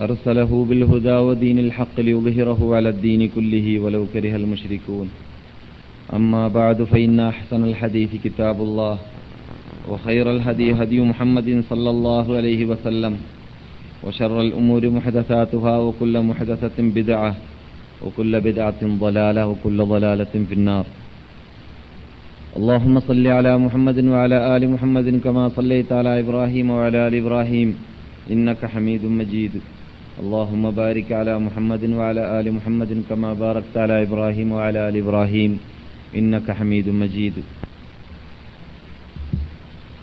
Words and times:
أرسله 0.00 0.66
بالهدى 0.68 1.16
ودين 1.28 1.58
الحق 1.58 1.96
ليظهره 2.00 2.60
على 2.76 2.88
الدين 2.88 3.28
كله 3.34 3.66
ولو 3.82 4.06
كره 4.14 4.36
المشركون. 4.36 5.10
أما 6.14 6.48
بعد 6.48 6.82
فإن 6.82 7.20
أحسن 7.20 7.64
الحديث 7.64 8.10
كتاب 8.24 8.60
الله 8.62 8.98
وخير 9.88 10.30
الهدي 10.30 10.72
هدي 10.72 11.00
محمد 11.00 11.64
صلى 11.70 11.90
الله 11.90 12.36
عليه 12.36 12.60
وسلم 12.70 13.14
وشر 14.04 14.40
الأمور 14.40 14.90
محدثاتها 14.90 15.78
وكل 15.78 16.14
محدثة 16.22 16.76
بدعة 16.78 17.34
وكل 18.04 18.40
بدعة 18.40 18.82
ضلالة 18.82 19.46
وكل 19.46 19.78
ضلالة 19.94 20.34
في 20.48 20.54
النار. 20.54 20.86
اللهم 22.56 23.00
صل 23.00 23.26
على 23.26 23.58
محمد 23.58 23.98
وعلى 24.04 24.56
آل 24.56 24.62
محمد 24.70 25.20
كما 25.24 25.48
صليت 25.48 25.92
على 25.92 26.20
إبراهيم 26.20 26.70
وعلى 26.70 26.98
آل 27.08 27.14
إبراهيم 27.14 27.68
إنك 28.30 28.66
حميد 28.66 29.04
مجيد. 29.04 29.54
اللهم 30.18 30.70
بارك 30.70 31.12
على 31.12 31.38
محمد 31.38 31.84
وعلى 31.98 32.40
آل 32.40 32.52
محمد 32.52 33.02
كما 33.10 33.34
باركت 33.34 33.74
على 33.76 34.02
إبراهيم 34.02 34.52
وعلى 34.52 34.88
آل 34.88 34.96
إبراهيم. 34.96 35.58
إنك 36.18 36.50
حميد 36.50 36.88
مجيد. 36.88 37.32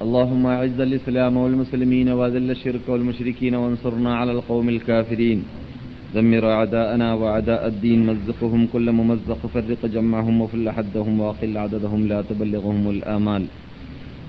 اللهم 0.02 0.45
أعز 0.45 0.80
الإسلام 0.80 1.38
والمسلمين 1.38 2.07
وأذل 2.09 2.52
الشرك 2.52 2.85
والمشركين 2.88 3.55
وانصرنا 3.55 4.16
على 4.16 4.31
القوم 4.31 4.70
الكافرين. 4.70 5.43
دمر 6.16 6.52
أعداءنا 6.52 7.13
وأعداء 7.13 7.68
الدين. 7.68 7.99
مزقهم 8.07 8.68
كل 8.73 8.91
ممزق. 8.91 9.41
فرق 9.54 9.82
جمعهم 9.85 10.41
وفل 10.41 10.70
حدهم 10.70 11.20
وأقل 11.20 11.57
عددهم. 11.57 12.07
لا 12.07 12.20
تبلغهم 12.21 12.90
الآمال. 12.90 13.43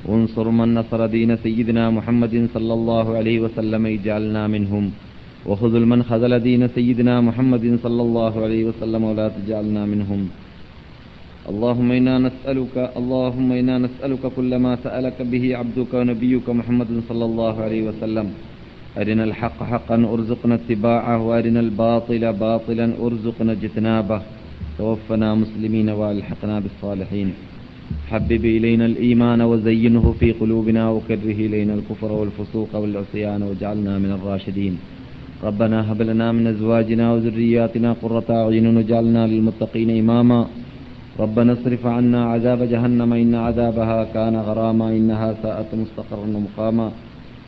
وانصر 0.04 0.50
من 0.50 0.74
نصر 0.74 1.06
دين 1.06 1.36
سيدنا 1.36 1.90
محمد 1.90 2.48
صلى 2.54 2.74
الله 2.74 3.16
عليه 3.16 3.40
وسلم. 3.40 3.86
اجعلنا 3.86 4.46
منهم. 4.46 5.05
وخذل 5.46 5.86
من 5.86 6.02
خذل 6.02 6.40
دين 6.40 6.68
سيدنا 6.68 7.20
محمد 7.20 7.78
صلى 7.82 8.02
الله 8.02 8.42
عليه 8.44 8.64
وسلم 8.64 9.04
ولا 9.04 9.28
تجعلنا 9.28 9.86
منهم. 9.86 10.28
اللهم 11.50 11.92
إنا 11.92 12.18
نسألك 12.18 12.76
اللهم 12.96 13.52
إنا 13.52 13.78
نسألك 13.78 14.22
كل 14.36 14.56
ما 14.56 14.76
سألك 14.84 15.22
به 15.22 15.56
عبدك 15.56 15.94
ونبيك 15.94 16.46
محمد 16.50 16.90
صلى 17.08 17.24
الله 17.24 17.54
عليه 17.62 17.82
وسلم. 17.88 18.26
أرنا 18.98 19.24
الحق 19.24 19.62
حقا 19.62 19.96
أرزقنا 20.14 20.54
اتباعه 20.54 21.18
وأرنا 21.26 21.60
الباطل 21.60 22.32
باطلا 22.32 22.86
أرزقنا 23.06 23.52
اجتنابه. 23.52 24.20
توفنا 24.78 25.34
مسلمين 25.34 25.88
وألحقنا 25.90 26.60
بالصالحين. 26.60 27.28
حبب 28.10 28.44
إلينا 28.44 28.86
الإيمان 28.86 29.40
وزينه 29.40 30.14
في 30.20 30.32
قلوبنا 30.32 30.90
وكره 30.90 31.38
إلينا 31.46 31.74
الكفر 31.74 32.12
والفسوق 32.12 32.76
والعصيان 32.76 33.42
واجعلنا 33.42 33.98
من 33.98 34.10
الراشدين. 34.18 34.78
ربنا 35.42 35.92
هب 35.92 36.02
لنا 36.02 36.32
من 36.32 36.46
أزواجنا 36.46 37.12
وذرياتنا 37.12 37.92
قرة 38.02 38.24
أعين 38.30 38.76
واجعلنا 38.76 39.26
للمتقين 39.26 39.90
إماما. 39.98 40.46
ربنا 41.18 41.52
اصرف 41.52 41.86
عنا 41.86 42.24
عذاب 42.24 42.62
جهنم 42.62 43.12
إن 43.12 43.34
عذابها 43.34 44.04
كان 44.04 44.36
غراما 44.36 44.88
إنها 44.88 45.36
ساءت 45.42 45.74
مستقرا 45.74 46.26
ومقاما. 46.36 46.92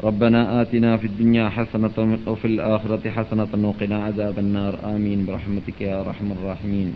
ربنا 0.05 0.63
آتنا 0.63 0.97
في 0.97 1.07
الدنيا 1.07 1.49
حسنة 1.49 2.19
وفي 2.27 2.45
الآخرة 2.45 3.11
حسنة 3.11 3.53
وقنا 3.69 4.05
عذاب 4.05 4.39
النار. 4.39 4.79
آمين. 4.85 5.27
برحمتك 5.27 5.81
يا 5.81 6.01
أرحم 6.01 6.33
الراحمين. 6.33 6.89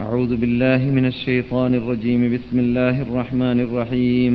أعوذ 0.00 0.36
بالله 0.36 0.80
من 0.96 1.06
الشيطان 1.06 1.74
الرجيم. 1.74 2.32
بسم 2.32 2.58
الله 2.58 3.02
الرحمن 3.02 3.60
الرحيم. 3.60 4.34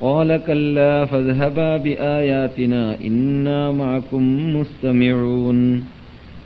قال 0.00 0.36
كلا 0.46 1.04
فاذهبا 1.04 1.76
بآياتنا 1.76 2.96
إنا 3.04 3.72
معكم 3.72 4.56
مستمعون. 4.56 5.84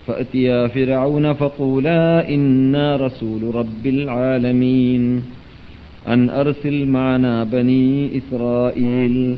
فأتيا 0.07 0.67
فرعون 0.67 1.33
فقولا 1.33 2.29
إنا 2.35 2.97
رسول 2.97 3.55
رب 3.55 3.87
العالمين. 3.87 5.23
أن 6.09 6.31
أرسل 6.31 6.87
معنا 6.87 7.45
بني 7.45 8.19
إسرائيل. 8.19 9.37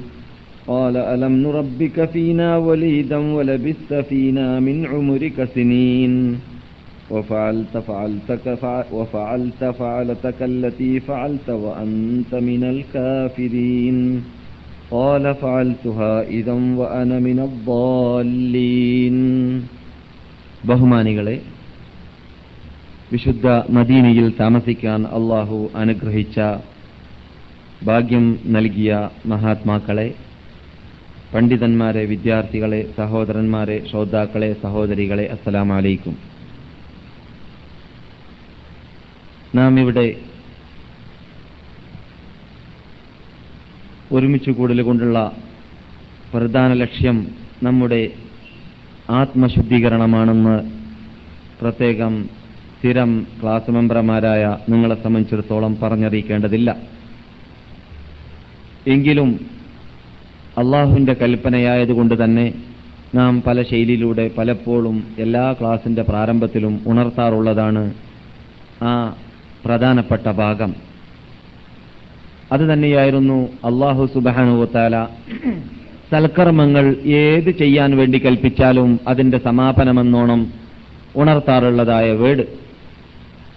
قال 0.66 0.97
ألم 0.97 1.33
نربك 1.33 2.04
فينا 2.04 2.56
وليدا 2.56 3.16
ولبثت 3.16 3.94
فينا 3.94 4.60
من 4.60 4.87
عمرك 4.87 5.48
سنين. 5.54 6.38
وفعلت 7.09 7.75
فعلتك 7.79 8.45
وفعلت 8.91 9.61
فعلتك 9.73 10.39
التي 10.44 10.99
فعلت 11.01 11.49
وأنت 11.59 12.31
من 12.41 12.63
الكافرين 12.66 13.97
قال 14.91 15.23
فعلتها 15.35 16.13
إذا 16.29 16.55
وأنا 16.79 17.17
من 17.19 17.38
الضالين 17.41 19.17
ബഹുമാനികളെ 20.63 21.35
വിശുദ്ധ 23.11 23.45
മദീനയിൽ 23.69 24.27
താമസിക്കാൻ 24.38 25.01
അള്ളാഹു 25.17 25.57
അനുഗ്രഹിച്ച 25.75 26.38
ഭാഗ്യം 27.81 28.25
നൽകിയ 28.47 28.91
മഹാത്മാക്കളെ 29.25 30.09
പണ്ഡിതന്മാരെ 31.33 32.03
വിദ്യാർത്ഥികളെ 32.05 32.81
സഹോദരന്മാരെ 32.97 33.77
ശ്രോതാക്കളെ 33.89 34.49
സഹോദരികളെ 34.63 35.25
അസ്സലാമലൈക്കും 35.35 36.16
നാം 39.56 39.80
ഇവിടെ 39.80 40.06
ഒരുമിച്ച് 44.12 44.50
കൂടൽ 44.50 44.82
കൊണ്ടുള്ള 44.82 45.18
പ്രധാന 46.32 46.72
ലക്ഷ്യം 46.72 47.16
നമ്മുടെ 47.62 48.00
ആത്മശുദ്ധീകരണമാണെന്ന് 49.10 50.56
പ്രത്യേകം 51.60 52.14
സ്ഥിരം 52.78 53.10
ക്ലാസ് 53.42 53.70
മെമ്പർമാരായ 53.70 54.42
നിങ്ങളെ 54.68 54.96
സംബന്ധിച്ചിടത്തോളം 55.02 55.76
പറഞ്ഞറിയിക്കേണ്ടതില്ല. 55.82 56.70
എങ്കിലും 58.86 59.30
അള്ളാഹുവിന്റെ 60.58 61.12
കൽപ്പനയായതുകൊണ്ട് 61.12 62.24
തന്നെ 62.24 62.46
നാം 63.14 63.42
പല 63.46 63.62
ശൈലിയിലൂടെ 63.62 64.30
പലപ്പോഴും 64.38 64.96
എല്ലാ 65.18 65.52
ക്ലാസിന്റെ 65.52 66.02
പ്രാരംഭത്തിലും 66.02 66.74
ഉണർത്താറുള്ളതാണ് 66.86 67.82
ആ 68.82 68.92
പ്രധാനപ്പെട്ട 69.66 70.27
ഭാഗം. 70.43 70.71
അത് 72.53 72.65
തന്നെയായിരുന്നു 72.72 73.38
അള്ളാഹു 73.65 74.03
സുബാനുവത്താല 74.15 74.97
സൽക്കർമ്മങ്ങൾ 76.10 76.84
ഏത് 77.21 77.50
ചെയ്യാൻ 77.60 77.91
വേണ്ടി 77.97 78.19
കൽപ്പിച്ചാലും 78.25 78.91
അതിന്റെ 79.09 79.38
സമാപനമെന്നോണം 79.38 80.41
ഉണർത്താറുള്ളതായ 81.16 82.09
വേട്. 82.12 82.44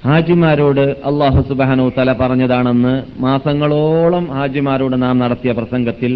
ഹാജിമാരോട് 0.06 0.84
അള്ളാഹു 1.10 1.42
സുബാനു 1.50 1.86
തല 1.98 2.10
പറഞ്ഞതാണെന്ന് 2.14 2.94
മാസങ്ങളോളം 3.22 4.26
ഹാജിമാരോട് 4.34 4.96
നാം 5.02 5.16
നടത്തിയ 5.20 5.52
പ്രസംഗത്തിൽ 5.52 6.14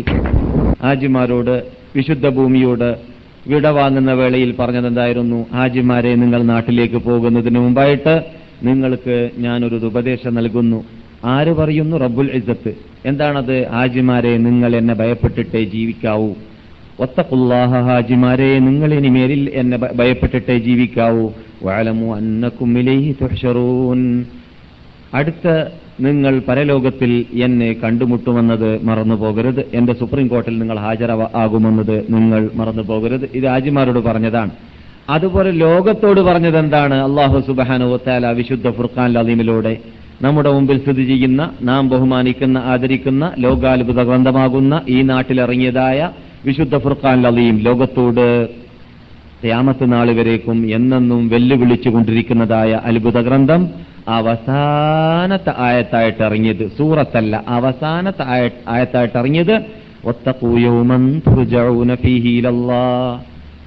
ഹാജിമാരോട് 0.83 1.55
വിശുദ്ധ 1.95 2.27
ഭൂമിയോട് 2.29 2.89
വിട 3.47 3.67
വാങ്ങുന്ന 3.67 4.11
വേളയിൽ 4.13 4.51
പറഞ്ഞതെന്തായിരുന്നു? 4.59 5.39
ഹാജിമാരെ 5.53 6.11
നിങ്ങൾ 6.15 6.41
നാട്ടിലേക്ക് 6.43 6.99
പോകുന്നതിന് 7.07 7.59
മുമ്പായിട്ട് 7.59 8.15
നിങ്ങൾക്ക് 8.63 9.29
ഞാനൊരു 9.37 9.75
ഉപദേശം 9.75 10.33
നൽകുന്നു. 10.33 10.83
ആര് 11.25 11.53
പറയുന്നു? 11.53 11.97
റബ്ബുൽ 11.97 12.31
ഇസ്സത്ത്. 12.33 12.73
എന്താണത്? 13.05 13.67
ഹാജിമാരെ 13.67 14.37
നിങ്ങൾ 14.37 14.75
എന്നെ 14.75 14.93
ഭയപ്പെട്ടിട്ടേ 14.93 15.63
ജീവിക്കാവൂ. 15.63 16.33
ഒത്തക്കുല്ലാഹ 16.99 17.79
ഹാജിമാരെ 17.79 18.59
നിങ്ങൾ 18.59 18.93
ഇനി 18.93 19.07
മേലിൽ 19.07 19.51
എന്നെ 19.53 19.77
ഭയപ്പെട്ടിട്ടേ 19.77 20.57
ജീവിക്കാവൂ. 20.57 21.29
വാലമു 21.63 22.15
അന്നക്കുമിലേഹി 22.15 23.15
തുഷറൂൻ 23.21 24.25
അടുത്ത 25.13 25.47
നിങ്ങൾ 25.99 26.41
പരലോകത്തിൽ 26.47 27.25
എന്നെ 27.33 27.73
കണ്ടുമുട്ടുമെന്നത് 27.73 28.83
മറന്നു 28.83 29.15
പോകരുത്. 29.15 29.65
എന്റെ 29.73 29.93
സുപ്രീം 29.93 30.27
കോർട്ടിൽ 30.27 30.59
നിങ്ങൾ 30.59 30.79
ഹാജരാകുമെന്നത് 30.79 32.05
നിങ്ങൾ 32.09 32.49
മറന്നു 32.55 32.83
പോകരുത്. 32.83 33.29
ഇത് 33.33 33.47
ഹാജിമാരോട് 33.47 33.99
പറഞ്ഞതാണ്. 33.99 34.51
അതുപോലെ 35.07 35.51
ലോകത്തോട് 35.51 36.21
പറഞ്ഞത് 36.21 36.57
എന്താണ് 36.57 36.93
അള്ളാഹു 37.01 37.39
സുബാനുവത്താല 37.39 38.31
വിശുദ്ധ 38.31 38.69
ഫുർഖാൻ 38.69 39.17
അലീമിലൂടെ 39.17 39.73
നമ്മുടെ 40.21 40.49
മുമ്പിൽ 40.49 40.79
സ്ഥിതി 40.79 41.03
ചെയ്യുന്ന 41.03 41.51
നാം 41.61 41.89
ബഹുമാനിക്കുന്ന 41.89 42.57
ആദരിക്കുന്ന 42.57 43.31
ലോകാത്ഭുത 43.37 44.03
ഗ്രന്ഥമാകുന്ന 44.03 44.81
ഈ 44.89 45.01
നാട്ടിലിറങ്ങിയതായ 45.01 46.09
വിശുദ്ധ 46.43 46.77
ഫുർഖാൻ 46.77 47.27
അലീം 47.27 47.59
ലോകത്തോട് 47.59 48.49
ക്യാമത്ത് 49.43 49.91
നാൾ 49.91 50.11
വരേക്കും 50.13 50.67
എന്നെന്നും 50.67 51.29
വെല്ലുവിളിച്ചു 51.29 51.89
കൊണ്ടിരിക്കുന്നതായ 51.89 52.81
അത്ഭുത 52.85 53.21
ഗ്രന്ഥം 53.21 53.69
അവസാനത്തെ 54.07 55.53
ആയത്തായിട്ട് 55.57 56.23
ഇറങ്ങിയത് 56.23 56.71
സൂറത്തല്ല 56.77 57.43
അവസാനത്തെ 57.47 58.23
ആയത്തായിട്ട് 58.67 59.17
ഇറങ്ങിയത് 59.17 59.55
ഒത്തക്കൂയോമൻ 60.05 61.21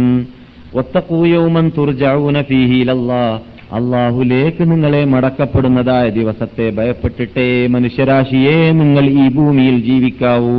واتقوا 0.72 1.26
يوما 1.26 1.62
ترجعون 1.76 2.36
فيه 2.42 2.70
إلى 2.82 2.92
الله 2.92 3.30
അള്ളാഹുലേക്ക് 3.70 4.62
നിങ്ങളെ 4.70 5.00
മടക്കപ്പെടുന്നതായ 5.04 6.06
ദിവസത്തെ 6.08 6.66
ഭയപ്പെട്ടിട്ടേ 6.70 7.46
മനുഷ്യരാശിയെ 7.66 8.58
നിങ്ങൾ 8.72 9.04
ഈ 9.22 9.24
ഭൂമിയിൽ 9.28 9.76
ജീവിക്കാവൂ 9.84 10.58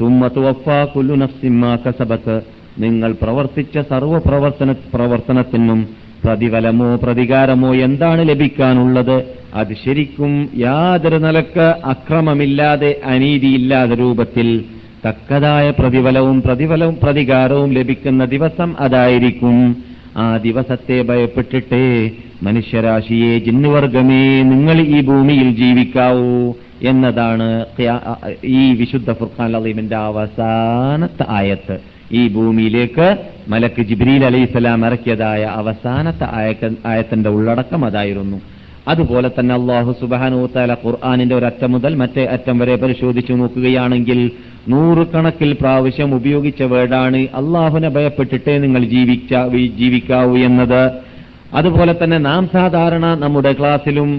തുമ്മത്തുവഫാ 0.00 0.78
നഫ്സിമ്മാ 1.22 1.70
കസബത്ത് 1.76 2.36
നിങ്ങൾ 2.78 3.12
പ്രവർത്തിച്ച 3.22 3.78
സർവ 3.90 4.18
പ്രവർത്തന 4.18 4.72
പ്രവർത്തനത്തിനും 4.94 5.80
പ്രതിഫലമോ 6.25 6.89
പ്രതികാരമോ 7.03 7.75
എന്താണ് 7.75 8.29
ലഭിക്കാനുള്ളത്? 8.29 9.17
അത് 9.53 9.73
ശരിക്കും 9.85 10.31
യാതൊരു 10.57 11.15
നിലയ്ക്ക് 11.15 11.67
അക്രമമില്ലാതെ 11.85 12.91
അനീതിയില്ലാതെ 13.05 13.95
രൂപത്തിൽ 13.95 14.47
തക്കതായ 15.05 15.69
പ്രതിഫലവും 15.69 16.41
പ്രതിഫലവും 16.41 16.95
പ്രതികാരവും 17.03 17.71
ലഭിക്കുന്ന 17.73 18.25
ദിവസം 18.25 18.75
അതായിരിക്കും. 18.79 19.57
ആ 20.17 20.37
ദിവസത്തെ 20.37 20.97
ഭയപ്പെട്ടിട്ടേ 21.01 21.85
മനുഷ്യരാശിയെ 22.43 23.39
ജിന്നുവർഗമേ 23.39 24.25
നിങ്ങൾ 24.43 24.77
ഈ 24.95 25.01
ഭൂമിയിൽ 25.01 25.49
ജീവിക്കാവൂ 25.55 26.53
എന്നതാണ് 26.91 27.47
ഈ 28.43 28.61
വിശുദ്ധ 28.79 29.11
ഫുർഖാൻ 29.11 29.55
അലീമിന്റെ 29.55 29.97
അവസാനത്തെ 30.09 31.25
ആയത്ത്. 31.29 31.75
ഈ 32.13 32.23
ഭൂമിയിലേക്ക് 32.27 33.07
മലക്ക് 33.49 33.81
ജിബ്രീൽ 33.81 34.25
അലൈഹിസ്സലാം 34.25 34.85
ഇറക്കിയതായ 34.85 35.43
അവസാനത്തെ 35.61 36.25
ആയത്തിന്റെ 36.85 37.29
ഉള്ളടക്കം 37.29 37.85
അതായിരുന്നു. 37.85 38.37
അതുപോലെ 38.87 39.29
തന്നെ 39.29 39.53
അള്ളാഹു 39.55 39.91
സുബാനൂത്താല 40.01 40.73
ഖുർആാനിന്റെ 40.85 41.35
ഒരറ്റം 41.35 41.71
മുതൽ 41.71 41.93
മറ്റേ 41.95 42.23
അറ്റം 42.25 42.59
വരെ 42.59 42.75
പരിശോധിച്ചു 42.75 43.33
നോക്കുകയാണെങ്കിൽ 43.33 44.19
നൂറുകണക്കിൽ 44.69 45.53
പ്രാവശ്യം 45.53 46.15
ഉപയോഗിച്ച 46.15 46.63
വേർഡാണ് 46.73 47.21
അള്ളാഹുനെ 47.41 47.89
ഭയപ്പെട്ടിട്ടേ 47.89 48.57
നിങ്ങൾ 48.57 48.83
ജീവിച്ച 48.95 49.31
ജീവിക്കാവൂ 49.81 50.35
എന്നത്. 50.49 50.83
അതുപോലെ 51.53 51.93
തന്നെ 51.93 52.17
നാം 52.17 52.43
സാധാരണ 52.53 53.05
നമ്മുടെ 53.23 53.51
ക്ലാസ്സിലും 53.59 54.11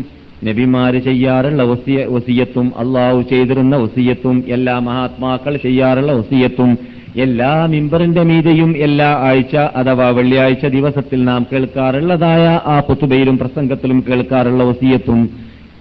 നബിമാര് 0.44 0.98
ചെയ്യാറുള്ള 1.08 1.62
ഒസിയ 1.62 1.98
വസിയത്തും 2.16 2.66
അള്ളാഹു 2.78 3.22
ചെയ്തിരുന്ന 3.22 3.76
ഒസിയത്തും 3.76 4.36
എല്ലാ 4.48 4.78
മഹാത്മാക്കൾ 4.88 5.56
ചെയ്യാറുള്ള 5.56 6.12
വസിയത്തും 6.12 6.70
എല്ലാ 7.16 7.66
മിമ്പറിന്റെ 7.66 8.22
മീതെയും 8.22 8.76
എല്ലാ 8.76 9.14
ആഴ്ച 9.14 9.56
അഥവാ 9.56 10.08
വെള്ളിയാഴ്ച 10.08 10.66
ദിവസത്തിൽ 10.66 11.24
നാം 11.24 11.46
കേൾക്കാറുള്ളതായ 11.52 12.60
ആ 12.66 12.80
പുത്തുബയിലും 12.80 13.38
പ്രസംഗത്തിലും 13.38 14.04
കേൾക്കാറുള്ള 14.08 14.64
വസീയത്തും 14.64 15.30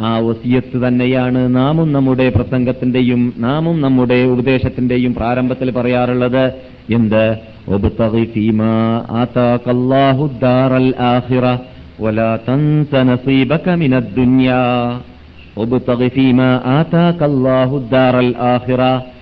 ആ 0.02 0.18
വസീയത്ത് 0.18 0.88
തന്നെയാണ് 0.88 1.56
നാമും 1.56 1.94
നമ്മുടെ 1.94 2.30
പ്രസംഗത്തിന്റെയും 2.30 3.34
നാമും 3.38 3.82
നമ്മുടെ 3.82 4.24
ഉപദേശത്തിന്റെയും 4.24 5.14
പ്രാരംഭത്തിൽ 5.14 5.72
പറയാറുള്ളത്. 5.72 6.54
എന്ത്? 6.94 7.38
ആഹിറ 18.50 19.13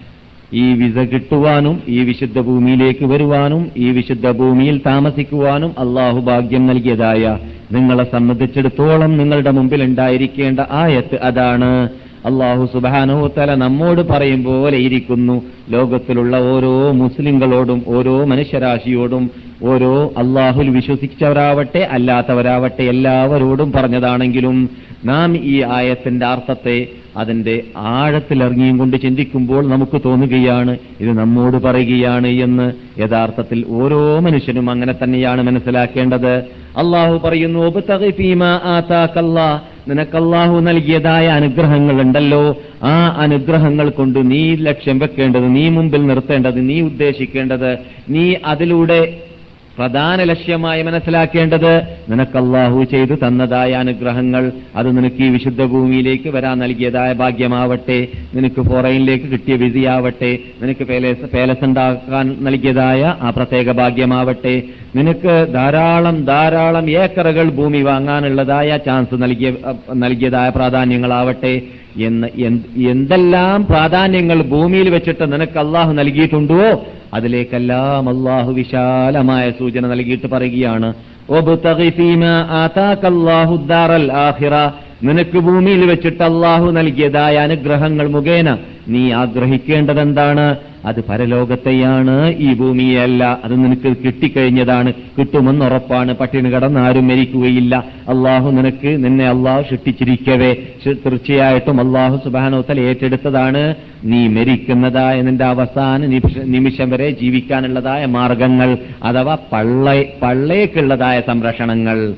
ഈ 0.54 0.74
വിസ 0.74 0.98
കിട്ടുവാനും 0.98 1.84
ഈ 1.88 2.00
വിശുദ്ധ 2.04 2.40
ഭൂമിയിലേക്ക് 2.40 3.06
വരുവാനും 3.06 3.72
ഈ 3.78 3.92
വിശുദ്ധ 3.92 4.32
ഭൂമിയിൽ 4.32 4.82
താമസിക്കുവാനും 4.86 5.72
അള്ളാഹു 5.80 6.20
ഭാഗ്യം 6.20 6.68
നൽകിയതായ 6.68 7.38
നിങ്ങളെ 7.72 8.04
സംബന്ധിച്ചിടത്തോളം 8.04 9.18
നിങ്ങളുടെ 9.18 9.52
മുമ്പിൽ 9.52 9.84
ഉണ്ടായിരിക്കേണ്ട 9.84 10.60
ആയത്ത് 10.72 11.22
അതാണ്. 11.22 11.90
അള്ളാഹു 12.26 12.70
സുബാനോ 12.74 13.28
തല 13.38 13.56
നമ്മോട് 13.56 14.02
പറയും 14.02 14.44
പോലെ 14.44 14.78
ഇരിക്കുന്നു. 14.78 15.36
ലോകത്തിലുള്ള 15.70 16.38
ഓരോ 16.52 16.92
മുസ്ലിങ്ങളോടും 16.92 17.84
ഓരോ 17.88 18.26
മനുഷ്യരാശിയോടും 18.26 19.24
ഓരോ 19.64 19.94
അള്ളാഹുൽ 20.18 20.70
വിശ്വസിച്ചവരാവട്ടെ 20.70 21.80
അല്ലാത്തവരാവട്ടെ 21.92 22.84
എല്ലാവരോടും 22.84 23.72
പറഞ്ഞതാണെങ്കിലും 23.72 24.70
നാം 25.06 25.38
ഈ 25.38 25.64
ആയത്തിന്റെ 25.72 26.26
അർത്ഥത്തെ 26.26 26.78
അതിന്റെ 27.18 27.56
ആഴത്തിലിറങ്ങിയും 27.94 28.78
കൊണ്ട് 28.78 28.98
ചിന്തിക്കുമ്പോൾ 28.98 29.68
നമുക്ക് 29.68 30.02
തോന്നുകയാണ് 30.06 30.74
ഇത് 31.00 31.12
നമ്മോട് 31.14 31.58
പറയുകയാണ് 31.58 32.28
എന്ന് 32.42 32.68
യഥാർത്ഥത്തിൽ 33.00 33.66
ഓരോ 33.72 34.20
മനുഷ്യനും 34.20 34.70
അങ്ങനെ 34.70 34.94
തന്നെയാണ് 34.94 35.42
മനസ്സിലാക്കേണ്ടത് 35.42 36.34
അള്ളാഹു 36.78 37.18
പറയുന്നു 37.24 37.60
നിനക്കല്ലാഹു 37.70 38.12
ഫീമാ 38.12 38.60
ആതാക്കല്ലാ." 38.66 39.50
നിനക്ക് 39.88 40.18
അള്ളാഹു 40.18 40.60
നൽകിയതായ 40.60 41.28
അനുഗ്രഹങ്ങൾ 41.32 42.02
ഉണ്ടല്ലോ 42.02 42.42
ആ 42.84 42.94
അനുഗ്രഹങ്ങൾ 43.18 43.90
കൊണ്ട് 43.90 44.32
നീ 44.32 44.56
ലക്ഷ്യം 44.60 45.00
വെക്കേണ്ടത് 45.00 45.56
നീ 45.56 45.70
മുമ്പിൽ 45.70 46.06
നിർത്തേണ്ടത് 46.06 46.70
നീ 46.70 46.82
ഉദ്ദേശിക്കേണ്ടത് 46.82 47.72
നീ 48.10 48.26
അതിലൂടെ 48.46 49.00
പ്രധാന 49.78 50.24
ലക്ഷ്യമായി 50.24 50.82
മനസ്സിലാക്കേണ്ടത് 50.84 51.82
നിനക്ക് 52.10 52.38
അള്ളാഹു 52.38 52.84
ചെയ്തു 52.84 53.14
തന്നതായ 53.14 53.72
അനുഗ്രഹങ്ങൾ. 53.72 54.52
അത് 54.76 54.98
നിനക്ക് 54.98 55.24
ഈ 55.24 55.30
വിശുദ്ധ 55.30 55.66
ഭൂമിയിലേക്ക് 55.66 56.30
വരാൻ 56.30 56.60
നൽകിയതായ 56.60 57.14
ഭാഗ്യമാവട്ടെ. 57.14 58.08
നിനക്ക് 58.34 58.62
ഫോറൈനിലേക്ക് 58.62 59.26
കിട്ടിയ 59.26 59.56
വിധിയാവട്ടെ 59.56 60.40
നിനക്ക് 60.62 60.84
പേലസ് 60.84 61.26
പേലസ് 61.26 61.66
ഉണ്ടാക്കാൻ 61.66 62.36
നൽകിയതായ 62.42 63.16
ആ 63.22 63.30
പ്രത്യേക 63.30 63.72
ഭാഗ്യമാവട്ടെ. 63.72 64.64
നിനക്ക് 64.96 65.48
ധാരാളം 65.54 66.26
ധാരാളം 66.26 66.90
ഏക്കറുകൾ 66.90 67.50
ഭൂമി 67.50 67.82
വാങ്ങാനുള്ളതായ 67.82 68.78
ചാൻസ് 68.78 69.22
നൽകിയ 69.24 69.54
നൽകിയതായ 69.94 70.50
പ്രാധാന്യങ്ങളാവട്ടെ. 70.50 71.62
എന്ന് 71.98 72.28
എന്തെല്ലാം 72.90 73.66
പ്രാധാന്യങ്ങൾ 73.66 74.44
ഭൂമിയിൽ 74.44 74.90
വെച്ചിട്ട് 74.90 75.34
നിനക്ക് 75.34 75.60
അള്ളാഹു 75.60 75.92
നൽകിയിട്ടുണ്ടോ? 75.92 76.86
അതിലേക്കെല്ലാം 77.14 78.10
അള്ളാഹു 78.10 78.52
വിശാലമായ 78.52 79.52
സൂചന 79.52 79.88
നൽകിയിട്ട് 79.88 80.28
പറയുകയാണ് 80.28 80.94
നിനക്ക് 85.04 85.38
ഭൂമിയിൽ 85.38 85.86
വെച്ചിട്ട് 85.86 86.24
അള്ളാഹു 86.24 86.72
നൽകിയതായ 86.72 87.36
അനുഗ്രഹങ്ങൾ 87.38 88.08
മുഖേന 88.08 88.58
നീ 88.88 89.12
ആഗ്രഹിക്കേണ്ടതെന്താണ്? 89.12 90.56
അത് 90.86 91.04
പരലോകത്തെയാണ് 91.10 92.36
ഈ 92.36 92.54
ഭൂമിയല്ല 92.54 93.40
അത് 93.44 93.54
നിനക്ക് 93.66 93.98
കിട്ടിക്കഴിഞ്ഞതാണ്. 93.98 94.94
കിട്ടുമെന്ന് 95.20 95.66
ഉറപ്പാണ്. 95.66 96.16
പട്ടിണി 96.16 96.50
കടന്ന് 96.50 96.80
ആരും 96.80 97.08
മരിക്കുകയില്ല. 97.08 97.76
അള്ളാഹു 98.10 98.52
നിനക്ക് 98.52 99.04
നിന്നെ 99.04 99.28
അള്ളാഹു 99.28 99.62
സൃഷ്ടിച്ചിരിക്കവേ. 99.62 100.56
തീർച്ചയായിട്ടും 100.86 101.80
അള്ളാഹു 101.80 102.18
സുബാനോത്തൽ 102.24 102.80
ഏറ്റെടുത്തതാണ്. 102.80 103.76
നീ 104.04 104.28
മരിക്കുന്നതായ 104.28 105.22
നിന്റെ 105.22 105.46
അവസാന 105.46 106.06
നിമിഷം 106.44 106.90
വരെ 106.90 107.10
ജീവിക്കാനുള്ളതായ 107.12 108.06
മാർഗങ്ങൾ 108.06 108.78
അഥവാ 109.04 109.38
പള്ള 109.54 110.04
പള്ളേക്കുള്ളതായ 110.22 111.22
സംരക്ഷണങ്ങൾ. 111.28 112.14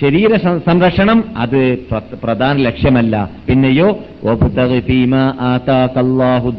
ശരീര 0.00 0.36
സംരക്ഷണം 0.66 1.24
അത് 1.36 1.78
പ്ര- 1.90 2.18
പ്രധാന 2.24 2.56
ലക്ഷ്യമല്ല. 2.56 3.30
പിന്നെയോ 3.48 3.98
"വബ്തഗി 4.24 4.80
ഫീമാ 4.80 5.34
ആതാക്കല്ലാഹു 5.40 6.50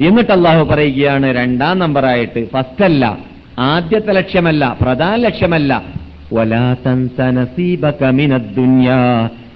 എന്നിട്ട് 0.00 0.32
അള്ളാഹു 0.32 0.64
പറയുകയാണ് 0.64 1.36
രണ്ടാം 1.36 1.78
നമ്പറായിട്ട് 1.78 2.48
ഫസ്റ്റ് 2.52 2.84
അല്ല 2.84 3.18
ആദ്യത്തെ 3.58 4.12
ലക്ഷ്യമല്ല 4.12 4.76
പ്രധാന 4.80 5.14
ലക്ഷ്യമല്ല. 5.14 5.82
"വലാ 6.32 6.76
തൻസ 6.86 7.20
നസീബക 7.20 8.04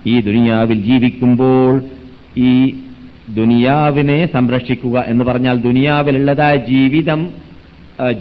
ഈ 0.06 0.20
ദുനിയാവിൽ 0.20 0.82
ജീവിക്കുമ്പോൾ 0.82 1.82
ഈ 2.37 2.75
ദുനിയാവിനെ 3.35 4.26
സംരക്ഷിക്കുക 4.26 5.04
എന്ന് 5.06 5.25
പറഞ്ഞാൽ 5.25 5.56
ദുനിയാവിലുള്ളതായ 5.56 6.56
ജീവിതം 6.56 7.28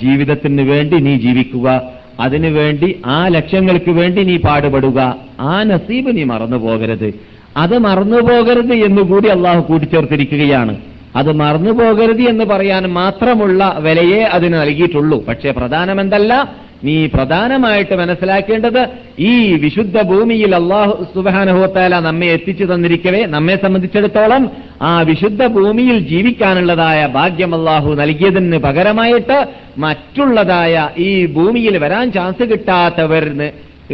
ജീവിതത്തിന് 0.02 0.62
വേണ്ടി 0.62 0.98
നീ 0.98 1.18
ജീവിക്കുക. 1.18 1.99
അതിനു 2.20 2.50
വേണ്ടി 2.50 3.02
ആ 3.06 3.28
ലക്ഷ്യങ്ങൾക്ക് 3.28 3.92
വേണ്ടി 3.92 4.24
നീ 4.24 4.38
പാടുപെടുക. 4.38 5.16
ആ 5.40 5.64
നസീബ് 5.64 6.18
നീ 6.18 6.24
മറന്നു 6.24 6.58
പോകരുത്. 6.58 7.14
അത് 7.58 7.78
മറന്നു 7.78 8.18
പോകരുത് 8.18 8.74
എന്നുകൂടി 8.74 9.28
അള്ളാഹു 9.28 9.62
കൂട്ടിച്ചേർത്തിരിക്കുകയാണ്. 9.62 10.78
അത് 11.16 11.32
മറന്നു 11.32 11.72
പോകരുത് 11.72 12.22
എന്ന് 12.22 12.46
പറയാൻ 12.46 12.94
മാത്രമുള്ള 12.94 13.76
വിലയെ 13.80 14.24
അതിന് 14.24 14.54
നൽകിയിട്ടുള്ളൂ. 14.54 15.26
പക്ഷേ 15.26 15.52
പ്രധാനമെന്തല്ല? 15.52 16.56
നീ 16.84 17.08
പ്രധാനമായിട്ട് 17.08 17.96
മനസ്സിലാക്കേണ്ടത് 17.96 18.82
ഈ 19.20 19.34
വിശുദ്ധ 19.56 20.02
ഭൂമിയിൽ 20.02 20.56
അള്ളാഹു 20.56 20.94
സുബാനുഭവത്താല 21.16 22.00
നമ്മെ 22.00 22.28
എത്തിച്ചു 22.28 22.66
തന്നിരിക്കവേ 22.66 23.26
നമ്മെ 23.26 23.56
സംബന്ധിച്ചിടത്തോളം 23.56 24.44
ആ 24.82 25.02
വിശുദ്ധ 25.02 25.48
ഭൂമിയിൽ 25.48 25.98
ജീവിക്കാനുള്ളതായ 26.08 27.08
ഭാഗ്യം 27.08 27.54
അള്ളാഹു 27.54 27.94
നൽകിയതിന് 27.94 28.60
പകരമായിട്ട് 28.60 29.40
മറ്റുള്ളതായ 29.78 30.90
ഈ 30.98 31.26
ഭൂമിയിൽ 31.26 31.78
വരാൻ 31.78 32.12
ചാൻസ് 32.12 32.44
കിട്ടാത്തവർ 32.44 33.26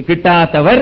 കിട്ടാത്തവർ 0.08 0.80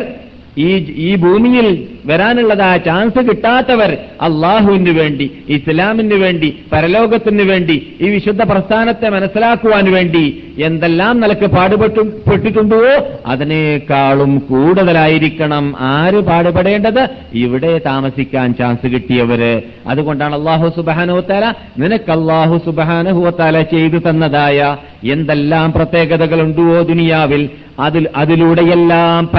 ഈ 0.58 0.76
ഈ 0.96 1.16
ഭൂമിയിൽ 1.16 1.88
വരാനുള്ളതായ 2.06 2.78
ചാൻസ് 2.78 3.30
കിട്ടാത്തവർ 3.30 3.98
അള്ളാഹുവിന് 4.22 4.90
വേണ്ടി 4.90 5.32
ഇസ്ലാമിന് 5.50 6.14
വേണ്ടി 6.14 6.60
പരലോകത്തിന് 6.74 7.42
വേണ്ടി 7.42 7.98
ഈ 8.02 8.10
വിശുദ്ധ 8.10 8.44
പ്രസ്ഥാനത്തെ 8.44 9.10
മനസ്സിലാക്കുവാൻ 9.10 9.92
വേണ്ടി 9.92 10.44
എന്തെല്ലാം 10.58 11.20
നിലയ്ക്ക് 11.20 11.46
പാടുപെട്ടു 11.46 12.00
പെട്ടിട്ടുണ്ടോ? 12.00 13.06
അതിനേക്കാളും 13.26 14.40
കൂടുതലായിരിക്കണം 14.40 15.76
ആര് 15.80 16.20
പാടുപെടേണ്ടത്? 16.20 17.10
ഇവിടെ 17.34 17.82
താമസിക്കാൻ 17.86 18.54
ചാൻസ് 18.54 18.88
കിട്ടിയവര്. 18.88 19.62
അതുകൊണ്ടാണ് 19.88 20.36
അള്ളാഹു 20.36 20.74
സുബാനുഹത്താല 20.76 21.54
നിനക്ക് 21.78 22.12
അള്ളാഹു 22.12 22.62
സുബാനുഹത്താല 22.66 23.62
ചെയ്തു 23.62 23.98
തന്നതായ 23.98 24.78
എന്തെല്ലാം 25.04 25.74
പ്രത്യേകതകളുണ്ടോ 25.74 26.82
ദുനിയാവിൽ? 26.82 27.50
അതിൽ 27.80 28.08
അതിലൂടെയെല്ലാം 28.16 29.30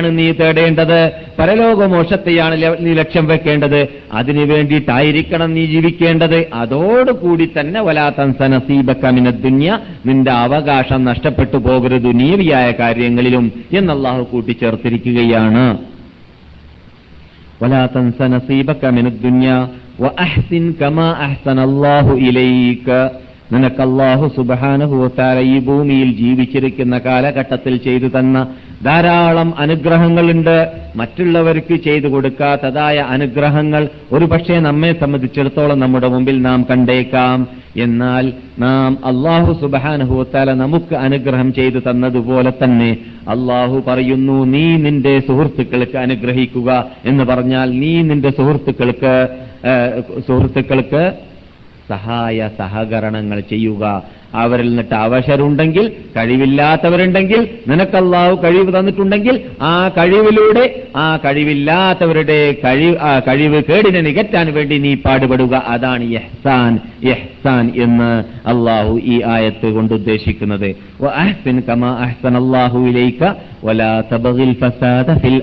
ആണ് 0.00 0.18
നീ 0.18 0.32
തേടേണ്ടത്. 0.32 1.12
പരലോകമോക്ഷത്തെയാണ് 1.38 2.54
നീ 2.80 2.92
ലക്ഷ്യം 2.92 3.26
വെക്കേണ്ടത്. 3.26 3.88
അതിനു 4.12 4.44
വേണ്ടിയിട്ടായിരിക്കണം 4.44 5.54
നീ 5.54 5.66
ജീവിക്കേണ്ടത്. 5.66 6.46
അതോടുകൂടി 6.54 7.50
തന്നെ 7.60 7.80
വലാത്തൻസ 7.80 8.36
ദുന്യ 9.28 9.78
നിന്റെ 10.06 10.30
അവകാശം 10.30 11.04
നഷ്ടപ്പെട്ടു 11.04 11.56
പോകരുത് 11.56 12.18
നീവിയായ 12.20 12.72
കാര്യങ്ങളിലും 12.78 13.52
എന്നല്ലാഹു 13.72 14.22
കൂട്ടിച്ചേർത്തിരിക്കുകയാണ്. 14.22 15.78
വലാത്തൻസ 17.62 18.22
ദുന്യ 19.24 19.68
വ 20.00 20.06
അഹ്സിൻ 20.18 20.74
കമാ 20.82 21.08
അഹ്സൻ 21.10 21.60
അള്ളാഹു 21.60 22.16
ഇലൈക്ക് 22.16 23.10
നിനക്ക് 23.52 23.80
അള്ളാഹു 23.82 24.26
സുബാനുഭൂത്താല 24.36 25.38
ഈ 25.52 25.58
ഭൂമിയിൽ 25.58 26.10
ജീവിച്ചിരിക്കുന്ന 26.16 26.98
കാലഘട്ടത്തിൽ 26.98 27.76
ചെയ്തു 27.76 28.08
തന്ന 28.08 28.46
ധാരാളം 28.84 29.48
അനുഗ്രഹങ്ങളുണ്ട്. 29.58 30.56
മറ്റുള്ളവർക്ക് 30.96 31.76
ചെയ്തു 31.76 32.08
കൊടുക്കാത്തതായ 32.08 32.98
അനുഗ്രഹങ്ങൾ 33.14 33.82
ഒരുപക്ഷെ 34.12 34.56
നമ്മെ 34.60 34.92
സംബന്ധിച്ചിടത്തോളം 35.00 35.80
നമ്മുടെ 35.80 36.08
മുമ്പിൽ 36.08 36.42
നാം 36.42 36.66
കണ്ടേക്കാം. 36.70 37.38
എന്നാൽ 37.76 38.24
നാം 38.58 38.98
അള്ളാഹു 39.04 39.52
സുബാനുഭൂത്താല 39.60 40.52
നമുക്ക് 40.52 40.94
അനുഗ്രഹം 41.06 41.48
ചെയ്തു 41.54 41.78
തന്നതുപോലെ 41.78 42.52
തന്നെ 42.62 42.90
അള്ളാഹു 43.28 43.76
പറയുന്നു 43.86 44.44
നീ 44.44 44.64
നിന്റെ 44.84 45.14
സുഹൃത്തുക്കൾക്ക് 45.28 45.98
അനുഗ്രഹിക്കുക 45.98 46.70
എന്ന് 47.04 47.24
പറഞ്ഞാൽ 47.24 47.68
നീ 47.82 47.92
നിന്റെ 48.02 48.30
സുഹൃത്തുക്കൾക്ക് 48.30 49.14
സുഹൃത്തുക്കൾക്ക് 50.28 51.02
സഹായ 51.90 52.48
സഹകരണങ്ങൾ 52.58 53.40
ചെയ്യുക. 53.52 53.84
അവരിൽ 54.34 54.66
നിന്നിട്ട് 54.68 54.94
അവശരുണ്ടെങ്കിൽ 54.94 55.86
കഴിവില്ലാത്തവരുണ്ടെങ്കിൽ 56.16 57.40
നിനക്കല്ലാവ് 57.68 58.34
കഴിവ് 58.44 58.70
തന്നിട്ടുണ്ടെങ്കിൽ 58.76 59.36
ആ 59.62 59.72
കഴിവിലൂടെ 59.96 60.64
ആ 60.96 61.06
കഴിവില്ലാത്തവരുടെ 61.24 62.38
കഴിവ് 62.64 62.96
ആ 63.08 63.12
കഴിവ് 63.28 63.62
കേടിനെ 63.68 64.00
നികറ്റാൻ 64.00 64.46
വേണ്ടി 64.54 64.78
നീ 64.78 64.92
പാടുപെടുക. 65.06 65.54
അതാണ് 65.74 66.04
യഹ്സാൻ 66.12 66.72
യഹ്സാൻ 67.04 67.64
എന്ന് 67.76 68.12
അള്ളാഹു 68.52 68.94
ഈ 69.12 69.16
ആയത്ത് 69.34 69.70
കൊണ്ട് 69.72 69.94
ഉദ്ദേശിക്കുന്നത്. 69.94 70.68
കമാ 71.68 71.90
അല്ലാഹു 72.40 72.78
ഇലൈക 72.90 73.22
വലാ 73.64 73.92
തബഗിൽ 74.12 74.54
ഫസാദ 74.60 75.10
ഫിൽ 75.22 75.40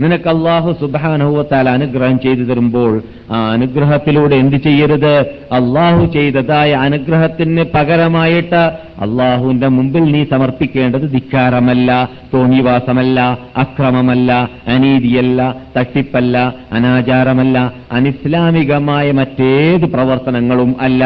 നിനക്ക് 0.00 0.28
അള്ളാഹു 0.28 0.70
സുബാനഹുവത്താൽ 0.80 1.68
അനുഗ്രഹം 1.68 2.20
ചെയ്തു 2.20 2.44
തരുമ്പോൾ 2.44 2.92
ആ 3.30 3.36
അനുഗ്രഹത്തിലൂടെ 3.52 4.36
എന്ത് 4.36 4.56
ചെയ്യരുത്? 4.56 5.14
അള്ളാഹു 5.52 6.02
ചെയ്തതായ 6.06 6.70
അനുഗ്രഹത്തിന് 6.86 7.64
പകരമായിട്ട് 7.74 8.62
അള്ളാഹുവിന്റെ 9.00 9.68
മുമ്പിൽ 9.68 10.04
നീ 10.14 10.24
സമർപ്പിക്കേണ്ടത് 10.24 11.06
ധിക്കാരമല്ല 11.12 11.90
തോന്നിവാസമല്ല 12.34 13.18
അക്രമമല്ല 13.56 14.30
അനീതിയല്ല 14.68 15.40
തട്ടിപ്പല്ല 15.76 16.36
അനാചാരമല്ല 16.72 17.58
അനിസ്ലാമികമായ 17.92 19.06
മറ്റേത് 19.12 19.86
പ്രവർത്തനങ്ങളും 19.94 20.76
അല്ല. 20.80 21.04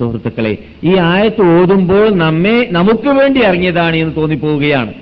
സുഹൃത്തുക്കളെ 0.00 0.52
ഈ 0.84 0.92
ആയത്ത് 1.12 1.42
ഓതുമ്പോൾ 1.58 2.08
നമ്മെ 2.16 2.68
നമുക്ക് 2.70 3.08
വേണ്ടി 3.08 3.40
ഇറങ്ങിയതാണ് 3.40 3.96
എന്ന് 3.96 4.12
തോന്നിപ്പോവുകയാണ്. 4.16 4.92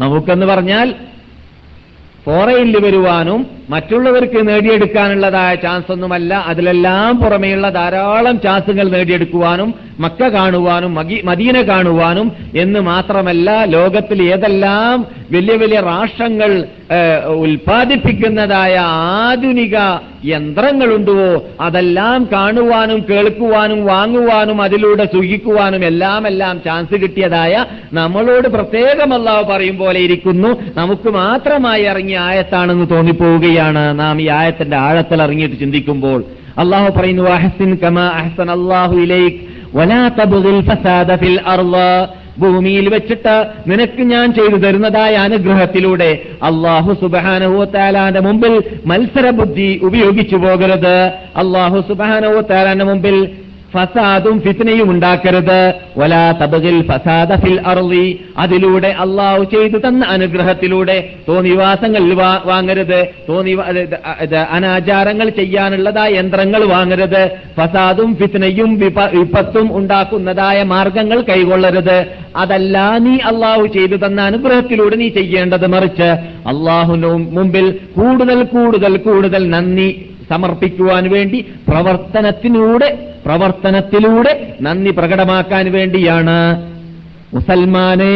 നമുക്കെന്ന് 0.00 0.46
പറഞ്ഞാൽ 0.46 0.88
ഫോറയിൽ 2.28 2.78
വരുവാനും 2.78 3.57
മറ്റുള്ളവർക്ക് 3.70 4.48
നേടിയെടുക്കാനുള്ളതായ 4.48 5.54
ചാൻസ് 5.54 5.92
ഒന്നുമല്ല 5.92 6.44
അതിലെല്ലാം 6.48 7.18
പുറമെയുള്ള 7.20 7.68
ധാരാളം 7.70 8.40
ചാൻസുകൾ 8.40 8.88
നേടിയെടുക്കുവാനും 8.88 9.70
മക്ക 10.00 10.28
കാണുവാനും 10.28 10.92
മദീന 11.24 11.62
കാണുവാനും 11.68 12.32
എന്ന് 12.54 12.80
മാത്രമല്ല 12.80 13.64
ലോകത്തിൽ 13.74 14.18
ഏതെല്ലാം 14.22 15.06
വലിയ 15.32 15.56
വലിയ 15.56 15.80
രാഷ്ട്രങ്ങൾ 15.80 16.50
ഉൽപ്പാദിപ്പിക്കുന്നതായ 17.44 18.74
ആധുനിക 18.78 19.76
യന്ത്രങ്ങളുണ്ടോ 20.24 21.16
അതെല്ലാം 21.60 22.28
കാണുവാനും 22.32 23.00
കേൾക്കുവാനും 23.10 23.80
വാങ്ങുവാനും 23.86 24.62
അതിലൂടെ 24.62 25.04
സുഖിക്കുവാനും 25.14 25.84
എല്ലാം 25.84 26.22
എല്ലാം 26.26 26.54
ചാൻസ് 26.64 26.96
കിട്ടിയതായ 27.02 27.64
നമ്മളോട് 27.92 28.48
പ്രത്യേകം 28.48 29.14
അല്ലാഹു 29.14 29.44
പറയും 29.52 29.78
പോലെ 29.78 30.00
ഇരിക്കുന്നു. 30.00 30.50
നമുക്ക് 30.80 31.10
മാത്രമായി 31.20 31.84
ഇറങ്ങിയ 31.92 32.18
ആയത്താണെന്ന് 32.18 32.90
തോന്നിപ്പോവുകയാണ്. 32.90 33.57
നാം 33.92 34.22
ഈ 34.22 34.28
ആയത്തിന്റെ 34.28 34.76
ആഴത്തിൽ 34.76 35.22
ഇറങ്ങിയിട്ട് 35.22 35.56
ചിന്തിക്കുമ്പോൾ. 35.56 36.24
അള്ളാഹു 36.58 37.00
പറയുന്നു 37.00 37.22
അഹസിൻ 37.22 37.76
കമ 37.76 38.00
അഹസൻ 38.00 38.50
അള്ളാഹു 38.50 38.96
ഇലൈക് 38.96 39.38
ഭൂമിയിൽ 42.38 42.88
വെച്ചിട്ട് 42.88 43.46
നിനക്ക് 43.66 44.02
ഞാൻ 44.02 44.34
ചെയ്തു 44.34 44.56
തരുന്നതായ 44.56 45.14
അനുഗ്രഹത്തിലൂടെ 45.14 46.18
അള്ളാഹു 46.42 46.92
സുബാനുവത്താലാന്റെ 47.00 48.20
മുമ്പിൽ 48.20 48.62
മത്സരബുദ്ധി 48.86 49.80
ഉപയോഗിച്ചു 49.82 50.36
പോകരുത്. 50.36 50.96
അള്ളാഹു 51.36 51.84
സുബാനുവത്താലാന്റെ 51.88 52.84
മുമ്പിൽ 52.84 53.28
ഫസാദും 53.74 54.40
ഫിത്നയും 54.40 54.90
ഉണ്ടാക്കരുത്. 54.90 55.74
വലാ 55.98 56.32
തബകിൽ 56.32 56.82
ഫസാദ 56.82 57.44
ഫിൽ 57.44 57.60
അർളി. 57.60 58.20
അതിലൂടെ 58.38 58.88
അള്ളാഹു 58.88 59.44
ചെയ്തു 59.44 59.78
തന്ന 59.78 60.04
അനുഗ്രഹത്തിലൂടെ 60.04 61.10
തോന്നിവാസങ്ങൾ 61.28 62.14
വാങ്ങരുത്. 62.44 63.06
തോന്നി 63.28 63.50
അനാചാരങ്ങൾ 64.50 65.28
ചെയ്യാനുള്ളതായ 65.28 66.10
യന്ത്രങ്ങൾ 66.10 66.64
വാങ്ങരുത്. 66.64 67.30
ഫസാദും 67.56 68.16
ഫിത്നയും 68.16 68.78
വിപ- 68.78 69.18
വിപത്തും 69.18 69.76
ഉണ്ടാക്കുന്നതായ 69.76 70.62
മാർഗങ്ങൾ 70.62 71.22
കൈകൊള്ളരുത്. 71.22 72.06
അതല്ല 72.36 72.98
നീ 72.98 73.18
അള്ളാഹു 73.24 73.66
ചെയ്തു 73.66 73.96
തന്ന 73.96 74.20
അനുഗ്രഹത്തിലൂടെ 74.20 74.96
നീ 74.96 75.08
ചെയ്യേണ്ടത് 75.08 75.66
മറിച്ച് 75.66 76.02
അള്ളാഹുനു 76.48 77.08
മുമ്പിൽ 77.08 77.78
കൂടുതൽ 77.96 78.42
കൂടുതൽ 78.42 78.96
കൂടുതൽ 78.96 79.50
നന്ദി 79.50 80.10
സമർപ്പിക്കുവാൻ 80.30 81.10
വേണ്ടി 81.10 81.46
പ്രവർത്തനത്തിലൂടെ 81.68 82.98
പ്രവർത്തനത്തിലൂടെ 83.28 84.32
നന്ദി 84.60 84.90
പ്രകടമാക്കാൻ 84.90 85.72
വേണ്ടിയാണ് 85.72 86.36
മുസൽമാനെ 87.34 88.14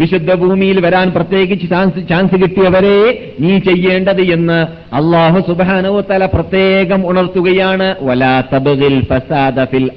വിശുദ്ധ 0.00 0.34
ഭൂമിയിൽ 0.34 0.80
വരാൻ 0.80 1.10
പ്രത്യേകിച്ച് 1.10 1.66
ചാൻസ് 2.10 2.36
കിട്ടിയവരെ 2.42 2.98
നീ 3.40 3.58
ചെയ്യേണ്ടത് 3.58 4.22
എന്ന് 4.22 4.58
അള്ളാഹു 4.94 5.40
സുബാനോത്തല 5.48 6.26
പ്രത്യേകം 6.26 7.08
ഉണർത്തുകയാണ്. 7.10 7.96
വലാ 8.02 8.34
ഫസാദ 9.10 9.64
ഫിൽ 9.64 9.90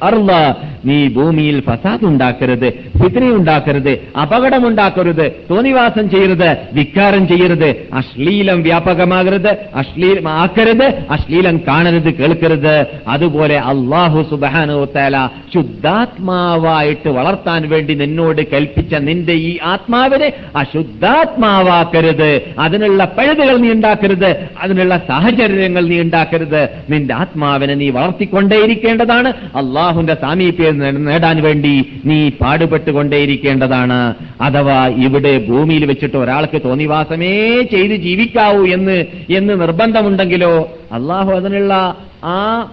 നീ 0.86 1.08
ഭൂമിയിൽ 1.08 1.60
ഫസാദ് 1.60 2.06
ഉണ്ടാക്കരുത് 2.06 2.68
ഫിത്രി 2.72 3.30
ഉണ്ടാക്കരുത് 3.32 3.90
അപകടമുണ്ടാക്കരുത് 4.22 5.32
തോന്നിവാസം 5.50 6.10
ചെയ്യരുത് 6.10 6.58
വിക്കാരം 6.74 7.28
ചെയ്യരുത് 7.28 7.70
അശ്ലീലം 7.94 8.62
വ്യാപകമാകരുത് 8.64 9.52
അശ്ലീലം 9.76 10.30
ആക്കരുത് 10.30 10.88
അശ്ലീലം 11.12 11.62
കാണരുത് 11.68 12.14
കേൾക്കരുത്. 12.14 12.76
അതുപോലെ 13.08 13.58
അള്ളാഹു 13.60 14.22
സുബാനോത്തല 14.30 15.28
ശുദ്ധാത്മാവായിട്ട് 15.54 17.10
വളർത്താൻ 17.10 17.70
വേണ്ടി 17.70 17.94
നിന്നോട് 17.94 18.42
കൽപ്പിച്ച 18.58 18.96
നിന്റെ 18.96 19.34
ഈ 19.34 19.58
ആത്മാവിനെ 19.64 20.34
അശുദ്ധാത്മാവാക്കരുത്. 20.56 22.42
അതിനുള്ള 22.60 23.14
പഴുതുകൾ 23.18 23.58
നീ 23.58 23.72
ഉണ്ടാക്കരുത്. 23.72 24.50
അതിനുള്ള 24.60 24.98
സാഹചര്യങ്ങൾ 25.08 25.88
നീ 25.88 26.02
ഉണ്ടാക്കരുത്. 26.02 26.70
നിന്റെ 26.90 27.14
ആത്മാവിനെ 27.14 27.74
നീ 27.74 27.90
വളർത്തിക്കൊണ്ടേയിരിക്കേണ്ടതാണ്. 27.90 29.30
അള്ളാഹുന്റെ 29.30 30.14
സാമീപ്യം 30.14 31.06
നേടാൻ 31.06 31.44
വേണ്ടി 31.44 31.86
നീ 32.06 32.30
പാടുപെട്ടുകൊണ്ടേയിരിക്കേണ്ടതാണ്. 32.30 34.16
അഥവാ 34.42 34.88
ഇവിടെ 34.88 35.38
ഭൂമിയിൽ 35.38 35.86
വെച്ചിട്ട് 35.86 36.18
ഒരാൾക്ക് 36.18 36.62
തോന്നിവാസമേ 36.66 37.62
ചെയ്ത് 37.62 37.96
ജീവിക്കാവൂ 37.96 38.66
എന്ന് 38.66 39.06
എന്ന് 39.30 39.62
നിർബന്ധമുണ്ടെങ്കിലോ 39.62 40.78
അള്ളാഹു 40.92 41.32
അതിനുള്ള 41.32 41.98
ആ 42.24 42.70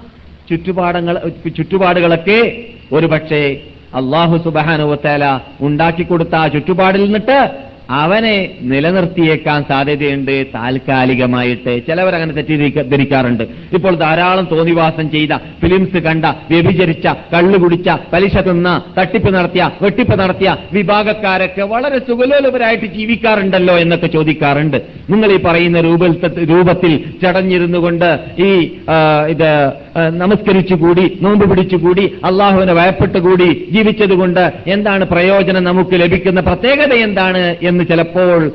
ചുറ്റുപാടങ്ങൾ 0.50 1.18
ചുറ്റുപാടുകളൊക്കെ 1.56 2.64
ഒരുപക്ഷെ 2.92 3.60
അള്ളാഹു 3.94 4.36
ഉണ്ടാക്കി 5.60 6.02
കൊടുത്ത 6.02 6.34
ആ 6.34 6.48
ചുറ്റുപാടിൽ 6.48 7.04
നിന്നിട്ട് 7.04 7.38
അവനെ 7.90 8.56
നിലനിർത്തിയേക്കാൻ 8.60 9.64
സാധ്യതയുണ്ട് 9.68 10.46
താൽക്കാലികമായിട്ട്. 10.54 11.86
ചിലവർ 11.86 12.14
അങ്ങനെ 12.14 12.32
തെറ്റിദ്ധരിക്കാറുണ്ട് 12.32 13.44
ഇപ്പോൾ 13.76 13.94
ധാരാളം 13.96 14.48
തോന്നിവാസം 14.52 15.10
ചെയ്ത 15.10 15.36
ഫിലിംസ് 15.62 16.02
കണ്ട 16.06 16.24
വ്യഭിചരിച്ച 16.50 17.06
കള്ളുകുടിച്ച 17.34 17.90
പലിശ 18.12 18.36
തിന്ന 18.48 18.82
തട്ടിപ്പ് 18.98 19.34
നടത്തിയ 19.34 19.70
വെട്ടിപ്പ് 19.82 20.18
നടത്തിയ 20.18 20.56
വിഭാഗക്കാരൊക്കെ 20.72 21.62
വളരെ 21.62 21.98
സുഖലോലപരായിട്ട് 21.98 22.86
ജീവിക്കാറുണ്ടല്ലോ 22.86 23.78
എന്നൊക്കെ 23.78 24.06
ചോദിക്കാറുണ്ട്. 24.06 24.78
നിങ്ങൾ 25.10 25.32
ഈ 25.32 25.36
പറയുന്ന 25.36 25.80
രൂപത്തിൽ 26.52 27.04
ചടഞ്ഞിരുന്നു 27.22 27.78
കൊണ്ട് 27.78 28.08
ഈ 28.38 28.50
ഇത് 29.28 29.50
നമസ്കരിച്ചു 30.22 30.62
നമസ്കരിച്ചുകൂടി 30.64 31.18
നോമ്പ് 31.22 31.50
പിടിച്ചുകൂടി 31.50 32.12
അള്ളാഹുവിനെ 32.24 32.72
വയപ്പെട്ടുകൂടി 32.72 33.66
ജീവിച്ചതുകൊണ്ട് 33.70 34.52
എന്താണ് 34.66 35.04
പ്രയോജനം 35.04 35.64
നമുക്ക് 35.64 35.94
ലഭിക്കുന്ന 36.00 36.40
പ്രത്യേകത 36.40 36.92
എന്താണ് 36.94 37.56
എന്ന് 37.74 37.84
ചിലപ്പോൾ 37.84 38.52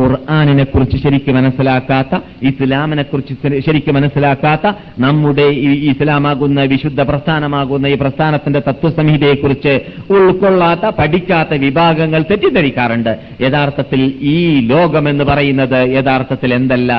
ഖുർആാനിനെ 0.00 0.64
കുറിച്ച് 0.64 0.96
ശരിക്ക് 0.96 1.30
മനസ്സിലാക്കാത്ത 1.32 2.18
ഇസ്ലാമിനെ 2.42 3.02
കുറിച്ച് 3.02 3.34
ശരിക്ക് 3.66 3.90
മനസ്സിലാക്കാത്ത 3.90 4.72
നമ്മുടെ 4.98 5.42
ഈ 5.42 5.70
ഇസ്ലാമാകുന്ന 5.88 6.62
വിശുദ്ധ 6.62 7.02
പ്രസ്ഥാനമാകുന്ന 7.02 7.86
ഈ 7.86 7.94
പ്രസ്ഥാനത്തിന്റെ 7.94 8.60
തത്വസംഹിതയെക്കുറിച്ച് 8.68 9.74
ഉൾക്കൊള്ളാത്ത 10.10 10.90
പഠിക്കാത്ത 10.98 11.54
വിഭാഗങ്ങൾ 11.54 12.22
തെറ്റിദ്ധരിക്കാറുണ്ട്. 12.30 13.12
യഥാർത്ഥത്തിൽ 13.40 14.02
ഈ 14.20 14.60
ലോകമെന്ന് 14.66 15.24
പറയുന്നത് 15.24 15.80
യഥാർത്ഥത്തിൽ 15.94 16.54
എന്തല്ല? 16.54 16.92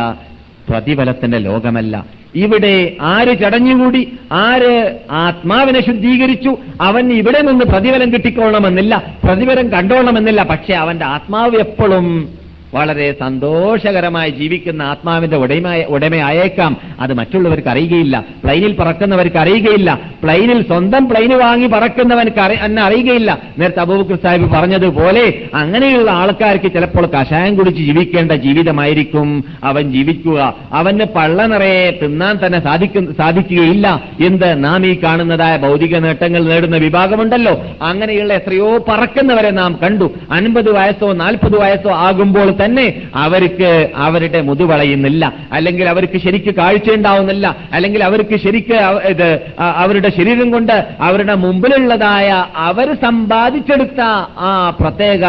പ്രതിഫലത്തിന്റെ 0.69 1.37
ലോകമല്ല. 1.37 2.05
ഇവിടെ 2.35 2.97
ആര് 3.01 3.39
ചടഞ്ഞുകൂടി 3.39 4.01
ആര് 4.31 4.99
ആത്മാവിനെ 5.11 5.79
ശുദ്ധീകരിച്ചു 5.85 6.57
അവൻ 6.81 7.13
ഇവിടെ 7.13 7.41
നിന്ന് 7.41 7.65
പ്രതിഫലം 7.65 8.13
കിട്ടിക്കൊള്ളണമെന്നില്ല 8.13 9.03
പ്രതിഫലം 9.23 9.69
കണ്ടോളണമെന്നില്ല. 9.69 10.43
പക്ഷെ 10.43 10.73
അവന്റെ 10.73 11.05
ആത്മാവ് 11.05 11.55
എപ്പോഴും 11.55 12.29
വളരെ 12.73 13.15
സന്തോഷകരമായി 13.19 14.29
ജീവിക്കുന്ന 14.29 14.81
ആത്മാവിന്റെ 14.81 15.37
ഉടമയായ 15.37 15.83
ഉടമയായേക്കാം. 15.83 16.77
അത് 16.99 17.13
മറ്റുള്ളവർക്ക് 17.13 17.67
അറിയുകയില്ല. 17.67 18.23
പ്ലെയിനിൽ 18.43 18.75
പറക്കുന്നവർക്ക് 18.79 19.37
അറിയുകയില്ല. 19.37 19.99
പ്ലെയിനിൽ 20.23 20.61
സ്വന്തം 20.63 21.09
പ്ലെയിന് 21.09 21.33
വാങ്ങി 21.33 21.67
പറക്കുന്നവർക്ക് 21.67 22.39
അറി- 22.39 22.59
എന്നെ 22.59 22.81
അറിയുകയില്ല. 22.81 23.37
നേരത്തെ 23.57 23.79
അബൂബക്കർ 23.79 24.17
സാഹിബ് 24.23 24.51
പറഞ്ഞതുപോലെ 24.51 25.41
അങ്ങനെയുള്ള 25.53 26.11
ആൾക്കാർക്ക് 26.11 26.71
ചിലപ്പോൾ 26.71 27.05
കഷായം 27.05 27.55
കുടിച്ച് 27.55 27.83
ജീവിക്കേണ്ട 27.83 28.31
ജീവിതമായിരിക്കും. 28.31 29.43
അവൻ 29.63 29.91
ജീവിക്കുക. 29.91 30.53
അവന് 30.71 31.03
പള്ള 31.15 31.45
നിറയെ 31.45 31.99
തിന്നാൻ 32.03 32.39
തന്നെ 32.45 32.63
സാധിക്കും 32.63 33.15
സാധിക്കുകയില്ല. 33.17 34.03
എന്ത്? 34.25 34.63
നാം 34.63 34.85
ഈ 34.85 34.97
കാണുന്നതായ 35.03 35.57
ഭൗതിക 35.57 35.97
നേട്ടങ്ങൾ 35.97 36.43
നേടുന്ന 36.43 36.77
വിഭാഗമുണ്ടല്ലോ. 36.77 37.61
അങ്ങനെയുള്ള 37.81 38.33
എത്രയോ 38.33 38.85
പറക്കുന്നവരെ 38.87 39.49
നാം 39.49 39.79
കണ്ടു. 39.83 40.13
അൻപത് 40.31 40.71
വയസ്സോ 40.71 41.13
നാൽപ്പത് 41.13 41.59
വയസ്സോ 41.59 41.91
ആകുമ്പോൾ 41.91 42.58
തന്നെ 42.65 43.01
അവർക്ക് 43.15 43.89
അവരുടെ 43.95 44.41
മുതുവളയുന്നില്ല 44.41 45.33
അല്ലെങ്കിൽ 45.51 45.89
അവർക്ക് 45.89 46.17
ശരിക്ക് 46.17 46.55
കാഴ്ചയുണ്ടാവുന്നില്ല 46.55 47.55
അല്ലെങ്കിൽ 47.73 48.03
അവർക്ക് 48.03 48.37
ശരിക്ക് 48.37 48.73
ഇത് 49.05 49.41
അവരുടെ 49.59 50.09
ശരീരം 50.09 50.51
കൊണ്ട് 50.51 50.87
അവരുടെ 51.01 51.35
മുമ്പിലുള്ളതായ 51.35 52.45
അവർ 52.55 52.93
സമ്പാദിച്ചെടുത്ത 52.93 54.01
ആ 54.39 54.73
പ്രത്യേക 54.79 55.25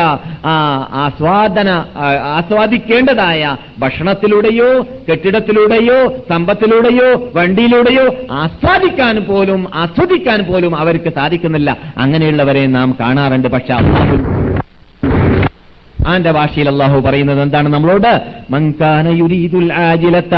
ആസ്വാദന 1.04 1.84
ആസ്വാദിക്കേണ്ടതായ 2.24 3.56
ഭക്ഷണത്തിലൂടെയോ 3.78 4.86
കെട്ടിടത്തിലൂടെയോ 5.10 6.24
സമ്പത്തിലൂടെയോ 6.30 7.30
വണ്ടിയിലൂടെയോ 7.34 8.06
ആസ്വാദിക്കാൻ 8.30 9.16
പോലും 9.20 9.66
ആസ്വദിക്കാൻ 9.74 10.40
പോലും 10.42 10.76
അവർക്ക് 10.76 11.12
സാധിക്കുന്നില്ല. 11.14 11.76
അങ്ങനെയുള്ളവരെ 11.98 12.66
നാം 12.66 12.96
കാണാറുണ്ട്. 13.00 13.48
പക്ഷെ 13.48 13.74
ആന്റെ 16.11 16.31
ഭാഷയിൽ 16.37 16.67
അള്ളാഹു 16.71 16.97
പറയുന്നത് 17.05 17.39
എന്താണ് 17.45 17.67
നമ്മളോട് 17.75 18.11
മൻകാന 18.53 19.05
യുരീദുൽ 19.21 19.69
ആജിലത 19.85 20.33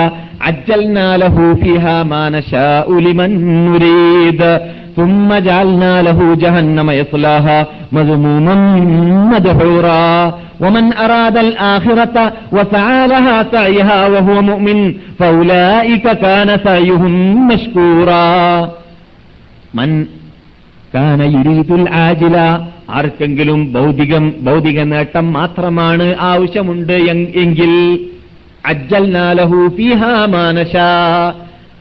അജ്ജൽനാ 0.49 1.07
ലഹു 1.23 1.45
ഫിഹാ 1.61 1.95
മാ 2.11 2.23
നശാഉ 2.35 2.97
ലിമൻ 3.07 3.33
നുരീദ് 3.67 4.51
ثم 4.97 5.29
جعلنا 5.39 5.93
له 6.01 6.19
جهنم 6.35 6.87
يصلاها 6.91 7.57
مذموما 7.91 8.55
مدحورا 9.31 10.09
ومن 10.59 10.85
أراد 10.95 11.37
الآخرة 11.39 12.15
وسعى 12.51 13.01
لها 13.07 13.37
سعيها 13.51 13.99
وهو 14.07 14.37
مؤمن 14.41 14.77
فأولئك 15.19 16.05
كان 16.17 16.49
سعيهم 16.59 17.13
مشكورا 17.47 18.27
من 19.73 19.89
കാന 20.93 21.21
യുരീദുൽ 21.35 21.85
ആജില 21.99 22.35
ആർക്കെങ്കിലും 22.92 23.72
ഭൗതികം 23.72 24.34
ഭൗതിക 24.40 24.80
നേട്ടം 24.80 25.32
മാത്രമാണ് 25.32 26.16
ആവശ്യമുണ്ട് 26.20 26.92
എങ്- 26.92 27.36
എങ്കിൽ 27.36 28.00
അജ്ജൽ 28.66 29.10
ഫീഹാ 29.68 30.26
മാനശാ. 30.26 31.32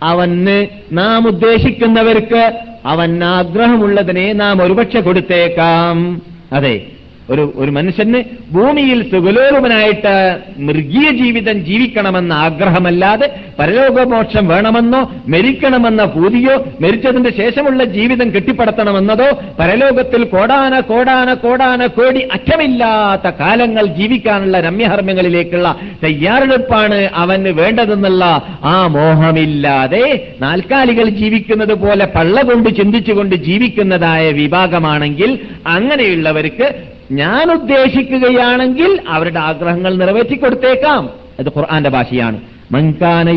അവന് 0.04 0.67
നാം 0.91 1.28
ഉദ്ദേശിക്കുന്നവർക്ക് 1.28 2.60
അവൻ 2.86 3.24
ആഗ്രഹമുള്ളതിനെ 3.24 4.34
നാം 4.34 4.62
ഒരുപക്ഷെ 4.62 5.00
കൊടുത്തേക്കാം. 5.00 6.21
അതെ 6.54 6.82
ഒരു 7.30 7.54
ഒരു 7.56 7.72
മനുഷ്യന് 7.72 8.20
ഭൂമിയിൽ 8.52 9.10
സുഖലോലുപനായിട്ട് 9.10 10.14
മൃഗീയ 10.60 11.12
ജീവിതം 11.12 11.58
ജീവിക്കണമെന്ന 11.60 12.34
ആഗ്രഹമല്ലാതെ 12.34 13.28
പരലോകമോക്ഷം 13.60 14.48
വേണമെന്നോ 14.48 15.02
മരിക്കണമെന്ന 15.28 16.06
പൂതിയോ 16.06 16.56
മരിച്ചതിന്റെ 16.82 17.30
ശേഷമുള്ള 17.30 17.84
ജീവിതം 17.84 18.36
കെട്ടിപ്പടുത്തണമെന്നതോ 18.36 19.30
പരലോകത്തിൽ 19.60 20.24
കോടാന 20.24 20.80
കോടാന 20.82 21.34
കോടാന 21.34 21.88
കോടി 21.88 22.20
അറ്റമില്ലാത്ത 22.34 23.28
കാലങ്ങൾ 23.40 23.86
ജീവിക്കാനുള്ള 23.86 24.60
രമ്യഹർമ്മങ്ങളിലേക്കുള്ള 24.60 25.76
തയ്യാറെടുപ്പാണ് 26.04 27.10
അവന് 27.16 27.50
വേണ്ടതെന്നുള്ള 27.54 28.24
ആ 28.64 28.88
മോഹമില്ലാതെ 28.88 30.06
നാൽക്കാലികൾ 30.42 31.10
ജീവിക്കുന്നത് 31.10 31.74
പോലെ 31.74 32.06
പള്ള 32.06 32.42
കൊണ്ട് 32.42 32.70
ചിന്തിച്ചുകൊണ്ട് 32.76 33.36
ജീവിക്കുന്നതായ 33.36 34.32
വിഭാഗമാണെങ്കിൽ 34.32 35.40
അങ്ങനെയുള്ളവർക്ക് 35.68 36.91
ഞാൻ 37.12 37.52
ഉദ്ദേശിക്കുകയാണെങ്കിൽ 37.52 39.00
അവരുടെ 39.08 39.39
ആഗ്രഹങ്ങൾ 39.39 39.95
നിറവേറ്റിക്കൊടുത്തേക്കാം. 39.95 41.10
അത് 41.39 41.47
ഖുർആന്റെ 41.47 41.89
ഭാഷയാണ്. 41.89 42.39
മൻകാന 42.71 43.30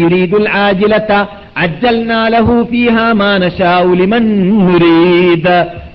ആജിലത 0.48 1.12
അജ്ജൽനാ 1.56 2.28
ലഹു 2.28 2.62
ഫീഹാ 2.62 3.12
മാ 3.12 3.38
നശാഉ 3.38 3.94
ലിമൻ 3.94 4.50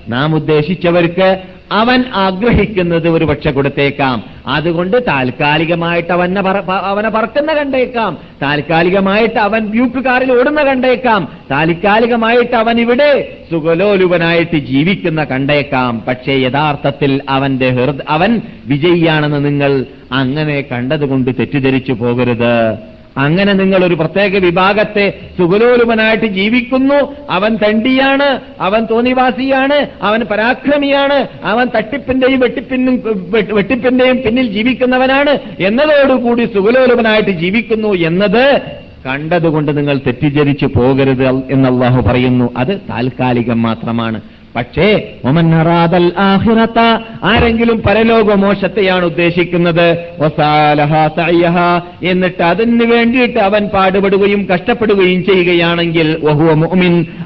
നാം 0.08 0.34
ഉദ്ദേശിച്ചവർക്ക് 0.34 1.42
അവൻ 1.72 2.04
ആഗ്രഹിക്കുന്നത് 2.14 3.08
ഒരു 3.08 3.24
പക്ഷെ 3.24 3.50
കൊടുത്തേക്കാം. 3.50 4.24
അതുകൊണ്ട് 4.46 5.06
താൽക്കാലികമായിട്ട് 5.08 6.12
അവനെ 6.12 6.40
അവനെ 6.70 7.10
പറക്കുന്ന 7.10 7.54
കണ്ടേക്കാം. 7.54 8.18
താൽക്കാലികമായിട്ട് 8.42 9.38
അവൻ 9.38 9.66
ബ്യൂക്ക് 9.66 10.04
കാറിൽ 10.04 10.40
ഓടുന്ന 10.40 10.62
കണ്ടേക്കാം. 10.62 11.28
താൽക്കാലികമായിട്ട് 11.50 12.54
അവൻ 12.54 12.80
ഇവിടെ 12.80 13.38
സുഖലോലുപനായിട്ട് 13.50 14.56
ജീവിക്കുന്ന 14.56 15.24
കണ്ടേക്കാം. 15.24 16.02
പക്ഷേ 16.08 16.32
യഥാർത്ഥത്തിൽ 16.32 17.20
അവന്റെ 17.28 17.70
ഹൃദ 17.70 17.98
അവൻ 18.08 18.40
വിജയിയാണെന്ന് 18.66 19.44
നിങ്ങൾ 19.44 19.84
അങ്ങനെ 20.12 20.64
കണ്ടതുകൊണ്ട് 20.72 21.30
തെറ്റിദ്ധരിച്ചു 21.38 21.92
പോകരുത്. 21.92 22.78
അങ്ങനെ 23.18 23.52
നിങ്ങൾ 23.52 23.84
ഒരു 23.84 23.94
പ്രത്യേക 23.94 24.38
വിഭാഗത്തെ 24.38 25.12
സുഗലോലുപനായിട്ട് 25.38 26.26
ജീവിക്കുന്നു. 26.26 27.16
അവൻ 27.30 27.56
തണ്ടിയാണ് 27.56 28.40
അവൻ 28.60 28.86
തോന്നിവാസിയാണ് 28.90 29.86
അവൻ 30.02 30.20
പരാക്രമിയാണ് 30.20 31.26
അവൻ 31.44 31.66
തട്ടിപ്പിന്റെയും 31.76 32.40
വെട്ടിപ്പിന്നും 32.40 33.02
വെട്ടി- 33.30 33.54
വെട്ടിപ്പിന്റെയും 33.54 34.16
പിന്നിൽ 34.16 34.46
ജീവിക്കുന്നവനാണ്. 34.46 35.38
എന്നതോടുകൂടി 35.60 36.44
സുഗലോലുപനായിട്ട് 36.44 37.30
ജീവിക്കുന്നു 37.30 37.94
എന്നത് 37.94 38.60
കണ്ടതുകൊണ്ട് 39.06 39.78
നിങ്ങൾ 39.78 39.98
തെറ്റിദ്ധരിച്ചു 39.98 40.66
പോകരുത് 40.66 41.28
എന്നല്ലാഹു 41.28 42.00
പറയുന്നു. 42.00 42.54
അത് 42.56 42.80
താൽക്കാലികം 42.90 43.62
മാത്രമാണ്. 43.62 44.20
പക്ഷേ 44.56 45.12
ഒമൻ 45.24 45.54
അറാദൽ 45.54 46.12
ആഖിറത 46.18 46.78
ആരെങ്കിലും 47.24 47.82
പരലോകമോശത്തെയാണ് 47.82 49.04
ഉദ്ദേശിക്കുന്നത്. 49.04 49.98
വസാലഹ 50.20 51.06
സഅയഹ 51.06 51.56
എന്നിട്ട് 52.02 52.42
അതിന് 52.42 52.84
വേണ്ടിയിട്ട് 52.84 53.38
അവൻ 53.38 53.66
പാടുപെടുകയും 53.66 54.48
കഷ്ടപ്പെടുകയും 54.54 55.24
ചെയ്യുകയാണെങ്കിൽ 55.24 56.18
വഹുവ 56.24 56.50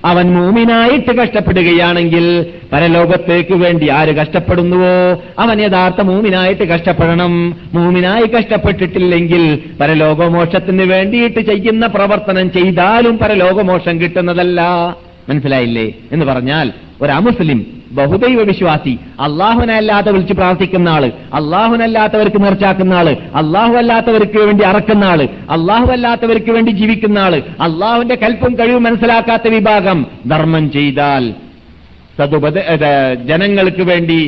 അവൻ 0.04 0.34
മൂമിനായിട്ട് 0.34 1.12
കഷ്ടപ്പെടുകയാണെങ്കിൽ 1.12 2.46
പരലോകത്തേക്ക് 2.72 3.54
വേണ്ടി 3.54 3.88
ആര് 3.88 4.08
കഷ്ടപ്പെടുന്നുവോ? 4.08 5.22
അവൻ 5.38 5.60
യഥാർത്ഥ 5.60 6.00
മൂമിനായിട്ട് 6.00 6.62
കഷ്ടപ്പെടണം. 6.62 7.56
മൂമിനായി 7.74 8.26
കഷ്ടപ്പെട്ടിട്ടില്ലെങ്കിൽ 8.26 9.58
പരലോകമോക്ഷത്തിന് 9.80 10.82
വേണ്ടിയിട്ട് 10.82 11.40
ചെയ്യുന്ന 11.40 11.86
പ്രവർത്തനം 11.86 12.52
ചെയ്താലും 12.52 13.18
പരലോകമോക്ഷം 13.18 14.00
കിട്ടുന്നതല്ല. 14.00 14.60
മനസ്സിലായില്ലേ? 15.28 15.92
എന്ന് 16.12 16.26
പറഞ്ഞാൽ 16.26 16.72
ഒരു 17.00 17.12
ബഹുദൈവ 17.92 18.42
വിശ്വാസി 18.42 18.98
അള്ളാഹുനല്ലാത്ത 19.20 20.08
വിളിച്ച് 20.08 20.34
പ്രാർത്ഥിക്കുന്ന 20.34 20.88
ആൾ 20.88 21.04
അള്ളാഹുനല്ലാത്തവർക്ക് 21.34 22.42
നേർച്ചാക്കുന്ന 22.42 22.94
ആൾ 22.94 23.08
അള്ളാഹു 23.34 23.74
അല്ലാത്തവർക്ക് 23.74 24.38
വേണ്ടി 24.38 24.64
അറക്കുന്ന 24.64 25.04
ആൾ 25.04 25.20
അള്ളാഹു 25.50 25.92
അല്ലാത്തവർക്ക് 25.92 26.50
വേണ്ടി 26.50 26.70
ജീവിക്കുന്ന 26.70 27.18
ആൾ 27.18 27.34
അള്ളാഹുവിന്റെ 27.60 28.14
കൽപ്പും 28.14 28.58
കഴിവും 28.58 28.82
മനസ്സിലാക്കാത്ത 28.82 29.48
വിഭാഗം 29.48 30.06
ധർമ്മം 30.26 30.70
ചെയ്താൽ 30.70 31.34
സതുപദ 32.18 32.58
ജനങ്ങൾക്ക് 33.24 33.82
വേണ്ടി 33.82 34.18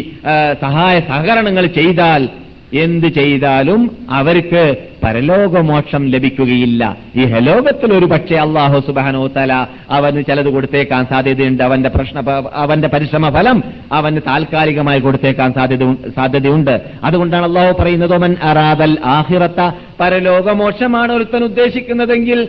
സഹായ 0.61 1.01
സഹകരണങ്ങൾ 1.01 1.67
ചെയ്താൽ 1.67 2.29
എന്ത് 2.73 3.07
ചെയ്താലും 3.07 3.97
അവർക്ക് 4.11 4.77
പരലോകമോക്ഷം 5.05 6.11
ലഭിക്കുകയില്ല. 6.11 6.97
ഈ 7.17 7.25
ഹലോകത്തിൽ 7.25 7.93
ഒരു 7.93 8.07
പക്ഷേ 8.07 8.37
അള്ളാഹു 8.37 8.81
സുബാനോ 8.81 9.27
തല 9.27 9.67
അവന് 9.91 10.23
ചിലത് 10.23 10.49
കൊടുത്തേക്കാൻ 10.49 11.07
സാധ്യതയുണ്ട്. 11.07 11.63
അവന്റെ 11.63 11.89
പ്രശ്ന 11.89 12.23
അവന്റെ 12.53 12.89
പരിശ്രമ 12.89 13.29
ഫലം 13.31 13.63
അവന് 13.93 14.21
താൽക്കാലികമായി 14.27 15.01
കൊടുത്തേക്കാൻ 15.01 15.53
സാധ്യത 15.53 15.93
സാധ്യതയുണ്ട്. 15.93 16.81
അതുകൊണ്ടാണ് 17.05 17.45
അള്ളാഹു 17.45 17.83
പറയുന്നത് 17.83 18.19
മൻ 18.19 18.37
അറാദൽ 18.43 18.99
ആഹിറത്ത 19.05 19.71
പരലോകമോക്ഷമാണ് 20.01 21.13
ഒരുത്തൻ 21.13 21.45
ഉദ്ദേശിക്കുന്നതെങ്കിൽ 21.45 22.49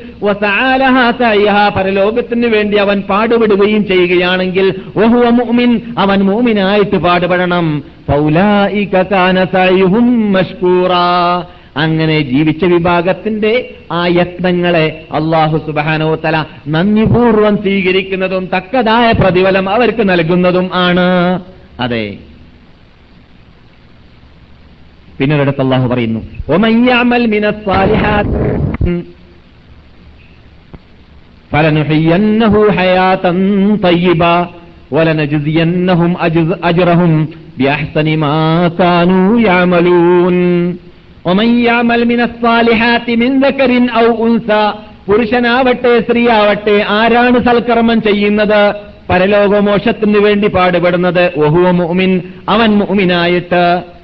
പരലോകത്തിന് 1.70 2.48
വേണ്ടി 2.48 2.78
അവൻ 2.78 3.02
പാടുപെടുകയും 3.02 3.88
ചെയ്യുകയാണെങ്കിൽ 3.88 4.74
അവൻ 5.98 6.20
മൂമിനായിട്ട് 6.20 6.98
പാടുപെടണം. 6.98 7.84
അങ്ങനെ 11.78 12.22
ജീവിച്ച 12.22 12.66
വിഭാഗത്തിന്റെ 12.66 13.70
ആ 13.92 14.08
യത്നങ്ങളെ 14.08 15.06
അള്ളാഹു 15.12 15.58
സുബാനോ 15.58 16.16
തല 16.16 16.46
നന്ദിപൂർവം 16.68 17.58
സ്വീകരിക്കുന്നതും 17.58 18.50
തക്കതായ 18.56 19.12
പ്രതിഫലം 19.12 19.70
അവർക്ക് 19.70 20.10
നൽകുന്നതും 20.10 20.70
ആണ്. 20.74 21.40
അതെ. 21.80 22.18
പിന്നെ 25.20 25.36
ഒരിടത്ത് 25.36 25.62
അള്ളാഹു 25.62 25.88
പറയുന്നു 25.88 26.22
പുരുഷനാവട്ടെ 45.08 46.00
സ്ത്രീയാവട്ടെ 46.00 46.86
ആരാണ് 46.90 47.38
സൽക്കർമ്മം 47.46 48.02
ചെയ്യുന്നത്? 48.02 48.62
പരലോകമോക്ഷത്തിനു 49.10 50.20
വേണ്ടി 50.20 50.48
പാടുപെടുന്നത് 50.48 51.32
ഓഹുവ 51.46 51.72
മുഅ്മിൻ 51.72 52.22
അവൻ 52.50 52.70
മുഅ്മിനായിട്ട്. 52.78 53.97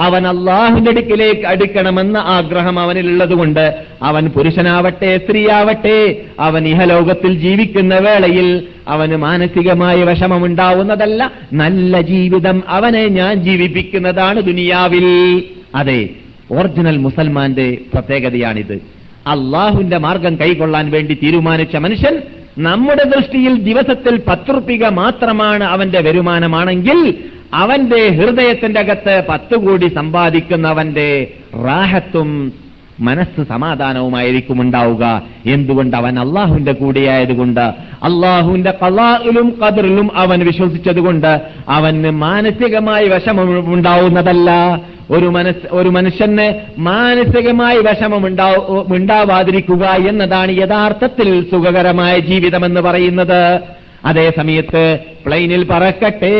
അവൻ 0.00 0.26
അള്ളാഹുന്റെ 0.26 0.90
അടുക്കിലേക്ക് 0.90 1.46
അടുക്കണമെന്ന 1.46 2.18
ആഗ്രഹം 2.18 2.80
അവനിലുള്ളതുകൊണ്ട് 2.80 3.84
അവൻ 4.02 4.28
പുരുഷനാവട്ടെ 4.28 5.18
സ്ത്രീയാവട്ടെ 5.18 6.16
അവൻ 6.40 6.68
ഇഹലോകത്തിൽ 6.68 7.34
ജീവിക്കുന്ന 7.34 7.94
വേളയിൽ 7.94 8.66
അവന് 8.88 9.16
മാനസികമായ 9.16 10.04
വിഷമമുണ്ടാവുന്നതല്ല 10.04 11.32
നല്ല 11.52 12.00
ജീവിതം 12.00 12.62
അവനെ 12.68 13.08
ഞാൻ 13.08 13.34
ജീവിപ്പിക്കുന്നതാണ് 13.34 14.40
ദുനിയാവിൽ. 14.40 15.42
അതെ 15.74 16.08
ഒറിജിനൽ 16.50 16.96
മുസൽമാന്റെ 16.96 17.78
പ്രത്യേകതയാണിത്. 17.94 18.74
അള്ളാഹുവിന്റെ 19.26 19.98
മാർഗം 19.98 20.36
കൈകൊള്ളാൻ 20.36 20.90
വേണ്ടി 20.90 21.14
തീരുമാനിച്ച 21.14 21.76
മനുഷ്യൻ 21.76 22.18
നമ്മുടെ 22.60 23.04
ദൃഷ്ടിയിൽ 23.04 23.54
ദിവസത്തിൽ 23.62 24.16
പത്തുറുപ്പിക 24.20 24.86
മാത്രമാണ് 24.92 25.64
അവന്റെ 25.64 26.00
വരുമാനമാണെങ്കിൽ 26.00 26.98
അവന്റെ 27.54 28.08
ഹൃദയത്തിന്റെ 28.08 28.80
അകത്ത് 28.80 29.24
പത്ത് 29.28 29.56
കോടി 29.56 29.88
സമ്പാദിക്കുന്നവന്റെ 29.88 31.08
റാഹത്തും 31.64 32.30
മനസ്സ് 33.00 33.48
സമാധാനവുമായിരിക്കും 33.48 34.60
ഉണ്ടാവുക 34.60 35.22
എന്തുകൊണ്ട് 35.46 35.96
അവൻ 35.96 36.18
അള്ളാഹുവിന്റെ 36.18 36.72
കൂടെയായതുകൊണ്ട്? 36.72 37.60
അള്ളാഹുവിന്റെ 38.02 38.74
കലായിലും 38.82 39.54
കതിറിലും 39.60 40.10
അവൻ 40.16 40.38
വിശ്വസിച്ചതുകൊണ്ട് 40.38 41.40
അവന് 41.68 42.10
മാനസികമായി 42.10 43.08
വിഷമം 43.08 43.74
ഉണ്ടാവുന്നതല്ല 43.74 44.50
ഒരു 45.10 45.26
മനസ് 45.26 45.66
ഒരു 45.72 45.88
മനുഷ്യന് 45.88 46.80
മാനസികമായി 46.80 47.78
വിഷമം 47.78 48.26
ഉണ്ടാവാതിരിക്കുക 48.94 49.86
എന്നതാണ് 49.86 50.52
യഥാർത്ഥത്തിൽ 50.56 51.50
സുഖകരമായ 51.50 52.18
ജീവിതമെന്ന് 52.18 52.80
പറയുന്നത്. 52.80 53.60
അതേ 54.04 54.32
സമയത്ത് 54.36 54.98
പ്ലെയിനിൽ 55.26 55.64
പറക്കട്ടെ 55.64 56.36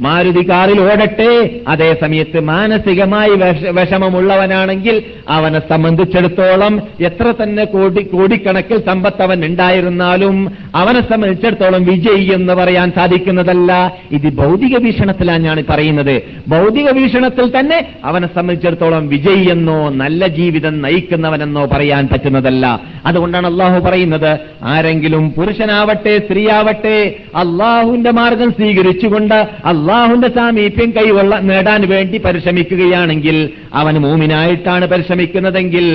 മാരുതി 0.00 0.50
കാറിൽ 0.50 0.80
ഓടട്ടെ. 0.80 1.50
അതേസമയത്ത് 1.68 2.40
മാനസികമായി 2.40 3.30
വിഷ- 3.30 3.80
വിഷമമുള്ളവനാണെങ്കിൽ 3.80 5.02
അവനെ 5.28 5.58
സംബന്ധിച്ചിടത്തോളം 5.58 6.82
എത്ര 7.00 7.34
തന്നെ 7.42 7.64
കോടി 7.64 8.02
കോടിക്കണക്കിൽ 8.02 8.86
സമ്പത്ത് 8.86 9.22
അവൻ 9.22 9.44
ഉണ്ടായിരുന്നാലും 9.44 10.52
അവനെ 10.74 11.00
സംബന്ധിച്ചിടത്തോളം 11.00 11.84
വിജയി 11.84 12.30
എന്ന് 12.34 12.52
പറയാൻ 12.52 12.92
സാധിക്കുന്നതല്ല. 12.96 13.94
ഇത് 14.10 14.34
ഭൗതിക 14.34 14.78
വീക്ഷണത്തിലാണ് 14.78 15.42
ഞാൻ 15.42 15.64
പറയുന്നത്. 15.70 16.22
ഭൗതിക 16.48 16.90
വീക്ഷണത്തിൽ 16.90 17.58
തന്നെ 17.58 17.88
അവനെ 18.04 18.26
സംബന്ധിച്ചിടത്തോളം 18.26 19.08
വിജയി 19.08 19.46
എന്നോ 19.50 19.88
നല്ല 19.88 20.26
ജീവിതം 20.26 20.82
നയിക്കുന്നവനെന്നോ 20.82 21.66
പറയാൻ 21.66 22.08
പറ്റുന്നതല്ല. 22.12 22.80
അതുകൊണ്ടാണ് 23.06 23.46
അള്ളാഹു 23.46 23.80
പറയുന്നത് 23.80 24.38
ആരെങ്കിലും 24.62 25.30
പുരുഷനാവട്ടെ 25.30 26.18
സ്ത്രീയാവട്ടെ 26.18 27.16
അള്ളാഹുവിന്റെ 27.36 28.10
മാർഗം 28.10 28.50
സ്വീകരിച്ചുകൊണ്ട് 28.50 29.48
അള്ളാഹുവിന്റെ 29.90 30.28
സാമീപ്യം 30.28 30.90
കൈവള്ള 30.90 31.38
നേടാൻ 31.38 31.88
വേണ്ടി 31.88 32.18
പരിശ്രമിക്കുകയാണെങ്കിൽ 32.18 33.36
അവൻ 33.74 33.94
മൂമിനായിട്ടാണ് 33.98 34.86
പരിശ്രമിക്കുന്നതെങ്കിൽ. 34.86 35.86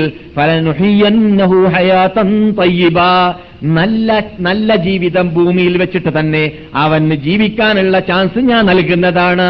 നല്ല 3.64 4.24
നല്ല 4.40 4.76
ജീവിതം 4.76 5.30
ഭൂമിയിൽ 5.34 5.78
വെച്ചിട്ട് 5.78 6.20
തന്നെ 6.20 6.52
അവന് 6.76 7.16
ജീവിക്കാനുള്ള 7.16 8.00
ചാൻസ് 8.00 8.40
ഞാൻ 8.40 8.66
നൽകുന്നതാണ് 8.66 9.50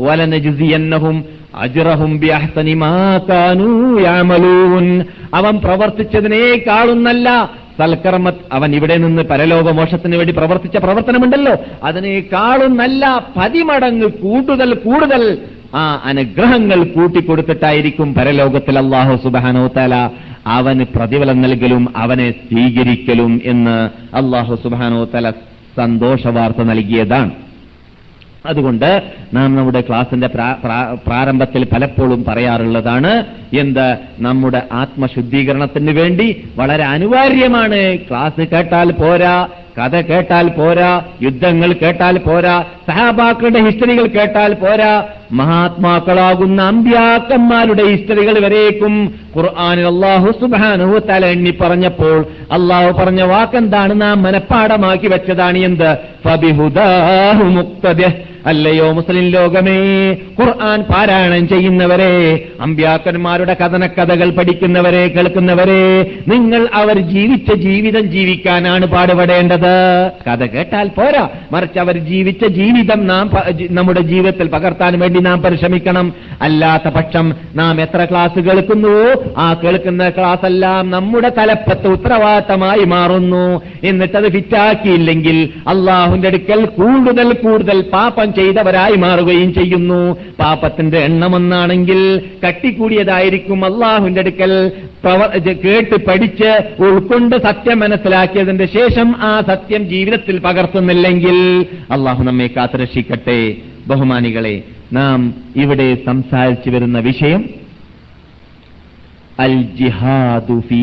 വലനജുസിയന്നഹും 0.00 1.24
അജ്റഹും 1.54 2.12
അവൻ 5.34 5.58
പ്രവർത്തിച്ചതിനേക്കാളും 5.58 7.04
നല്ല 7.04 7.50
സൽക്കർമ്മ 7.78 8.32
അവൻ 8.52 8.76
ഇവിടെ 8.76 8.96
നിന്ന് 8.96 9.22
പരലോകമോക്ഷത്തിന് 9.22 10.16
വേണ്ടി 10.16 10.32
പ്രവർത്തിച്ച 10.32 10.76
പ്രവർത്തനമുണ്ടല്ലോ. 10.76 11.54
അതിനേക്കാളും 11.82 12.76
നല്ല 12.76 13.26
പതിമടങ്ങ് 13.36 14.08
കൂടുതൽ 14.24 14.74
കൂടുതൽ. 14.74 15.38
ആ 15.74 16.02
അനുഗ്രഹങ്ങൾ 16.04 16.84
കൂട്ടിക്കൊടുത്തിട്ടായിരിക്കും 16.84 18.14
പരലോകത്തിൽ 18.14 18.78
അള്ളാഹു 18.78 19.16
സുബാനോ 19.16 19.66
തല 19.76 20.10
അവന് 20.46 20.84
പ്രതിഫലം 20.96 21.42
നൽകലും 21.42 21.82
അവനെ 21.96 22.30
സ്വീകരിക്കലും 22.30 23.40
എന്ന് 23.44 23.76
അള്ളാഹു 24.16 24.54
സുബാനോ 24.54 25.04
തല 25.14 25.30
സന്തോഷവാർത്ത 25.76 26.62
നൽകിയതാണ്. 26.62 27.30
അതുകൊണ്ട് 28.46 29.02
നാം 29.34 29.56
നമ്മുടെ 29.56 29.80
ക്ലാസിന്റെ 29.80 30.26
പ്രാ- 30.26 30.56
പ്രാ- 30.64 30.98
പ്രാരംഭത്തിൽ 31.06 31.64
പലപ്പോഴും 31.64 32.24
പറയാറുള്ളതാണ് 32.24 33.24
എന്ത് 33.58 33.96
നമ്മുടെ 34.18 34.62
ആത്മശുദ്ധീകരണത്തിന് 34.72 35.90
വേണ്ടി 35.90 36.48
വളരെ 36.56 36.84
അനിവാര്യമാണ്. 36.84 37.96
ക്ലാസ് 37.96 38.46
കേട്ടാൽ 38.48 38.92
പോരാ 38.92 39.48
കഥ 39.78 40.00
കേട്ടാൽ 40.00 40.48
പോരാ 40.48 41.02
യുദ്ധങ്ങൾ 41.22 41.72
കേട്ടാൽ 41.72 42.18
പോരാ 42.18 42.64
സഹാബാക്കളുടെ 42.88 43.60
ഹിസ്റ്ററികൾ 43.60 44.06
കേട്ടാൽ 44.06 44.54
പോരാ 44.54 45.04
മഹാത്മാക്കളാകുന്ന 45.32 46.62
അമ്പ്യാക്കന്മാരുടെ 46.62 47.84
ഹിസ്റ്ററികൾ 47.84 48.38
വരേക്കും. 48.38 49.14
ഖുർആാനിൽ 49.36 49.86
അള്ളാഹു 49.86 50.34
സുബാനു 50.40 50.98
തല 50.98 51.26
എണ്ണി 51.26 51.50
പറഞ്ഞപ്പോൾ 51.50 52.26
അള്ളാഹു 52.52 52.92
പറഞ്ഞ 52.92 53.22
വാക്കെന്താണ്? 53.22 54.00
നാം 54.00 54.22
മനഃപ്പാടമാക്കി 54.22 55.06
വെച്ചതാണ് 55.06 55.58
എന്ത്? 55.58 55.96
ഫബിഹുദാഹു 56.24 57.44
മുക്തദ് 57.44 58.29
അല്ലയോ 58.46 58.92
മുസ്ലിം 58.92 59.28
ലോകമേ? 59.28 60.12
ഖുർആൻ 60.40 60.82
പാരായണം 60.82 61.48
ചെയ്യുന്നവരെ 61.48 62.44
അമ്പ്യാക്കന്മാരുടെ 62.60 63.54
കഥനക്കഥകൾ 63.54 64.30
പഠിക്കുന്നവരെ 64.30 65.08
കേൾക്കുന്നവരെ 65.08 66.10
നിങ്ങൾ 66.28 66.68
അവർ 66.74 66.98
ജീവിച്ച 66.98 67.54
ജീവിതം 67.54 68.00
ജീവിക്കാനാണ് 68.00 68.86
പാടുപെടേണ്ടത്. 68.86 70.10
കഥ 70.26 70.44
കേട്ടാൽ 70.44 70.88
പോരാ. 70.88 71.28
മറിച്ച് 71.52 71.78
അവർ 71.78 71.98
ജീവിച്ച 71.98 72.46
ജീവിതം 72.46 73.06
നാം 73.06 73.30
നമ്മുടെ 73.70 74.00
ജീവിതത്തിൽ 74.00 74.48
പകർത്താൻ 74.48 74.98
വേണ്ടി 74.98 75.20
നാം 75.20 75.42
പരിശ്രമിക്കണം. 75.42 76.12
അല്ലാത്ത 76.42 76.88
പക്ഷം 76.88 77.34
നാം 77.54 77.80
എത്ര 77.80 78.04
ക്ലാസ് 78.04 78.40
കേൾക്കുന്നുവോ 78.40 79.24
ആ 79.38 79.54
കേൾക്കുന്ന 79.54 80.10
ക്ലാസ് 80.10 80.46
എല്ലാം 80.46 80.90
നമ്മുടെ 80.90 81.32
തലപ്പത്ത് 81.38 81.88
ഉത്തരവാദിത്തമായി 81.88 82.84
മാറുന്നു. 82.84 83.62
എന്നിട്ടത് 83.84 84.32
ഫിറ്റാക്കിയില്ലെങ്കിൽ 84.32 85.48
അള്ളാഹുന്റെ 85.68 86.28
അടുക്കൽ 86.28 86.64
കൂടുതൽ 86.64 87.32
കൂടുതൽ 87.32 87.80
പാപം 87.80 88.29
ചെയ്തവരായി 88.34 88.96
മാറുകയും 88.96 89.54
ചെയ്യുന്നു. 89.54 90.00
പാപത്തിന്റെ 90.40 90.98
എണ്ണമെന്നാണെങ്കിൽ 90.98 92.00
കട്ടിക്കൂടിയതായിരിക്കും 92.44 93.60
അള്ളാഹുവിന്റെ 93.64 94.20
അടുക്കൽ 94.20 94.52
കേട്ട് 95.64 95.96
പഠിച്ച് 96.06 96.50
ഉൾക്കൊണ്ട് 96.82 97.36
സത്യം 97.36 97.78
മനസ്സിലാക്കിയതിന്റെ 97.80 98.66
ശേഷം 98.66 99.08
ആ 99.20 99.32
സത്യം 99.40 99.88
ജീവിതത്തിൽ 99.88 100.38
പകർത്തുന്നില്ലെങ്കിൽ 100.38 101.38
അള്ളാഹു 101.90 102.22
നമ്മെ 102.22 102.46
കാത്തുരക്ഷിക്കട്ടെ. 102.46 103.40
ബഹുമാനികളെ 103.86 104.56
നാം 104.92 105.20
ഇവിടെ 105.56 105.88
സംസാരിച്ചു 106.06 106.70
വരുന്ന 106.70 106.98
വിഷയം 106.98 107.42
അൽ 109.40 109.54
ജിഹാദു 109.78 110.56
ഫീ 110.68 110.80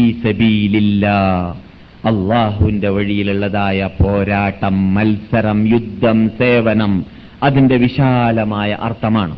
അള്ളാഹുവിന്റെ 2.06 2.90
വഴിയിലുള്ളതായ 2.90 3.90
പോരാട്ടം 4.00 4.94
മത്സരം 4.94 5.60
യുദ്ധം 5.74 6.20
സേവനം 6.40 6.94
അതിന്റെ 7.44 7.78
വിശാലമായ 7.78 8.78
അർത്ഥമാണ്. 8.82 9.38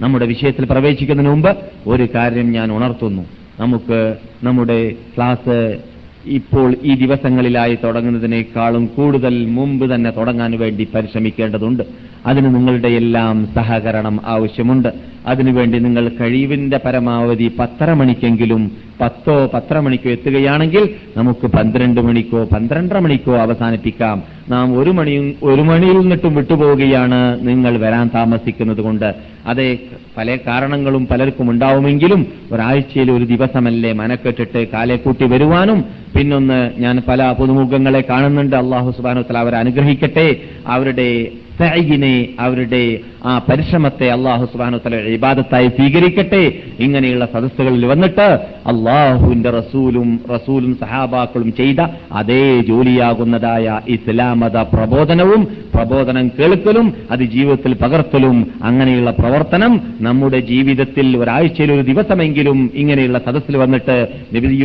നമ്മുടെ 0.00 0.26
വിഷയത്തിൽ 0.26 0.64
പ്രവേശിക്കുന്നതിന് 0.64 1.32
മുമ്പ് 1.32 1.56
ഒരു 1.86 2.08
കാര്യം 2.14 2.52
ഞാൻ 2.52 2.72
ഉണർത്തുന്നു. 2.72 3.22
നമുക്ക് 3.60 4.16
നമ്മുടെ 4.42 4.90
ക്ലാസ് 5.16 5.78
ഇപ്പോൾ 6.24 6.76
ഈ 6.82 6.94
ദിവസങ്ങളിലായി 6.94 7.78
തുടങ്ങുന്നതിനേക്കാളും 7.84 8.86
കൂടുതൽ 8.86 9.46
മുമ്പ് 9.46 9.94
തന്നെ 9.94 10.10
തുടങ്ങാൻ 10.10 10.58
വേണ്ടി 10.58 10.88
പരിശ്രമിക്കേണ്ടതുണ്ട്. 10.94 11.82
അതിന് 12.26 12.54
നിങ്ങളുടെ 12.54 12.88
എല്ലാം 12.88 13.48
സഹകരണം 13.54 14.20
ആവശ്യമുണ്ട്. 14.24 14.88
അതിനുവേണ്ടി 15.26 15.78
നിങ്ങൾ 15.78 16.08
കഴിവിന്റെ 16.08 16.80
പരമാവധി 16.84 17.52
പത്തര 17.58 17.92
മണിക്കെങ്കിലും 17.92 18.72
പത്തോ 19.00 19.50
പത്തര 19.54 19.78
മണിക്കോ 19.78 20.10
എത്തുകയാണെങ്കിൽ 20.10 20.90
നമുക്ക് 21.16 21.46
പന്ത്രണ്ട് 21.46 22.00
മണിക്കോ 22.00 22.44
പന്ത്രണ്ടര 22.44 22.98
മണിക്കോ 22.98 23.36
അവസാനിപ്പിക്കാം. 23.36 24.22
നാം 24.48 24.78
ഒരു 24.78 24.90
മണിയും 24.90 25.34
ഒരു 25.42 25.62
മണിയിൽ 25.62 25.98
നിന്നിട്ടും 25.98 26.34
വിട്ടുപോവുകയാണ് 26.34 27.48
നിങ്ങൾ 27.48 27.78
വരാൻ 27.78 28.10
താമസിക്കുന്നത് 28.14 28.80
കൊണ്ട്. 28.80 29.14
അതേ 29.46 29.78
പല 30.16 30.38
കാരണങ്ങളും 30.46 31.06
പലർക്കും 31.06 31.50
ഉണ്ടാവുമെങ്കിലും 31.50 32.26
ഒരാഴ്ചയിൽ 32.52 33.12
ഒരു 33.12 33.24
ദിവസമല്ലേ 33.24 33.92
മനക്കെട്ടിട്ട് 33.92 34.68
കാലെ 34.68 34.96
കൂട്ടി 34.96 35.24
വരുവാനും. 35.24 35.84
പിന്നൊന്ന് 36.16 36.70
ഞാൻ 36.78 37.02
പല 37.08 37.34
പുതുമുഖങ്ങളെ 37.40 38.04
കാണുന്നുണ്ട്. 38.10 38.56
അള്ളാഹു 38.56 38.90
സുബാനുത്തല 38.90 39.38
അവരെ 39.38 39.56
അനുഗ്രഹിക്കട്ടെ. 39.56 40.36
അവരുടെ 40.66 41.28
സൈഗിനെ 41.60 42.14
അവരുടെ 42.40 42.84
ആ 43.24 43.32
പരിശ്രമത്തെ 43.48 44.06
അള്ളാഹു 44.10 44.44
സുബാനുത്തല 44.44 44.98
ഇബാദത്തായി 45.10 45.68
സ്വീകരിക്കട്ടെ 45.68 46.42
ഇങ്ങനെയുള്ള 46.78 47.24
സദസ്സുകളിൽ 47.26 47.84
വന്നിട്ട് 47.86 48.28
അള്ളാഹുവിന്റെ 48.66 49.50
റസൂലും 49.50 50.20
റസൂലും 50.30 50.72
സഹാബാക്കളും 50.74 51.52
ചെയ്ത 51.52 51.80
അതേ 52.12 52.44
ജോലിയാകുന്നതായ 52.68 53.66
ഇസ്ലാമത 53.88 54.56
പ്രബോധനവും 54.72 55.42
പ്രബോധനം 55.74 56.26
കേൾക്കലും 56.38 56.86
അത് 57.10 57.24
ജീവിതത്തിൽ 57.26 57.74
പകർത്തലും 57.74 58.38
അങ്ങനെയുള്ള 58.62 59.10
പ്രവർത്തനം 59.10 59.72
നമ്മുടെ 60.00 60.40
ജീവിതത്തിൽ 60.48 61.16
ഒരാഴ്ചയിൽ 61.16 61.72
ഒരു 61.72 61.82
ദിവസമെങ്കിലും 61.82 62.70
ഇങ്ങനെയുള്ള 62.74 63.18
സദസ്സിൽ 63.18 63.56
വന്നിട്ട് 63.56 63.96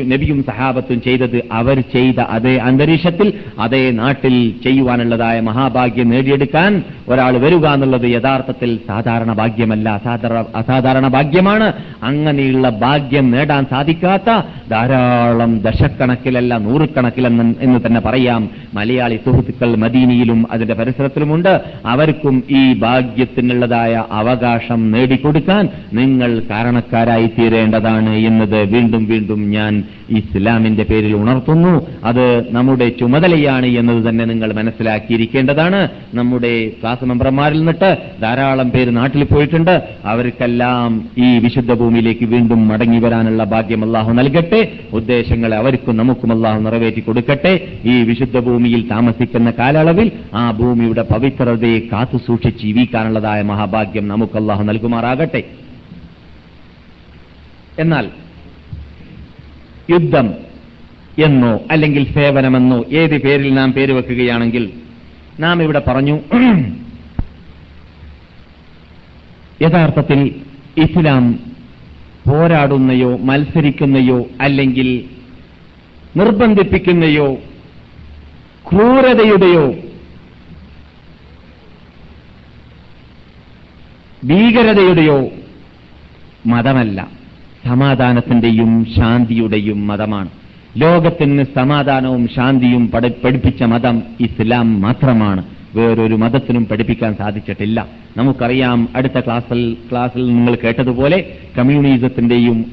നബിയും 0.07 0.43
സഹാബത്തും 0.43 1.01
ചെയ്തത് 1.01 1.37
അവർ 1.51 1.79
ചെയ്ത 1.93 2.19
അതേ 2.31 2.55
അന്തരീക്ഷത്തിൽ 2.65 3.27
അതേ 3.59 3.83
നാട്ടിൽ 3.91 4.35
ചെയ്യുവാനുള്ളതായ 4.63 5.39
മഹാഭാഗ്യം 5.41 6.09
നേടിയെടുക്കാൻ 6.09 6.71
ഒരാൾ 7.09 7.37
വരിക 7.37 7.65
എന്നുള്ളത് 7.65 8.05
യഥാർത്ഥത്തിൽ 8.05 8.79
സാധാരണ 8.87 9.33
ഭാഗ്യമല്ല. 9.33 10.01
അസാധാരണ 10.55 11.07
ഭാഗ്യമാണ്. 11.07 11.73
അങ്ങനെയുള്ള 12.03 12.69
ഭാഗ്യം 12.69 13.31
നേടാൻ 13.31 13.65
സാധിക്കാത്ത 13.65 14.45
ധാരാളം 14.69 15.59
ദശക്കണക്കിലല്ല 15.59 16.57
നൂറുകണക്കിലെന്ന് 16.57 17.55
എന്ന് 17.61 17.79
തന്നെ 17.85 18.01
പറയാം. 18.01 18.49
മലയാളി 18.73 19.19
സുഹൃത്തുക്കൾ 19.25 19.75
മദീനിയിലും 19.75 20.45
അതിന്റെ 20.51 20.73
പരിസരത്തിലുമുണ്ട്. 20.73 21.61
അവർക്കും 21.85 22.43
ഈ 22.51 22.79
ഭാഗ്യത്തിനുള്ളതായ 22.79 24.03
അവകാശം 24.11 24.91
നേടിക്കൊടുക്കാൻ 24.91 25.69
നിങ്ങൾ 25.93 26.41
കാരണക്കാരായി 26.49 27.27
തീരേണ്ടതാണ് 27.27 28.09
എന്നത് 28.09 28.63
വീണ്ടും 28.63 29.05
വീണ്ടും 29.05 29.51
ഞാൻ 29.51 29.83
ഇസ്ലാമിന്റെ 30.09 30.83
പേരിൽ 30.83 31.15
ഉണർത്തുന്നു. 31.15 31.87
അത് 32.03 32.53
നമ്മുടെ 32.53 32.89
ചുമതലയാണ് 32.89 33.65
എന്നത് 33.65 34.09
തന്നെ 34.09 34.25
നിങ്ങൾ 34.25 34.53
മനസ്സിലാക്കിയിരിക്കേണ്ടതാണ്. 34.53 35.89
നമ്മുടെ 36.13 36.71
ക്ലാസ് 36.81 37.05
മെമ്പർമാരിൽ 37.05 37.57
നിന്നിട്ട് 37.57 37.97
ധാരാളം 38.21 38.71
പേര് 38.71 38.97
നാട്ടിൽ 38.97 39.23
പോയിട്ടുണ്ട്. 39.23 39.83
അവർക്കെല്ലാം 40.05 41.09
ഈ 41.17 41.39
വിശുദ്ധ 41.39 41.73
ഭൂമിയിലേക്ക് 41.73 42.25
വീണ്ടും 42.25 42.67
മടങ്ങി 42.67 42.99
വരാനുള്ള 42.99 43.43
ഭാഗ്യം 43.43 43.83
അള്ളാഹു 43.85 44.13
നൽകട്ടെ. 44.13 44.71
ഉദ്ദേശങ്ങളെ 44.93 45.57
അവർക്കും 45.57 45.97
നമുക്കും 45.97 46.31
അള്ളാഹു 46.31 46.59
നിറവേറ്റി 46.59 46.99
കൊടുക്കട്ടെ. 46.99 47.53
ഈ 47.85 48.01
വിശുദ്ധ 48.01 48.39
ഭൂമിയിൽ 48.39 48.89
താമസിക്കുന്ന 48.89 49.53
കാലയളവിൽ 49.59 50.11
ആ 50.33 50.51
ഭൂമിയുടെ 50.51 51.01
പവിത്രതയെ 51.01 51.79
കാത്തു 51.79 52.17
സൂക്ഷിച്ച് 52.17 52.65
ജീവിക്കാനുള്ളതായ 52.65 53.41
മഹാഭാഗ്യം 53.41 54.07
നമുക്ക് 54.07 54.37
അള്ളാഹു 54.37 54.63
നൽകുമാറാകട്ടെ. 54.63 55.43
എന്നാൽ 57.79 58.05
യുദ്ധം 59.89 60.33
എന്നോ 61.25 61.59
അല്ലെങ്കിൽ 61.71 62.13
സേവനമെന്നോ 62.13 62.85
ഏത് 62.91 63.21
പേരിൽ 63.21 63.53
നാം 63.53 63.71
പേര് 63.73 63.91
വെക്കുകയാണെങ്കിൽ 63.91 64.69
നാം 65.39 65.63
ഇവിടെ 65.63 65.81
പറഞ്ഞു 65.87 66.19
യഥാർത്ഥത്തിൽ 69.61 70.19
ഇസ്ലാം 70.77 71.39
പോരാടുന്നയോ 72.27 73.17
മത്സരിക്കുന്നയോ 73.17 74.25
അല്ലെങ്കിൽ 74.41 75.09
നിർബന്ധിപ്പിക്കുന്നയോ 76.17 77.35
ക്രൂരതയുടെയോ 78.71 79.65
ഭീകരതയുടെയോ 84.25 85.29
മതമല്ല. 86.45 87.07
സമാധാനത്തിന്റെയും 87.65 88.85
ശാന്തിയുടെയും 88.95 89.87
മതമാണ്. 89.87 90.29
ലോകത്തിന് 90.77 91.43
സമാധാനവും 91.55 92.27
ശാന്തിയും 92.27 92.91
പഠി- 92.91 93.11
പഠിപ്പിച്ച 93.23 93.63
മതം 93.63 94.03
ഇസ്ലാം 94.19 94.81
മാത്രമാണ്. 94.81 95.54
വേറൊരു 95.75 96.15
മതത്തിനും 96.15 96.65
പഠിപ്പിക്കാൻ 96.65 97.15
സാധിച്ചിട്ടില്ല. 97.15 97.87
നമുക്കറിയാം 98.17 98.89
അടുത്ത 98.95 99.19
ക്ലാസ്സിൽ 99.19 99.77
ക്ലാസ്സിൽ 99.91 100.27
നിങ്ങൾ 100.27 100.55
കേട്ടതുപോലെ 100.55 101.25
കമ്മ്യൂണിസത്തിന്റെയും 101.57 102.65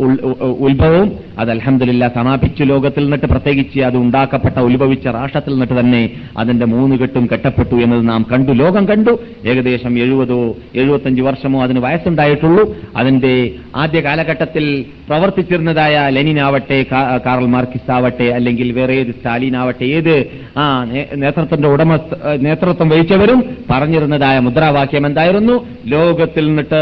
ഉത്ഭവവും 0.61 1.13
അത് 1.39 1.51
അലഹമില്ല 1.51 2.09
സമാപിച്ചു 2.09 2.65
ലോകത്തിൽ 2.65 3.03
നിന്നിട്ട് 3.03 3.27
പ്രത്യേകിച്ച് 3.27 3.81
അത് 3.81 3.97
ഉണ്ടാക്കപ്പെട്ട 3.97 4.59
ഉത്ഭവിച്ച 4.59 5.07
രാഷ്ട്രത്തിൽ 5.07 5.51
നിന്നിട്ട് 5.51 5.81
തന്നെ 5.81 6.11
അതിന്റെ 6.39 6.67
മൂന്ന് 6.67 6.97
കെട്ടും 6.97 7.29
കെട്ടപ്പെട്ടു 7.33 7.75
എന്നത് 7.75 8.09
നാം 8.09 8.27
കണ്ടു. 8.33 8.53
ലോകം 8.53 8.89
കണ്ടു. 8.89 9.19
ഏകദേശം 9.47 9.99
എഴുപതോ 9.99 10.57
എഴുപത്തഞ്ച് 10.75 11.23
വർഷമോ 11.23 11.63
അതിന് 11.63 11.79
വയസ്സുണ്ടായിട്ടുള്ളൂ. 11.79 12.77
അതിന്റെ 12.97 13.55
ആദ്യ 13.77 14.01
കാലഘട്ടത്തിൽ 14.01 14.85
പ്രവർത്തിച്ചിരുന്നതായ 15.09 16.09
ലെനിനാവട്ടെ 16.09 16.87
കാ- 16.93 17.21
കാറൽ 17.27 17.47
മാർക്കിസ് 17.47 17.91
ആവട്ടെ 17.91 18.25
അല്ലെങ്കിൽ 18.25 18.73
വേറെ 18.73 18.95
ഏത് 18.95 19.07
സ്റ്റാലിൻ 19.07 19.57
ആവട്ടെ 19.57 19.85
ഏത് 19.85 20.27
ആ 20.57 20.85
നേതൃത്വത്തിന്റെ 21.15 21.69
ഉടമ 21.69 21.97
നേതൃത്വം 22.41 22.92
വഹിച്ചവരും 22.93 23.39
പറഞ്ഞിരുന്നതായ 23.71 24.39
മുദ്രാവാക്യം 24.39 25.07
എന്തായിരുന്നു? 25.07 25.55
ലോകത്തിൽ 25.87 26.47
നിന്നിട്ട് 26.47 26.81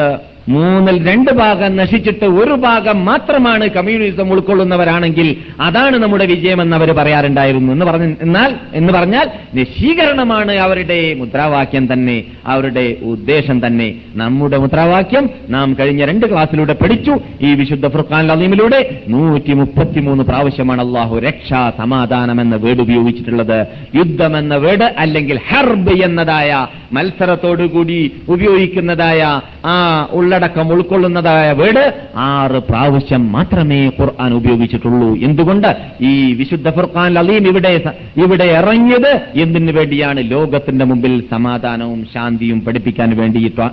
മൂന്നിൽ 0.50 1.08
രണ്ട് 1.08 1.30
ഭാഗം 1.30 1.76
നശിച്ചിട്ട് 1.76 2.24
ഒരു 2.24 2.52
ഭാഗം 2.52 3.04
മാത്രമാണ് 3.04 3.68
കമ്മ്യൂണിസം 3.68 4.32
ഉൾക്കൊള്ളുന്നവരാണെങ്കിൽ 4.32 5.36
അതാണ് 5.60 5.96
നമ്മുടെ 5.96 6.26
വിജയമെന്ന് 6.26 6.76
അവർ 6.76 6.90
പറയാറുണ്ടായിരുന്നു. 6.92 7.72
എന്ന് 7.72 7.86
പറഞ്ഞ 7.86 8.14
എന്നാൽ 8.22 8.54
എന്ന് 8.74 8.92
പറഞ്ഞാൽ 8.92 9.30
നശീകരണമാണ് 9.54 10.52
അവരുടെ 10.52 11.14
മുദ്രാവാക്യം 11.14 11.92
തന്നെ 11.92 12.24
അവരുടെ 12.46 12.96
ഉദ്ദേശം 13.02 13.66
തന്നെ. 13.66 13.94
നമ്മുടെ 14.14 14.58
മുദ്രാവാക്യം 14.58 15.30
നാം 15.48 15.76
കഴിഞ്ഞ 15.80 16.04
രണ്ട് 16.04 16.26
ക്ലാസ്സിലൂടെ 16.30 16.72
പഠിച്ചു. 16.72 17.20
ഈ 17.40 17.54
വിശുദ്ധ 17.54 17.86
ഫുർഖാൻ 17.88 18.32
അലീമിലൂടെ 18.32 19.00
നൂറ്റി 19.08 19.52
മുപ്പത്തിമൂന്ന് 19.52 20.24
പ്രാവശ്യമാണ് 20.24 20.86
അള്ളാഹു 20.86 21.18
രക്ഷ 21.18 21.50
സമാധാനം 21.78 22.40
എന്ന 22.40 22.56
വേർഡ് 22.56 22.80
ഉപയോഗിച്ചിട്ടുള്ളത്. 22.80 23.66
യുദ്ധം 23.94 24.38
എന്ന 24.38 24.56
വേർഡ് 24.56 24.94
അല്ലെങ്കിൽ 24.98 25.40
ഹെർബ് 25.48 25.92
എന്നതായ 26.04 26.66
മത്സരത്തോടുകൂടി 26.92 28.12
ഉപയോഗിക്കുന്നതായ 28.28 29.40
ആ 29.66 30.08
ഉള്ളടക്കം 30.40 30.72
ഉൾക്കൊള്ളുന്നതായ 30.72 31.52
വേർഡ് 31.52 31.92
ആറ് 32.16 32.50
പ്രാവശ്യം 32.50 33.32
മാത്രമേ 33.32 33.86
ഖുർആൻ 33.86 34.34
ഉപയോഗിച്ചിട്ടുള്ളൂ. 34.34 35.08
എന്തുകൊണ്ട്? 35.16 35.76
ഈ 36.00 36.32
വിശുദ്ധ 36.32 36.70
ഫുർഖാൻ 36.70 37.18
അലീം 37.18 37.48
ഇവിടെ 37.48 37.80
ഇവിടെ 38.16 38.44
ഇറങ്ങിയത് 38.44 39.20
എന്തിനു 39.34 39.72
വേണ്ടിയാണ്? 39.72 40.30
ലോകത്തിന്റെ 40.30 40.84
മുമ്പിൽ 40.84 41.22
സമാധാനവും 41.30 42.06
ശാന്തിയും 42.14 42.60
പഠിപ്പിക്കാൻ 42.60 43.16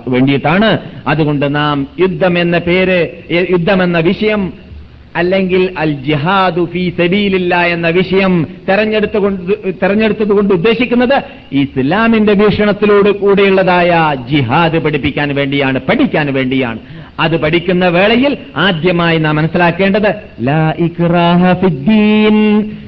വേണ്ടിയിട്ടാണ്. 0.08 0.78
അതുകൊണ്ട് 1.06 1.54
നാം 1.54 1.86
യുദ്ധം 2.00 2.38
എന്ന 2.38 2.58
പേര് 2.58 3.08
യുദ്ധമെന്ന 3.50 3.98
വിഷയം 3.98 4.67
അല്ലെങ്കിൽ 5.16 5.74
അൽ 5.78 5.92
ജിഹാദു 5.92 6.68
ഫി 6.72 6.92
സബീലില്ല 6.98 7.56
എന്ന 7.56 7.88
വിഷയം 7.88 8.46
തെരഞ്ഞെടുത്തുകൊണ്ട് 8.68 9.52
തെരഞ്ഞെടുത്തതുകൊണ്ട് 9.82 10.54
ഉദ്ദേശിക്കുന്നത് 10.54 11.22
ഇസ്ലാമിന്റെ 11.52 12.32
വീക്ഷണത്തിലൂടെ 12.32 13.10
കൂടെയുള്ളതായ 13.10 14.14
ജിഹാദ് 14.30 14.78
പഠിപ്പിക്കാൻ 14.78 15.34
വേണ്ടിയാണ് 15.34 15.78
പഠിക്കാൻ 15.78 16.34
വേണ്ടിയാണ്. 16.34 16.78
അത് 17.20 17.36
പഠിക്കുന്ന 17.36 17.88
വേളയിൽ 17.88 18.36
ആദ്യമായി 18.56 19.18
നാം 19.18 19.36
മനസ്സിലാക്കേണ്ടത് 19.36 20.10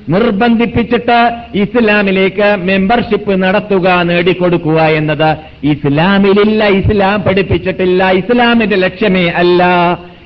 നിർബന്ധിപ്പിച്ചിട്ട് 0.09 1.33
ഇസ്ലാമിലേക്ക് 1.55 2.57
മെമ്പർഷിപ്പ് 2.65 3.43
നടത്തുക 3.43 4.03
നേടിക്കൊടുക്കുക 4.03 4.83
എന്നത് 4.83 5.37
ഇസ്ലാമിലില്ല 5.65 6.65
ഇസ്ലാം 6.65 7.23
പഠിപ്പിച്ചിട്ടില്ല 7.23 8.11
ഇസ്ലാമിന്റെ 8.11 8.77
ലക്ഷ്യമേ 8.77 9.29
അല്ല. 9.29 9.63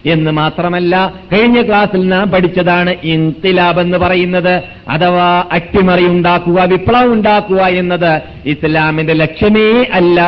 എന്ന് 0.06 0.30
മാത്രമല്ല 0.30 1.12
കഴിഞ്ഞ 1.32 1.62
ക്ലാസ്സിൽ 1.62 2.08
നാം 2.08 2.30
പഠിച്ചതാണ് 2.30 2.94
ഇൻതിലാബ് 3.02 3.80
എന്ന് 3.80 3.98
പറയുന്നത്. 3.98 4.62
അഥവാ 4.88 5.44
അട്ടിമറി 5.52 6.06
ഉണ്ടാക്കുക 6.06 6.64
വിപ്ലവം 6.64 7.12
ഉണ്ടാക്കുക 7.12 7.60
എന്നത് 7.60 8.22
ഇസ്ലാമിന്റെ 8.46 9.12
ലക്ഷ്യമേ 9.12 9.86
അല്ല. 9.92 10.20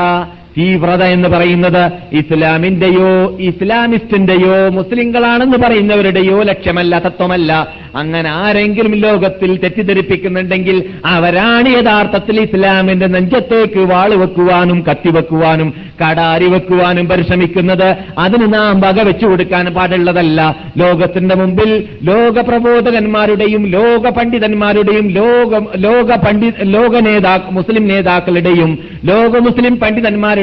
തീവ്രത 0.59 1.03
എന്ന് 1.03 1.29
പറയുന്നത് 1.29 1.91
ഇസ്ലാമിന്റെയോ 2.13 3.37
ഇസ്ലാമിസ്റ്റിന്റെയോ 3.41 4.69
മുസ്ലിങ്ങളാണെന്ന് 4.69 5.59
പറയുന്നവരുടെയോ 5.59 6.43
ലക്ഷ്യമല്ല 6.43 6.99
തത്വമല്ല. 6.99 7.69
അങ്ങനെ 7.97 8.31
ആരെങ്കിലും 8.31 8.95
ലോകത്തിൽ 8.95 9.57
തെറ്റിദ്ധരിപ്പിക്കുന്നുണ്ടെങ്കിൽ 9.57 10.85
അവരാണ് 11.07 11.69
യഥാർത്ഥത്തിൽ 11.69 12.41
ഇസ്ലാമിന്റെ 12.41 13.07
നെഞ്ചത്തേക്ക് 13.07 13.79
വാൾ 13.79 14.15
വെക്കുവാനും 14.15 14.85
കത്തിവെക്കുവാനും 14.91 15.75
കടാരി 16.03 16.49
വെക്കുവാനും 16.49 17.09
പരിശ്രമിക്കുന്നത്. 17.09 17.97
അതിന് 18.19 18.55
നാം 18.55 18.81
വക 18.81 19.03
വെച്ചു 19.03 19.27
കൊടുക്കാൻ 19.27 19.67
പാടുള്ളതല്ല. 19.67 20.57
ലോകത്തിന്റെ 20.79 21.35
മുമ്പിൽ 21.35 21.89
ലോക 22.03 22.41
പ്രബോധകന്മാരുടെയും 22.41 23.67
ലോക 23.67 24.09
പണ്ഡിതന്മാരുടെയും 24.09 25.09
ലോക 25.09 25.63
ലോക 25.77 26.17
പണ്ഡി 26.17 26.53
ലോക 26.63 26.97
നേതാ 26.97 27.41
മുസ്ലിം 27.51 27.89
നേതാക്കളുടെയും 27.89 28.79
ലോക 29.05 29.39
മുസ്ലിം 29.39 29.77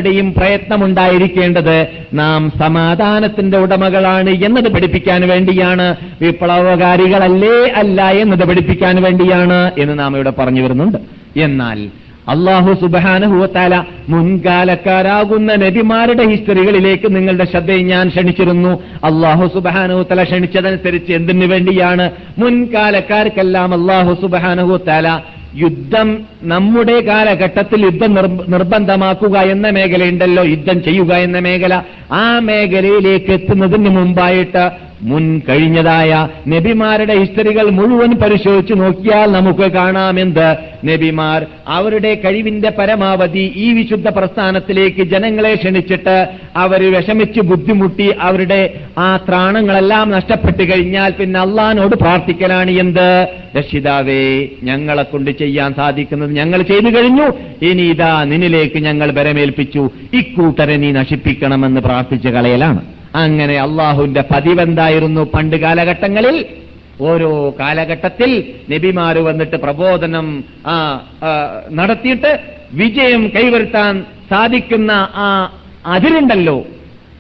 പണ്ഡിതന്മാരുടെയും 0.04 0.34
പ്രയത്നമുണ്ടായിരിക്കേണ്ടത് 0.34 1.88
നാം 2.14 2.52
സമാധാനത്തിന്റെ 2.60 3.58
ഉടമകളാണ് 3.58 4.30
എന്നത് 4.30 4.70
പഠിപ്പിക്കാൻ 4.74 5.22
വേണ്ടിയാണ്. 5.28 5.96
വിപ്ലവകാരികളല്ലേ 6.22 7.58
അല്ല 7.76 8.00
എന്നത് 8.12 8.44
പഠിപ്പിക്കാൻ 8.50 8.96
വേണ്ടിയാണ് 9.02 9.72
എന്ന് 9.78 10.00
നാം 10.00 10.16
ഇവിടെ 10.16 10.34
പറഞ്ഞു 10.40 10.62
വരുന്നുണ്ട്. 10.62 10.98
എന്നാൽ 11.40 11.80
അള്ളാഹു 12.28 12.74
സുബാനഹുവത്താല 12.82 13.84
മുൻകാലക്കാരാകുന്ന 14.10 15.56
നബിമാരുടെ 15.56 16.24
ഹിസ്റ്ററികളിലേക്ക് 16.26 17.08
നിങ്ങളുടെ 17.16 17.46
ശ്രദ്ധയെ 17.46 17.82
ഞാൻ 17.84 18.06
ക്ഷണിച്ചിരുന്നു. 18.10 18.74
അള്ളാഹു 19.04 19.46
സുബാനഹുത്തല 19.54 20.24
ക്ഷണിച്ചതനുസരിച്ച് 20.24 21.12
എന്തിനു 21.14 21.46
വേണ്ടിയാണ്? 21.46 22.06
മുൻകാലക്കാർക്കെല്ലാം 22.38 23.74
അള്ളാഹു 23.74 24.14
സുബാനഹുത്താല 24.22 25.08
യുദ്ധം 25.54 26.08
നമ്മുടെ 26.44 26.98
കാലഘട്ടത്തിൽ 27.02 27.86
യുദ്ധം 27.86 28.14
നിർബന്ധമാക്കുക 28.48 29.38
എന്ന 29.54 29.68
മേഖലയുണ്ടല്ലോ 29.70 30.44
യുദ്ധം 30.46 30.84
ചെയ്യുക 30.84 31.12
എന്ന 31.26 31.40
മേഖല. 31.40 31.74
ആ 32.14 32.26
മേഖലയിലേക്ക് 32.48 33.32
എത്തുന്നതിന് 33.32 33.90
മുമ്പായിട്ട് 33.90 34.66
മുൻ 35.02 35.24
കഴിഞ്ഞതായ 35.48 36.12
നബിമാരുടെ 36.48 37.14
ഹിസ്റ്ററികൾ 37.22 37.66
മുഴുവൻ 37.70 38.12
പരിശോധിച്ചു 38.22 38.74
നോക്കിയാൽ 38.74 39.32
നമുക്ക് 39.32 39.72
കാണാമെന്ത് 39.72 40.46
നബിമാർ 40.90 41.40
അവരുടെ 41.68 42.16
കഴിവിന്റെ 42.24 42.70
പരമാവധി 42.70 43.44
ഈ 43.56 43.74
വിശുദ്ധ 43.74 44.08
പ്രസ്ഥാനത്തിലേക്ക് 44.10 45.04
ജനങ്ങളെ 45.04 45.56
ക്ഷണിച്ചിട്ട് 45.56 46.16
അവർ 46.56 46.82
വിഷമിച്ച് 46.96 47.42
ബുദ്ധിമുട്ടി 47.42 48.08
അവരുടെ 48.20 48.62
ആ 48.98 49.18
ത്രാണങ്ങളെല്ലാം 49.28 50.12
നഷ്ടപ്പെട്ടു 50.12 50.64
കഴിഞ്ഞാൽ 50.64 51.12
പിന്നെ 51.12 51.40
അള്ളഹാനോട് 51.40 51.96
പ്രാർത്ഥിക്കലാണ് 51.96 52.72
എന്ത്? 52.72 53.08
രക്ഷിതാവേ 53.58 54.24
ഞങ്ങളെ 54.64 55.04
കൊണ്ട് 55.04 55.32
ചെയ്യാൻ 55.44 55.72
സാധിക്കുന്നത് 55.80 56.32
ഞങ്ങൾ 56.40 56.60
ചെയ്തു 56.72 56.90
കഴിഞ്ഞു. 56.96 57.28
ഇനി 57.70 57.86
ഇതാ 57.94 58.12
നിന്നിലേക്ക് 58.32 58.80
ഞങ്ങൾ 58.88 59.12
ബരമേൽപ്പിച്ചു 59.20 59.84
ഇക്കൂട്ടരെ 60.20 60.76
നീ 60.84 60.90
നശിപ്പിക്കണമെന്ന് 61.00 61.82
പ്രാർത്ഥിച്ചു 61.88 62.30
കളയലാണ്. 62.36 62.82
അങ്ങനെ 63.16 63.56
അള്ളാഹുവിന്റെ 63.66 64.24
പതിവെന്തായിരുന്നു 64.32 65.24
പണ്ട് 65.34 65.58
കാലഘട്ടങ്ങളിൽ? 65.64 66.38
ഓരോ 67.02 67.32
കാലഘട്ടത്തിൽ 67.60 68.32
നബിമാര് 68.72 69.22
വന്നിട്ട് 69.28 69.58
പ്രബോധനം 69.66 70.28
നടത്തിയിട്ട് 71.80 72.32
വിജയം 72.82 73.24
കൈവരുത്താൻ 73.36 73.94
സാധിക്കുന്ന 74.30 74.92
ആ 75.24 75.28
അതിരുണ്ടല്ലോ. 75.96 76.58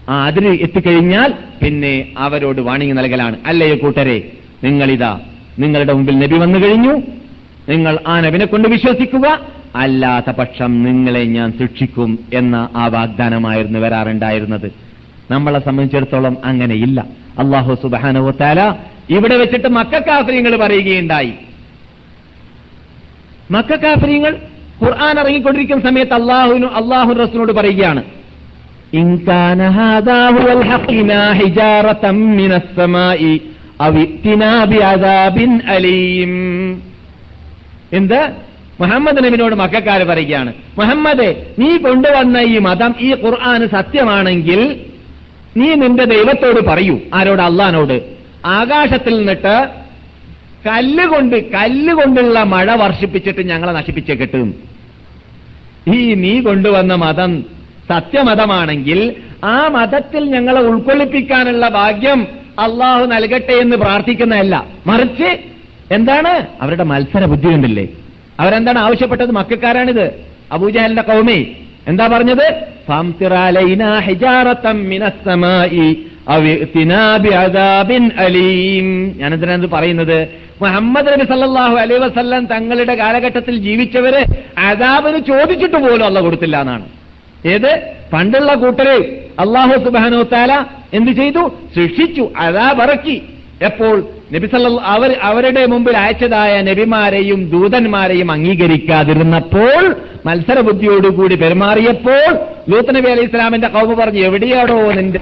ആ 0.09 0.15
അതിര് 0.27 0.51
എത്തിക്കഴിഞ്ഞാൽ 0.65 1.29
പിന്നെ 1.61 1.93
അവരോട് 2.25 2.61
വാണിംഗ് 2.67 2.95
നൽകലാണ്. 2.97 3.35
അല്ലയോ 3.45 3.75
കൂട്ടരെ 3.81 4.17
നിങ്ങളിതാ 4.63 5.11
നിങ്ങളുടെ 5.59 5.93
മുമ്പിൽ 5.93 6.15
നബി 6.19 6.37
വന്നു 6.43 6.59
കഴിഞ്ഞു. 6.63 6.93
നിങ്ങൾ 7.69 7.99
ആ 8.07 8.19
നബിനെ 8.19 8.45
കൊണ്ട് 8.45 8.69
വിശ്വസിക്കുക. 8.69 9.39
അല്ലാത്ത 9.75 10.31
പക്ഷം 10.31 10.83
നിങ്ങളെ 10.83 11.23
ഞാൻ 11.23 11.53
ശിക്ഷിക്കും 11.59 12.19
എന്ന 12.33 12.69
ആ 12.75 12.87
വാഗ്ദാനമായിരുന്നു 12.87 13.79
വരാറുണ്ടായിരുന്നത്. 13.79 14.71
നമ്മളെ 15.31 15.59
സംബന്ധിച്ചിടത്തോളം 15.59 16.37
അങ്ങനെയില്ല. 16.45 17.05
അള്ളാഹു 17.39 17.75
സുബാനുവത്താല 17.81 18.73
ഇവിടെ 19.09 19.37
വെച്ചിട്ട് 19.37 19.67
മക്കാഫര്യങ്ങൾ 19.67 20.55
പറയുകയുണ്ടായി. 20.55 21.33
മക്കാഫര്യങ്ങൾ 23.51 24.37
ഖുർആൻ 24.83 25.19
ഇറങ്ങിക്കൊണ്ടിരിക്കുന്ന 25.19 25.89
സമയത്ത് 25.89 26.13
അള്ളാഹുവിനും 26.13 26.75
അള്ളാഹു 26.75 27.13
റസൂലിനോട് 27.13 27.51
പറയുകയാണ്. 27.51 28.03
إن 28.95 29.15
എന്ത്? 37.93 38.31
മുഹമ്മദ് 38.79 39.23
നബിനോട് 39.23 39.55
മക്കാർ 39.55 40.03
പറയുകയാണ് 40.03 40.53
മുഹമ്മദ് 40.77 41.45
നീ 41.59 41.77
കൊണ്ടുവന്ന 41.77 42.37
ഈ 42.37 42.57
മതം 42.57 42.95
ഈ 42.99 43.11
ഖുർആൻ 43.11 43.69
സത്യമാണെങ്കിൽ 43.69 44.85
നീ 45.57 45.73
നിന്റെ 45.73 46.03
ദൈവത്തോട് 46.03 46.65
പറയൂ. 46.65 46.99
ആരോട്? 47.13 47.41
അള്ളഹാനോട്. 47.41 48.01
ആകാശത്തിൽ 48.45 49.17
നിന്നിട്ട് 49.17 49.67
കല്ലുകൊണ്ട് 50.67 51.51
കല്ലുകൊണ്ടുള്ള 51.51 52.43
മഴ 52.43 52.75
വർഷിപ്പിച്ചിട്ട് 52.75 53.41
ഞങ്ങളെ 53.41 53.71
നശിപ്പിച്ചേ 53.71 54.15
കിട്ടും 54.15 54.55
ഈ 55.95 56.13
നീ 56.13 56.41
കൊണ്ടുവന്ന 56.41 56.95
മതം 56.95 57.43
സത്യമതമാണെങ്കിൽ 57.89 59.15
ആ 59.43 59.67
മതത്തിൽ 59.67 60.23
ഞങ്ങളെ 60.25 60.61
ഉൾക്കൊള്ളിപ്പിക്കാനുള്ള 60.61 61.69
ഭാഗ്യം 61.69 62.27
അള്ളാഹു 62.59 63.05
നൽകട്ടെ 63.05 63.53
എന്ന് 63.53 63.75
പ്രാർത്ഥിക്കുന്നതല്ല. 63.77 64.65
മറിച്ച് 64.87 65.52
എന്താണ്? 65.91 66.47
അവരുടെ 66.61 66.83
മത്സര 66.83 67.25
ബുദ്ധി 67.25 67.47
കണ്ടില്ലേ 67.51 67.89
അവരെന്താണ് 68.39 68.79
ആവശ്യപ്പെട്ടത്? 68.79 69.31
മക്കാരാണിത്. 69.31 70.13
അബൂജഹലിന്റെ 70.51 71.01
കൗമി. 71.01 71.55
എന്താ 71.87 72.07
പറഞ്ഞത്? 72.07 72.53
ഞാനെന്തിനാണ് 79.17 79.67
പറയുന്നത്? 79.67 80.27
മുഹമ്മദ് 80.61 81.07
നബി 81.07 81.25
സല്ലാഹു 81.25 81.75
അലൈ 81.75 81.97
വസ്ല്ലാം 81.97 82.45
തങ്ങളുടെ 82.45 82.95
കാലഘട്ടത്തിൽ 82.95 83.57
ജീവിച്ചവര് 83.57 84.25
അദാബിന് 84.57 85.17
ചോദിച്ചിട്ട് 85.17 85.77
പോലും 85.77 86.05
അല്ല 86.05 86.19
കൊടുത്തില്ല 86.19 86.59
എന്നാണ്. 86.59 86.85
ഏത്? 87.45 87.81
പണ്ടുള്ള 88.13 88.53
കൂട്ടരെ 88.53 89.25
അള്ളാഹു 89.39 89.83
സുബാനോ 89.83 90.23
താല 90.23 90.65
എന്ത് 90.93 91.11
ചെയ്തു? 91.11 91.51
ശിക്ഷിച്ചു 91.75 92.29
അതാബിറക്കി 92.37 93.21
എപ്പോൾ? 93.61 94.09
നബി 94.33 94.47
സല്ല 94.47 94.67
അവർ 94.93 95.11
അവരുടെ 95.21 95.65
മുമ്പിൽ 95.65 95.97
അയച്ചതായ 95.97 96.61
നബിമാരെയും 96.61 97.39
ദൂതന്മാരെയും 97.49 98.31
അംഗീകരിക്കാതിരുന്നപ്പോൾ 98.31 99.83
മത്സരബുദ്ധിയോടുകൂടി 100.25 101.35
പെരുമാറിയപ്പോൾ 101.35 102.23
ലൂത്ത് 102.69 102.95
നബി 102.95 103.07
അലൈഹി 103.07 103.27
ഇസ്ലാമിന്റെ 103.27 103.67
കൗമ 103.67 103.93
പറഞ്ഞു 103.93 104.19
എവിടെയാണോ 104.19 104.77
നിന്റെ 104.91 105.19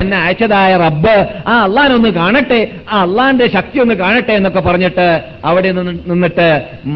എന്നെ 0.00 0.16
അയച്ചതായ 0.16 0.76
റബ്ബ്? 0.76 1.12
ആ 1.46 1.62
അള്ളഹാനൊന്ന് 1.62 2.08
കാണട്ടെ 2.10 2.58
ആ 2.90 3.00
അള്ളാന്റെ 3.00 3.46
ശക്തി 3.46 3.78
ഒന്ന് 3.78 3.94
കാണട്ടെ 3.94 4.32
എന്നൊക്കെ 4.32 4.60
പറഞ്ഞിട്ട് 4.60 5.06
അവിടെ 5.44 5.70
നിന്നിട്ട് 5.72 6.48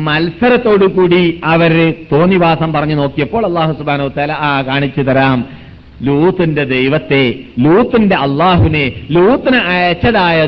മത്സരത്തോടു 0.09 0.87
കൂടി 0.87 1.23
അവർ 1.45 1.75
തോന്നിവാസം 2.13 2.73
പറഞ്ഞു 2.73 2.95
നോക്കിയപ്പോൾ 2.95 3.47
അള്ളാഹു 3.47 3.73
സുബാനോ 3.73 4.09
തല 4.09 4.33
ആ 4.41 4.63
കാണിച്ചു 4.63 5.01
തരാം. 5.01 5.39
ലൂത്തിന്റെ 6.03 6.65
ദൈവത്തെ 6.65 7.35
ലൂത്തിന്റെ 7.59 8.17
അള്ളാഹുവിനെ 8.17 8.93
ലൂത്തിന് 9.11 9.57
അയച്ചതായ 9.57 10.47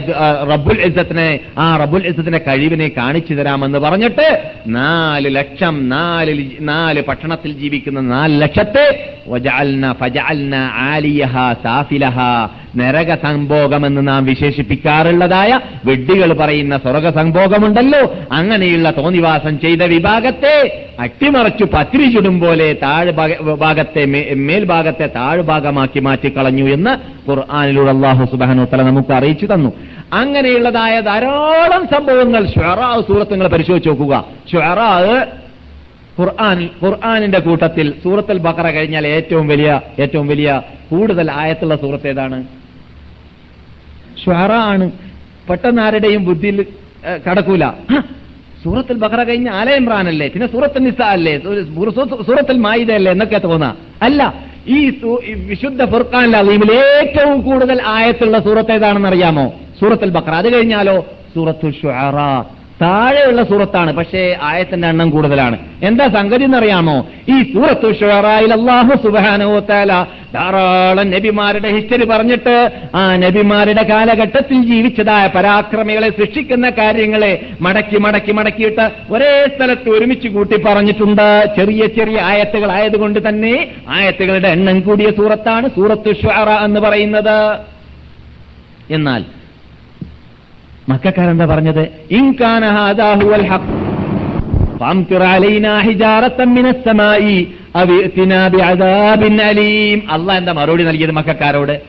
റബുൽ 0.51 0.81
ഇസത്തിനെ 0.81 1.41
ആ 1.59 1.77
റബുൽ 1.77 2.07
ഇസത്തിന്റെ 2.07 2.39
കഴിവിനെ 2.39 2.89
കാണിച്ചു 2.89 3.35
തരാമെന്ന് 3.35 3.79
പറഞ്ഞിട്ട് 3.79 4.43
നാല് 4.67 5.35
ലക്ഷം 5.35 5.89
നാല് 5.89 6.49
നാല് 6.61 7.01
പട്ടണത്തിൽ 7.01 7.53
ജീവിക്കുന്ന 7.53 8.01
നാല് 8.01 8.43
ലക്ഷത്തെ 8.43 9.11
നരക 12.77 13.15
സംഭോഗമെന്ന് 13.15 14.09
നാം 14.09 14.25
വിശേഷിപ്പിക്കാറുള്ളതായ 14.25 15.61
വെഡ്ഡികൾ 15.85 16.33
പറയുന്ന 16.33 16.79
സ്വർഗ 16.79 17.11
സംഭോഗമുണ്ടല്ലോ 17.11 18.15
അങ്ങനെയുള്ള 18.33 18.93
തോന്നിവാസം 18.99 19.61
ചെയ്ത 19.61 19.83
വിഭാഗത്തെ 19.83 20.87
അട്ടിമറച്ചു 21.01 21.65
പത്തിരി 21.65 22.13
ചുടും 22.13 22.41
പോലെ 22.41 22.73
താഴ് 22.83 23.11
ഭാഗ- 23.11 23.43
ഭാഗത്തെ 23.43 24.05
മേൽഭാഗത്തെ 24.35 25.07
താഴ്ഭാഗമാക്കി 25.07 26.01
മാറ്റിക്കളഞ്ഞു 26.01 26.71
എന്ന് 26.71 27.31
ഖുർആാനിലൂടെ 27.31 27.91
അള്ളാഹു 27.91 28.25
സുബാനോത്തല 28.25 28.77
തല 28.77 28.87
നമുക്ക് 28.87 29.13
അറിയിച്ചു 29.13 29.47
തന്നു. 29.47 29.73
അങ്ങനെയുള്ളതായ 30.13 31.01
ധാരാളം 31.01 31.87
സംഭവങ്ങൾ 31.87 32.47
ഷുറാ 32.47 33.03
സൂറത്ത് 33.09 33.51
പരിശോധിച്ച് 33.51 33.89
നോക്കുക. 33.89 34.25
ഷുറാ 34.53 35.27
ഖുർആൻ 36.21 36.69
ഖുർആാനിന്റെ 36.85 37.39
കൂട്ടത്തിൽ 37.39 37.95
സൂറത്തുൽ 38.05 38.39
ബക്കറ 38.39 38.71
കഴിഞ്ഞാൽ 38.71 39.07
ഏറ്റവും 39.07 39.49
വലിയ 39.49 39.81
ഏറ്റവും 40.01 40.27
വലിയ 40.27 40.63
കൂടുതൽ 40.91 41.33
ആയത്തുള്ള 41.33 41.77
സൂറത്ത് 41.77 42.09
ഏതാണ്? 42.09 42.60
ഷുഹറ 44.23 44.53
ആണ്. 44.73 44.87
പെട്ടെന്ന് 45.49 45.83
ആരുടെയും 45.87 46.23
ബുദ്ധിയിൽ 46.29 46.59
കടക്കൂല. 47.27 47.65
സൂറത്തിൽ 48.63 48.97
ബഹ്റ 49.03 49.21
കഴിഞ്ഞ 49.29 49.49
ആല 49.59 49.69
അല്ലേ 50.13 50.27
പിന്നെ 50.33 50.47
സൂറത്തുൽ 50.55 50.83
നിസ 50.89 51.01
അല്ലേ? 51.17 51.35
സൂറത്തിൽ 52.29 52.57
മായിദ 52.67 52.91
അല്ലേ? 52.99 53.11
എന്നൊക്കെ 53.17 53.39
തോന്നാ. 53.47 53.71
അല്ല 54.07 54.21
ഈ 54.77 54.79
വിശുദ്ധ 55.51 55.83
ഫുർഖാൻ 55.93 56.35
അലീമിൽ 56.41 56.71
ഏറ്റവും 56.79 57.39
കൂടുതൽ 57.47 57.79
ആയത്തുള്ള 57.97 58.39
സൂറത്ത് 58.47 58.73
ഏതാണെന്ന് 58.77 59.09
അറിയാമോ? 59.13 59.47
സൂറത്തുൽ 59.81 60.11
ബക്ര 60.17 60.33
അത് 60.43 60.49
കഴിഞ്ഞാലോ? 60.55 60.97
സൂറത്തുൽ 61.35 61.73
ഷുഹറ 61.81 62.19
താഴെയുള്ള 62.83 63.43
സൂറത്താണ് 63.43 63.93
പക്ഷേ 63.93 64.37
ആയത്തിന്റെ 64.43 64.89
എണ്ണം 64.89 65.11
കൂടുതലാണ്. 65.11 65.59
എന്താ 65.83 66.07
സംഗതി 66.09 66.45
എന്നറിയാമോ? 66.45 67.09
ഈ 67.29 67.43
സൂറത്തു 67.43 67.93
ഷുറായിൽ 67.93 68.53
അള്ളാഹു 68.53 69.03
സുബാനോത്താല 69.03 70.07
ധാരാളം 70.35 71.11
നബിമാരുടെ 71.11 71.69
ഹിസ്റ്ററി 71.69 72.05
പറഞ്ഞിട്ട് 72.05 72.55
ആ 72.95 73.17
നബിമാരുടെ 73.17 73.83
കാലഘട്ടത്തിൽ 73.83 74.63
ജീവിച്ചതായ 74.63 75.27
പരാക്രമികളെ 75.27 76.11
സൃഷ്ടിക്കുന്ന 76.11 76.71
കാര്യങ്ങളെ 76.71 77.47
മടക്കി 77.61 77.97
മടക്കി 77.97 78.33
മടക്കിയിട്ട് 78.33 78.91
ഒരേ 79.11 79.49
സ്ഥലത്ത് 79.57 79.89
ഒരുമിച്ച് 79.89 80.29
കൂട്ടി 80.29 80.57
പറഞ്ഞിട്ടുണ്ട്. 80.57 81.51
ചെറിയ 81.57 81.87
ചെറിയ 81.87 82.21
ആയത്തുകൾ 82.21 82.73
ആയതുകൊണ്ട് 82.73 83.29
തന്നെ 83.29 83.69
ആയത്തുകളുടെ 83.89 84.49
എണ്ണം 84.49 84.81
കൂടിയ 84.81 85.11
സൂറത്താണ് 85.11 85.69
സൂറത്ത് 85.69 86.15
എന്ന് 86.65 86.81
പറയുന്നത്. 86.81 87.37
എന്നാൽ 88.91 89.25
മക്കാരെന്താ 90.89 91.45
പറഞ്ഞത്? 91.45 91.89
അള്ളാഹ് 100.11 100.39
എന്താ 100.39 100.53
മറുപടി 100.53 100.85
നൽകിയത് 100.85 101.11
മക്കാരോട് 101.11 101.83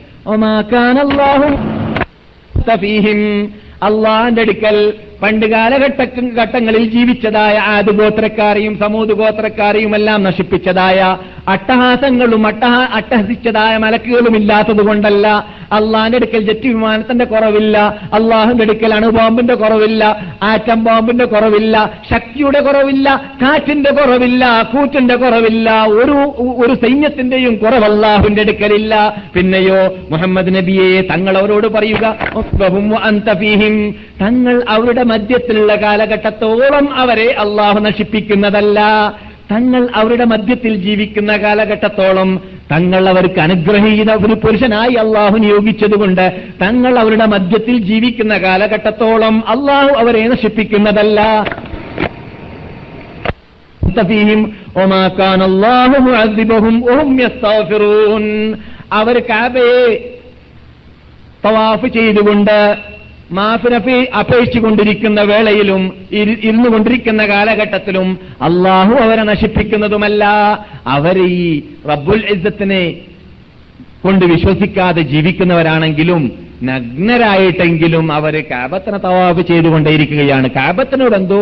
അള്ളാഹുന്റെ 3.82 4.42
അടുക്കൽ 4.42 4.92
പണ്ട് 5.22 5.46
കാലഘട്ട 5.46 6.06
ഘട്ടങ്ങളിൽ 6.20 6.90
ജീവിച്ചതായ 6.90 7.58
ആദ് 7.58 7.90
ഗോത്രക്കാരെയും 7.90 8.78
സമൂത് 8.78 9.08
ഗോത്രക്കാരെയും 9.08 9.96
എല്ലാം 9.96 10.22
നശിപ്പിച്ചതായ 10.22 11.18
അട്ടഹാസങ്ങളും 11.48 12.46
അട്ടഹ 12.46 12.94
അട്ടഹസിച്ചതായ 12.94 13.76
മലക്കുകളും 13.76 14.36
ഇല്ലാത്തത് 14.36 14.86
കൊണ്ടല്ല. 14.86 15.46
അള്ളാന്റെ 15.72 16.16
അടുക്കൽ 16.16 16.40
ജെറ്റ് 16.40 16.68
വിമാനത്തിന്റെ 16.68 17.24
കുറവില്ല. 17.24 17.78
അള്ളാഹുന്റെ 18.12 18.64
അടുക്കൽ 18.64 18.94
അണുബോംബിന്റെ 18.94 19.54
കുറവില്ല. 19.54 20.34
ആറ്റം 20.42 20.84
ബോംബിന്റെ 20.84 21.24
കുറവില്ല. 21.24 22.00
ശക്തിയുടെ 22.10 22.60
കുറവില്ല. 22.60 23.32
കാറ്റിന്റെ 23.42 23.90
കുറവില്ല. 23.90 24.62
കൂറ്റിന്റെ 24.62 25.16
കുറവില്ല. 25.16 25.84
ഒരു 25.86 26.12
ഒരു 26.66 26.74
സൈന്യത്തിന്റെയും 26.74 27.56
കുറവ് 27.56 27.84
അള്ളാഹുവിന്റെ 27.84 28.42
അടുക്കലില്ല. 28.42 29.22
പിന്നെയോ 29.34 29.96
മുഹമ്മദ് 30.10 30.54
നബിയെ 30.54 31.00
തങ്ങൾ 31.00 31.38
അവരോട് 31.38 31.66
പറയുക. 31.66 32.16
തങ്ങൾ 34.20 34.62
അവരുടെ 34.68 35.02
മധ്യത്തിലുള്ള 35.12 35.74
കാലഘട്ടത്തോളം 35.82 36.86
അവരെ 37.02 37.28
അള്ളാഹു 37.44 37.78
നശിപ്പിക്കുന്നതല്ല. 37.80 38.80
തങ്ങൾ 39.52 39.82
അവരുടെ 39.94 40.24
മധ്യത്തിൽ 40.24 40.74
ജീവിക്കുന്ന 40.84 41.32
കാലഘട്ടത്തോളം 41.36 42.28
തങ്ങൾ 42.72 43.02
അവർക്ക് 43.08 43.40
അനുഗ്രഹീത 43.40 44.10
ഒരു 44.26 44.34
പുരുഷനായി 44.44 44.94
അള്ളാഹു 44.94 45.36
നിയോഗിച്ചതുകൊണ്ട് 45.38 46.24
തങ്ങൾ 46.62 46.92
അവരുടെ 46.98 47.26
മധ്യത്തിൽ 47.32 47.76
ജീവിക്കുന്ന 47.90 48.34
കാലഘട്ടത്തോളം 48.38 49.36
അള്ളാഹു 49.48 49.90
അവരെ 50.02 50.22
നശിപ്പിക്കുന്നതല്ല. 50.28 51.20
അവർ 58.92 59.16
കാബയെ 59.30 59.84
തവാഫ് 61.44 61.86
ചെയ്തുകൊണ്ട് 61.86 62.58
മാഫിനഫി 63.32 64.08
അപേക്ഷിച്ചുകൊണ്ടിരിക്കുന്ന 64.18 65.20
വേളയിലും 65.20 65.92
ഇരുന്നു 66.12 66.68
കൊണ്ടിരിക്കുന്ന 66.68 67.26
കാലഘട്ടത്തിലും 67.26 68.18
അള്ളാഹു 68.42 68.94
അവരെ 68.94 69.22
നശിപ്പിക്കുന്നതുമല്ല. 69.22 70.24
അവർ 70.86 71.18
ഈ 71.18 71.62
റബ്ബുൽ 71.90 72.26
ഇസ്സത്തിനെ 72.26 72.94
കൊണ്ട് 74.04 74.24
വിശ്വസിക്കാതെ 74.24 75.02
ജീവിക്കുന്നവരാണെങ്കിലും 75.02 76.32
നഗ്നരായിട്ടെങ്കിലും 76.62 78.12
അവർ 78.12 78.44
കാബത്തിനെ 78.50 78.98
തവാഫ് 78.98 79.40
ചെയ്തുകൊണ്ടേയിരിക്കുകയാണ്. 79.40 80.50
കാബത്തിനോട് 80.50 81.16
എന്തോ 81.16 81.36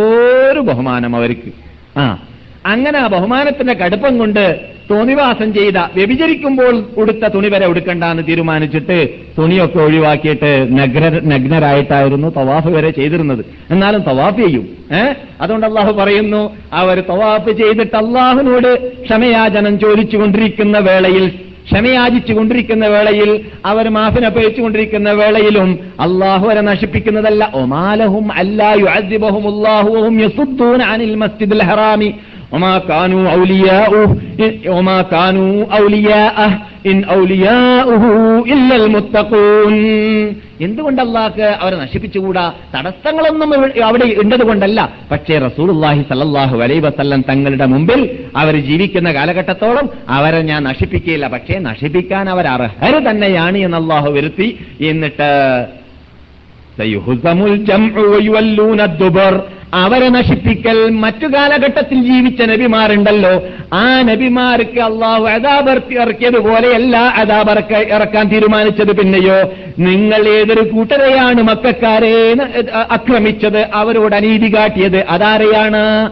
ഒരു 0.53 0.61
ബഹുമാനം 0.61 1.17
അവർക്ക്. 1.17 1.53
ആ. 1.99 2.19
അങ്ങനെ 2.67 2.99
ആ 2.99 3.07
ബഹുമാനത്തിന്റെ 3.07 3.75
കടുപ്പം 3.75 4.19
കൊണ്ട് 4.19 4.61
തോന്നിവാസം 4.91 5.55
ചെയ്ത 5.55 5.77
വ്യഭിചരിക്കുമ്പോൾ 5.77 6.85
ഉടുത്ത 6.97 7.27
തുണി 7.27 7.49
വരെ 7.49 7.67
ഉടുക്കണ്ടെന്ന് 7.67 8.23
തീരുമാനിച്ചിട്ട് 8.29 9.09
തുണിയൊക്കെ 9.39 9.79
ഒഴിവാക്കിയിട്ട് 9.79 10.69
നഗ്ന 10.73 11.09
നഗ്നരായിട്ടായിരുന്നു 11.09 12.29
തവാഫ് 12.29 12.69
വരെ 12.69 12.91
ചെയ്തിരുന്നത്. 12.91 13.45
എന്നാലും 13.71 14.03
തവാഫ് 14.03 14.41
ചെയ്യും. 14.41 14.69
അതുകൊണ്ട് 15.41 15.67
അള്ളാഹു 15.67 15.93
പറയുന്നു 15.93 16.57
അവർ 16.73 17.01
തവാഫ് 17.09 17.51
ചെയ്തിട്ട് 17.51 17.97
അള്ളാഹുനോട് 17.97 19.03
ക്ഷമയാചനം 19.03 19.79
ചോദിച്ചുകൊണ്ടിരിക്കുന്ന 19.79 20.79
വേളയിൽ 20.79 21.29
ക്ഷമയാചിച്ചു 21.65 22.33
കൊണ്ടിരിക്കുന്ന 22.33 22.87
വേളയിൽ 22.87 23.41
അവർ 23.67 23.89
മാഫിനപേക്ഷിച്ചുകൊണ്ടിരിക്കുന്ന 23.89 25.13
വേളയിലും 25.13 25.79
അള്ളാഹു 26.01 26.49
വരെ 26.49 26.61
നശിപ്പിക്കുന്നതല്ല. 26.61 27.51
ഒമാലഹും 27.55 28.33
അല്ലാഹു 28.33 28.87
അനിൽ 30.83 31.17
ഒമാ 32.53 32.81
കാനു 32.89 33.17
കാനു 35.13 35.67
എന്തുകൊണ്ട് 40.61 41.03
അള്ളാഹ് 41.03 41.41
അവരെ 41.41 41.77
നശിപ്പിച്ചുകൂടാ? 41.77 42.53
തടസ്സങ്ങളൊന്നും 42.77 43.85
അവിടെ 43.85 44.15
ഉണ്ടതുകൊണ്ടല്ല. 44.19 44.93
പക്ഷേ 45.11 45.39
റസൂൽഹി 45.39 46.03
സല്ലാഹു 46.03 46.57
വലൈ 46.57 46.79
വസല്ലം 46.79 47.25
തങ്ങളുടെ 47.29 47.67
മുമ്പിൽ 47.67 48.19
അവർ 48.37 48.57
ജീവിക്കുന്ന 48.57 49.13
കാലഘട്ടത്തോളം 49.13 49.89
അവരെ 50.09 50.41
ഞാൻ 50.41 50.63
നശിപ്പിക്കുകയില്ല. 50.65 51.29
പക്ഷേ 51.29 51.59
നശിപ്പിക്കാൻ 51.59 52.31
അവർ 52.31 52.47
അർഹർ 52.47 53.11
തന്നെയാണ് 53.11 53.59
എന്ന് 53.59 53.77
അള്ളാഹു 53.77 54.11
വരുത്തി. 54.11 54.59
എന്നിട്ട് 54.81 55.67
അവരെ 59.75 60.09
നശിപ്പിക്കൽ 60.09 60.91
മറ്റു 60.91 61.27
കാലഘട്ടത്തിൽ 61.27 62.13
ജീവിച്ച 62.13 62.43
നബിമാരുണ്ടല്ലോ. 62.43 63.43
ആ 63.73 64.03
നബിമാർക്ക് 64.03 64.81
അള്ളാഹു 64.81 65.25
അതാപർത്തി 65.25 65.95
ഇറക്കിയതുപോലെയല്ല 65.95 66.97
അതാബ് 66.97 67.51
ഇറക്ക- 67.51 67.93
ഇറക്കാൻ 67.93 68.29
തീരുമാനിച്ചത് 68.29 68.93
പിന്നെയോ? 68.93 69.53
നിങ്ങൾ 69.79 70.29
ഏതൊരു 70.29 70.61
കൂട്ടരെയാണ് 70.61 71.43
മക്കാരെ 71.43 72.37
ആക്രമിച്ചത്? 72.91 73.69
അവരോട് 73.75 74.15
അനീതി 74.15 74.55
കാട്ടിയത് 74.55 75.07
അതാരെയാണ്? 75.07 76.11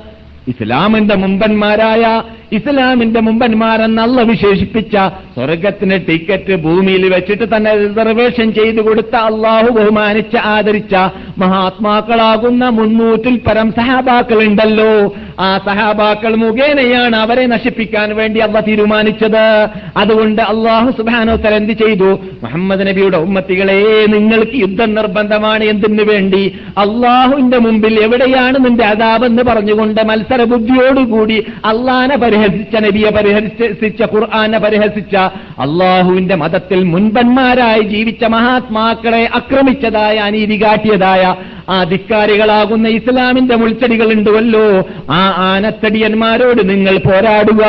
ഇസ്ലാമിന്റെ 0.48 1.14
മുമ്പന്മാരായ 1.14 2.22
ഇസ്ലാമിന്റെ 2.52 3.20
മുമ്പന്മാരെന്ന് 3.20 4.02
അല്ല 4.02 4.22
വിശേഷിപ്പിച്ച 4.22 4.96
സ്വർഗത്തിന് 5.34 6.06
ടിക്കറ്റ് 6.06 6.54
ഭൂമിയിൽ 6.56 7.08
വെച്ചിട്ട് 7.14 7.56
തന്നെ 7.56 7.72
റിസർവേഷൻ 7.74 8.52
ചെയ്തു 8.52 8.80
കൊടുത്ത 8.80 9.16
അള്ളാഹു 9.16 9.70
ബഹുമാനിച്ച് 9.70 10.36
ആദരിച്ച 10.36 10.94
മഹാത്മാക്കളാകുന്ന 11.38 12.68
മുന്നൂറ്റിൽ 12.68 13.36
പരം 13.36 13.72
സഹാബാക്കൾ 13.72 14.38
ഉണ്ടല്ലോ 14.44 15.14
ആ 15.40 15.48
സഹാബാക്കൾ 15.66 16.34
മുഖേനയാണ് 16.34 17.16
അവരെ 17.16 17.46
നശിപ്പിക്കാൻ 17.46 18.16
വേണ്ടി 18.16 18.40
അള്ള 18.40 18.60
തീരുമാനിച്ചത്. 18.60 19.44
അതുകൊണ്ട് 19.96 20.42
അള്ളാഹു 20.42 20.90
സുബാനോത്തൽ 20.90 21.54
എന്ത് 21.54 21.72
ചെയ്തു? 21.72 22.18
മുഹമ്മദ് 22.42 22.86
നബിയുടെ 22.86 23.16
ഉമ്മത്തികളെ 23.16 24.06
നിങ്ങൾക്ക് 24.06 24.56
യുദ്ധം 24.56 24.94
നിർബന്ധമാണ് 24.94 25.64
എന്തിനു 25.64 26.02
വേണ്ടി? 26.02 26.42
അള്ളാഹുവിന്റെ 26.78 27.58
മുമ്പിൽ 27.58 28.00
എവിടെയാണ് 28.00 28.64
നിന്റെ 28.64 28.84
അതാപെന്ന് 28.84 29.42
പറഞ്ഞുകൊണ്ട് 29.42 30.00
മത്സര 30.02 30.44
ബുദ്ധിയോടുകൂടി 30.44 31.38
അള്ളാനെ 31.64 32.16
പരിഹസിച്ച 32.37 32.73
നബിയെ 32.85 33.09
പരിഹസിച്ച 33.15 34.01
ഖുർആനെ 34.13 34.59
പരിഹസിച്ച 34.63 35.15
അള്ളാഹുവിന്റെ 35.65 36.35
മതത്തിൽ 36.41 36.79
മുൻപന്മാരായി 36.93 37.83
ജീവിച്ച 37.93 38.23
മഹാത്മാക്കളെ 38.35 39.23
ആക്രമിച്ചതായ 39.39 40.17
അനീതി 40.27 40.57
കാട്ടിയതായ 40.63 41.23
ആ 41.69 41.77
ധിക്കാരികളാകുന്ന 41.91 42.87
ഇസ്ലാമിന്റെ 42.97 43.55
മുൾച്ചെടികൾ 43.61 44.09
ഉണ്ടുവല്ലോ 44.15 44.65
ആ 45.13 45.21
ആനത്തടിയന്മാരോട് 45.49 46.61
നിങ്ങൾ 46.71 46.97
പോരാടുക 47.07 47.61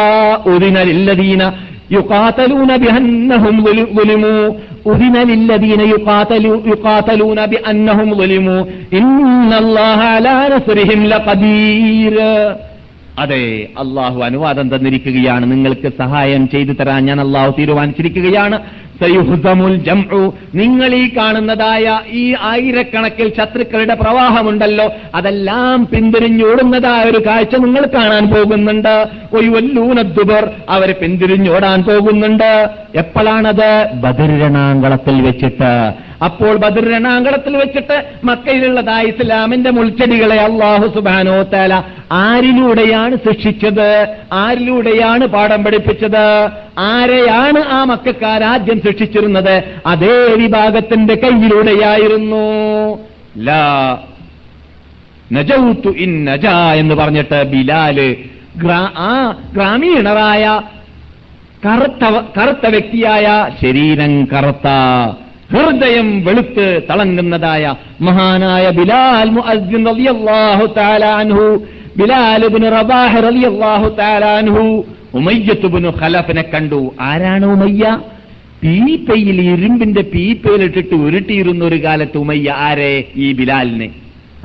ഒതിനലില്ലതീന 0.54 1.42
يقاتلون 1.90 2.70
بأنهم 2.78 3.54
ظل- 3.66 3.90
ظلموا 3.96 4.42
أذن 4.86 5.16
للذين 5.30 5.80
يقاتلوا 5.94 6.56
يقاتلون 6.66 7.38
بأنهم 7.46 8.08
ظلموا 8.14 8.60
إن 8.92 9.50
الله 9.54 9.98
على 10.14 10.34
نصرهم 10.54 11.00
لقدير 11.06 12.16
അതെ 13.19 13.67
അള്ളാഹു 13.77 14.21
അനുവാദം 14.21 14.75
തന്നിരിക്കുകയാണ്. 14.75 15.51
നിങ്ങൾക്ക് 15.51 15.91
സഹായം 15.97 16.49
ചെയ്തു 16.49 16.71
തരാൻ 16.71 17.05
ഞാൻ 17.05 17.21
അള്ളാഹു 17.21 17.55
തീരുമാനിച്ചിരിക്കുകയാണ്. 17.59 18.59
സയുഹുസമുൽ 19.01 19.75
ജംഉ. 19.75 20.31
നിങ്ങൾ 20.55 20.95
ഈ 20.95 21.15
കാണുന്നതായ 21.17 22.01
ഈ 22.07 22.35
ആയിരക്കണക്കിൽ 22.41 23.31
ശത്രുക്കളുടെ 23.37 23.93
പ്രവാഹമുണ്ടല്ലോ 23.93 24.91
അതെല്ലാം 25.15 25.87
പിന്തിരിഞ്ഞോടുന്നതായ 25.87 27.03
ഒരു 27.03 27.25
കാഴ്ച 27.27 27.55
നിങ്ങൾ 27.55 27.85
കാണാൻ 27.85 28.27
പോകുന്നുണ്ട്. 28.27 29.07
ഒയ്വല്ലൂനദ്ദുബർ 29.33 30.49
അവർ 30.69 30.95
പിന്തിരിഞ്ഞോടാൻ 31.01 31.83
പോകുന്നുണ്ട്. 31.83 32.69
എപ്പോഴാണത്? 32.95 33.87
ബദരണാങ്കളത്തിൽ 33.93 35.21
വെച്ചിട്ട്. 35.21 35.93
അപ്പോൾ 36.23 36.57
ബദർ 36.57 36.89
വെച്ചിട്ട് 37.57 38.03
മക്കയിലുള്ളതായ 38.23 39.03
ഇസ്ലാമിന്റെ 39.03 39.69
മുൾച്ചെടികളെ 39.69 40.35
അള്ളാഹു 40.35 40.87
സുബാനോ 40.95 41.43
താല 41.43 41.83
ആരിലൂടെയാണ് 42.11 43.15
ശിക്ഷിച്ചത്? 43.15 44.07
ആരിലൂടെയാണ് 44.33 45.27
പാഠം 45.27 45.63
പഠിപ്പിച്ചത്? 45.63 46.49
ആരെയാണ് 46.79 47.59
ആ 47.59 47.83
മക്കാരാദ്യം 47.83 48.81
ശിക്ഷിച്ചിരുന്നത് 48.89 49.55
അതേ 49.93 50.13
വിഭാഗത്തിന്റെ 50.41 51.15
കയ്യിലൂടെയായിരുന്നു. 51.23 52.45
ലാ 53.47 53.63
നജൗത്തു 55.35 55.89
ഇൻ 56.03 56.11
നജ 56.27 56.45
എന്ന് 56.81 56.95
പറഞ്ഞിട്ട് 56.95 57.39
ബിലാൽ 57.53 57.97
ആ 59.07 59.11
ഗ്രാമീണരായ 59.55 60.45
കറുത്ത 61.65 62.03
കറുത്ത 62.37 62.65
വ്യക്തിയായ 62.67 63.25
ശരീരം 63.61 64.13
കറുത്ത 64.33 64.67
ഹൃദയം 65.53 66.07
വെളുത്ത് 66.25 66.65
തളങ്ങുന്നതായ 66.89 67.63
മഹാനായ 68.07 68.65
ബിലാൽ 68.79 69.29
റളിയല്ലാഹു 69.87 70.65
തആല 70.77 71.05
അൻഹു 71.21 71.45
ബിലാൽ 71.99 72.43
ഇബ്നു 72.49 72.69
റബാഹ് 72.77 73.23
റളിയല്ലാഹു 73.27 73.87
തആല 73.99 74.25
അൻഹു 74.41 74.63
ഉമയ്യത്ത് 75.19 75.67
ഇബ്നു 75.69 75.89
ഖലഫിനെ 76.01 76.43
കണ്ടു. 76.53 76.81
ആരാണ് 77.01 77.45
ഉമയ്യ? 77.55 77.83
പീപ്പയിൽ 78.63 79.41
ഇരുമ്പിന്റെ 79.41 80.01
പീപ്പയിലിട്ടിട്ട് 80.01 80.95
ഉരുട്ടിയിരുന്ന 80.95 81.65
ഒരു 81.65 81.83
കാലത്ത് 81.83 82.17
ഉമയ്യ 82.17 82.51
ആരെ? 82.51 83.03
ഈ 83.15 83.31
ബിലാലിനെ. 83.31 83.89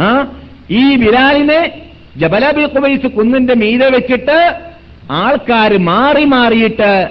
ആ? 0.01 0.27
ഈ 0.71 0.97
ബിലാലിനെ 0.97 1.73
ജബലബി 2.17 2.67
കുബൈസ് 2.67 3.07
കുന്നിന്റെ 3.07 3.55
മീതെ 3.55 3.89
വെച്ചിട്ട് 3.89 4.55
ആൾക്കാർ 5.11 5.79
മാറി 5.79 6.25
മാറിയിട്ട് 6.25 7.09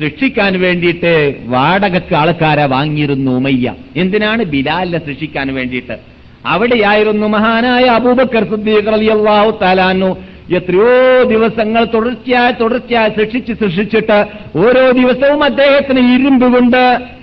ശിക്ഷിക്കാൻ 0.00 0.60
വേണ്ടിയിട്ട് 0.60 1.40
വാടകക്ക് 1.44 2.14
ആൾക്കാരെ 2.14 2.64
വാങ്ങിയിരുന്നു 2.66 3.30
ഉമയ്യ. 3.30 3.74
എന്തിനാണ് 3.96 4.42
ബിലാലിനെ 4.44 4.98
സൃഷ്ടിക്കാൻ 4.98 5.54
വേണ്ടിയിട്ട്? 5.54 5.98
അവിടെയായിരുന്നു 6.46 7.26
മഹാനായ 7.26 7.84
അബൂബക്കർ 7.84 8.44
സിദ്ദീഖ് 8.44 8.92
റളിയല്ലാഹു 8.92 9.58
തആലാനു 9.62 10.16
എത്രയോ 10.50 11.22
ദിവസങ്ങൾ 11.24 11.84
തുടർച്ചയായി 11.84 12.52
തുടർച്ചയായി 12.52 13.10
ശിക്ഷിച്ച് 13.18 13.54
ശിക്ഷിച്ചിട്ട് 13.54 14.18
ഓരോ 14.58 14.90
ദിവസവും 14.90 15.44
അദ്ദേഹത്തിന് 15.44 16.14
ഇരുമ്പ് 16.14 16.46
കൊണ്ട് 16.54 16.82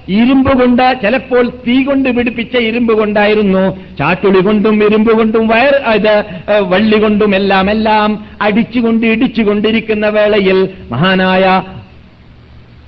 ഇരുമ്പ് 0.09 0.51
കൊണ്ട് 0.51 1.01
ചിലപ്പോൾ 1.01 1.49
തീ 1.67 1.83
കൊണ്ട് 1.83 2.09
പിടിപ്പിച്ച 2.09 2.55
ഇരുമ്പ് 2.55 2.93
കൊണ്ടായിരുന്നു. 2.93 3.77
ചാട്ടുളി 3.99 4.39
കൊണ്ടും 4.39 4.83
ഇരുമ്പ് 4.83 5.11
കൊണ്ടും 5.11 5.47
വയർ 5.47 5.75
ഇത് 5.95 6.25
വള്ളി 6.59 6.97
കൊണ്ടും 6.97 7.35
എല്ലാം 7.35 7.71
എല്ലാം 7.71 8.25
അടിച്ചുകൊണ്ട് 8.41 9.05
ഇടിച്ചുകൊണ്ടിരിക്കുന്ന 9.05 10.09
വേളയിൽ 10.09 10.69
മഹാനായ 10.91 11.61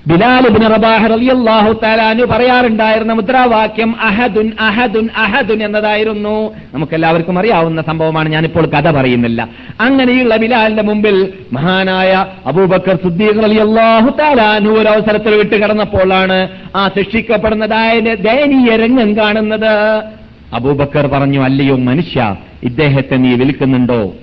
ബിലാൽ 0.07 0.47
ഇബ്നു 0.47 0.67
റബാഹ് 0.67 1.09
റളിയല്ലാഹു 1.09 1.79
താലാനു 1.83 2.23
പറയാറുണ്ടായിരുന്ന 2.25 3.13
മുദ്രാവാക്യം 3.13 4.01
അഹദുൻ 4.01 4.51
അഹദുൻ 4.59 5.09
അഹദുൻ 5.17 5.63
എന്നതായിരുന്നു. 5.63 6.55
നമുക്കെല്ലാവർക്കും 6.73 7.39
അറിയാവുന്ന 7.39 7.81
സംഭവമാണ്. 7.81 8.29
ഞാനിപ്പോൾ 8.29 8.65
കഥ 8.65 8.91
പറയുന്നില്ല. 8.91 9.47
അങ്ങനെയുള്ള 9.81 10.35
ബിലാലിന്റെ 10.35 10.83
മുമ്പിൽ 10.83 11.33
മഹാനായ 11.53 12.25
അബൂബക്കർ 12.45 12.95
സുദ്ദീഖ് 12.95 13.43
റളിയല്ലാഹു 13.43 14.09
താലാനു 14.19 14.69
ഒരു 14.69 14.87
അവസരത്തിൽ 14.87 15.35
വിട്ട് 15.35 15.55
കടന്നപ്പോഴാണ് 15.55 16.49
ആ 16.75 16.87
ശിക്ഷിക്കപ്പെടുന്നതായ 16.87 17.99
ദയനീയ 17.99 18.75
രംഗം 18.75 19.17
കാണുന്നത്. 19.17 20.03
അബൂബക്കർ 20.53 21.07
പറഞ്ഞു 21.07 21.39
അല്ലയോ 21.39 21.75
മനുഷ്യ 21.75 22.35
ഇദ്ദേഹത്തെ 22.63 23.15
നീ 23.15 23.35
വിൽക്കുന്നുണ്ടോ? 23.35 24.13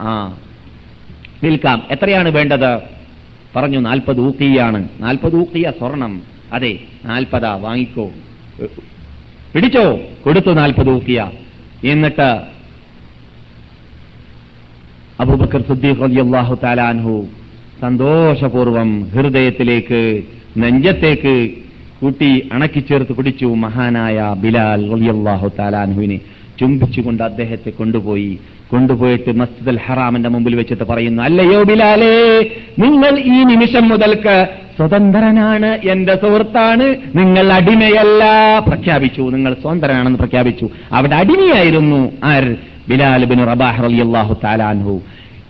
ആ 0.00 0.34
വിൽക്കാം. 1.42 1.82
എത്രയാണ് 1.90 2.28
വേണ്ടത്? 2.28 2.93
പറഞ്ഞു 3.56 3.78
നാൽപ്പത് 3.78 4.20
ഊക്കിയാണ്. 4.20 4.88
നാൽപ്പത് 5.00 5.36
ഊക്കിയ 5.36 5.72
സ്വർണം. 5.78 6.22
അതെ 6.52 6.78
നാൽപ്പതാ 7.04 7.54
വാങ്ങിക്കോ. 7.54 8.10
പിടിച്ചോ? 9.54 9.98
കൊടുത്തു 10.24 10.52
നാൽപ്പത് 10.52 10.90
ഊക്കിയ. 10.90 11.30
എന്നിട്ട് 11.84 12.40
അബൂബക്കർ 15.20 15.62
സിദ്ദീഖ് 15.62 16.02
റളിയല്ലാഹു 16.02 16.54
താലാൻഹു 16.62 17.26
സന്തോഷപൂർവം 17.80 19.04
ഹൃദയത്തിലേക്ക് 19.04 20.22
നെഞ്ചത്തേക്ക് 20.56 21.50
കൂട്ടി 22.00 22.48
അണക്കിച്ചേർത്ത് 22.52 23.12
പിടിച്ചു 23.12 23.46
മഹാനായ 23.46 24.34
ബിലാൽ 24.38 24.90
റളിയല്ലാഹു 24.90 25.52
താലാൻഹുവിനെ 25.58 26.20
ചുംബിച്ചുകൊണ്ട് 26.60 27.22
അദ്ദേഹത്തെ 27.22 27.70
കൊണ്ടുപോയി. 27.70 28.38
കൊണ്ടുപോയിട്ട് 28.70 29.30
മസ്ജിദ് 29.36 29.68
അൽ 29.68 29.80
ഹറാമിന്റെ 29.86 30.28
മുമ്പിൽ 30.28 30.54
വെച്ചിട്ട് 30.54 30.84
പറയുന്നു 30.84 31.22
അല്ലയോ 31.22 31.62
ബിലാലേ 31.62 32.14
നിങ്ങൾ 32.78 33.18
ഈ 33.18 33.44
നിമിഷം 33.44 33.88
മുതൽക്ക് 33.88 34.36
സ്വതന്ത്രനാണ് 34.76 35.66
എന്റെ 35.66 36.14
സുഹൃത്താണ് 36.14 36.86
നിങ്ങൾ 37.14 37.52
അടിമയല്ല. 37.52 38.22
പ്രഖ്യാപിച്ചു 38.68 39.22
നിങ്ങൾ 39.22 39.54
സ്വതന്ത്രനാണെന്ന് 39.54 40.18
പ്രഖ്യാപിച്ചു. 40.18 40.70
അവിടെ 40.92 41.14
അടിമയായിരുന്നു 41.14 42.12
ആർ 42.24 42.44
ബിലാൽ 42.88 43.24
ബിൻ 43.24 43.44
റബാഹ് 43.44 43.82
റളിയല്ലാഹു 43.82 44.34
താലാൻഹു 44.44 44.94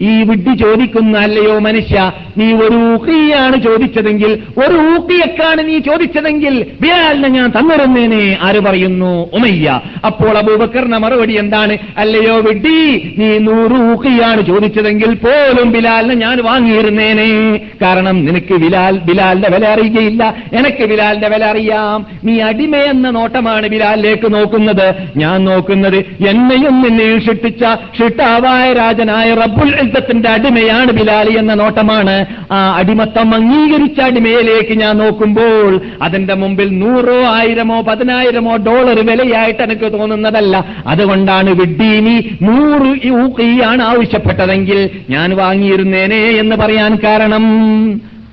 ഈ 0.01 0.22
വിഡ്ഢി 0.22 0.57
ചോദിക്കുന്ന 0.57 1.18
അല്ലയോ 1.18 1.59
മനുഷ്യ 1.59 2.12
നീ 2.38 2.53
ഒരു 2.53 2.76
ഊക്കിയാണ് 2.76 3.62
ചോദിച്ചതെങ്കിൽ 3.62 4.38
ഒരു 4.59 4.74
ഊക്കിയക്കാണ് 4.74 5.68
നീ 5.68 5.78
ചോദിച്ചതെങ്കിൽ 5.78 6.66
ബിലാലിനെ 6.80 7.28
ഞാൻ 7.28 7.51
തന്നിരുന്നേനെ 7.51 8.38
ആര് 8.42 8.61
പറയുന്നു? 8.61 9.30
ഉമയ്യ. 9.32 9.80
അപ്പോൾ 10.05 10.38
അബൂബക്കറിന്റെ 10.38 10.99
മറുപടി 10.99 11.32
എന്താണ്? 11.32 11.78
അല്ലയോ 11.99 12.36
വിഡ്ഢി 12.40 13.14
നീ 13.18 13.38
നൂറ് 13.38 13.90
ഊക്കിയാണ് 13.90 14.42
ചോദിച്ചതെങ്കിൽ 14.42 15.14
പോലും 15.14 15.72
ബിലാലിനെ 15.72 16.14
ഞാൻ 16.14 16.42
വാങ്ങിയിരുന്നേനെ. 16.45 17.61
കാരണം 17.82 18.24
നിനക്ക് 18.24 18.55
ബിലാൽ 18.55 18.99
ബിലാലിന്റെ 18.99 19.49
വില 19.49 19.66
അറിയുകയില്ല. 19.66 20.34
എനിക്ക് 20.53 20.84
ബിലാലിന്റെ 20.84 21.28
വില 21.28 21.45
അറിയാം. 21.45 22.07
നീ 22.24 22.40
അടിമയെന്ന 22.40 23.11
നോട്ടമാണ് 23.11 23.66
ബിലാലിലേക്ക് 23.66 24.34
നോക്കുന്നത്. 24.34 24.95
ഞാൻ 25.16 25.45
നോക്കുന്നത് 25.45 25.99
എന്നെയും 26.28 26.82
നിന്നെ 26.82 27.20
ഷിട്ടിച്ച 27.20 27.64
ഷിട്ടാവായ 27.99 28.72
രാജനായ 28.72 29.34
റബ്ബുൽ 29.34 29.84
ഇസ്സത്തിന്റെ 29.85 30.28
അടിമയാണ് 30.28 30.91
ബിലാലി 30.99 31.32
എന്ന 31.39 31.55
നോട്ടമാണ്. 31.55 32.16
ആ 32.53 32.59
അടിമത്തം 32.78 33.35
അംഗീകരിച്ച 33.35 34.01
അടിമയിലേക്ക് 34.01 34.74
ഞാൻ 34.80 34.95
നോക്കുമ്പോൾ 34.99 35.72
അതിന്റെ 36.03 36.35
മുമ്പിൽ 36.43 36.70
നൂറോ 36.78 37.18
ആയിരമോ 37.35 37.78
പതിനായിരമോ 37.82 38.57
ഡോളർ 38.68 38.99
വിലയായിട്ട് 39.11 39.62
എനിക്ക് 39.62 39.93
തോന്നുന്നതല്ല. 39.99 40.64
അതുകൊണ്ടാണ് 40.87 41.51
വിഡ്ഡീനി 41.61 42.16
നൂറ് 42.43 42.91
ഊക്കിയാണ് 43.22 43.82
ആവശ്യപ്പെട്ടതെങ്കിൽ 43.82 44.80
ഞാൻ 45.11 45.30
വാങ്ങിയിരുന്നേനെ 45.37 46.22
എന്ന് 46.43 46.57
പറയാൻ 46.57 46.93
കാരണം. 47.05 47.47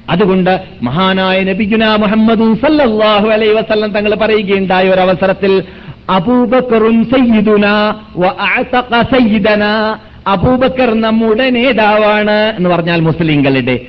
അതുകൊണ്ട് 0.10 0.54
മഹാനായ 0.84 1.38
നബിഗുന 1.44 1.84
മുഹമ്മദ് 2.04 2.48
സല്ലാഹു 2.64 3.28
അലൈ 3.36 3.50
വസല്ലം 3.54 3.92
തങ്ങൾ 3.92 4.14
പറയുകയുണ്ടായ 4.22 4.90
ഒരു 4.90 5.02
അവസരത്തിൽ 5.02 5.52
അബൂബക്കറും 6.10 6.98
സയ്യിദുന 7.12 7.66
സയ്യിദന 9.14 9.64
അബൂബക്കർ 10.28 11.02
നമ്മുടെ 11.02 11.50
നേതാവാണ് 11.50 12.54
എന്ന് 12.58 12.70
പറഞ്ഞാൽ 12.70 13.02
മുസ്ലിങ്ങളുടെ. 13.02 13.80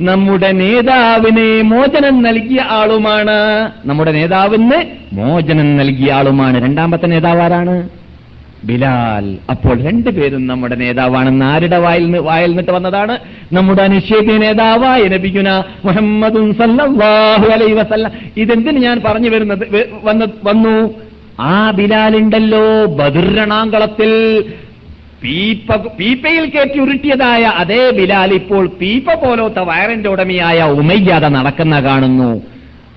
നമ്മുടെ 0.00 0.52
നേതാവിന് 0.52 1.62
മോചനം 1.62 2.22
നൽകിയ 2.22 2.60
ആളുമാണ്. 2.70 3.70
നമ്മുടെ 3.86 4.12
നേതാവിന് 4.12 4.84
മോചനം 5.12 5.76
നൽകിയ 5.76 6.12
ആളുമാണ്. 6.12 6.62
രണ്ടാമത്തെ 6.62 7.06
നേതാവ് 7.06 7.40
ആരാണ് 7.40 7.88
ബിലാൽ. 8.64 9.36
അപ്പോൾ 9.50 9.82
രണ്ടുപേരും 9.82 10.46
നമ്മുടെ 10.46 10.74
നേതാവാണെന്ന് 10.74 11.44
ആരുടെ 11.44 11.78
വായിൽ 11.78 12.18
വായിൽ 12.18 12.48
നിന്നിട്ട് 12.48 12.70
വന്നതാണ്? 12.70 13.18
നമ്മുടെ 13.52 13.82
അനിശ്ചയ 13.82 14.38
നേതാവായ 14.38 15.02
നബിക്കുന 15.02 15.62
മുഹമ്മദും 15.84 16.56
ഇതെന്തിന് 18.36 18.78
ഞാൻ 18.78 19.00
പറഞ്ഞു 19.06 19.30
വരുന്നത് 19.30 19.88
വന്നു? 20.04 20.94
ആ 21.38 21.70
ബിലാലുണ്ടല്ലോ 21.70 22.86
ബദുരണാങ്കളത്തിൽ 22.98 24.12
പീപ്പ 25.22 25.76
പീപ്പയിൽ 25.98 26.44
കയറ്റി 26.44 26.78
ഉരുട്ടിയതായ 26.78 27.42
അതേ 27.42 27.90
ബിലാൽ 27.90 28.34
ഇപ്പോൾ 28.34 28.64
പീപ്പ 28.80 29.14
പോലത്തെ 29.14 29.60
വയറിന്റെ 29.60 30.08
ഉടമയായ 30.08 30.62
ഉമയ്യാത 30.62 31.24
നടക്കുന്ന 31.36 31.76
കാണുന്നു. 31.80 32.42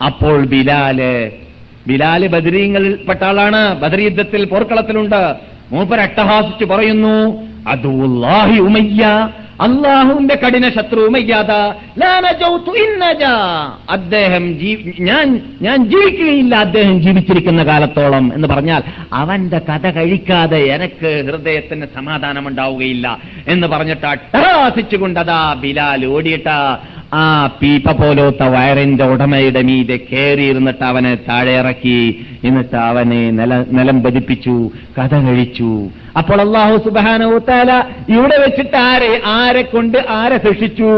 അപ്പോൾ 0.06 0.46
ബിലാൽ 0.46 1.00
ബിലാൽ 1.88 2.28
ബദരീങ്ങളിൽപ്പെട്ട 2.28 3.24
ആളാണ് 3.24 3.62
ബദർ 3.82 4.00
യുദ്ധത്തിൽ 4.00 4.46
പോർക്കളത്തിലുണ്ട്. 4.46 5.22
മൂപ്പരട്ടഹാസിച്ച് 5.72 6.66
പറയുന്നു 6.66 7.16
അതുല്ലാഹി 7.68 8.58
ഉമയ്യ 8.60 9.04
അള്ളാഹുവിന്റെ 9.62 10.36
കഠിന 10.36 10.70
ശത്രു 10.70 11.10
നജാ. 12.98 13.32
അദ്ദേഹം 13.90 14.44
ഞാൻ 15.00 15.26
ഞാൻ 15.62 15.86
ജീവിക്കുകയില്ല 15.86 16.56
അദ്ദേഹം 16.56 17.02
ജീവിച്ചിരിക്കുന്ന 17.02 17.64
കാലത്തോളം 17.64 18.34
എന്ന് 18.36 18.48
പറഞ്ഞാൽ 18.48 18.84
അവന്റെ 19.14 19.60
കഥ 19.70 19.90
കഴിക്കാതെ 19.90 20.60
എനിക്ക് 20.68 21.24
ഹൃദയത്തിന് 21.28 21.86
സമാധാനം 21.96 22.48
ഉണ്ടാവുകയില്ല 22.48 23.08
എന്ന് 23.48 23.68
പറഞ്ഞിട്ട് 23.68 24.06
അട്ടഹാസിച്ചുകൊണ്ടതാ 24.06 25.54
ബിലാൽ 25.54 26.06
ഓടിയിട്ട 26.06 26.50
ആ 27.20 27.26
പീപ്പ 27.62 27.92
പോലത്തെ 27.92 28.48
വയറിന്റെ 28.48 29.04
ഉടമയുടെ 29.04 29.62
മീതെ 29.62 29.98
കയറിയിരുന്നിട്ട് 29.98 30.84
അവനെ 30.84 31.14
താഴെ 31.30 31.54
ഇറക്കി 31.60 32.26
എന്നിട്ട് 32.44 32.76
അവനെ 32.76 33.22
നില 33.32 33.64
നിലം 33.78 34.04
പതിപ്പിച്ചു 34.04 34.56
കഥ 34.98 35.16
കഴിച്ചു 35.28 35.72
അപ്പോൾ 36.18 36.42
അള്ളാഹു 36.42 36.76
സുബാനോത്താല 36.78 37.72
ഇവിടെ 38.10 38.38
വെച്ചിട്ട് 38.38 38.78
ആരെ 38.78 39.22
ആരെ 39.26 39.62
കൊണ്ട് 39.62 39.98
ആരെ 40.10 40.38
ശിക്ഷിച്ചു? 40.38 40.92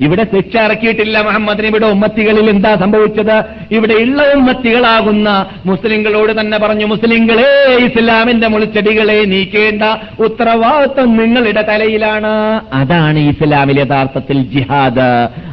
ഇവിടെ 0.00 0.24
ശിക്ഷ 0.24 0.54
ഇറക്കിയിട്ടില്ല 0.56 1.16
മുഹമ്മദിന്. 1.22 1.66
ഇവിടെ 1.66 1.86
ഉമ്മത്തികളിൽ 1.86 2.50
എന്താ 2.50 2.76
സംഭവിച്ചത്? 2.76 3.44
ഇവിടെ 3.72 3.94
ഉള്ള 3.94 4.22
ഉമ്മത്തികളാകുന്ന 4.36 5.28
മുസ്ലിങ്ങളോട് 5.66 6.40
തന്നെ 6.40 6.58
പറഞ്ഞു 6.58 6.86
മുസ്ലിങ്ങളെ 6.86 7.50
ഇസ്ലാമിന്റെ 7.86 8.48
മുളിച്ചെടികളെ 8.48 9.18
നീക്കേണ്ട 9.24 9.82
ഉത്തരവാദിത്വം 10.20 11.16
നിങ്ങളുടെ 11.16 11.62
തലയിലാണ്. 11.62 12.34
അതാണ് 12.72 13.18
ഇസ്ലാമിൽ 13.18 13.80
യഥാർത്ഥത്തിൽ 13.80 14.42
ജിഹാദ്. 14.54 15.10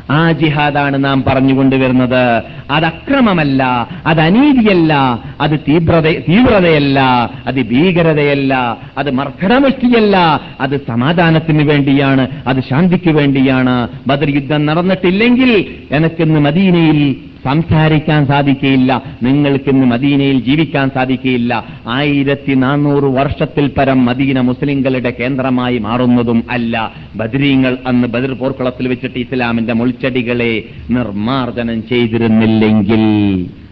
ആ 0.09 0.31
ജിഹാദാണ് 0.31 1.03
നാം 1.03 1.23
പറഞ്ഞുകൊണ്ടുവരുന്നത്. 1.27 2.43
അത് 2.71 2.85
അക്രമമല്ല 2.85 3.63
അത് 4.05 4.19
അനീതിയല്ല 4.19 4.93
അത് 5.41 5.59
തീവ്രത 5.59 6.03
തീവ്രതയല്ല 6.03 6.99
അത് 7.47 7.55
ഭീകരതയല്ല 7.55 8.53
അത് 8.97 9.11
മർദ്ദനമുഷ്ടിയല്ല 9.11 10.17
അത് 10.61 10.87
സമാധാനത്തിന് 10.87 11.63
വേണ്ടിയാണ് 11.63 12.27
അത് 12.47 12.59
ശാന്തിക്ക് 12.69 13.09
വേണ്ടിയാണ്. 13.09 13.87
ബദർ 14.07 14.29
യുദ്ധം 14.29 14.65
നടന്നിട്ടില്ലെങ്കിൽ 14.65 15.51
എനക്കിന്ന് 15.91 16.39
മദീനയിൽ 16.39 17.26
സംസാരിക്കാൻ 17.43 18.27
സാധിക്കുകയില്ല 18.27 19.03
നിങ്ങൾക്കിന്ന് 19.23 19.85
മദീനയിൽ 19.85 20.39
ജീവിക്കാൻ 20.39 20.89
സാധിക്കുകയില്ല 20.89 21.65
ആയിരത്തി 21.87 22.53
നാനൂറ് 22.53 23.03
വർഷത്തിൽ 23.03 23.67
പരം 23.67 24.05
മദീന 24.05 24.39
മുസ്ലിങ്ങളുടെ 24.39 25.13
കേന്ദ്രമായി 25.19 25.77
മാറുന്നതും 25.77 26.43
അല്ല. 26.49 26.91
ബദരീങ്ങൾ 27.15 27.77
അന്ന് 27.87 28.07
ബദർ 28.07 28.33
പോർക്കുളത്തിൽ 28.33 28.87
വെച്ചിട്ട് 28.87 29.19
ഇസ്ലാമിന്റെ 29.19 29.73
മുൾച്ചെടികളെ 29.73 30.63
നിർമാർജനം 30.89 31.87
ചെയ്തിരുന്നില്ലെങ്കിൽ. 31.87 33.03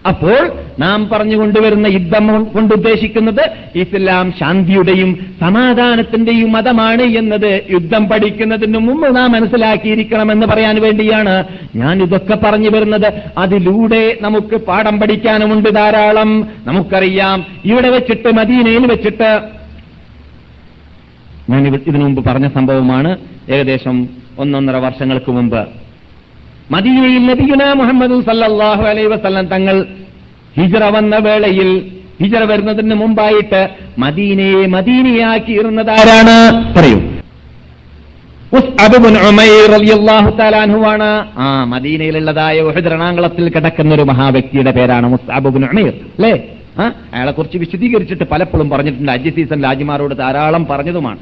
അപ്പോൾ 0.08 0.52
നാം 0.80 1.10
പറഞ്ഞു 1.10 1.38
കൊണ്ടുവരുന്ന 1.38 1.88
യുദ്ധം 1.88 2.44
കൊണ്ട് 2.44 2.74
ഉദ്ദേശിക്കുന്നത് 2.74 3.50
ഇസ്ലാം 3.76 4.32
ശാന്തിയുടെയും 4.40 5.36
സമാധാനത്തിന്റെയും 5.40 6.52
മതമാണ് 6.52 7.02
എന്നത് 7.02 7.62
യുദ്ധം 7.72 8.10
പഠിക്കുന്നതിന് 8.10 8.78
മുമ്പ് 8.78 9.16
നാം 9.16 9.32
മനസ്സിലാക്കിയിരിക്കണം 9.32 10.32
എന്ന് 10.32 10.48
പറയാൻ 10.48 10.82
വേണ്ടിയാണ് 10.82 11.44
ഞാൻ 11.76 12.04
ഇതൊക്കെ 12.04 12.36
പറഞ്ഞു 12.36 12.70
വരുന്നത്. 12.70 13.14
അതിലൂടെ 13.38 14.18
നമുക്ക് 14.22 14.56
പാഠം 14.56 15.00
പഠിക്കാനുമുണ്ട് 15.00 15.70
ധാരാളം. 15.70 16.48
നമുക്കറിയാം. 16.66 17.46
ഇവിടെ 17.66 17.90
വെച്ചിട്ട് 17.90 18.36
മദീനയിൽ 18.36 18.88
വെച്ചിട്ട് 18.88 19.40
ഞാൻ 21.50 21.68
ഇതിനു 21.68 22.04
മുമ്പ് 22.04 22.30
പറഞ്ഞ 22.30 22.48
സംഭവമാണ് 22.48 23.18
ഏകദേശം 23.50 24.10
ഒന്നൊന്നര 24.40 24.76
വർഷങ്ങൾക്ക് 24.76 25.32
മുമ്പ്. 25.32 25.85
മദീനയിൽ 26.72 27.26
നബിയുന 27.26 27.74
മുഹമ്മദ് 27.74 28.26
സല്ലാഹു 28.26 28.84
അലൈ 28.84 29.06
വസ്ലം 29.06 29.46
തങ്ങൾ 29.46 29.86
ഹിജറ 30.60 30.84
വന്ന 30.84 31.18
വേളയിൽ 31.18 31.92
ഹിജറ 32.22 32.44
വരുന്നതിന് 32.44 32.96
മുമ്പായിട്ട് 32.96 33.70
മദീനയെ 33.98 34.66
മദീനയാക്കിയിരുന്നത് 34.66 35.90
ആരാണ്? 35.90 36.38
പറയൂ. 36.76 36.98
ാണ് 40.84 41.26
ആ 41.38 41.64
മദീനയിലുള്ളതായ 41.64 42.62
രണാങ്കളത്തിൽ 42.88 43.50
കിടക്കുന്ന 43.50 43.96
ഒരു 43.96 44.02
മഹാവ്യക്തിയുടെ 44.02 44.72
പേരാണ് 44.72 45.08
മുസ്അബ് 45.08 45.50
ബിൻ 45.50 45.66
ഉമൈർ 45.66 45.88
അല്ലേ? 45.88 46.34
അയാളെ 47.14 47.32
കുറിച്ച് 47.32 47.58
വിശദീകരിച്ചിട്ട് 47.58 48.24
പലപ്പോഴും 48.24 48.70
പറഞ്ഞിട്ടുണ്ട്. 48.70 49.12
അജി 49.12 49.30
സീസൺ 49.30 49.64
രാജിമാരോട് 49.64 50.16
ധാരാളം 50.16 50.66
പറഞ്ഞതുമാണ്. 50.66 51.18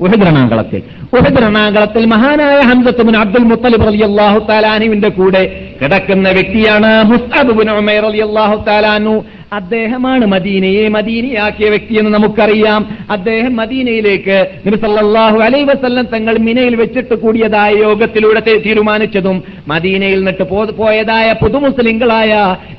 ഉഹദ് 0.00 0.26
രണാങ്കളത്തിൽ 0.26 0.82
ഉഹദ് 1.12 2.06
മഹാനായ 2.06 2.58
ഹംസത്തുബിൻ 2.60 3.16
അബ്ദുൽ 3.16 3.44
മുത്തലിബ് 3.44 3.86
അലി 3.86 4.02
അള്ളാഹു 4.02 4.38
താലാനുവിന്റെ 4.48 5.08
കൂടെ 5.08 5.42
കിടക്കുന്ന 5.82 6.28
വ്യക്തിയാണ് 6.30 6.90
മുസ്താബുബിൻ 7.04 7.70
ബിൻ 7.70 8.06
അലി 8.06 8.20
അള്ളാഹു 8.20 8.56
താലാനു 8.64 9.14
അദ്ദേഹമാണ് 9.52 10.26
മദീനയെ 10.26 10.88
മദീനയാക്കിയ 10.88 11.68
വ്യക്തിയെന്ന് 11.68 12.10
നമുക്കറിയാം. 12.10 12.82
അദ്ദേഹം 13.10 13.56
മദീനയിലേക്ക് 13.56 14.36
നിർസല്ലാഹു 14.66 15.38
അലൈ 15.38 15.62
വസല്ലം 15.64 16.06
തങ്ങൾ 16.14 16.38
മിനയിൽ 16.38 16.74
വെച്ചിട്ട് 16.74 17.14
കൂടിയതായ 17.14 17.70
യോഗത്തിലൂടെ 17.76 18.40
തീരുമാനിച്ചതും 18.66 19.38
മദീനയിൽ 19.68 20.18
നിന്നിട്ട് 20.18 20.44
പോയതായ 20.78 21.32
പുതുമുസ്ലിങ്ങളായ 21.32 22.32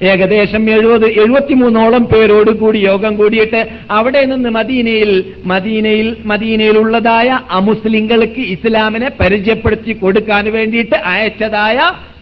ഏകദേശം 0.04 0.70
എഴുപത് 0.70 1.08
എഴുപത്തിമൂന്നോളം 1.24 2.04
പേരോട് 2.06 2.52
കൂടി 2.52 2.80
യോഗം 2.80 3.16
കൂടിയിട്ട് 3.16 3.62
അവിടെ 3.90 4.26
നിന്ന് 4.26 4.50
മദീനയിൽ 4.50 5.12
മദീനയിൽ 5.46 6.18
മദീനയിലുള്ളതായ 6.26 7.40
അമുസ്ലിങ്ങൾക്ക് 7.52 8.44
ഇസ്ലാമിനെ 8.56 9.12
പരിചയപ്പെടുത്തി 9.20 9.94
കൊടുക്കാൻ 9.94 10.46
വേണ്ടിയിട്ട് 10.52 10.96
അയച്ചതായ 11.14 11.78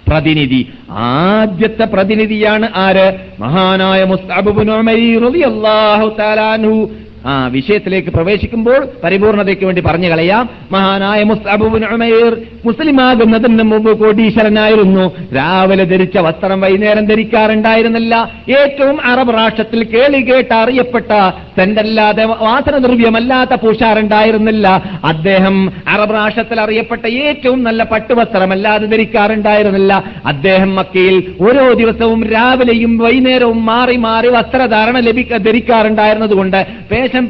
പ്രതിനിധി. 0.09 0.69
ആദ്യത്തെ 0.89 1.85
പ്രതിനിധിയാണ് 1.85 2.69
ആര്? 2.75 3.07
മഹാനായ 3.39 4.03
മുസ്താബുബുനു 4.03 4.71
ആ 7.25 7.47
വിഷയത്തിലേക്ക് 7.47 8.09
പ്രവേശിക്കുമ്പോൾ 8.09 8.87
പരിപൂർണതയ്ക്ക് 9.03 9.65
വേണ്ടി 9.65 9.81
പറഞ്ഞു 9.81 10.09
കളയാം. 10.09 10.49
മഹാനായ 10.71 11.23
മുസ്തബുബിൻ 11.23 11.83
മുസ്ലിമാകുന്നതിന് 12.65 13.63
മുമ്പ് 13.63 13.99
കോടീശ്വരനായിരുന്നു. 13.99 15.15
രാവിലെ 15.35 15.83
ധരിച്ച 15.83 16.17
വസ്ത്രം 16.17 16.61
വൈകുന്നേരം 16.61 17.05
ധരിക്കാറുണ്ടായിരുന്നില്ല. 17.05 18.31
ഏറ്റവും 18.59 18.97
അറബ് 19.05 19.33
രാഷ്ട്രത്തിൽ 19.33 19.83
കേളി 19.83 20.21
കേട്ട് 20.21 20.53
അറിയപ്പെട്ട 20.53 21.29
സെന്റല്ലാതെ 21.57 22.25
വാസന 22.25 22.77
ദ്രവ്യമല്ലാത്ത 22.77 23.55
പൂശാറുണ്ടായിരുന്നില്ല. 23.55 24.67
അദ്ദേഹം 25.03 25.71
അറബ് 25.87 26.13
രാഷ്ട്രത്തിൽ 26.13 26.61
അറിയപ്പെട്ട 26.61 27.05
ഏറ്റവും 27.05 27.63
നല്ല 27.63 27.83
പട്ടുവസ്ത്രമല്ലാതെ 27.83 28.85
ധരിക്കാറുണ്ടായിരുന്നില്ല. 28.85 30.03
അദ്ദേഹം 30.25 30.75
മക്കയിൽ 30.75 31.35
ഓരോ 31.41 31.73
ദിവസവും 31.73 32.27
രാവിലെയും 32.27 32.97
വൈകുന്നേരവും 32.97 33.65
മാറി 33.65 33.95
മാറി 33.95 34.27
വസ്ത്രധാരണ 34.27 34.99
ലഭിക്ക 34.99 35.37
ധരിക്കാറുണ്ടായിരുന്നതുകൊണ്ട് 35.37 36.67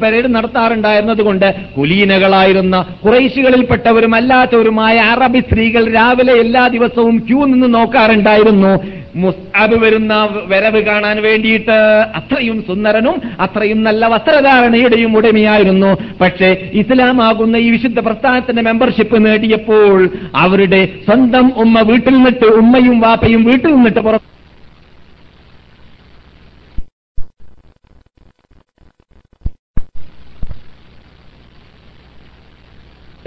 പരേഡ് 0.01 0.30
നടത്താറുണ്ടായിരുന്നതുകൊണ്ട് 0.36 1.47
കുലീനകളായിരുന്ന 1.77 2.75
കുറൈശികളിൽപ്പെട്ടവരുമല്ലാത്തവരുമായ 3.05 4.95
അറബി 5.15 5.39
സ്ത്രീകൾ 5.39 5.84
രാവിലെ 5.97 6.34
എല്ലാ 6.45 6.63
ദിവസവും 6.67 7.17
ക്യൂ 7.27 7.39
നിന്ന് 7.45 7.69
നോക്കാറുണ്ടായിരുന്നു. 7.73 8.73
മുസ്അബ് 9.15 9.77
വരുന്ന 9.84 10.13
വരവ് 10.49 10.82
കാണാൻ 10.88 11.17
വേണ്ടിയിട്ട് 11.21 11.77
അത്രയും 12.19 12.57
സുന്ദരനും 12.67 13.15
അത്രയും 13.45 13.80
നല്ല 13.84 14.05
വസ്ത്രധാരണയുടെയും 14.13 15.17
ഉടമയായിരുന്നു. 15.17 15.91
പക്ഷേ 16.21 16.49
ഇസ്ലാമാകുന്ന 16.82 17.55
ഈ 17.65 17.69
വിശുദ്ധ 17.69 17.99
പ്രസ്ഥാനത്തിന്റെ 17.99 18.61
മെമ്പർഷിപ്പ് 18.61 19.25
നേടിയപ്പോൾ 19.25 20.09
അവരുടെ 20.36 20.82
സ്വന്തം 21.07 21.47
ഉമ്മ 21.63 21.82
വീട്ടിൽ 21.91 22.13
നിന്നിട്ട് 22.13 22.45
ഉമ്മയും 22.61 22.99
വാപ്പയും 22.99 23.43
വീട്ടിൽ 23.43 23.71
നിന്നിട്ട് 23.75 23.99
പുറത്ത് 23.99 24.27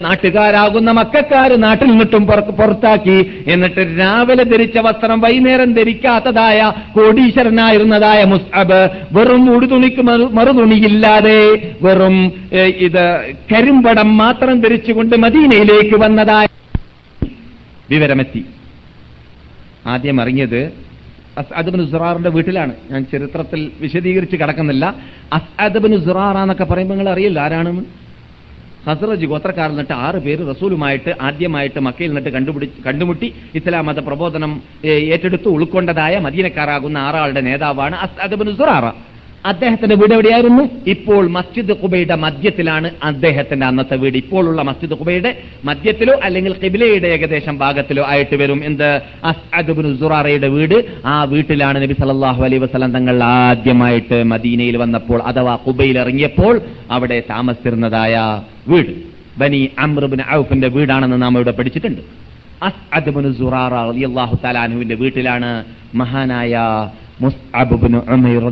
നാട്ടുകാരാകുന്ന 0.05 0.91
മക്കാര് 0.99 1.57
നാട്ടിൽ 1.65 1.89
നിന്നിട്ടും 1.91 2.25
പുറത്താക്കി. 2.61 3.19
എന്നിട്ട് 3.53 3.83
രാവിലെ 4.01 4.45
ധരിച്ച 4.53 4.79
വസ്ത്രം 4.87 5.19
വൈകുന്നേരം 5.25 5.71
ധരിക്കാത്തതായ 5.79 6.61
കോടീശ്വരനായിരുന്നതായ 6.97 8.21
മുസ്അബ് 8.33 8.81
വെറും 9.17 9.45
ഉടുതുണിക്ക് 9.55 10.03
മറു 10.11 10.27
മറുതുണിയില്ലാതെ 10.39 11.41
വെറും 11.87 12.17
ഇത് 12.87 13.05
കരിമ്പടം 13.53 14.11
മാത്രം 14.23 14.57
ധരിച്ചുകൊണ്ട് 14.65 15.17
മദീനയിലേക്ക് 15.25 15.99
വന്നതായ 16.05 16.47
വിവരമെത്തി. 17.95 18.43
ആദ്യം 19.93 20.19
അറിഞ്ഞത് 20.23 20.61
അസ്അദ്ബിൻ 21.41 21.83
സുറാറിന്റെ 21.91 22.31
വീട്ടിലാണ്. 22.37 22.73
ഞാൻ 22.91 23.03
ചരിത്രത്തിൽ 23.13 23.61
വിശദീകരിച്ച് 23.83 24.37
കിടക്കുന്നില്ല. 24.41 24.85
അസ്അദ്ബിൻ 25.37 25.93
സുറാറ 26.07 26.37
എന്നൊക്കെ 26.45 26.67
പറയുമ്പോൾ 26.71 26.97
നിങ്ങൾ 26.97 27.11
അറിയില്ല 27.13 27.39
ആരാണെന്ന്. 27.47 27.85
ഹസ്രജ് 28.87 29.27
ഗോത്രക്കാർ 29.33 29.69
എന്നിട്ട് 29.75 29.95
ആറ് 30.05 30.19
പേര് 30.25 30.43
റസൂലുമായിട്ട് 30.49 31.11
ആദ്യമായിട്ട് 31.27 31.81
മക്കയിൽ 31.87 32.11
നിന്നിട്ട് 32.13 32.33
കണ്ടുപിടിച്ച് 32.37 32.81
കണ്ടുമുട്ടി 32.87 33.29
ഇസ്ലാം 33.59 33.87
മത 33.89 34.01
പ്രബോധനം 34.09 34.53
ഏറ്റെടുത്ത് 35.09 35.49
ഉൾക്കൊണ്ടതായ 35.57 36.15
മദീനക്കാരാകുന്ന 36.27 36.99
ആറാളുടെ 37.07 37.43
നേതാവാണ് 37.49 37.97
അസ്അദ്ബിൻ 38.07 38.51
സുറാറ. 38.61 38.87
അദ്ദേഹത്തിന്റെ 39.51 39.95
വീട് 40.01 40.13
എവിടെയായിരുന്നു? 40.15 40.65
ഇപ്പോൾ 40.87 41.29
മസ്ജിദ് 41.37 41.75
കുബയുടെ 41.83 42.15
മധ്യത്തിലാണ് 42.15 42.89
അദ്ദേഹത്തിന്റെ 43.03 43.67
അന്നത്തെ 43.67 43.97
വീട്. 43.97 44.17
ഇപ്പോഴുള്ള 44.17 44.63
മസ്ജിദ് 44.63 44.95
കുബയുടെ 45.01 45.31
മധ്യത്തിലോ 45.65 46.15
അല്ലെങ്കിൽ 46.27 46.53
കിബിലയുടെ 46.53 47.09
ഏകദേശം 47.09 47.59
ഭാഗത്തിലോ 47.59 48.03
ആയിട്ട് 48.13 48.37
വരും. 48.43 48.65
എന്ത്? 48.65 49.01
അസ്അദ്ബിൻ 49.31 49.99
സുറാറയുടെ 50.03 50.49
വീട്. 50.49 50.77
ആ 51.05 51.25
വീട്ടിലാണ് 51.25 51.83
നബി 51.83 51.93
സല്ലല്ലാഹു 52.01 52.43
അലൈ 52.49 52.59
വസല്ലം 52.59 52.93
തങ്ങൾ 52.97 53.23
ആദ്യമായിട്ട് 53.25 54.25
മദീനയിൽ 54.33 54.77
വന്നപ്പോൾ 54.77 55.23
അഥവാ 55.31 55.57
കുബയിൽ 55.67 55.99
ഇറങ്ങിയപ്പോൾ 55.99 56.55
അവിടെ 56.91 57.23
താമസിച്ചിരുന്നതായ 57.31 58.43
വീട്. 58.73 58.93
ബനി 59.39 59.71
അമ്രബിൻ 59.79 60.23
ഔഫിന്റെ 60.39 60.69
വീടാണെന്ന് 60.69 61.23
നാം 61.23 61.35
ഇവിടെ 61.35 61.51
പഠിച്ചിട്ടുണ്ട്. 61.51 62.03
അസ്അദ്ബിൻ 62.69 63.25
സുറാറ 63.41 63.75
അൻഹുവിന്റെ 64.65 64.95
വീട്ടിലാണ് 64.95 65.51
മഹാനായ 65.95 66.55
മുസ്അബ് 67.21 67.75
ഇബ്നു 67.75 68.01
ഉമൈർ 68.15 68.45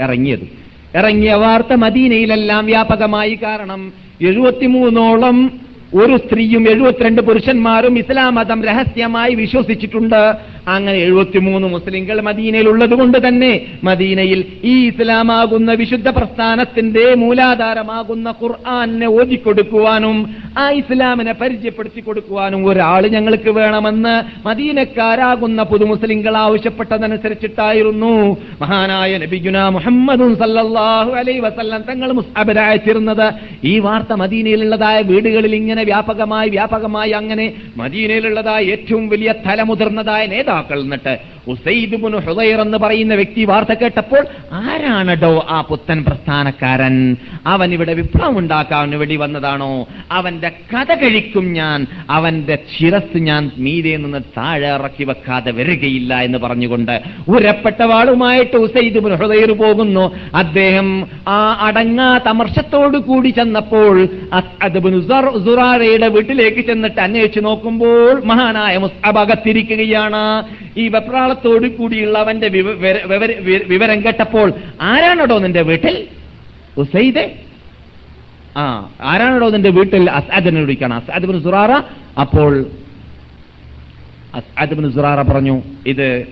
ഇറങ്ങിയത്. 0.00 0.46
ഇറങ്ങിയ 0.94 1.34
വാർത്ത 1.34 1.72
മദീനയിലെല്ലാം 1.72 2.66
വ്യാപകമായി 2.66 3.38
കാരണം 3.42 3.92
എഴുപത്തിമൂന്നോളം 4.20 5.60
ഒരു 5.98 6.16
സ്ത്രീയും 6.16 6.64
എഴുപത്തിരണ്ട് 6.70 7.20
പുരുഷന്മാരും 7.22 7.94
ഇസ്ലാം 7.98 8.34
മതം 8.34 8.58
രഹസ്യമായി 8.64 9.34
വിശ്വസിച്ചിട്ടുണ്ട്. 9.34 10.22
അങ്ങനെ 10.68 10.98
എഴുപത്തിമൂന്ന് 10.98 11.68
മുസ്ലിങ്ങൾ 11.68 12.16
മദീനയിൽ 12.20 12.66
ഉള്ളതുകൊണ്ട് 12.68 13.18
തന്നെ 13.26 13.50
മദീനയിൽ 13.84 14.40
ഈ 14.64 14.74
ഇസ്ലാമാകുന്ന 14.88 15.72
വിശുദ്ധ 15.72 16.08
പ്രസ്ഥാനത്തിന്റെ 16.08 17.04
മൂലാധാരമാകുന്ന 17.22 18.34
ഖുർആാനെ 18.42 19.06
ഓതിക്കൊടുക്കുവാനും 19.06 20.16
ആ 20.58 20.64
ഇസ്ലാമിനെ 20.80 21.32
പരിചയപ്പെടുത്തി 21.32 22.00
കൊടുക്കുവാനും 22.00 22.60
ഒരാൾ 22.70 23.02
ഞങ്ങൾക്ക് 23.06 23.50
വേണമെന്ന് 23.50 24.14
മദീനക്കാരാകുന്ന 24.46 25.62
പുതുമുസ്ലിങ്ങൾ 25.62 26.36
ആവശ്യപ്പെട്ടതനുസരിച്ചിട്ടായിരുന്നു. 26.36 28.12
മഹാനായ 28.62 29.18
നബിഗുന 29.24 29.58
മുഹമ്മദും 29.78 30.32
സല്ലാഹു 30.44 31.10
അലൈ 31.10 31.38
വസല്ലം 31.38 31.82
തങ്ങൾ 31.90 32.12
മുസ്അബിനെ 32.12 32.60
അയച്ചിരുന്നത് 32.60 33.26
ഈ 33.64 33.78
വാർത്ത 33.78 34.12
മദീനയിലുള്ളതായ 34.12 35.00
വീടുകളിൽ 35.12 35.54
ഇങ്ങനെ 35.60 35.79
അങ്ങനെ 35.80 35.92
വ്യാപകമായി 35.92 36.48
വ്യാപകമായി 36.48 37.10
അങ്ങനെ 37.10 37.44
മദീനയിലുള്ളതായ 37.76 38.62
ഏറ്റവും 38.64 39.08
വലിയ 39.08 39.32
തലമുതിർന്നതായ 39.46 40.26
നേതാക്കൾ 40.26 40.80
എന്നിട്ട് 40.80 41.14
ഉസൈദ് 41.48 41.96
മുൻ 42.02 42.12
ഹുദൈർ 42.26 42.60
എന്ന് 42.60 42.78
പറയുന്ന 42.78 43.14
വ്യക്തി 43.14 43.44
വാർത്ത 43.44 43.72
കേട്ടപ്പോൾ 43.72 44.22
ആരാണടോ 44.52 45.46
ആ 45.48 45.60
പുത്തൻ 45.60 46.04
പ്രസ്ഥാനക്കാരൻ? 46.04 46.96
അവൻ 47.46 47.72
ഇവിടെ 47.72 47.94
വിപ്ലവം 47.94 48.38
ഉണ്ടാക്കാൻ 48.38 48.90
വേണ്ടി 48.98 49.16
വന്നതാണോ? 49.16 49.70
അവന്റെ 50.10 50.50
കഥ 50.72 50.94
കഴിക്കും 50.94 51.52
ഞാൻ 51.52 51.78
അവന്റെ 52.10 52.58
ശിരസ് 52.74 53.18
ഞാൻ 53.18 53.50
മീതെ 53.58 53.96
നിന്ന് 53.96 54.20
താഴെ 54.36 54.68
ഇറക്കി 54.68 55.04
വെക്കാതെ 55.04 55.50
വരികയില്ല 55.52 56.20
എന്ന് 56.20 56.38
പറഞ്ഞുകൊണ്ട് 56.38 56.94
ഉരപ്പെട്ട 57.28 57.82
വാളുമായിട്ട് 57.82 58.56
ഉസൈദ് 58.56 58.98
മുൻ 58.98 59.14
ഹുദൈർ 59.14 59.52
പോകുന്നു. 59.52 60.04
അദ്ദേഹം 60.34 60.90
ആ 61.28 61.38
അടങ്ങാ 61.60 62.20
തമർശത്തോടു 62.26 62.98
കൂടി 62.98 63.30
ചെന്നപ്പോൾ 63.30 63.96
സുറാറയുടെ 65.70 66.08
വീട്ടിലേക്ക് 66.08 66.60
ചെന്നിട്ട് 66.60 67.00
അന്വേഷിച്ചു 67.00 67.40
നോക്കുമ്പോൾ 67.40 68.24
മഹാനായ 68.24 68.76
മുസ്അബ് 68.76 69.18
അകത്തിരിക്കുകയാണ്. 69.18 70.44
ഈ 70.76 70.88
വെപ്രാളത്തോടു 70.88 71.68
കൂടിയുള്ള 71.68 72.18
അവന്റെ 72.18 72.48
വിവ- 72.48 72.76
വിവര- 72.76 73.44
കേട്ടപ്പോൾ 74.02 74.52
ആരാണോ 74.80 75.38
നിന്റെ 75.38 75.62
വീട്ടിൽ? 75.62 76.06
ആ 78.56 78.90
ആരാണോ 79.02 79.50
നിന്റെ 79.50 79.70
വീട്ടിൽ? 79.70 80.10
അസാദിനെ 80.10 80.60
വിളിക്കണം. 80.60 80.96
Asad 80.96 81.26
bin 81.26 81.42
Zurara. 81.42 81.70
അപ്പോൾ 82.20 82.66
അസാദിബിന് 84.34 84.92
സുറാറ 84.92 85.22
പറഞ്ഞു 85.22 85.62
ഇത് 85.86 86.26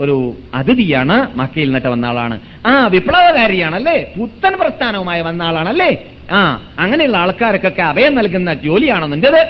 ഒരു 0.00 0.34
അതിഥിയാണ് 0.54 1.38
മക്കയിൽ 1.38 1.66
നിന്നിട്ട് 1.66 1.88
വന്ന 1.88 2.06
ആളാണ് 2.06 2.40
ആ 2.66 2.86
വിപ്ലവകാരിയാണല്ലേ? 2.86 4.14
പുത്തൻ 4.18 4.52
പ്രസ്ഥാനവുമായി 4.60 5.22
വന്ന 5.22 5.42
ആളാണല്ലേ 5.42 5.90
ആ 6.30 6.60
അങ്ങനെയുള്ള 6.78 7.16
ആൾക്കാർക്കൊക്കെ 7.16 7.82
അഭയം 7.82 8.14
നൽകുന്ന 8.14 8.54
ജോലിയാണോ 8.54 9.06
നിന്റേത് 9.06 9.42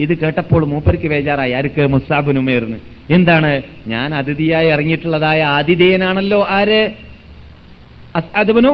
ഇത് 0.00 0.18
കേട്ടപ്പോൾ 0.18 0.64
മൂപ്പർക്ക് 0.64 1.08
ബേജാറായി. 1.08 1.52
ആർക്ക്? 1.52 1.86
മുസാബിനുമേർന്ന് 1.86 2.76
എന്താണ്? 3.10 3.62
ഞാൻ 3.86 4.14
അതിഥിയായി 4.14 4.68
ഇറങ്ങിയിട്ടുള്ളതായ 4.68 5.42
ആതിഥേയനാണല്ലോ 5.42 6.46
ആര്? 6.50 6.90
അദ്ബനു 8.36 8.72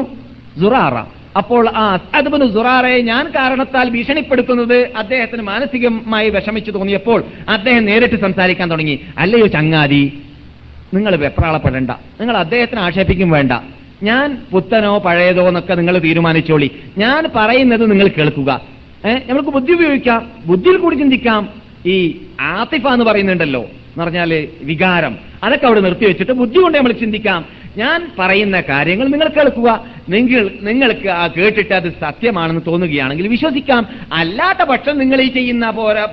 സുറാറ. 0.61 0.97
അപ്പോൾ 1.37 1.69
ആ 1.69 1.99
അദ്ബനു 2.15 2.47
സുറാറയെ 2.47 3.01
ഞാൻ 3.01 3.29
കാരണത്താൽ 3.29 3.91
ഭീഷണിപ്പെടുത്തുന്നത് 3.91 4.93
അദ്ദേഹത്തിന് 4.97 5.43
മാനസികമായി 5.43 6.31
വിഷമിച്ചു 6.31 6.71
തോന്നിയപ്പോൾ 6.71 7.25
അദ്ദേഹം 7.49 7.85
നേരിട്ട് 7.85 8.21
സംസാരിക്കാൻ 8.21 8.71
തുടങ്ങി. 8.71 9.01
അല്ലയോ 9.19 9.47
ചങ്ങാതി 9.47 10.03
നിങ്ങൾ 10.95 11.17
വെപ്രാളപ്പെടണ്ട. 11.17 11.91
നിങ്ങൾ 11.91 12.37
അദ്ദേഹത്തിന് 12.37 12.81
ആക്ഷേപിക്കും 12.81 13.31
വേണ്ട. 13.31 13.53
ഞാൻ 14.03 14.43
പുത്തനോ 14.53 14.99
പഴയതോ 14.99 15.49
എന്നൊക്കെ 15.49 15.75
നിങ്ങൾ 15.75 15.99
തീരുമാനിച്ചോളി. 15.99 16.71
ഞാൻ 16.99 17.25
പറയുന്നത് 17.37 17.91
നിങ്ങൾ 17.91 18.09
കേൾക്കുക. 18.09 18.61
ഏഹ് 19.07 19.23
നമ്മൾക്ക് 19.29 19.51
ബുദ്ധി 19.51 19.73
ഉപയോഗിക്കാം. 19.73 20.31
ബുദ്ധിയിൽ 20.47 20.77
കൂടി 20.77 20.95
ചിന്തിക്കാം. 20.95 21.49
ഈ 21.87 22.23
ആത്തിഫ 22.41 22.87
എന്ന് 22.87 23.05
പറയുന്നുണ്ടല്ലോ 23.05 23.63
എന്ന് 23.63 24.05
പറഞ്ഞാൽ 24.05 24.49
വികാരം. 24.63 25.17
അതൊക്കെ 25.45 25.67
അവിടെ 25.67 25.81
നിർത്തിവെച്ചിട്ട് 25.81 26.33
ബുദ്ധി 26.33 26.59
കൊണ്ട് 26.59 26.79
നമ്മൾ 26.79 26.93
ചിന്തിക്കാം. 26.93 27.45
ഞാൻ 27.77 28.13
പറയുന്ന 28.19 28.61
കാര്യങ്ങൾ 28.61 29.09
നിങ്ങൾ 29.09 29.29
കേൾക്കുക. 29.29 29.85
നിങ്ങൾ 30.09 30.51
നിങ്ങൾക്ക് 30.61 31.09
ആ 31.09 31.27
കേട്ടിട്ട് 31.27 31.75
അത് 31.75 31.93
സത്യമാണെന്ന് 32.01 32.61
തോന്നുകയാണെങ്കിൽ 32.67 33.29
വിശ്വസിക്കാം. 33.29 33.87
അല്ലാത്ത 34.13 34.59
പക്ഷം 34.59 34.99
നിങ്ങൾ 34.99 35.21
ഈ 35.21 35.27
ചെയ്യുന്ന 35.27 35.71
പോരാ 35.71 36.09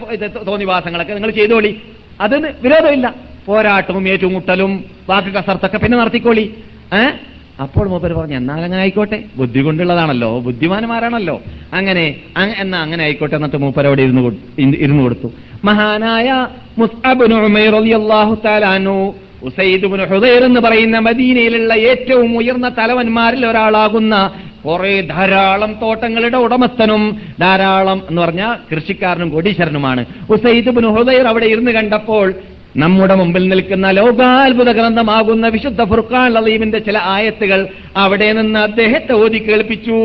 തോന്നിവാസങ്ങളൊക്കെ 0.47 1.13
നിങ്ങൾ 1.13 1.31
ചെയ്തോളി. 1.31 1.81
അതിന് 2.21 2.47
വിരോധമില്ല. 2.61 3.34
പോരാട്ടവും 3.45 4.09
ഏറ്റുമുട്ടലും 4.09 4.83
വാക്ക് 5.09 5.27
കസർത്തൊക്കെ 5.27 5.77
പിന്നെ 5.77 5.97
നടത്തിക്കോളി. 5.97 6.53
ഏ? 6.93 7.09
അപ്പോൾ 7.61 7.87
മൂപ്പര് 7.87 8.13
പറഞ്ഞു 8.13 8.35
എന്നാൽ 8.35 8.55
അങ്ങനെ 8.55 8.81
ആയിക്കോട്ടെ. 8.81 9.23
ബുദ്ധി 9.35 9.59
കൊണ്ടുള്ളതാണല്ലോ. 9.59 10.39
ബുദ്ധിമാന്മാരാണല്ലോ. 10.39 11.41
അങ്ങനെ 11.73 12.15
അങ്- 12.37 12.55
എന്നാ 12.57 12.81
അങ്ങനെ 12.81 13.03
ആയിക്കോട്ടെ 13.03 13.35
എന്നിട്ട് 13.35 13.57
മൂപ്പര് 13.57 13.87
അവിടെ 13.87 14.01
ഇരുന്ന് 14.01 14.21
ഇരുന്നു 14.59 15.03
കൊടുത്തു. 15.03 15.31
മഹാനായ 15.63 16.47
എന്ന് 20.45 20.61
പറയുന്ന 20.61 20.99
മദീനയിലുള്ള 20.99 21.73
ഏറ്റവും 21.73 22.37
ഉയർന്ന 22.37 22.69
തലവന്മാരിൽ 22.77 23.45
ഒരാളാകുന്ന 23.45 24.31
കുറെ 24.65 25.01
ധാരാളം 25.01 25.75
തോട്ടങ്ങളുടെ 25.81 26.37
ഉടമസ്ഥനും 26.37 27.21
ധാരാളം 27.39 28.01
എന്ന് 28.09 28.21
പറഞ്ഞ 28.21 28.55
കൃഷിക്കാരനും 28.71 29.29
കോടീശ്വരനുമാണ്. 29.29 30.05
ഉസൈദ് 30.29 30.69
ബുൻ 30.69 30.95
ഹുദൈർ 30.95 31.27
അവിടെ 31.27 31.45
ഇരുന്ന് 31.45 31.71
കണ്ടപ്പോൾ 31.71 32.33
നമ്മുടെ 32.77 33.15
മുമ്പിൽ 33.15 33.47
നിൽക്കുന്ന 33.47 33.89
ലോകാത്ഭുത 33.89 34.71
ഗ്രന്ഥമാകുന്ന 34.71 35.47
വിശുദ്ധ 35.47 35.83
ഫുർഖാൻ 35.83 36.37
അലീമിന്റെ 36.37 36.79
ചില 36.79 36.97
ആയത്തുകൾ 37.03 37.67
അവിടെ 37.95 38.33
നിന്ന് 38.33 38.59
അദ്ദേഹത്തെ 38.59 39.13
ഓതി 39.13 39.37
കേൾപ്പിച്ചു. 39.37 39.99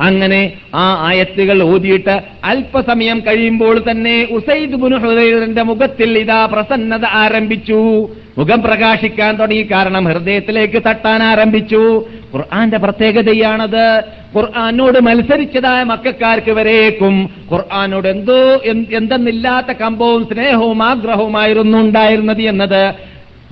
അങ്ങനെ 0.00 0.52
ആ 0.74 1.06
ആയത്തുകൾ 1.08 1.62
ഓതിയിട്ട് 1.62 2.22
അല്പസമയം 2.44 3.20
കഴിയുമ്പോൾ 3.20 3.84
തന്നെ 3.90 4.28
ഉസൈദ് 4.30 4.74
ബുൻ 4.74 4.96
ഹുദൈറിന്റെ 4.96 5.62
മുഖത്തിൽ 5.62 6.18
ഇതാ 6.18 6.46
പ്രസന്നത 6.46 7.04
ആരംഭിച്ചു. 7.04 8.08
മുഖം 8.38 8.62
പ്രകാശിക്കാൻ 8.62 9.36
തുടങ്ങി. 9.36 9.62
കാരണം 9.62 10.04
ഹൃദയത്തിലേക്ക് 10.04 10.82
തട്ടാൻ 10.88 11.22
ആരംഭിച്ചു. 11.22 12.04
ഖുർആന്റെ 12.34 12.78
പ്രത്യേകതയാണത്. 12.78 14.02
ഖുർആാനോട് 14.36 15.00
മത്സരിച്ചതായ 15.00 15.82
മക്കാർക്ക് 15.82 16.50
വരേക്കും. 16.50 17.30
ഖുർആാനോട് 17.52 18.08
എന്തോ 18.08 18.62
എന്തെന്നില്ലാത്ത 18.92 19.72
കമ്പവും 19.72 20.28
സ്നേഹവും 20.32 20.82
ആഗ്രഹവുമായിരുന്നു 20.82 21.78
ഉണ്ടായിരുന്നത് 21.78 22.42
എന്നത്. 22.42 22.94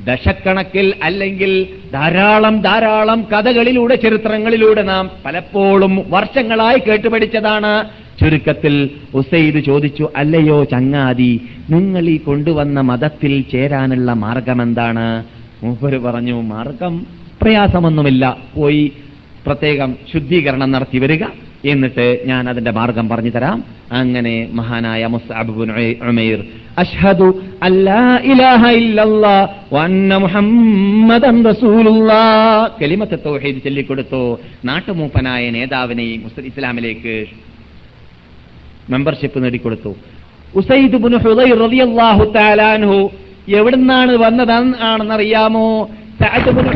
ദശക്കണക്കിൽ 0.05 0.95
അല്ലെങ്കിൽ 1.03 1.67
ധാരാളം 1.93 2.61
ധാരാളം 2.61 3.27
കഥകളിലൂടെ 3.33 3.95
ചരിത്രങ്ങളിലൂടെ 3.95 4.83
നാം 4.83 5.11
പലപ്പോഴും 5.25 6.05
വർഷങ്ങളായി 6.11 6.79
കേട്ടുപഠിച്ചതാണ്. 6.79 7.91
ചുരുക്കത്തിൽ 8.21 8.91
ഉസൈദ് 9.15 9.65
ചോദിച്ചു 9.65 10.09
അല്ലയോ 10.17 10.65
ചങ്ങാതി 10.65 11.41
നിങ്ങൾ 11.71 12.09
ഈ 12.09 12.17
കൊണ്ടുവന്ന 12.17 12.81
മതത്തിൽ 12.81 13.45
ചേരാനുള്ള 13.53 14.13
മാർഗമെന്താണ്? 14.13 15.25
മൂപ്പര് 15.63 15.99
പറഞ്ഞു 15.99 16.43
മാർഗം 16.43 17.07
പ്രയാസമൊന്നുമില്ല. 17.43 18.37
പോയി 18.55 18.93
പ്രത്യേകം 19.47 19.97
ശുദ്ധീകരണം 20.13 20.71
നടത്തി 20.71 20.99
വരിക. 20.99 21.25
എന്നിട്ട് 21.65 22.07
ഞാൻ 22.27 22.43
അതിന്റെ 22.49 22.71
മാർഗം 22.71 23.07
പറഞ്ഞു 23.09 23.31
തരാം. 23.31 23.59
അങ്ങനെ 23.93 24.35
മഹാനായ 24.59 25.03
മുസ്അബ് 25.07 25.53
ബിൻ 25.59 25.71
ഉമൈർ 26.11 26.39
അഷ്ഹദു 26.79 27.27
വഅന്ന 29.75 30.13
മുഹമ്മദൻ 30.25 31.37
തൗഹീദ് 33.27 33.63
ചൊല്ലിക്കൊടുത്തു. 33.65 34.23
നാട്ടുമൂപ്പനായ 34.65 35.51
നേതാവിനെ 35.57 36.07
ഇസ്ലാമിലേക്ക് 36.51 37.17
മെമ്പർഷിപ്പ് 38.91 39.39
നേടിക്കൊടുത്തു. 39.45 39.93
ഉസൈദ് 40.55 40.97
ബിൻ 41.05 41.13
റളിയല്ലാഹു 41.65 42.25
എവിടുന്നാണ് 43.59 44.13
വന്നതാണെന്നറിയാമോ 44.25 45.69
സഅദ് 46.21 46.51
ബിൻ 46.57 46.67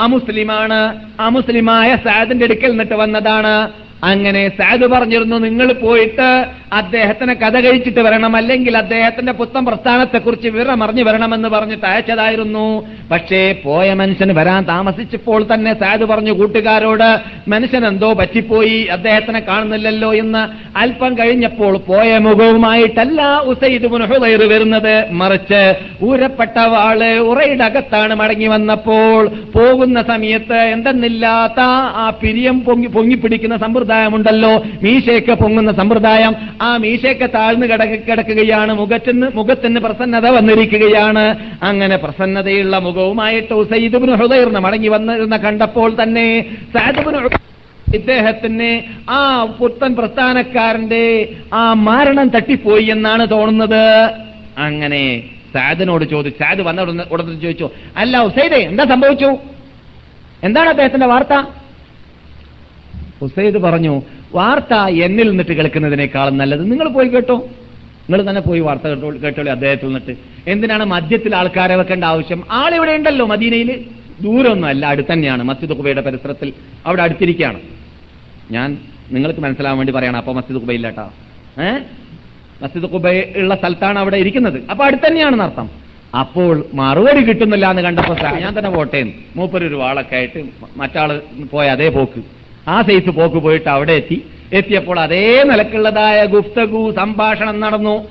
അമുസ്ലിമാണ്. 0.00 0.80
അമുസ്ലിമായ 1.20 1.96
സാദിന്റെ 2.04 2.44
അടുക്കൽ 2.44 2.70
നിന്നിട്ട് 2.70 2.94
വന്നതാണ്. 2.94 3.72
അങ്ങനെ 4.08 4.42
സഅദ് 4.58 4.86
പറഞ്ഞിരുന്നു 4.92 5.36
നിങ്ങൾ 5.36 5.68
പോയിട്ട് 5.72 6.28
അദ്ദേഹത്തിന് 6.72 7.32
കഥ 7.32 7.56
കഴിച്ചിട്ട് 7.64 8.00
വരണം 8.00 8.36
അല്ലെങ്കിൽ 8.36 8.74
അദ്ദേഹത്തിന്റെ 8.76 9.32
പുത്തൻ 9.32 9.62
പ്രസ്ഥാനത്തെക്കുറിച്ച് 9.66 10.48
വിവരം 10.48 10.82
അറിഞ്ഞു 10.84 11.02
വരണമെന്ന് 11.02 11.48
പറഞ്ഞിട്ട് 11.48 11.86
അയച്ചതായിരുന്നു. 11.86 12.66
പക്ഷേ 13.10 13.40
പോയ 13.64 13.86
മനുഷ്യന് 14.00 14.34
വരാൻ 14.38 14.60
താമസിച്ചപ്പോൾ 14.64 15.40
തന്നെ 15.52 15.72
സഅദ് 15.80 16.04
പറഞ്ഞു 16.04 16.32
കൂട്ടുകാരോട് 16.32 17.08
മനുഷ്യൻ 17.48 17.86
എന്തോ 17.86 18.10
പറ്റിപ്പോയി 18.20 18.76
അദ്ദേഹത്തിനെ 18.96 19.40
കാണുന്നില്ലല്ലോ 19.40 20.10
എന്ന്. 20.22 20.42
അല്പം 20.82 21.12
കഴിഞ്ഞപ്പോൾ 21.18 21.76
പോയ 21.90 22.18
മുഖവുമായിട്ടല്ല 22.26 23.20
ഉസൈദ് 23.52 23.90
മുനഹുദൈർ 23.94 24.18
ഹുദൈർ 24.20 24.42
വരുന്നത്. 24.52 24.94
മറിച്ച് 25.20 25.62
ഊരപ്പെട്ട 26.08 26.56
വാൾ 26.74 27.00
ഉറയുടെ 27.30 27.64
അകത്താണ് 27.64 28.14
മടങ്ങി 28.14 28.48
വന്നപ്പോൾ 28.54 29.20
പോകുന്ന 29.56 30.02
സമയത്ത് 30.12 30.60
എന്തെന്നില്ലാത്ത 30.74 31.60
ആ 32.04 32.06
പിരിയം 32.22 32.56
പൊങ്ങി 32.66 32.88
പൊങ്ങിപ്പിടിക്കുന്ന 32.96 33.56
സമ്പ്രദായമുണ്ടല്ലോ. 33.90 34.64
മീശയൊക്കെ 34.82 35.34
പൊങ്ങുന്ന 35.34 35.72
സമ്പ്രദായം. 35.72 36.34
ആ 36.62 36.76
മീശയൊക്കെ 36.76 37.26
താഴ്ന്നു 37.26 37.66
കിടക്ക 37.66 37.90
കിടക്കുകയാണ്. 37.90 38.74
മുഖത്തിന് 38.74 39.26
മുഖത്തിന് 39.34 39.80
പ്രസന്നത 39.80 40.28
വന്നിരിക്കുകയാണ്. 40.28 41.36
അങ്ങനെ 41.62 41.96
പ്രസന്നതയുള്ള 41.96 42.78
മുഖവുമായിട്ട് 42.78 43.54
ഉസൈദ് 43.54 43.92
ഹൃദയർന്ന് 43.92 44.60
മടങ്ങി 44.60 44.88
വന്നിരുന്ന 44.88 45.36
കണ്ടപ്പോൾ 45.36 46.02
തന്നെ 46.02 46.44
ഉ- 47.24 47.94
ഇദ്ദേഹത്തിന് 47.94 48.82
ആ 49.10 49.44
പുത്തൻ 49.44 49.96
പ്രസ്ഥാനക്കാരന്റെ 49.96 51.28
ആ 51.54 51.72
മരണം 51.72 52.28
തട്ടിപ്പോയി 52.28 52.84
എന്നാണ് 52.84 53.30
തോന്നുന്നത്. 53.30 54.10
അങ്ങനെ 54.58 55.22
സാദിനോട് 55.54 56.04
ചോദിച്ചു 56.04 56.44
സാദ് 56.44 56.60
വന്ന 56.60 57.06
ഉടനെ 57.12 57.40
ചോദിച്ചു 57.40 57.70
അല്ല 57.96 58.18
ഉസൈദേ 58.18 58.56
എന്താ 58.56 58.84
സംഭവിച്ചു? 58.84 59.36
എന്താണ് 60.44 60.68
അദ്ദേഹത്തിന്റെ 60.68 61.06
വാർത്ത? 61.06 61.59
ഉസൈദ് 63.22 63.58
പറഞ്ഞു 63.58 64.02
വാർത്ത 64.34 64.74
എന്നിൽ 64.74 65.30
നിന്നിട്ട് 65.30 65.52
കേൾക്കുന്നതിനേക്കാളും 65.52 66.38
നല്ലത് 66.38 66.72
നിങ്ങൾ 66.72 66.88
പോയി 66.88 67.08
കേട്ടോ. 67.08 67.36
നിങ്ങൾ 68.10 68.30
തന്നെ 68.30 68.40
പോയി 68.40 68.60
വാർത്ത 68.60 68.82
കേട്ടോ 68.82 69.10
കേട്ടോളി 69.22 69.48
അദ്ദേഹത്തിൽ 69.48 69.86
നിന്നിട്ട്. 69.86 70.14
എന്തിനാണ് 70.48 70.84
മദ്യത്തിൽ 70.84 71.36
ആൾക്കാരെ 71.36 71.76
വെക്കേണ്ട 71.76 72.04
ആവശ്യം? 72.04 72.44
ആളിവിടെ 72.50 72.92
ഉണ്ടല്ലോ 72.92 73.26
മദീനയിൽ 73.26 73.84
ദൂരമൊന്നും 74.22 74.68
അല്ല 74.68 74.86
അടുത്തന്നെയാണ് 74.86 75.42
മസ്ജിദ് 75.42 75.72
കുബയുടെ 75.72 76.00
പരിസരത്തിൽ 76.00 76.52
അവിടെ 76.86 77.02
അടുത്തിരിക്കുകയാണ്. 77.02 77.60
ഞാൻ 78.50 78.78
നിങ്ങൾക്ക് 79.10 79.40
മനസ്സിലാവാൻ 79.40 79.78
വേണ്ടി 79.78 79.92
പറയണം 79.92 80.16
അപ്പൊ 80.16 80.32
മസ്ജിദ് 80.32 80.58
കുബയില്ലാട്ടാ 80.58 81.10
ഏ? 81.62 81.70
മസ്ജിദ് 82.62 82.84
കുബ 82.84 83.08
ഉള്ള 83.36 83.54
സ്ഥലത്താണ് 83.54 83.98
അവിടെ 83.98 84.16
ഇരിക്കുന്നത്. 84.16 84.62
അപ്പൊ 84.70 84.84
അടുത്ത് 84.84 85.06
തന്നെയാണെന്ന് 85.06 85.44
അർത്ഥം. 85.44 85.70
അപ്പോൾ 86.18 86.66
മറുപടി 86.74 87.20
കിട്ടുന്നില്ല 87.20 87.70
എന്ന് 87.70 87.82
കണ്ടപ്പോ 87.82 88.14
ഞാൻ 88.38 88.58
തന്നെ 88.58 88.70
പോട്ടേന്ന്. 88.70 89.12
മൂപ്പര് 89.36 89.64
ഒരു 89.64 89.74
വാളൊക്കെ 89.74 90.16
ആയിട്ട് 90.16 90.44
മറ്റാൾ 90.76 91.20
പോയ 91.50 91.68
അതേ 91.68 91.88
പോക്ക്. 91.88 92.39
ആ 92.68 92.82
സൈസ് 92.82 93.10
പോക്ക് 93.10 93.36
പോയിട്ട് 93.36 93.68
അവിടെ 93.68 93.92
എത്തി. 93.92 94.18
എത്തിയപ്പോൾ 94.52 95.00
അതേ 95.00 95.42
നിലക്കുള്ളതായ 95.42 96.24
ഗുപ്തഗു 96.24 96.92
സംഭാഷണം 96.96 97.60
നടന്നു. 97.60 98.06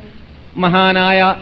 മഹാനായ 0.58 1.36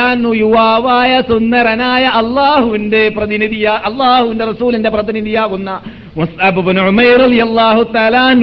അൻഹു 0.00 0.34
യുവാവായ 0.34 1.20
സുന്ദരനായ 1.20 2.04
അള്ളാഹുവിന്റെ 2.04 3.08
പ്രതിനിധിയ 3.08 3.66
അള്ളാഹുവിന്റെ 3.84 4.44
റസൂലിന്റെ 4.44 4.90
പ്രതിനിധിയാകുന്ന 4.90 5.70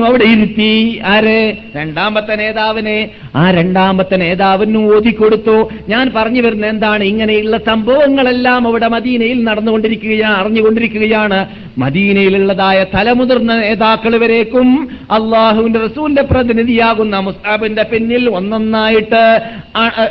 അവിടെ 0.06 0.24
ഇരുത്തി. 0.24 1.02
ആര്? 1.06 1.56
രണ്ടാമത്തെ 1.76 2.36
നേതാവിനെ. 2.36 3.10
ആ 3.36 3.52
രണ്ടാമത്തെ 3.52 4.16
നേതാവിനും 4.16 4.96
ഓതിക്കൊടുത്തു 4.96 5.70
ഞാൻ 5.90 6.12
പറഞ്ഞു 6.16 6.42
വരുന്ന 6.42 6.66
എന്താണ്? 6.66 7.04
ഇങ്ങനെയുള്ള 7.04 7.58
സംഭവങ്ങളെല്ലാം 7.58 8.68
അവിടെ 8.68 8.88
മദീനയിൽ 8.88 9.44
നടന്നുകൊണ്ടിരിക്കുകയാണ് 9.44 10.38
അറിഞ്ഞുകൊണ്ടിരിക്കുകയാണ്. 10.38 11.46
മദീനയിലുള്ളതായ 11.78 12.86
തലമുതിർന്ന 12.96 13.58
നേതാക്കൾ 13.58 14.18
വരേക്കും 14.18 14.90
അള്ളാഹുവിന്റെ 15.12 15.80
റസൂലിന്റെ 15.80 16.22
പ്രതിനിധിയാകുന്ന 16.22 17.20
മുസ്താബിന്റെ 17.20 17.84
പിന്നിൽ 17.84 18.30
ഒന്നൊന്നായിട്ട് 18.30 19.42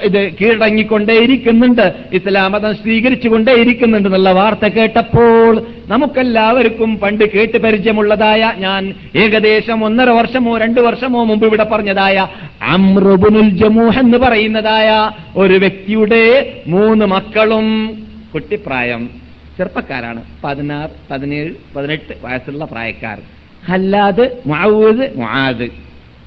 ഇത് 0.02 0.12
കീഴടങ്ങിക്കൊണ്ടേ 0.12 0.22
ഇത് 0.22 0.40
കീഴടങ്ങിക്കൊണ്ടേയിരിക്കുന്നുണ്ട്. 0.40 1.92
ഇസ്ലാം 2.12 2.52
മതം 2.52 2.74
സ്വീകരിച്ചുകൊണ്ടേയിരിക്കുന്നുണ്ട് 2.74 4.08
എന്നുള്ള 4.08 4.32
വാർത്ത 4.32 4.68
കേട്ടപ്പോൾ 4.68 5.77
നമുക്കെല്ലാവർക്കും 5.88 6.98
പണ്ട് 6.98 7.32
കേട്ട് 7.32 7.58
പരിചയമുള്ളതായ 7.58 8.52
ഞാൻ 8.56 8.94
ഏകദേശം 9.16 9.84
ഒന്നര 9.84 10.08
വർഷമോ 10.08 10.58
രണ്ടു 10.58 10.80
വർഷമോ 10.80 11.24
മുമ്പ് 11.24 11.46
ഇവിടെ 11.46 11.64
പറഞ്ഞതായ 11.64 12.28
അമ്രുബുനുൽ 12.62 13.48
ജമൂഹ് 13.48 13.98
എന്ന് 13.98 14.18
പറയുന്നതായ 14.18 15.10
ഒരു 15.36 15.54
വ്യക്തിയുടെ 15.54 16.52
മൂന്ന് 16.66 17.06
മക്കളും 17.06 17.98
കുട്ടിപ്രായം. 18.34 19.10
ചെറുപ്പക്കാരാണ്. 19.58 20.22
പതിനാറ് 20.44 20.90
പതിനേഴ് 21.10 21.54
പതിനെട്ട് 21.76 22.14
വയസ്സുള്ള 22.22 22.64
പ്രായക്കാർ. 22.64 23.20
ഹല്ലാദ് 23.68 24.28
മാവൂദ് 24.46 25.08
മുആദ്. 25.16 25.68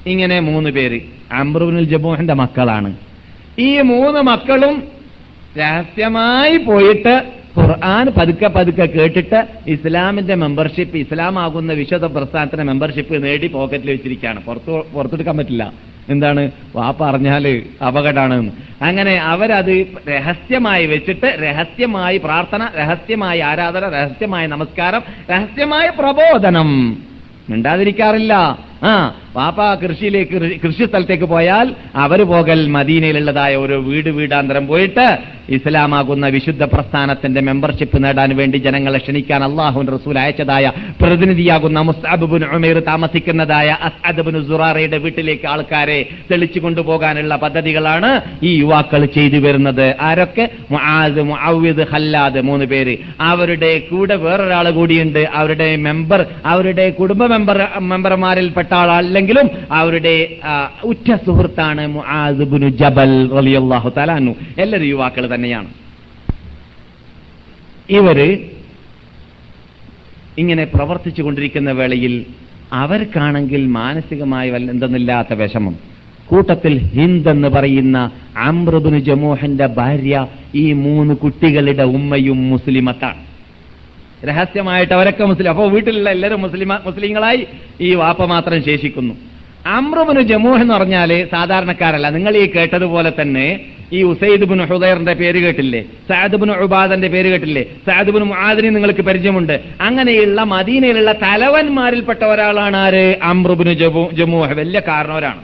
ഇങ്ങനെ 0.06 0.40
മൂന്ന് 0.40 0.70
പേര്. 0.70 1.00
അമ്രുബിനുൽ 1.32 1.84
ജമൂഹിന്റെ 1.84 2.34
മക്കളാണ്. 2.34 2.96
ഈ 3.58 3.80
മൂന്ന് 3.80 4.20
മക്കളും 4.20 4.82
രഹസ്യമായി 5.58 6.56
പോയിട്ട് 6.56 7.41
ഖുർആൻ 7.60 8.06
പതുക്കെ 8.06 8.48
പതുക്കെ 8.48 8.86
കേട്ടിട്ട് 8.86 9.46
ഇസ്ലാമിന്റെ 9.66 10.34
മെമ്പർഷിപ്പ് 10.34 10.96
ഇസ്ലാം 10.96 11.38
ആകുന്ന 11.38 11.72
വിശുദ്ധ 11.72 12.04
പ്രസ്ഥാനത്തിന്റെ 12.04 12.64
മെമ്പർഷിപ്പ് 12.64 13.24
നേടി 13.24 13.46
പോക്കറ്റിൽ 13.46 13.90
വെച്ചിരിക്കുകയാണ്. 13.90 14.42
പുറത്തു 14.42 14.86
പുറത്തെടുക്കാൻ 14.94 15.36
പറ്റില്ല. 15.36 15.72
എന്താണ്? 16.08 16.50
വാ 16.76 16.94
പറഞ്ഞാൽ 17.00 17.62
അപകടമാണ് 17.86 18.52
അങ്ങനെ 18.82 19.14
അവരത് 19.14 19.86
രഹസ്യമായി 20.10 20.86
വെച്ചിട്ട് 20.86 21.26
രഹസ്യമായി 21.26 22.18
പ്രാർത്ഥന 22.18 22.68
രഹസ്യമായി 22.78 23.40
ആരാധന 23.40 23.88
രഹസ്യമായ 23.88 24.46
നമസ്കാരം 24.46 25.02
രഹസ്യമായ 25.30 25.90
പ്രബോധനം. 25.98 27.02
മിണ്ടാതിരിക്കാറില്ല. 27.50 28.58
ആ 28.84 29.14
പാപ്പ 29.36 29.74
കൃഷിയിലേക്ക് 29.74 30.60
കൃഷി- 30.62 30.88
സ്ഥലത്തേക്ക് 30.88 31.24
പോയാൽ 31.24 31.74
അവർ 31.94 32.22
പോകൽ 32.22 32.66
മദീനയിലുള്ളതായ 32.66 33.56
ഒരു 33.56 33.74
വീട് 33.74 34.08
വീടാന്തരം 34.08 34.66
പോയിട്ട് 34.66 35.18
ഇസ്ലാമാകുന്ന 35.48 36.26
വിശുദ്ധ 36.26 36.64
പ്രസ്ഥാനത്തിന്റെ 36.64 37.40
മെമ്പർഷിപ്പ് 37.40 38.04
നേടാൻ 38.04 38.36
വേണ്ടി 38.36 38.56
ജനങ്ങളെ 38.56 38.98
ക്ഷണിക്കാൻ 38.98 39.44
അള്ളാഹുൻ 39.44 39.86
റസൂൽ 39.86 40.18
അയച്ചതായ 40.18 40.72
പ്രതിനിധിയാകുന്ന 41.02 41.80
മുസ്താബുബുൻ 41.80 42.44
ഉമേർ 42.44 42.78
താമസിക്കുന്നതായ 42.78 43.76
അസ്അദ്ബിൻ 43.82 44.46
സുറാറയുടെ 44.46 44.98
വീട്ടിലേക്ക് 44.98 45.48
ആൾക്കാരെ 45.48 46.06
തെളിച്ചു 46.30 46.58
കൊണ്ടുപോകാനുള്ള 46.60 47.36
പദ്ധതികളാണ് 47.36 48.20
ഈ 48.42 48.58
യുവാക്കൾ 48.58 49.04
ചെയ്തു 49.06 49.36
വരുന്നത്. 49.36 49.96
ആരൊക്കെ? 50.00 50.50
ഖല്ലാദ് 51.92 52.40
മൂന്ന് 52.40 52.64
പേര്. 52.64 52.96
അവരുടെ 53.20 53.78
കൂടെ 53.78 54.14
വേറൊരാൾ 54.14 54.70
കൂടിയുണ്ട്. 54.70 55.28
അവരുടെ 55.34 55.76
മെമ്പർ 55.76 56.26
അവരുടെ 56.46 56.90
കുടുംബ 56.90 57.26
മെമ്പർ 57.26 57.68
മെമ്പർമാരിൽപ്പെട്ട 57.78 58.71
ആളല്ലെങ്കിലും 58.74 59.50
അവരുടെ 59.72 60.14
ഉറ്റ 60.84 61.14
സുഹൃത്താണ് 61.26 61.82
ജബൽ 62.68 63.30
അൻഹു. 64.10 64.34
എല്ലാവരും 64.58 64.88
യുവാക്കൾ 64.88 65.34
തന്നെയാണ്. 65.34 65.68
ഇവർ 67.88 68.18
ഇങ്ങനെ 70.38 70.64
പ്രവർത്തിച്ചു 70.64 71.22
കൊണ്ടിരിക്കുന്ന 71.22 71.70
വേളയിൽ 71.70 72.26
അവർക്കാണെങ്കിൽ 72.72 73.66
മാനസികമായി 73.66 74.50
വല്ല 74.50 74.70
എന്തെന്നില്ലാത്ത 74.70 75.34
വിഷമം. 75.34 75.74
കൂട്ടത്തിൽ 76.26 76.78
ഹിന്ദ് 76.78 77.28
എന്ന് 77.28 77.48
പറയുന്ന 77.48 78.10
അമ്രബിന് 78.36 78.98
ജമോഹന്റെ 78.98 79.66
ഭാര്യ 79.66 80.26
ഈ 80.54 80.72
മൂന്ന് 80.72 81.14
കുട്ടികളുടെ 81.14 81.82
ഉമ്മയും 81.82 82.48
മുസ്ലിമത്താണ്. 82.50 83.31
രഹസ്യമായിട്ട് 84.28 84.92
അവരൊക്കെ 84.92 85.24
മുസ്ലിം 85.24 85.50
അപ്പോൾ 85.50 85.70
വീട്ടിലുള്ള 85.70 86.10
എല്ലാവരും 86.10 86.42
മുസ്ലിം 86.42 86.68
മുസ്ലിങ്ങളായി 86.68 87.46
ഈ 87.80 87.94
വാപ്പ 87.94 88.24
മാത്രം 88.24 88.64
ശേഷിക്കുന്നു. 88.64 89.14
അമ്രുബിന് 89.66 90.20
ജമൂഹ് 90.20 90.60
എന്ന് 90.60 90.74
പറഞ്ഞാൽ 90.74 91.28
സാധാരണക്കാരല്ല. 91.32 92.10
നിങ്ങൾ 92.10 92.36
ഈ 92.36 92.52
കേട്ടതുപോലെ 92.52 93.12
തന്നെ 93.20 93.60
ഈ 93.92 94.02
ഉസൈദ് 94.02 94.44
ബിൻ 94.44 94.64
ഹുദൈറിന്റെ 94.64 95.12
പേര് 95.12 95.38
കേട്ടില്ലേ? 95.42 95.84
സഅദ് 96.08 96.36
ബിൻ 96.36 96.50
ഉബാദന്റെ 96.50 97.08
പേര് 97.08 97.28
കേട്ടില്ലേ? 97.28 97.64
സഅദ് 97.86 98.10
ബിൻ 98.10 98.22
മുആദിനെ 98.22 98.70
നിങ്ങൾക്ക് 98.70 99.00
പരിചയമുണ്ട്. 99.00 99.60
അങ്ങനെയുള്ള 99.80 100.42
മദീനയിലുള്ള 100.42 101.12
തലവന്മാരിൽപ്പെട്ട 101.12 102.24
ഒരാളാണ് 102.24 102.76
ആര്? 102.76 103.16
അമ്രുബിന് 103.22 103.72
ജമൂ 103.72 104.10
ജമൂഹ്. 104.10 104.52
വലിയ 104.52 104.80
കാരണവരാണ്. 104.88 105.42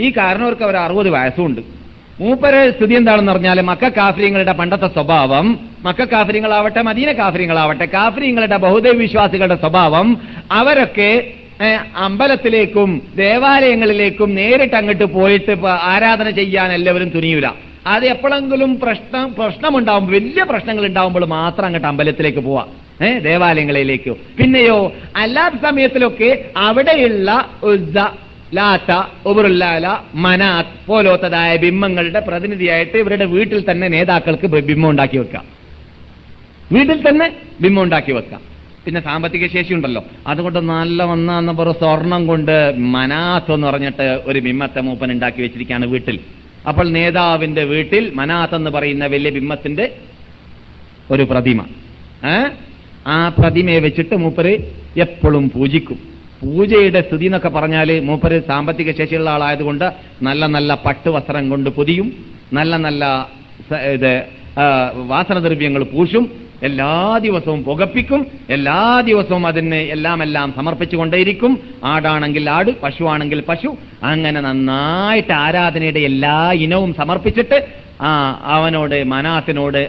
ഈ 0.00 0.10
കാരണവർക്ക് 0.10 0.62
അവർ 0.62 0.76
അറുപത് 0.76 1.10
വയസ്സുണ്ട് 1.10 1.81
മൂപ്പര് 2.22 2.70
സ്ഥിതി 2.70 2.94
എന്താണെന്ന് 2.94 3.32
പറഞ്ഞാൽ 3.32 3.60
മക്ക 3.60 3.88
കാഫര്യങ്ങളുടെ 3.88 4.52
പണ്ടത്തെ 4.52 4.88
സ്വഭാവം 4.88 5.58
മക്ക 5.84 6.04
കാഫര്യങ്ങളാവട്ടെ 6.04 6.82
മദീന 6.82 7.12
കാഫര്യങ്ങളാവട്ടെ 7.12 7.86
കാഫര്യങ്ങളുടെ 7.86 8.56
ബഹുദൈവ 8.56 8.92
വിശ്വാസികളുടെ 8.92 9.54
സ്വഭാവം 9.54 10.20
അവരൊക്കെ 10.50 11.10
അമ്പലത്തിലേക്കും 11.96 13.02
ദേവാലയങ്ങളിലേക്കും 13.16 14.34
നേരിട്ട് 14.34 14.76
അങ്ങോട്ട് 14.76 15.04
പോയിട്ട് 15.04 15.56
ആരാധന 15.66 16.30
ചെയ്യാൻ 16.30 16.72
എല്ലാവരും 16.72 17.08
തുനിയൂല. 17.08 17.48
അത് 17.86 18.04
എപ്പോഴെങ്കിലും 18.06 18.80
പ്രശ്നം 18.80 19.34
പ്രശ്നമുണ്ടാവും 19.38 20.06
വലിയ 20.06 20.42
പ്രശ്നങ്ങൾ 20.42 20.86
ഉണ്ടാവുമ്പോൾ 20.86 21.24
മാത്രം 21.24 21.66
അങ്ങോട്ട് 21.66 21.88
അമ്പലത്തിലേക്ക് 21.88 22.38
പോവാ. 22.38 22.64
ഏഹ് 23.06 23.24
ദേവാലയങ്ങളിലേക്കോ. 23.24 24.14
പിന്നെയോ 24.38 24.92
അല്ലാത്ത 25.16 25.54
സമയത്തിലൊക്കെ 25.62 26.30
അവിടെയുള്ള 26.56 27.30
ലാത്ത 28.56 28.92
ഉബറുല്ലാല 29.30 29.86
മനാത്ത് 30.24 30.74
പോലോത്തതായ 30.88 31.50
ബിംബങ്ങളുടെ 31.64 32.20
പ്രതിനിധിയായിട്ട് 32.28 32.96
ഇവരുടെ 33.02 33.26
വീട്ടിൽ 33.34 33.60
തന്നെ 33.70 33.86
നേതാക്കൾക്ക് 33.94 34.46
ബിംബം 34.70 34.88
ഉണ്ടാക്കി 34.92 35.18
വെക്കാം 35.22 35.46
വീട്ടിൽ 36.74 36.98
തന്നെ 37.08 37.26
ബിംബം 37.62 37.82
ഉണ്ടാക്കി 37.86 38.12
വെക്കാം 38.18 38.42
പിന്നെ 38.84 39.00
സാമ്പത്തിക 39.00 39.46
ശേഷി 39.54 39.72
ഉണ്ടല്ലോ. 39.74 40.02
അതുകൊണ്ട് 40.30 40.58
നല്ല 40.70 41.02
ഒന്നാന്ന് 41.14 41.52
പറ 41.58 41.70
സ്വർണം 41.80 42.22
കൊണ്ട് 42.30 42.54
മനാത്ത് 42.94 43.52
എന്ന് 43.56 43.66
പറഞ്ഞിട്ട് 43.66 44.06
ഒരു 44.30 44.38
ബിംബത്തെ 44.46 44.80
മൂപ്പൻ 44.86 45.10
ഉണ്ടാക്കി 45.12 45.40
വെച്ചിരിക്കുകയാണ് 45.44 45.86
വീട്ടിൽ. 45.92 46.16
അപ്പോൾ 46.68 46.86
നേതാവിന്റെ 46.96 47.64
വീട്ടിൽ 47.72 48.04
മനാത്ത് 48.20 48.56
എന്ന് 48.60 48.70
പറയുന്ന 48.70 49.06
വലിയ 49.14 49.30
ബിംബത്തിന്റെ 49.38 49.86
ഒരു 51.10 51.24
പ്രതിമ? 51.32 51.60
ആ 53.14 53.16
പ്രതിമയെ 53.38 53.78
വെച്ചിട്ട് 53.86 54.14
മൂപ്പര് 54.24 54.54
എപ്പോഴും 55.06 55.46
പൂജിക്കും. 55.54 56.00
പൂജയുടെ 56.42 57.00
സ്ഥിതി 57.00 57.24
എന്നൊക്കെ 57.24 57.48
പറഞ്ഞാൽ 57.48 57.90
മൂപ്പര് 58.00 58.36
സാമ്പത്തിക 58.50 58.90
ശേഷിയുള്ള 58.98 59.30
ആളായതുകൊണ്ട് 59.30 59.86
നല്ല 60.22 60.46
നല്ല 60.46 60.74
പട്ടുവസ്ത്രം 60.86 61.50
കൊണ്ട് 61.50 61.70
പൊതിയും 61.70 62.08
നല്ല 62.52 62.76
നല്ല 62.76 63.04
ഇത് 63.96 64.12
വാസനദ്രവ്യങ്ങൾ 65.12 65.82
പൂശും 65.92 66.24
എല്ലാ 66.68 67.18
ദിവസവും 67.22 67.60
പുകപ്പിക്കും 67.64 68.20
എല്ലാ 68.56 68.80
ദിവസവും 69.08 69.46
അതിന് 69.46 69.78
എല്ലാം 69.94 70.18
എല്ലാം 70.22 70.48
സമർപ്പിച്ചുകൊണ്ടേയിരിക്കും. 70.56 71.52
ആടാണെങ്കിൽ 71.92 72.44
ആട് 72.56 72.70
പശുവാണെങ്കിൽ 72.82 73.40
പശു. 73.48 73.70
അങ്ങനെ 74.10 74.40
നന്നായിട്ട് 74.40 75.32
ആരാധനയുടെ 75.44 76.02
എല്ലാ 76.10 76.36
ഇനവും 76.64 76.94
സമർപ്പിച്ചിട്ട് 77.00 77.58
ആ 78.08 78.10
അവനോട് 78.54 78.96
മനാത്തിനോട് 79.14 79.80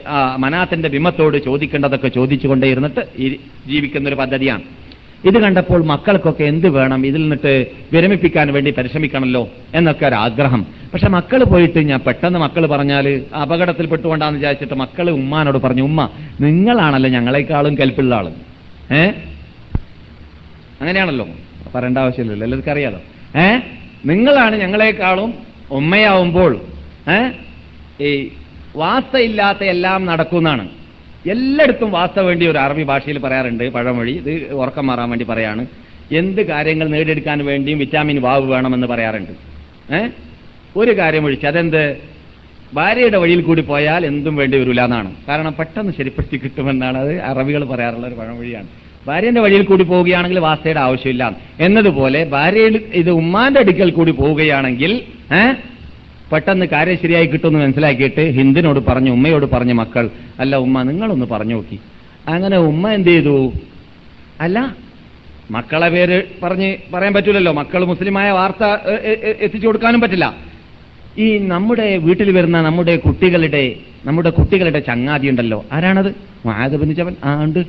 മനാത്തിന്റെ 0.43 0.89
ബിംബത്തോട് 0.95 1.37
ചോദിക്കേണ്ടതൊക്കെ 1.47 2.07
ചോദിച്ചുകൊണ്ടേ 2.17 2.67
ഇരുന്നിട്ട് 2.73 3.03
ജീവിക്കുന്ന 3.71 4.09
ഒരു 4.11 4.19
പദ്ധതിയാണ്. 4.23 4.63
ഇത് 5.25 5.39
കണ്ടപ്പോൾ 5.39 5.85
മക്കൾക്കൊക്കെ 5.85 6.43
എന്ത് 6.43 6.69
വേണം? 6.69 7.05
ഇതിൽ 7.05 7.21
നിന്നിട്ട് 7.21 7.67
വിരമിപ്പിക്കാൻ 7.93 8.53
വേണ്ടി 8.53 8.71
പരിശ്രമിക്കണമല്ലോ 8.71 9.49
എന്നൊക്കെ 9.75 10.05
ഒരു 10.05 10.15
ആഗ്രഹം. 10.15 10.65
പക്ഷെ 10.93 11.09
മക്കൾ 11.09 11.43
പോയിട്ട് 11.43 11.79
ഞാൻ 11.79 11.99
പെട്ടെന്ന് 11.99 12.39
മക്കൾ 12.39 12.65
പറഞ്ഞാൽ 12.65 13.21
അപകടത്തിൽ 13.41 13.85
പെട്ടുകൊണ്ടാന്ന് 13.85 14.39
വിചാരിച്ചിട്ട് 14.39 14.73
മക്കൾ 14.73 15.09
ഉമ്മാനോട് 15.09 15.57
പറഞ്ഞു 15.57 15.83
ഉമ്മ 15.83 16.09
നിങ്ങളാണല്ലോ 16.41 17.09
ഞങ്ങളെക്കാളും 17.09 17.77
കൽപ്പുള്ള 17.77 18.15
ആൾ. 18.15 18.27
ഏ? 18.93 19.09
അങ്ങനെയാണല്ലോ. 20.81 21.27
പറയേണ്ട 21.75 21.97
ആവശ്യമില്ലല്ലോ. 21.97 22.45
എല്ലാവർക്കും 22.45 22.71
അറിയാലോ. 22.71 22.99
ഏ? 23.39 23.59
നിങ്ങളാണ് 24.05 24.55
ഞങ്ങളെക്കാളും 24.55 25.33
ഉമ്മയാവുമ്പോൾ 25.71 26.59
ഏ? 27.09 27.29
ഈ 28.03 28.31
വാസ്തയില്ലാത്ത 28.75 29.63
എല്ലാം 29.63 30.05
നടക്കുന്നാണ്. 30.05 30.69
എല്ലായിടത്തും 31.29 31.91
വാസ്ത 31.91 32.19
വേണ്ടി 32.19 32.47
ഒരു 32.47 32.57
അറബി 32.57 32.83
ഭാഷയിൽ 32.83 33.19
പറയാറുണ്ട് 33.19 33.69
പഴമൊഴി. 33.69 34.11
ഇത് 34.11 34.53
ഉറക്കം 34.53 34.87
മാറാൻ 34.87 35.09
വേണ്ടി 35.09 35.25
പറയാണ്. 35.25 35.67
എന്ത് 36.11 36.41
കാര്യങ്ങൾ 36.41 36.87
നേടിയെടുക്കാൻ 36.87 37.45
വേണ്ടിയും 37.45 37.79
വിറ്റാമിൻ 37.79 38.21
വാവ് 38.21 38.51
വേണമെന്ന് 38.51 38.87
പറയാറുണ്ട്. 38.87 39.31
ഏ? 39.95 40.07
ഒരു 40.75 40.97
കാര്യം 40.97 41.25
ഒഴിച്ച് 41.25 41.47
അതെന്ത്? 41.47 41.97
ഭാര്യയുടെ 42.73 43.17
വഴിയിൽ 43.17 43.41
കൂടി 43.41 43.61
പോയാൽ 43.61 44.05
എന്തും 44.05 44.35
വേണ്ടി 44.35 44.57
വരില്ല 44.57 44.83
എന്നാണ്. 44.83 45.15
കാരണം 45.27 45.55
പെട്ടെന്ന് 45.59 45.93
ശരിപ്പെടുത്തി 45.97 46.37
കിട്ടുമെന്നാണ്. 46.37 46.97
അത് 46.97 47.21
അറബികൾ 47.21 47.65
പറയാറുള്ള 47.65 48.07
ഒരു 48.07 48.15
പഴമൊഴിയാണ്. 48.15 48.67
ഭാര്യന്റെ 49.07 49.41
വഴിയിൽ 49.41 49.63
കൂടി 49.63 49.83
പോവുകയാണെങ്കിൽ 49.83 50.39
വാസ്തയുടെ 50.39 50.79
ആവശ്യമില്ല. 50.79 51.35
എന്നതുപോലെ 51.59 52.23
ഭാര്യയിൽ 52.23 52.81
ഇത് 52.93 53.11
ഉമ്മാന്റെ 53.11 53.59
അടുക്കൽ 53.59 53.91
കൂടി 53.91 54.11
പോവുകയാണെങ്കിൽ 54.11 55.01
ഏഹ് 55.33 55.72
പെട്ടെന്ന് 56.33 56.65
കാര്യം 56.73 56.97
ശരിയായി 57.01 57.27
കിട്ടുമെന്ന് 57.27 57.59
മനസ്സിലാക്കിയിട്ട് 57.59 58.23
ഹിന്ദിനോട് 58.37 58.79
പറഞ്ഞു 58.87 59.11
ഉമ്മയോട് 59.17 59.45
പറഞ്ഞു 59.53 59.75
മക്കൾ 59.81 60.05
അല്ല 60.39 60.55
ഉമ്മ 60.65 60.83
നിങ്ങളൊന്ന് 60.89 61.25
പറഞ്ഞു 61.33 61.55
നോക്കി. 61.55 61.77
അങ്ങനെ 62.27 62.57
ഉമ്മ 62.69 62.91
എന്ത് 62.97 63.09
ചെയ്തു? 63.09 63.35
അല്ല 64.41 64.57
മക്കളെ 65.51 65.89
പേര് 65.89 66.17
പറഞ്ഞ് 66.43 66.69
പറയാൻ 66.93 67.13
പറ്റൂലല്ലോ. 67.13 67.51
മക്കൾ 67.51 67.81
മുസ്ലിമായ 67.85 68.31
വാർത്ത 68.39 68.63
എത്തിച്ചു 69.45 69.65
കൊടുക്കാനും 69.67 70.01
പറ്റില്ല. 70.01 70.27
ഈ 71.17 71.27
നമ്മുടെ 71.53 71.87
വീട്ടിൽ 72.05 72.29
വരുന്ന 72.37 72.61
നമ്മുടെ 72.67 72.93
കുട്ടികളുടെ 73.05 73.63
നമ്മുടെ 74.05 74.29
കുട്ടികളുടെ 74.37 74.79
ചങ്ങാതി 74.87 75.27
ഉണ്ടല്ലോ 75.27 75.59
ആരാണത് 75.71 76.11
ജബൽ 76.97 77.15
ആ 77.23 77.31
ഉണ്ട്. 77.43 77.61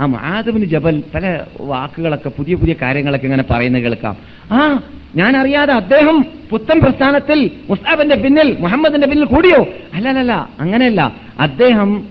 ആ 0.00 0.06
മാധവിന് 0.06 0.64
ജബൽ 0.64 1.02
പല 1.14 1.40
വാക്കുകളൊക്കെ 1.60 2.28
പുതിയ 2.28 2.54
പുതിയ 2.54 2.74
കാര്യങ്ങളൊക്കെ 2.82 3.26
ഇങ്ങനെ 3.26 3.44
പറയുന്നത് 3.50 3.82
കേൾക്കാം. 3.82 4.16
ആ 4.52 4.82
ഞാൻ 5.16 5.36
അറിയാതെ 5.36 5.72
അദ്ദേഹം 5.72 6.24
പുത്തൻ 6.50 6.80
പ്രസ്ഥാനത്തിൽ 6.80 7.50
മുസ്താബിന്റെ 7.70 8.16
പിന്നിൽ 8.16 8.56
മുഹമ്മദിന്റെ 8.60 9.06
പിന്നിൽ 9.06 9.24
കൂടിയോ? 9.24 9.66
അല്ലല്ല 9.94 10.48
അങ്ങനെയല്ല. 10.60 11.12
അദ്ദേഹം 11.40 12.04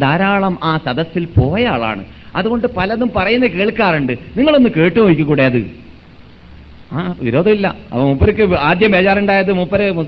ധാരാളം 0.00 0.58
ആ 0.62 0.78
സദസ്സിൽ 0.86 1.24
പോയ 1.24 1.66
ആളാണ്. 1.66 2.04
അതുകൊണ്ട് 2.36 2.66
പലതും 2.66 3.10
പറയുന്നത് 3.16 3.50
കേൾക്കാറുണ്ട്. 3.50 4.12
നിങ്ങളൊന്ന് 4.12 4.70
കേട്ടു 4.76 5.00
നോക്കിക്കൂടെ 5.00 5.42
അത്? 5.42 5.81
ആ 6.92 7.14
വിരോധമില്ല. 7.20 7.66
അപ്പൊ 7.68 8.00
മൂപ്പർക്ക് 8.00 8.54
ആദ്യം 8.54 8.90
ബേജാറുണ്ടായത് 8.90 9.52
മൂപ്പര് 9.52 10.04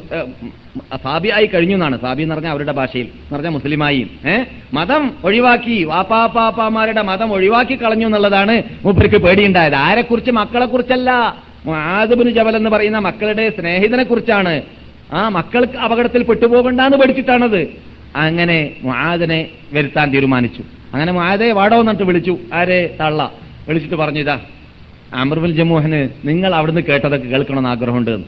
സാബിയായി 1.03 1.47
കഴിഞ്ഞു 1.47 1.75
എന്നാണ്. 1.75 2.01
സാബി 2.01 2.23
എന്ന് 2.23 2.35
പറഞ്ഞാൽ 2.35 2.51
അവരുടെ 2.51 2.73
ഭാഷയിൽ. 2.73 3.05
എന്ന് 3.05 3.35
പറഞ്ഞാൽ 3.35 3.51
മുസ്ലിമായി. 3.51 4.11
ഏ? 4.29 4.45
മതം 4.75 5.15
ഒഴിവാക്കി 5.25 5.85
വാപ്പാപ്പാപ്പാമാരുടെ 5.85 7.03
മതം 7.03 7.33
ഒഴിവാക്കി 7.33 7.83
കളഞ്ഞു 7.83 8.07
എന്നുള്ളതാണ് 8.07 8.63
മൂപ്പർക്ക് 8.85 9.17
പേടിയുണ്ടായത്. 9.17 9.75
ആരെക്കുറിച്ച്? 9.75 10.31
മക്കളെ 10.31 10.67
കുറിച്ചല്ല 10.67 11.11
ആദബിന് 11.71 12.31
ജബൽ 12.31 12.57
എന്ന് 12.57 12.71
പറയുന്ന 12.71 12.99
മക്കളുടെ 12.99 13.51
സ്നേഹിതനെ 13.51 14.05
കുറിച്ചാണ് 14.05 14.63
ആ 15.13 15.29
മക്കൾക്ക് 15.29 15.79
അപകടത്തിൽ 15.79 16.23
പെട്ടുപോകണ്ടെന്ന് 16.23 16.97
പഠിച്ചിട്ടാണത് 16.97 17.69
അങ്ങനെ 18.17 18.71
മുആദിനെ 18.83 19.49
വരുത്താൻ 19.73 20.13
തീരുമാനിച്ചു. 20.13 20.63
അങ്ങനെ 20.95 21.13
മുആദെ 21.13 21.53
വാടോ 21.53 21.81
എന്നിട്ട് 21.81 22.03
വിളിച്ചു. 22.03 22.39
ആരെ? 22.55 22.97
തള്ള. 23.01 23.33
വിളിച്ചിട്ട് 23.69 23.97
പറഞ്ഞു 23.97 24.21
ഇതാ 24.21 24.41
അമർബുൽ 25.15 25.53
ജമൂഹന് 25.53 26.09
നിങ്ങൾ 26.25 26.55
അവിടുന്ന് 26.55 26.81
കേട്ടതൊക്കെ 26.81 27.29
കേൾക്കണമെന്ന് 27.29 27.69
ആഗ്രഹമുണ്ട്. 27.69 28.19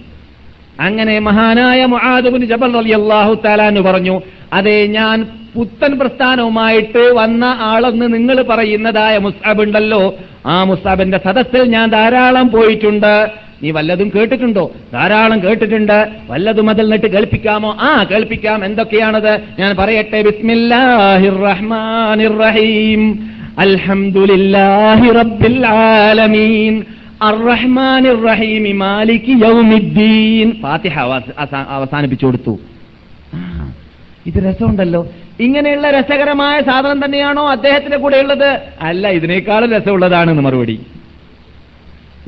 അങ്ങനെ 0.80 1.18
മഹാനായ 1.18 1.84
മുആദുബിന് 1.84 2.44
ജബൽ 2.44 2.76
അള്ളാഹു 2.76 3.42
തലാന്ന് 3.44 3.80
പറഞ്ഞു 3.80 4.20
അതെ 4.52 4.86
ഞാൻ 4.86 5.26
പുത്തൻ 5.56 5.98
പ്രസ്ഥാനവുമായിട്ട് 5.98 7.12
വന്ന 7.12 7.44
ആളെന്ന് 7.44 8.14
നിങ്ങൾ 8.14 8.42
പറയുന്നതായ 8.42 9.18
മുസ്താബ് 9.18 9.62
ഉണ്ടല്ലോ. 9.62 10.14
ആ 10.46 10.64
മുസ്താബിന്റെ 10.64 11.20
സദസ്സിൽ 11.24 11.62
ഞാൻ 11.62 11.88
ധാരാളം 11.88 12.50
പോയിട്ടുണ്ട്. 12.50 13.30
നീ 13.62 13.70
വല്ലതും 13.70 14.12
കേട്ടിട്ടുണ്ടോ? 14.14 14.72
ധാരാളം 14.92 15.42
കേട്ടിട്ടുണ്ട്. 15.42 16.08
വല്ലതും 16.28 16.70
അതിൽ 16.70 16.88
നിട്ട് 16.88 17.06
കേൾപ്പിക്കാമോ? 17.06 17.76
ആ 17.80 18.04
കേൾപ്പിക്കാം. 18.04 18.64
എന്തൊക്കെയാണത്? 18.64 19.40
ഞാൻ 19.58 19.76
പറയട്ടെ. 19.76 20.22
ബിസ്മില്ലാഹിർ 20.22 21.40
റഹ്മാനിർ 21.40 22.38
റഹീം. 22.38 23.35
അൽഹംദുലില്ലാഹി 23.58 25.10
റബ്ബിൽ 25.10 25.66
ആലമീൻ. 25.66 26.84
അർറഹ്മാനിർ 27.22 28.26
റഹീമി 28.26 28.72
മാലികി 28.72 29.32
യൗമിദ്ദീൻ. 29.44 30.52
ഫാത്തിഹ 30.62 30.98
അവസ- 30.98 31.56
അവസാനിപ്പിച്ചു 31.68 32.26
കൊടുത്തു. 32.26 32.58
ഇത് 34.26 34.50
രസമുണ്ടല്ലോ. 34.50 35.08
ഇങ്ങനെയുള്ള 35.40 35.90
രസകരമായ 35.90 36.60
സാധനം 36.60 37.04
തന്നെയാണോ 37.04 37.50
അദ്ദേഹത്തിന്റെ 37.50 37.96
കൂടെ 37.96 38.16
ഉള്ളത് 38.16 38.60
അല്ല 38.82 39.08
ഇതിനേക്കാളും 39.08 39.72
രസമുള്ളതാണ് 39.72 40.32
മറുപടി. 40.32 40.80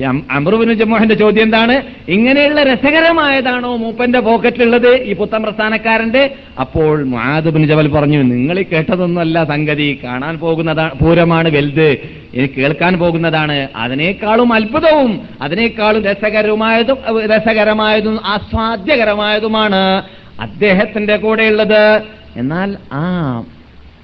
അമ്രുബിന് 0.05 0.73
ജമ്മോഹന്റെ 0.73 1.15
ചോദ്യം 1.15 1.43
എന്താണ്? 1.43 1.83
ഇങ്ങനെയുള്ള 2.07 2.63
രസകരമായതാണോ 2.63 3.75
മൂപ്പന്റെ 3.77 4.19
പോക്കറ്റിലുള്ളത് 4.19 4.95
ഈ 4.95 5.13
പുത്തൻ 5.15 5.43
പ്രസ്ഥാനക്കാരന്റെ 5.43 6.35
അപ്പോൾ 6.59 7.03
മാധുബിന് 7.03 7.67
ജബൽ 7.67 7.87
പറഞ്ഞു 7.87 8.21
നിങ്ങൾ 8.21 8.61
കേട്ടതൊന്നുമല്ല 8.61 9.43
സംഗതി. 9.43 9.99
കാണാൻ 10.03 10.39
പോകുന്നതാണ് 10.39 10.99
പൂരമാണ് 10.99 11.49
വലുത്. 11.49 11.89
എനിക്ക് 12.33 12.53
കേൾക്കാൻ 12.53 12.93
പോകുന്നതാണ്. 12.97 13.67
അതിനേക്കാളും 13.75 14.53
അത്ഭുതവും 14.53 15.21
അതിനേക്കാളും 15.41 16.03
രസകരമായതും 16.03 16.97
രസകരമായതും 17.25 18.19
ആസ്വാദ്യകരമായതുമാണ് 18.25 19.83
അദ്ദേഹത്തിന്റെ 20.39 21.17
കൂടെയുള്ളത്. 21.17 22.01
എന്നാൽ 22.35 22.77
ആ 22.93 23.03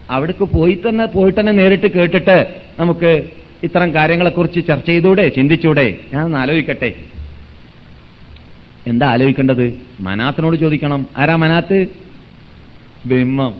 അവിടേക്ക് 0.09 0.45
പോയി 0.45 0.81
തന്നെ 0.89 1.05
പോയിട്ട് 1.05 1.39
തന്നെ 1.39 1.51
നേരിട്ട് 1.51 1.87
കേട്ടിട്ട് 1.87 2.47
നമുക്ക് 2.79 3.23
ഇത്തരം 3.63 3.93
കാര്യങ്ങളെക്കുറിച്ച് 3.93 4.67
ചർച്ച 4.67 4.85
ചെയ്തൂടെ 4.85 5.29
ചിന്തിച്ചൂടെ? 5.29 5.99
ഞാൻ 6.13 6.25
ഒന്ന് 6.25 6.37
ആലോചിക്കട്ടെ. 6.37 6.93
എന്താ 8.87 9.07
ആലോചിക്കേണ്ടത്? 9.07 9.81
മനാത്തിനോട് 9.99 10.57
ചോദിക്കണം. 10.57 11.05
ആരാ 11.17 11.35
മനാത്ത്? 11.35 11.87
ബിംബം 13.05 13.53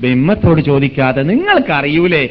ബിംബത്തോട് 0.00 0.60
ചോദിക്കാതെ 0.60 1.22
നിങ്ങൾക്കറിയൂലേ? 1.22 2.28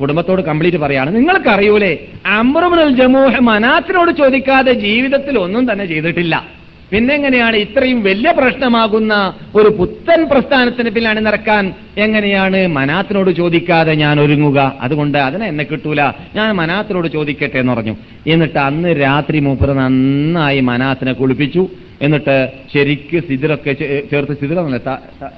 കുടുംബത്തോട് 0.00 0.42
കംപ്ലീറ്റ് 0.42 0.78
പറയാണ് 0.78 1.16
നിങ്ങൾക്കറിയൂലേ? 1.16 1.98
ജമൂഹ 2.26 2.96
ജമൂഹ് 2.96 3.40
മനാത്തിനോട് 3.40 4.10
ചോദിക്കാതെ 4.10 4.72
ജീവിതത്തിൽ 4.72 5.38
ഒന്നും 5.38 5.72
തന്നെ 5.72 5.86
ചെയ്തിട്ടില്ല. 5.86 6.57
പിന്നെ 6.92 7.14
എങ്ങനെയാണ് 7.14 7.56
ഇത്രയും 7.56 7.98
വലിയ 8.02 8.30
പ്രശ്നമാകുന്ന 8.30 9.14
ഒരു 9.54 9.68
പുത്തൻ 9.78 10.20
പ്രസ്ഥാനത്തിന് 10.30 10.90
പിന്നിൽ 10.90 11.20
നടക്കാൻ? 11.26 11.64
എങ്ങനെയാണ് 11.98 12.66
മനാത്തിനോട് 12.66 13.30
ചോദിക്കാതെ 13.30 13.94
ഞാൻ 13.94 14.20
ഒരുങ്ങുക? 14.20 14.58
അതുകൊണ്ട് 14.80 15.18
അതിനെ 15.18 15.46
എന്നെ 15.46 15.64
കിട്ടൂല. 15.64 16.00
ഞാൻ 16.36 16.48
മനാത്തിനോട് 16.60 17.08
ചോദിക്കട്ടെ 17.08 17.58
എന്ന് 17.58 17.72
പറഞ്ഞു. 17.72 17.94
എന്നിട്ട് 18.26 18.58
അന്ന് 18.58 18.90
രാത്രി 19.00 19.38
മൂപ്പർ 19.38 19.72
നന്നായി 19.82 20.60
മനാത്തിനെ 20.70 21.12
കുളിപ്പിച്ചു. 21.12 21.68
എന്നിട്ട് 22.02 22.36
ശരിക്ക് 22.72 23.20
സിതിലൊക്കെ 23.28 23.72
ചേർത്ത് 24.10 24.34
സിദിറന്നല്ലേ 24.40 24.80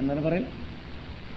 എന്താണ് 0.01 0.23
പറയുന്നത്? 0.27 0.57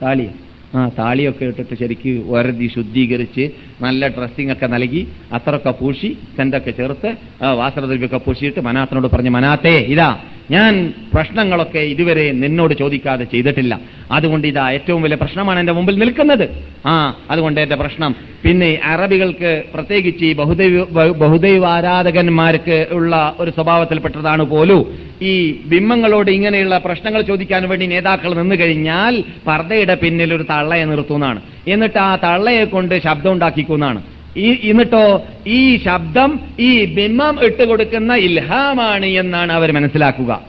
താലി 0.02 0.30
ആ 0.74 0.84
താളിയൊക്കെ 1.00 1.46
ഇട്ടിട്ട് 1.46 1.76
ശരിക്ക് 1.76 2.12
വരതി 2.28 2.68
ശുദ്ധീകരിച്ച് 2.68 3.44
നല്ല 3.82 4.08
ഡ്രസ്സിംഗ് 4.08 4.52
ഒക്കെ 4.52 4.68
നൽകി 4.68 5.02
അത്രയൊക്കെ 5.32 5.74
പൂശി 5.80 6.10
സെന്റൊക്കെ 6.38 6.72
ചേർത്ത് 6.72 7.10
വാസ്ത്രദ്രവ്യൊക്കെ 7.58 8.20
പൂശിയിട്ട് 8.20 8.62
മനാത്തിനോട് 8.62 9.08
പറഞ്ഞു 9.08 9.30
മനാത്തേ 9.30 9.76
ഇതാ 9.94 10.10
ഞാൻ 10.52 10.94
പ്രശ്നങ്ങളൊക്കെ 11.14 11.80
ഇതുവരെ 11.80 12.32
നിന്നോട് 12.32 12.74
ചോദിക്കാതെ 12.74 13.24
ചെയ്തിട്ടില്ല. 13.24 13.80
അതുകൊണ്ട് 14.12 14.48
ഇതാ 14.48 14.72
ഏറ്റവും 14.72 15.02
വലിയ 15.02 15.16
പ്രശ്നമാണ് 15.16 15.60
എന്റെ 15.60 15.74
മുമ്പിൽ 15.74 15.96
നിൽക്കുന്നത്. 15.96 16.50
ആ 16.86 17.16
അതുകൊണ്ട് 17.30 17.62
എന്റെ 17.62 17.76
പ്രശ്നം. 17.76 18.16
പിന്നെ 18.44 18.80
അറബികൾക്ക് 18.84 19.64
പ്രത്യേകിച്ച് 19.74 20.26
ഈ 20.26 20.34
ബഹുദൈവ 20.34 21.12
ബഹുദൈവാരാധകന്മാർക്ക് 21.12 22.88
ഉള്ള 22.92 23.36
ഒരു 23.40 23.52
സ്വഭാവത്തിൽപ്പെട്ടതാണ് 23.52 24.44
പോലും 24.44 24.98
ഈ 25.22 25.64
ബിംബങ്ങളോട് 25.66 26.32
ഇങ്ങനെയുള്ള 26.32 26.78
പ്രശ്നങ്ങൾ 26.78 27.22
ചോദിക്കാൻ 27.22 27.70
വേണ്ടി 27.70 27.88
നേതാക്കൾ 27.88 28.34
നിന്നു 28.34 28.56
കഴിഞ്ഞാൽ 28.56 29.24
പർദ്ദയുടെ 29.48 29.94
പിന്നിൽ 29.94 30.34
ഒരു 30.34 30.44
തള്ളയെ 30.44 30.86
നിർത്തുന്നതാണ്. 30.86 31.42
എന്നിട്ട് 31.68 31.98
ആ 31.98 32.16
തള്ളയെ 32.16 32.64
കൊണ്ട് 32.64 33.02
ശബ്ദം 33.04 33.32
ഉണ്ടാക്കിക്കുന്നതാണ് 33.32 34.02
ഈ 34.38 34.70
എന്നിട്ടോ 34.70 35.24
ഈ 35.48 35.78
ശബ്ദം 35.78 36.40
ഈ 36.60 36.86
ബിംബം 36.86 37.46
ഇട്ട് 37.46 37.64
കൊടുക്കുന്ന 37.64 38.14
ഇൽഹാമാണ് 38.14 39.06
എന്നാണ് 39.06 39.54
അവർ 39.54 39.72
മനസ്സിലാക്കുക. 39.72 40.42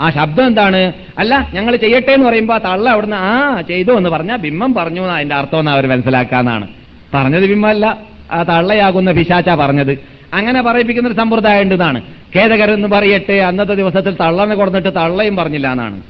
ആ 0.00 0.10
ശബ്ദം 0.10 0.46
എന്താണ്? 0.46 0.92
അല്ല 1.18 1.50
ഞങ്ങൾ 1.54 1.76
ചെയ്യട്ടെ 1.76 2.12
എന്ന് 2.12 2.26
പറയുമ്പോ 2.26 2.54
ആ 2.54 2.58
തള്ള 2.58 2.90
അവിടുന്ന് 2.90 3.16
ആ 3.16 3.60
ചെയ്തു 3.60 3.92
എന്ന് 3.92 4.10
പറഞ്ഞാൽ 4.10 4.36
ബിംബം 4.36 4.74
പറഞ്ഞു 4.74 5.00
എന്നാ 5.00 5.14
അതിന്റെ 5.14 5.34
അർത്ഥം 5.34 5.58
എന്ന് 5.58 5.70
അവർ 5.70 5.86
മനസ്സിലാക്കാന്നാണ്. 5.86 6.68
പറഞ്ഞത് 7.14 7.48
ബിംബമല്ല 7.48 7.98
ആ 8.32 8.42
തള്ളയാകുന്ന 8.42 9.12
പിശാച്ച 9.12 9.48
പറഞ്ഞത്. 9.48 9.98
അങ്ങനെ 10.34 10.62
പറയിപ്പിക്കുന്ന 10.62 11.08
ഒരു 11.08 11.16
സമ്പ്രദായം 11.16 11.62
ഉണ്ടെന്നാണ് 11.62 12.02
ഖേദകരെന്ന് 12.36 12.88
പറയട്ടെ 12.88 13.32
അന്നത്തെ 13.32 13.74
ദിവസത്തിൽ 13.74 14.14
തള്ളനെ 14.14 14.54
കൊടുത്തിട്ട് 14.54 14.96
തള്ളയും 14.96 15.36
പറഞ്ഞില്ല 15.36 15.72
എന്നാണ്. 15.72 16.02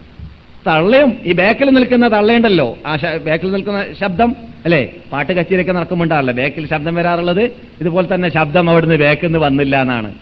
തള്ളയും 0.66 1.16
ഈ 1.24 1.32
ബാക്കിൽ 1.32 1.70
നിൽക്കുന്ന 1.70 2.12
തള്ളയുണ്ടല്ലോ. 2.12 2.78
ആ 2.86 2.96
ബാക്കിൽ 3.26 3.50
നിൽക്കുന്ന 3.50 3.86
ശബ്ദം 4.00 4.36
അല്ലേ? 4.64 4.90
പാട്ട് 5.12 5.32
കച്ചേരിയൊക്കെ 5.32 5.72
നടക്കുമ്പോണ്ടാണല്ലോ. 5.72 6.34
ബാക്കിൽ 6.34 6.68
ശബ്ദം 6.68 6.94
വരാറുള്ളത്. 6.94 7.42
ഇതുപോലെ 7.80 8.14
തന്നെ 8.14 8.34
ശബ്ദം 8.34 8.70
അവിടുന്ന് 8.70 8.96
ബാക്കിൽ 8.96 9.26
നിന്ന് 9.26 9.38
വന്നില്ല 9.38 9.80
എന്നാണ്. 9.80 10.14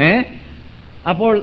ഏ? 0.00 0.22
അപ്പോൾ 1.08 1.42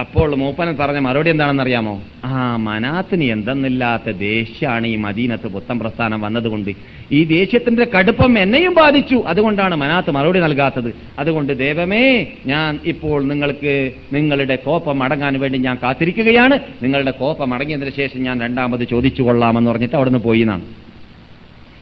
അപ്പോൾ 0.00 0.34
മൂപ്പൻ 0.34 0.76
പറഞ്ഞ 0.76 0.98
മറുപടി 0.98 1.30
എന്താണെന്ന് 1.30 1.62
അറിയാമോ 1.62 2.02
ആ 2.24 2.56
മനാത്തിന് 2.56 3.24
എന്തെന്നില്ലാത്ത 3.24 4.10
ദേഷ്യാണ് 4.10 4.86
ഈ 4.86 4.96
മദീനത്ത് 4.96 5.46
പുത്തൻ 5.46 5.78
പ്രസ്ഥാനം 5.78 6.20
വന്നതുകൊണ്ട്. 6.20 6.70
ഈ 7.12 7.24
ദേഷ്യത്തിന്റെ 7.24 7.84
കടുപ്പം 7.84 8.38
എന്നെയും 8.38 8.74
ബാധിച്ചു. 8.74 9.24
അതുകൊണ്ടാണ് 9.26 9.74
മനാത്ത് 9.74 10.10
മറുപടി 10.10 10.40
നൽകാത്തത്. 10.40 10.94
അതുകൊണ്ട് 11.18 11.58
ദേവമേ 11.58 12.26
ഞാൻ 12.46 12.80
ഇപ്പോൾ 12.84 13.24
നിങ്ങൾക്ക് 13.24 13.92
നിങ്ങളുടെ 14.12 14.56
കോപ്പം 14.56 15.02
അടങ്ങാൻ 15.02 15.40
വേണ്ടി 15.40 15.58
ഞാൻ 15.58 15.78
കാത്തിരിക്കുകയാണ്. 15.82 16.58
നിങ്ങളുടെ 16.82 17.10
കോപ്പം 17.10 17.54
അടങ്ങിയതിന് 17.54 17.90
ശേഷം 17.90 18.22
ഞാൻ 18.22 18.40
രണ്ടാമത് 18.40 18.84
ചോദിച്ചു 18.88 19.22
കൊള്ളാമെന്ന് 19.22 19.70
പറഞ്ഞിട്ട് 19.70 19.94
അവിടുന്ന് 19.94 20.18
പോയി 20.18 20.40
എന്നാണ്. 20.40 20.66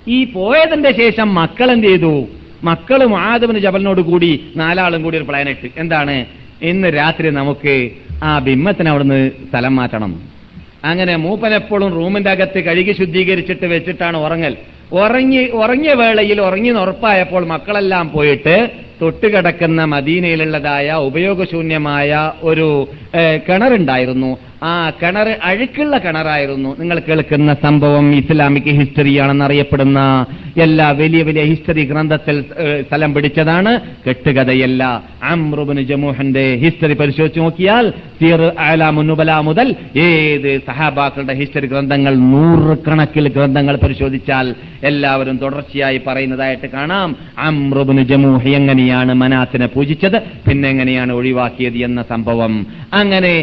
ഈ 0.08 0.24
പോയതിന്റെ 0.24 0.92
ശേഷം 0.92 1.34
മക്കൾ 1.34 1.70
എന്ത് 1.70 1.86
ചെയ്തു? 1.86 2.26
മക്കളും 2.64 3.20
ആദവന് 3.20 3.58
ജബലിനോട് 3.58 4.00
കൂടി 4.00 4.32
നാലാളും 4.56 5.02
കൂടി 5.02 5.16
ഒരു 5.16 5.24
പ്ലാനിട്ട് 5.24 5.68
എന്താണ്? 5.76 6.41
ഇന്ന് 6.70 6.88
രാത്രി 7.00 7.28
നമുക്ക് 7.40 7.74
ആ 8.22 8.32
ബിംബത്തിന് 8.46 8.88
അവിടുന്ന് 8.88 9.18
സ്ഥലം 9.48 9.74
മാറ്റണം. 9.76 10.12
അങ്ങനെ 10.90 11.14
മൂപ്പനെപ്പോഴും 11.24 11.90
റൂമിന്റെ 11.98 12.30
അകത്ത് 12.30 12.60
കഴുകി 12.68 12.92
ശുദ്ധീകരിച്ചിട്ട് 13.00 13.66
വെച്ചിട്ടാണ് 13.72 14.16
ഉറങ്ങൽ. 14.26 14.54
ഉറങ്ങി 15.02 15.42
ഉറങ്ങിയ 15.62 15.92
വേളയിൽ 16.02 16.38
ഉറങ്ങി 16.46 16.70
ഉറപ്പായപ്പോൾ 16.84 17.42
മക്കളെല്ലാം 17.52 18.06
പോയിട്ട് 18.14 18.56
തൊട്ടുകിടക്കുന്ന 19.00 19.80
മദീനയിലുള്ളതായ 19.92 20.88
ഉപയോഗശൂന്യമായ 21.08 22.10
ഒരു 22.50 22.68
കിണറുണ്ടായിരുന്നു. 23.46 24.32
ആ 24.62 24.72
കിണർ 25.00 25.28
അഴുക്കുള്ള 25.42 25.98
കിണറായിരുന്നു. 25.98 26.70
നിങ്ങൾ 26.78 26.98
കേൾക്കുന്ന 26.98 27.54
സംഭവം 27.62 28.06
ഇസ്ലാമിക് 28.14 28.70
ഹിസ്റ്ററിയാണെന്ന് 28.80 29.44
അറിയപ്പെടുന്ന 29.44 30.00
എല്ലാ 30.56 30.90
വലിയ 30.90 31.22
വലിയ 31.22 31.42
ഹിസ്റ്ററി 31.42 31.84
ഗ്രന്ഥത്തിൽ 31.84 32.36
സ്ഥലം 32.86 33.14
പിടിച്ചതാണ് 33.14 33.72
കെട്ടുകഥയല്ല. 34.06 34.82
അമ്രുബിന് 35.22 35.82
ജമൂഹന്റെ 35.82 36.44
ഹിസ്റ്ററി 36.54 36.94
പരിശോധിച്ച് 36.94 37.40
നോക്കിയാൽ 37.40 37.90
സീർ 38.20 38.40
ആലാമുനുബല 38.58 39.32
മുതൽ 39.48 39.68
ഏത് 39.96 40.60
സഹാബാക്കളുടെ 40.66 41.34
ഹിസ്റ്ററി 41.34 41.66
ഗ്രന്ഥങ്ങൾ 41.66 42.14
നൂറുകണക്കിൽ 42.32 43.28
ഗ്രന്ഥങ്ങൾ 43.28 43.76
പരിശോധിച്ചാൽ 43.76 44.54
എല്ലാവരും 44.84 45.36
തുടർച്ചയായി 45.36 46.00
പറയുന്നതായിട്ട് 46.06 46.66
കാണാം. 46.66 47.16
അമ്രുബിന് 47.38 48.02
ജമൂഹ് 48.02 48.54
എങ്ങനെയാണ് 48.60 49.14
മനാത്തിനെ 49.14 49.66
പൂജിച്ചത് 49.66 50.18
പിന്നെ 50.48 50.68
എങ്ങനെയാണ് 50.68 51.12
ഒഴിവാക്കിയത് 51.12 51.78
എന്ന 51.88 52.02
സംഭവം. 52.02 52.54
അങ്ങനെ 52.92 53.34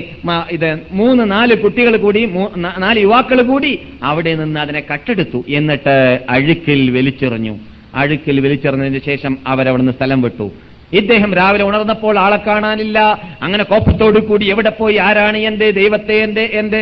ഇത് 0.52 0.70
മൂന്ന് 1.10 1.32
നാല് 1.32 1.56
കുട്ടികൾ 1.58 1.94
കൂടി 1.98 2.22
നാല് 2.58 3.00
യുവാക്കൾ 3.02 3.42
കൂടി 3.42 3.72
അവിടെ 4.04 4.32
നിന്ന് 4.36 4.60
അതിനെ 4.60 4.82
കട്ടെടുത്തു. 4.94 5.40
എന്നിട്ട് 5.50 5.96
അഴുക്കിൽ 6.30 6.82
വലിച്ചെറിഞ്ഞു. 6.98 7.54
അഴുക്കിൽ 7.96 8.40
വലിച്ചെറിഞ്ഞതിന് 8.40 9.00
ശേഷം 9.06 9.38
അവരവിടുന്ന് 9.48 9.92
സ്ഥലം 9.92 10.22
വിട്ടു. 10.22 10.48
ഇദ്ദേഹം 10.94 11.34
രാവിലെ 11.34 11.64
ഉണർന്നപ്പോൾ 11.64 12.16
ആളെ 12.20 12.38
കാണാനില്ല. 12.38 13.00
അങ്ങനെ 13.42 13.64
കോപ്പത്തോടു 13.64 14.20
കൂടി 14.20 14.46
എവിടെ 14.52 14.70
പോയി? 14.70 14.96
ആരാണ് 15.08 15.38
എന്റെ? 15.38 15.72
ദൈവത്തെ 15.72 16.16
എന്റെ? 16.26 16.44
എന്റെ 16.54 16.82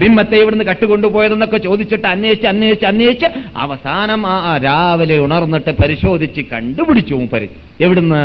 ബിംബത്തെ 0.00 0.36
ഇവിടുന്ന് 0.36 0.64
കട്ടുകൊണ്ടുപോയതെന്നൊക്കെ 0.64 1.58
ചോദിച്ചിട്ട് 1.58 2.06
അന്വേഷിച്ച് 2.06 2.46
അന്വേഷിച്ച് 2.46 2.86
അന്വേഷിച്ച് 2.86 3.26
അവസാനം 3.56 4.26
ആ 4.26 4.56
രാവിലെ 4.64 5.18
ഉണർന്നിട്ട് 5.18 5.72
പരിശോധിച്ച് 5.82 6.40
കണ്ടുപിടിച്ചു 6.52 7.14
മൂപ്പര്. 7.14 7.48
എവിടുന്ന്? 7.80 8.22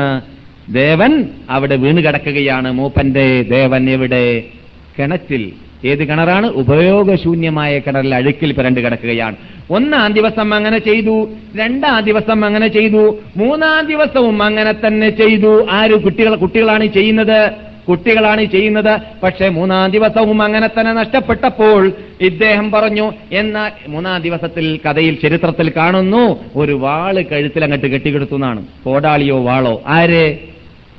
ദേവൻ 0.74 1.14
അവിടെ 1.50 1.76
വീണ് 1.76 1.98
കിടക്കുകയാണ്. 1.98 2.72
മൂപ്പന്റെ 2.72 3.28
ദേവൻ 3.56 3.90
എവിടെ? 3.90 4.26
കിണറ്റിൽ 5.00 5.52
ഏത് 5.86 6.08
കിണറാണ്? 6.08 6.48
ഉപയോഗശൂന്യമായ 6.48 7.80
കിണറിൽ 7.80 8.16
അഴുക്കിൽ 8.16 8.52
പിരണ്ട് 8.54 8.80
കിടക്കുകയാണ്. 8.80 9.36
ഒന്നാം 9.70 10.14
ദിവസം 10.14 10.54
അങ്ങനെ 10.54 10.78
ചെയ്തു 10.78 11.30
രണ്ടാം 11.56 12.04
ദിവസം 12.04 12.46
അങ്ങനെ 12.46 12.68
ചെയ്തു 12.68 13.18
മൂന്നാം 13.38 13.88
ദിവസവും 13.88 14.44
അങ്ങനെ 14.44 14.72
തന്നെ 14.72 15.10
ചെയ്തു. 15.10 15.68
ആര്? 15.72 15.92
കുട്ടികൾ 15.92 16.36
കുട്ടികളാണ് 16.36 16.86
ചെയ്യുന്നത്. 16.86 17.52
കുട്ടികളാണ് 17.90 18.46
ചെയ്യുന്നത്. 18.46 19.00
പക്ഷേ 19.24 19.50
മൂന്നാം 19.50 19.92
ദിവസവും 19.92 20.42
അങ്ങനെ 20.42 20.68
തന്നെ 20.68 20.94
നഷ്ടപ്പെട്ടപ്പോൾ 20.94 21.92
ഇദ്ദേഹം 22.22 22.72
പറഞ്ഞു 22.72 23.12
എന്നാൽ 23.32 23.72
മൂന്നാം 23.88 24.22
ദിവസത്തിൽ 24.22 24.80
കഥയിൽ 24.86 25.16
ചരിത്രത്തിൽ 25.16 25.72
കാണുന്നു 25.78 26.40
ഒരു 26.56 26.74
വാൾ 26.74 27.22
കഴുത്തിൽ 27.32 27.64
അങ്ങോട്ട് 27.64 27.88
കെട്ടിക്കെടുത്തു 27.88 28.36
എന്നാണ്. 28.36 28.66
കോടാളിയോ 28.86 29.44
വാളോ? 29.44 29.82
ആര്? 29.88 30.53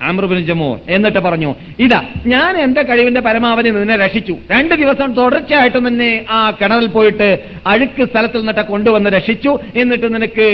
ആമ്രുബിൻ 0.08 0.40
ജമോർ 0.46 0.76
എന്നിട്ട് 0.88 1.20
പറഞ്ഞു 1.26 1.50
ഇതാ 1.84 2.00
ഞാൻ 2.32 2.52
എന്റെ 2.64 2.82
കഴിവിന്റെ 2.82 3.20
പരമാവധി 3.26 3.70
നിന്നെ 3.76 3.96
രക്ഷിച്ചു. 3.96 4.34
രണ്ട് 4.52 4.74
ദിവസം 4.82 5.08
തുടർച്ചയായിട്ട് 5.18 5.80
നിന്നെ 5.86 6.10
ആ 6.30 6.38
കിണറിൽ 6.60 6.88
പോയിട്ട് 6.96 7.28
അഴുക്ക് 7.72 8.04
സ്ഥലത്തിൽ 8.10 8.38
നിന്നിട്ട് 8.38 8.64
കൊണ്ടുവന്ന് 8.72 9.10
രക്ഷിച്ചു. 9.10 9.52
എന്നിട്ട് 9.76 10.14
നിനക്ക് 10.14 10.46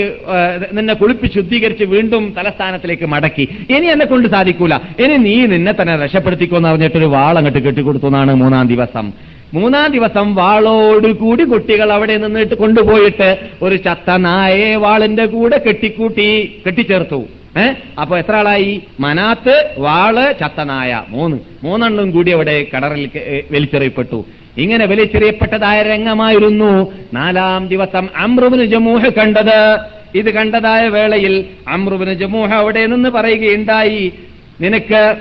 നിന്നെ 0.77 0.93
കുളിപ്പി 0.93 1.27
ശുദ്ധീകരിച്ച് 1.35 1.87
വീണ്ടും 1.95 2.23
തലസ്ഥാനത്തിലേക്ക് 2.37 3.09
മടക്കി. 3.15 3.47
ഇനി 3.75 3.85
എന്നെ 3.85 4.05
കൊണ്ട് 4.05 4.29
സാധിക്കൂല. 4.35 4.73
ഇനി 5.03 5.17
നീ 5.27 5.35
നിന്നെ 5.55 5.73
തന്നെ 5.81 5.95
രക്ഷപ്പെടുത്തിക്കോന്ന് 6.03 6.69
പറഞ്ഞിട്ടൊരു 6.69 7.09
വാളങ്ങട്ട് 7.17 7.59
കെട്ടിക്കൊടുത്തു 7.67 8.09
എന്നാണ് 8.11 8.33
മൂന്നാം 8.43 8.67
ദിവസം. 8.73 9.07
മൂന്നാം 9.53 9.87
ദിവസം 9.91 10.27
വാളോട് 10.35 11.07
കൂടി 11.21 11.43
കുട്ടികൾ 11.43 11.89
അവിടെ 11.95 12.15
നിന്നിട്ട് 12.17 12.55
കൊണ്ടുപോയിട്ട് 12.55 13.29
ഒരു 13.65 13.75
ചത്ത 13.85 14.09
നായെ 14.25 14.69
വാളിന്റെ 14.83 15.25
കൂടെ 15.25 15.57
കെട്ടിക്കൂട്ടി 15.67 16.27
കെട്ടിച്ചേർത്തു. 16.65 17.21
ഏ? 17.59 17.73
അപ്പൊ 17.99 18.17
എത്ര 18.17 18.35
ആളായി? 18.35 18.81
മനാത്ത് 18.99 19.75
വാൾ 19.77 20.35
ചത്തനായ. 20.41 21.03
മൂന്ന്. 21.09 21.37
മൂന്നെണ്ണം 21.63 22.11
കൂടി 22.11 22.31
അവിടെ 22.31 22.67
കടറിൽ 22.77 23.09
വലിച്ചെറിയപ്പെട്ടു. 23.51 24.25
ഇങ്ങനെ 24.57 24.85
വലിച്ചെറിയപ്പെട്ടതായ 24.85 25.81
രംഗമായിരുന്നു 25.81 26.91
നാലാം 27.13 27.67
ദിവസം 27.67 28.09
അമ്രുബിന് 28.15 28.65
ജമൂഹ് 28.65 29.09
കണ്ടത്. 29.17 29.79
ഇത് 30.15 30.31
കണ്ടതായ 30.31 30.87
വേളയിൽ 30.87 31.45
അമ്രുബിന് 31.67 32.13
ജമൂഹ് 32.13 32.51
അവിടെ 32.51 32.85
നിന്ന് 32.85 33.09
പറയുകയുണ്ടായി 33.09 34.13
നിനക്ക് 34.61 35.15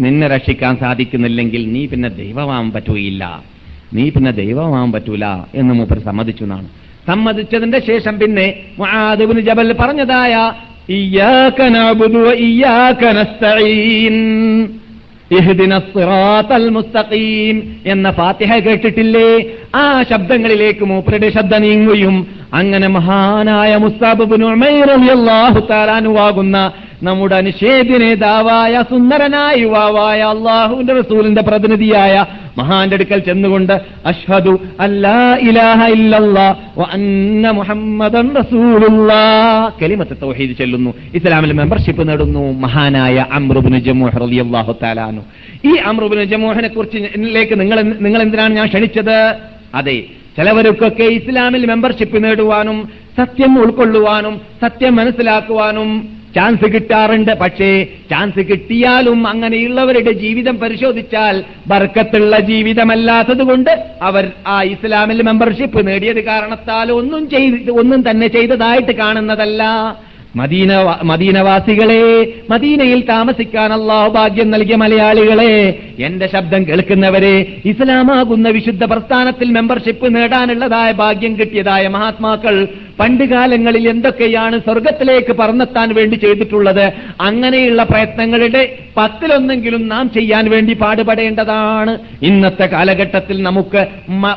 നിന്നെ 0.00 0.28
രക്ഷിക്കാൻ 0.28 0.76
സാധിക്കുന്നില്ലെങ്കിൽ 0.76 1.72
നീ 1.72 1.86
പിന്നെ 1.86 2.08
ദൈവമാവാൻ 2.08 2.72
പറ്റൂയില്ല. 2.72 3.42
നീ 3.94 4.10
പിന്നെ 4.10 4.30
ദൈവമാവാൻ 4.30 4.92
പറ്റൂല 4.92 5.26
എന്ന് 5.54 5.74
മൂപ്പർ 5.74 5.98
സമ്മതിച്ചു 5.98 6.42
എന്നാണ്. 6.42 6.83
സമ്മതിച്ചതിന്റെ 7.08 7.78
ശേഷം 7.78 8.18
പിന്നെ 8.18 8.46
മുആദ് 8.78 9.24
ജബൽ 9.40 9.72
പറഞ്ഞതായ 9.72 10.34
എന്ന 17.86 18.10
ഫാത്തിഹ 18.10 18.58
കേട്ടിട്ടില്ലേ? 18.58 19.28
ആ 19.74 20.02
ശബ്ദങ്ങളിലേക്ക് 20.02 20.84
മൂപ്പരുടെ 20.84 21.30
ശബ്ദ 21.30 21.54
നീങ്ങുകയും 21.54 22.26
അങ്ങനെ 22.52 22.88
മഹാനായ 22.88 23.76
മുസ്താബിബിന് 23.76 24.44
റളിയല്ലാഹു 24.82 25.60
താലാനുവാകുന്ന 25.70 26.72
നമ്മുടെ 27.06 27.34
അനിഷേധ്യ 27.40 27.96
നേതാവായ 28.02 28.74
സുന്ദരനായ 28.90 29.54
യുവാവായ 29.64 30.20
അള്ളാഹുവിന്റെ 30.34 30.94
റസൂലിന്റെ 31.00 31.42
പ്രതിനിധിയായ 31.48 32.14
മഹാന്റെ 32.58 32.96
അടുക്കൽ 32.98 33.20
ചെന്നുകൊണ്ട് 33.28 33.72
അഷ്ഹദു 34.10 34.54
അല്ലാ 34.84 35.16
ഇല്ലല്ലാ 35.96 36.46
വ 36.80 36.84
മുഹമ്മദൻ 37.58 38.26
തൗഹീദ് 40.22 40.54
ചെല്ലുന്നു. 40.60 40.90
ഇസ്ലാമിൽ 41.18 41.52
മെമ്പർഷിപ്പ് 41.60 42.02
നേടുന്നു. 42.08 42.44
മഹാനായ 42.64 43.16
അമ്രുബിന് 43.38 43.80
ജമൂഹ് 43.88 44.16
റളിയല്ലാഹു 44.24 44.72
തആലാനു 44.82 45.22
ഈ 45.70 45.74
അമ്രുബിന് 45.90 46.24
ജമൂഹിനെ 46.34 46.70
കുറിച്ച് 46.76 46.98
നിങ്ങൾ 47.62 47.78
നിങ്ങൾ 48.06 48.20
എന്തിനാണ് 48.26 48.52
ഞാൻ 48.60 48.66
ക്ഷണിച്ചത്? 48.72 49.18
അതെ 49.80 49.98
ചിലവർക്കൊക്കെ 50.36 51.06
ഇസ്ലാമിൽ 51.18 51.62
മെമ്പർഷിപ്പ് 51.72 52.18
നേടുവാനും 52.24 52.78
സത്യം 53.18 53.52
ഉൾക്കൊള്ളുവാനും 53.62 54.34
സത്യം 54.62 54.92
മനസ്സിലാക്കുവാനും 55.00 55.90
ചാൻസ് 56.36 56.72
കിട്ടാറുണ്ട് 56.72 57.32
പക്ഷേ 57.40 57.70
ചാൻസ് 58.10 58.40
കിട്ടിയാലും 58.40 59.28
അങ്ങനെയുള്ളവരുടെ 59.28 60.12
ജീവിതം 60.12 60.58
പരിശോധിച്ചാൽ 60.58 61.44
ബർക്കത്തുള്ള 61.68 62.38
ജീവിതമല്ലാത്തത് 62.40 63.42
കൊണ്ട് 63.42 63.70
അവർ 64.02 64.32
ആ 64.46 64.62
ഇസ്ലാമിൽ 64.62 65.22
മെമ്പർഷിപ്പ് 65.22 65.86
നേടിയത് 65.86 66.24
കാരണത്താൽ 66.24 66.92
ഒന്നും 66.92 67.30
ചെയ്ത് 67.30 67.70
ഒന്നും 67.70 68.10
തന്നെ 68.10 68.26
ചെയ്തതായിട്ട് 68.26 68.92
കാണുന്നതല്ല. 68.92 69.62
മദീന 70.36 70.72
മദീനവാസികളെ 71.02 72.04
മദീനയിൽ 72.50 73.00
താമസിക്കാൻ 73.00 73.72
അള്ളാഹു 73.72 74.08
ഭാഗ്യം 74.12 74.50
നൽകിയ 74.50 74.74
മലയാളികളെ 74.74 75.52
എന്റെ 75.98 76.26
ശബ്ദം 76.26 76.68
കേൾക്കുന്നവരെ 76.68 77.62
ഇസ്ലാമാകുന്ന 77.64 78.48
വിശുദ്ധ 78.48 78.84
പ്രസ്ഥാനത്തിൽ 78.84 79.50
മെമ്പർഷിപ്പ് 79.50 80.16
നേടാനുള്ളതായ 80.16 80.92
ഭാഗ്യം 80.92 81.38
കിട്ടിയതായ 81.38 81.88
മഹാത്മാക്കൾ 81.88 82.56
പണ്ടുകാലങ്ങളിൽ 83.00 83.88
എന്തൊക്കെയാണ് 83.88 84.58
സ്വർഗത്തിലേക്ക് 84.58 85.32
പറന്നെത്താൻ 85.32 85.94
വേണ്ടി 85.94 86.16
ചെയ്തിട്ടുള്ളത്? 86.16 86.92
അങ്ങനെയുള്ള 87.20 87.82
പ്രയത്നങ്ങളുടെ 87.82 88.78
പത്തിലൊന്നെങ്കിലും 88.96 89.88
നാം 89.88 90.10
ചെയ്യാൻ 90.10 90.50
വേണ്ടി 90.50 90.72
പാടുപെടേണ്ടതാണ്. 90.72 91.98
ഇന്നത്തെ 92.22 92.66
കാലഘട്ടത്തിൽ 92.66 93.42
നമുക്ക് 93.42 93.86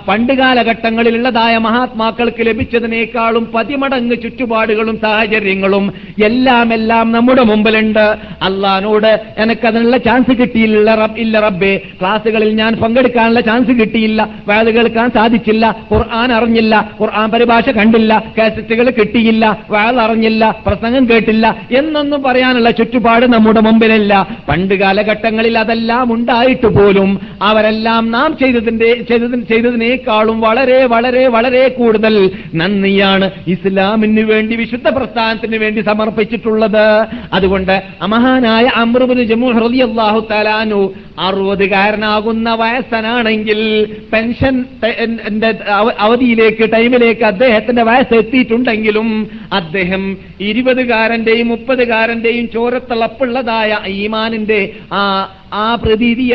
പണ്ട് 0.07 0.33
കാലഘട്ടങ്ങളിലുള്ളതായ 0.33 1.57
മഹാത്മാക്കൾക്ക് 1.57 2.47
ലഭിച്ചതിനേക്കാളും 2.47 3.51
പതിമടങ്ങ് 3.55 4.15
ചുറ്റുപാടുകളും 4.23 4.99
സാഹചര്യങ്ങളും 5.01 5.93
എല്ലാം 6.23 6.73
എല്ലാം 6.73 7.11
നമ്മുടെ 7.11 7.43
മുമ്പിലുണ്ട്. 7.43 8.15
അള്ളഹാനോട് 8.41 9.25
എനിക്കതിനുള്ള 9.37 9.97
ചാൻസ് 9.97 10.37
കിട്ടിയില്ല 10.37 10.77
ഇല്ല 11.17 11.39
റബ്ബേ. 11.39 11.81
ക്ലാസ്സുകളിൽ 11.99 12.49
ഞാൻ 12.55 12.75
പങ്കെടുക്കാനുള്ള 12.75 13.39
ചാൻസ് 13.39 13.71
കിട്ടിയില്ല. 13.71 14.29
വേദ 14.47 14.69
കേൾക്കാൻ 14.69 15.09
സാധിച്ചില്ല. 15.09 15.75
ഖുർആൻ 15.93 16.31
അറിഞ്ഞില്ല. 16.31 16.91
ഖുർആൻ 17.01 17.29
പരിഭാഷ 17.29 17.69
കണ്ടില്ല. 17.69 18.23
കാസറ്റുകൾ 18.47 18.89
കിട്ടിയില്ല 18.89 19.45
വാൾ 19.69 19.95
അറിഞ്ഞില്ല 20.01 20.43
പ്രസംഗം 20.67 21.03
കേട്ടില്ല 21.09 21.45
എന്നൊന്നും 21.71 22.23
പറയാനുള്ള 22.23 22.69
ചുറ്റുപാട് 22.71 23.25
നമ്മുടെ 23.33 23.61
മുമ്പിലില്ല. 23.67 24.13
പണ്ട് 24.49 24.73
കാലഘട്ടങ്ങളിൽ 24.73 25.57
അതെല്ലാം 25.57 26.13
ഉണ്ടായിട്ട് 26.13 26.67
പോലും 26.67 27.09
അവരെല്ലാം 27.41 28.11
നാം 28.11 28.37
ചെയ്തതിന്റെ 28.41 28.89
ചെയ്തതിനേക്കാളും 29.49 30.41
വളരെ 30.41 30.79
വളരെ 30.85 31.27
വളരെ 31.27 31.67
കൂടുതൽ 31.67 32.15
നന്ദിയാണ് 32.55 33.27
ഇസ്ലാമിന് 33.47 34.23
വേണ്ടി 34.31 34.55
വിശുദ്ധ 34.55 34.87
പ്രസ്ഥാനത്തിന് 34.89 35.57
വേണ്ടി 35.57 35.81
സമർപ്പിച്ചിട്ടുള്ളത്. 35.81 36.85
അതുകൊണ്ട് 37.33 37.75
അമഹാനായ 38.01 38.65
അമൃബിന് 38.75 39.23
ജമ്മു 39.23 39.49
അള്ളാഹു 39.49 40.19
തലാനു 40.31 40.81
അറുപതുകാരനാകുന്ന 41.19 42.47
വയസ്സനാണെങ്കിൽ 42.53 43.59
പെൻഷൻ 44.13 44.55
അവധിയിലേക്ക് 45.99 46.71
ടൈമിലേക്ക് 46.73 47.23
അദ്ദേഹത്തിന്റെ 47.23 47.83
വയസ്സ് 47.83 48.15
എത്തി 48.15 48.36
എത്തിയിട്ടുണ്ടെങ്കിലും 48.39 49.07
അദ്ദേഹം 49.53 50.03
ഇരുപതുകാരന്റെയും 50.41 51.47
മുപ്പതുകാരന്റെയും 51.47 52.45
ചോരത്തിളപ്പുള്ളതായ 52.49 53.71
ഈമാനിന്റെ 53.97 54.59
ആ 54.93 55.01
ആ 55.53 55.75
പ്രതീതി 55.75 56.33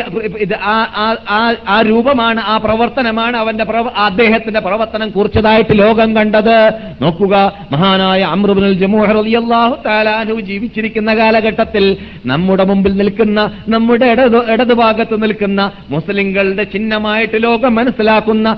ആ 1.69 1.81
രൂപമാണ് 1.81 2.41
ആ 2.41 2.57
പ്രവർത്തനമാണ് 2.57 3.37
അവന്റെ 3.37 3.65
അദ്ദേഹത്തിന്റെ 3.97 4.59
പ്രവർത്തനം 4.59 5.09
കുറിച്ചതായിട്ട് 5.09 5.79
ലോകം 5.79 6.15
കണ്ടത്. 6.15 6.57
നോക്കുക 7.01 7.53
മഹാനായ 7.71 8.21
അമ്രുബിനുൽ 8.21 8.73
ജമൂഹർ 8.73 9.15
റളിയല്ലാഹു 9.17 9.75
താലാനു 9.85 10.33
ജീവിച്ചിരിക്കുന്ന 10.39 11.15
കാലഘട്ടത്തിൽ 11.15 11.97
നമ്മുടെ 12.25 12.63
മുമ്പിൽ 12.63 12.93
നിൽക്കുന്ന 12.95 13.51
നമ്മുടെ 13.67 14.05
ഇടത് 14.05 14.51
ഇടതുഭാഗത്ത് 14.51 15.23
നിൽക്കുന്ന 15.23 15.71
മുസ്ലിങ്ങളുടെ 15.89 16.63
ചിഹ്നമായിട്ട് 16.63 17.43
ലോകം 17.43 17.75
മനസ്സിലാക്കുന്ന 17.75 18.57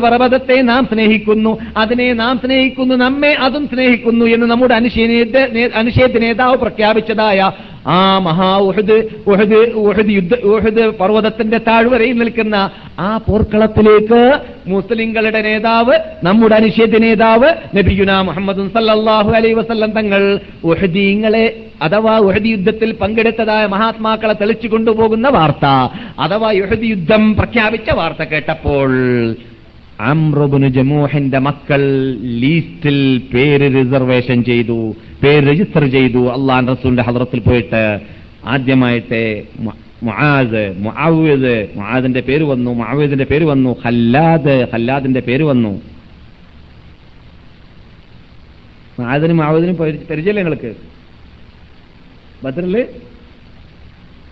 പർവതത്തെ 0.00 0.60
നാം 0.60 0.84
സ്നേഹിക്കുന്നു. 0.92 1.58
അതിനെ 1.76 2.12
നാം 2.12 2.38
സ്നേഹിക്കുന്നു 2.38 2.94
നമ്മെ 2.94 3.32
അതും 3.32 3.68
സ്നേഹിക്കുന്നു 3.68 4.24
എന്ന് 4.24 4.46
നമ്മുടെ 4.46 4.74
അനുശേദ 4.74 5.36
അനുശേദ 5.74 6.18
നേതാവ് 6.18 6.56
പ്രഖ്യാപിച്ചതായ 6.56 7.50
ആ 7.88 8.18
മഹാ 8.18 8.50
ഉഹദ് 8.58 8.98
പർവതത്തിന്റെ 10.98 11.58
താഴ്വരയിൽ 11.58 12.16
നിൽക്കുന്ന 12.16 12.56
ആ 12.98 13.18
പോർക്കളത്തിലേക്ക് 13.18 14.20
മുസ്ലിങ്ങളുടെ 14.66 15.40
നേതാവ് 15.40 15.94
നമ്മുടെ 16.22 16.56
അനിഷേധ 16.56 16.96
നേതാവ് 16.96 17.50
നബിയുന 17.74 18.20
മുഹമ്മദ് 18.20 18.68
സല്ലാഹു 18.68 19.30
അലൈ 19.30 19.52
വസല്ലം 19.52 19.90
തങ്ങൾ 19.90 20.40
ഉഹദീങ്ങളെ 20.64 21.46
അഥവാ 21.82 22.18
ഉഹദി 22.18 22.48
യുദ്ധത്തിൽ 22.48 22.92
പങ്കെടുത്തതായ 22.92 23.66
മഹാത്മാക്കളെ 23.66 24.32
തെളിച്ചു 24.32 24.68
കൊണ്ടുപോകുന്ന 24.68 25.28
വാർത്ത 25.28 25.66
അഥവാ 26.18 26.50
യുഹദി 26.52 26.86
യുദ്ധം 26.86 27.34
പ്രഖ്യാപിച്ച 27.34 27.90
വാർത്ത 27.90 28.22
കേട്ടപ്പോൾ 28.22 28.92
അമ്രുബിന് 30.00 30.68
ജമൂഹിന്റെ 30.68 31.38
മക്കൾ 31.38 31.80
ലീസ്റ്റിൽ 32.22 33.22
പേര് 33.34 33.60
റിസർവേഷൻ 33.60 34.44
ചെയ്തു 34.44 34.96
പേര് 35.22 35.48
രജിസ്റ്റർ 35.48 35.90
ചെയ്തു. 35.90 36.28
അള്ളാൻ 36.28 36.68
റസൂലിന്റെ 36.68 37.02
ഹദ്രത്തിൽ 37.02 37.40
പോയിട്ട് 37.40 38.00
ആദ്യമായിട്ട് 38.46 39.42
മുആദ് 40.02 40.74
മുആവിദ് 40.78 41.68
മുആദിന്റെ 41.76 42.20
പേര് 42.20 42.44
വന്നു 42.44 42.70
മുആവിദിന്റെ 42.70 43.24
പേര് 43.24 43.44
വന്നു 43.44 43.76
ഹല്ലാദ് 43.84 44.66
ഹല്ലാദിന്റെ 44.72 45.20
പേര് 45.20 45.42
വന്നു. 45.42 45.82
മുആദിനും 48.98 49.36
മുആവിദിനും 49.36 49.76
പരി- 49.76 50.08
പരിചയമില്ല 50.10 50.42
നിങ്ങൾക്ക്? 50.42 50.76
ബദറിൽ? 52.44 52.86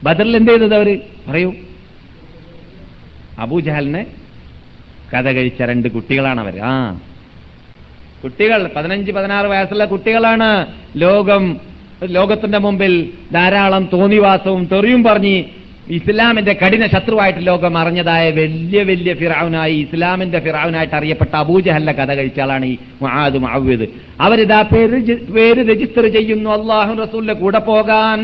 ബദറിൽ 0.03 0.37
എന്ത് 0.37 0.51
ചെയ്തത് 0.51 0.75
അവർ? 0.75 0.99
പറയൂ. 1.29 1.55
അബൂജഹലിനെ 3.39 4.07
കഥ 5.09 5.27
കഴിച്ച 5.33 5.61
രണ്ട് 5.69 5.89
കുട്ടികളാണ് 5.95 6.41
അവർ 6.41 6.57
ആ. 6.67 6.75
കുട്ടികൾ 8.23 8.61
പതിനഞ്ച് 8.75 9.11
പതിനാറ് 9.17 9.49
വയസ്സുള്ള 9.51 9.85
കുട്ടികളാണ് 9.91 10.49
ലോകം 10.97 11.45
ലോകത്തിന്റെ 12.11 12.59
മുമ്പിൽ 12.59 12.93
ധാരാളം 13.33 13.85
തോന്നിവാസവും 13.93 14.63
തെറിയും 14.73 15.03
പറഞ്ഞ് 15.05 15.37
ഇസ്ലാമിന്റെ 15.91 16.53
കഠിന 16.55 16.87
ശത്രുവായിട്ട് 16.87 17.41
ലോകം 17.47 17.75
അറിഞ്ഞതായ 17.79 18.25
വലിയ 18.39 18.81
വലിയ 18.89 19.13
ഫിറാവുനായി 19.15 19.77
ഇസ്ലാമിന്റെ 19.85 20.41
ഫിറാവുനായിട്ട് 20.41 20.97
അറിയപ്പെട്ട 20.97 21.33
അബൂജഹല്ല 21.37 21.91
കഥ 21.99 22.11
കഴിച്ച 22.15 22.41
ആളാണ് 22.41 22.67
ഈ 22.67 22.75
മഹാദ് 23.03 23.87
അവരിതാ 24.21 24.61
പേര് 24.73 24.99
പേര് 25.37 25.61
രജിസ്റ്റർ 25.71 26.05
ചെയ്യുന്നു. 26.17 26.51
അള്ളാഹു 26.51 26.93
റസൂലിന്റെ 27.03 27.37
കൂടെ 27.37 27.61
പോകാൻ 27.67 28.19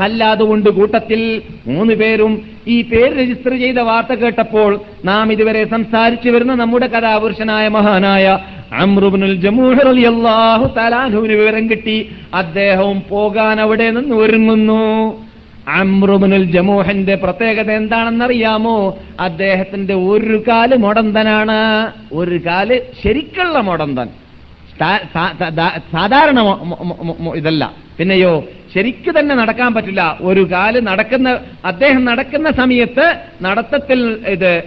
ഹല്ലാദ് 0.00 0.42
കൊണ്ട് 0.42 0.70
കൂട്ടത്തിൽ 0.70 1.42
മൂന്ന് 1.66 1.94
പേരും 1.94 2.42
ഈ 2.66 2.82
പേര് 2.82 3.18
രജിസ്റ്റർ 3.20 3.58
ചെയ്ത 3.58 3.78
വാർത്ത 3.78 4.14
കേട്ടപ്പോൾ 4.14 4.80
നാം 5.04 5.32
ഇതുവരെ 5.32 5.64
സംസാരിച്ചു 5.70 6.30
വരുന്ന 6.30 6.54
നമ്മുടെ 6.54 6.86
കഥാപുരുഷനായ 6.86 7.68
മഹാനായ 7.68 8.38
അമ്രുബിനുൽ 8.72 9.34
ജമുഹു 9.34 10.74
തലാഹുവിന് 10.74 11.32
വിവരം 11.32 11.70
കിട്ടി. 11.70 12.12
അദ്ദേഹവും 12.34 13.02
പോകാൻ 13.08 13.60
അവിടെ 13.60 13.90
നിന്ന് 13.90 14.14
ഒരുങ്ങുന്നു. 14.14 15.14
അമ്രുബിനുൽ 15.68 16.44
ജമൂഹന്റെ 16.44 17.14
പ്രത്യേകത 17.14 17.70
എന്താണെന്നറിയാമോ? 17.70 18.98
അദ്ദേഹത്തിന്റെ 19.20 19.94
ഒരു 19.94 20.42
കാൽ 20.48 20.76
മൊടന്തനാണ്. 20.76 21.92
ഒരു 22.12 22.40
കാൽ 22.46 22.80
ശരിക്കുള്ള 23.04 23.60
മൊടന്തൻ. 23.60 24.08
സാധാരണ 25.92 26.40
ഇതല്ല. 27.36 27.89
പിന്നെയോ 28.00 28.44
ശരിക്ക് 28.74 29.18
തന്നെ 29.18 29.34
നടക്കാൻ 29.34 29.74
പറ്റില്ല. 29.74 30.18
ഒരു 30.20 30.50
കാൽ 30.52 30.80
നടക്കുന്ന 30.80 31.38
അദ്ദേഹം 31.64 32.04
നടക്കുന്ന 32.04 32.50
സമയത്ത് 32.50 33.16
നടത്തത്തിൽ 33.42 34.18
ഇത് 34.26 34.62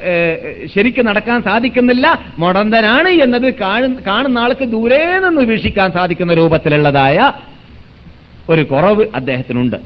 ശരിക്ക് 0.75 1.07
നടക്കാൻ 1.07 1.41
സാധിക്കുന്നില്ല. 1.41 2.25
മൊടന്തനാണ് 2.39 3.09
എന്നത് 3.09 3.53
കാണു- 3.53 3.99
കാണുന്ന 4.07 4.39
ആൾക്ക് 4.39 4.65
ദൂരെ 4.65 5.19
നിന്ന് 5.19 5.41
വീക്ഷിക്കാൻ 5.41 5.91
സാധിക്കുന്ന 5.91 6.33
രൂപത്തിലുള്ളതായ 6.33 7.31
ഒരു 8.49 8.61
കുറവ് 8.61 9.05
അദ്ദേഹത്തിനുണ്ട്. 9.15 9.77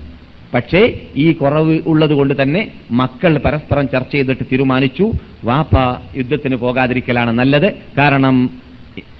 പക്ഷേ 0.53 0.99
ഈ 1.15 1.31
കുറവ് 1.31 1.79
ഉള്ളത് 1.87 2.13
കൊണ്ട് 2.13 2.41
തന്നെ 2.41 2.71
മക്കൾ 2.91 3.37
പരസ്പരം 3.37 3.89
ചർച്ച 3.89 4.11
ചെയ്തിട്ട് 4.11 4.43
തീരുമാനിച്ചു. 4.43 5.11
വാപ്പ 5.43 6.01
യുദ്ധത്തിന് 6.17 6.55
പോകാതിരിക്കലാണ് 6.55 7.31
നല്ലത്. 7.31 7.73
കാരണം 7.97 8.49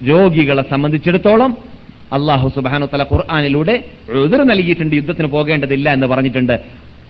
രോഗികളെ 0.09 0.63
സംബന്ധിച്ചിടത്തോളം 0.71 1.76
അള്ളാഹു 2.13 2.49
സുബാനു 2.55 2.85
തല 2.85 3.03
ഖുർആാനിലൂടെ 3.03 3.83
എതിർ 4.09 4.43
നൽകിയിട്ടുണ്ട് 4.43 4.95
യുദ്ധത്തിന് 4.95 5.27
പോകേണ്ടതില്ല 5.27 5.93
എന്ന് 5.93 6.07
പറഞ്ഞിട്ടുണ്ട്. 6.07 6.59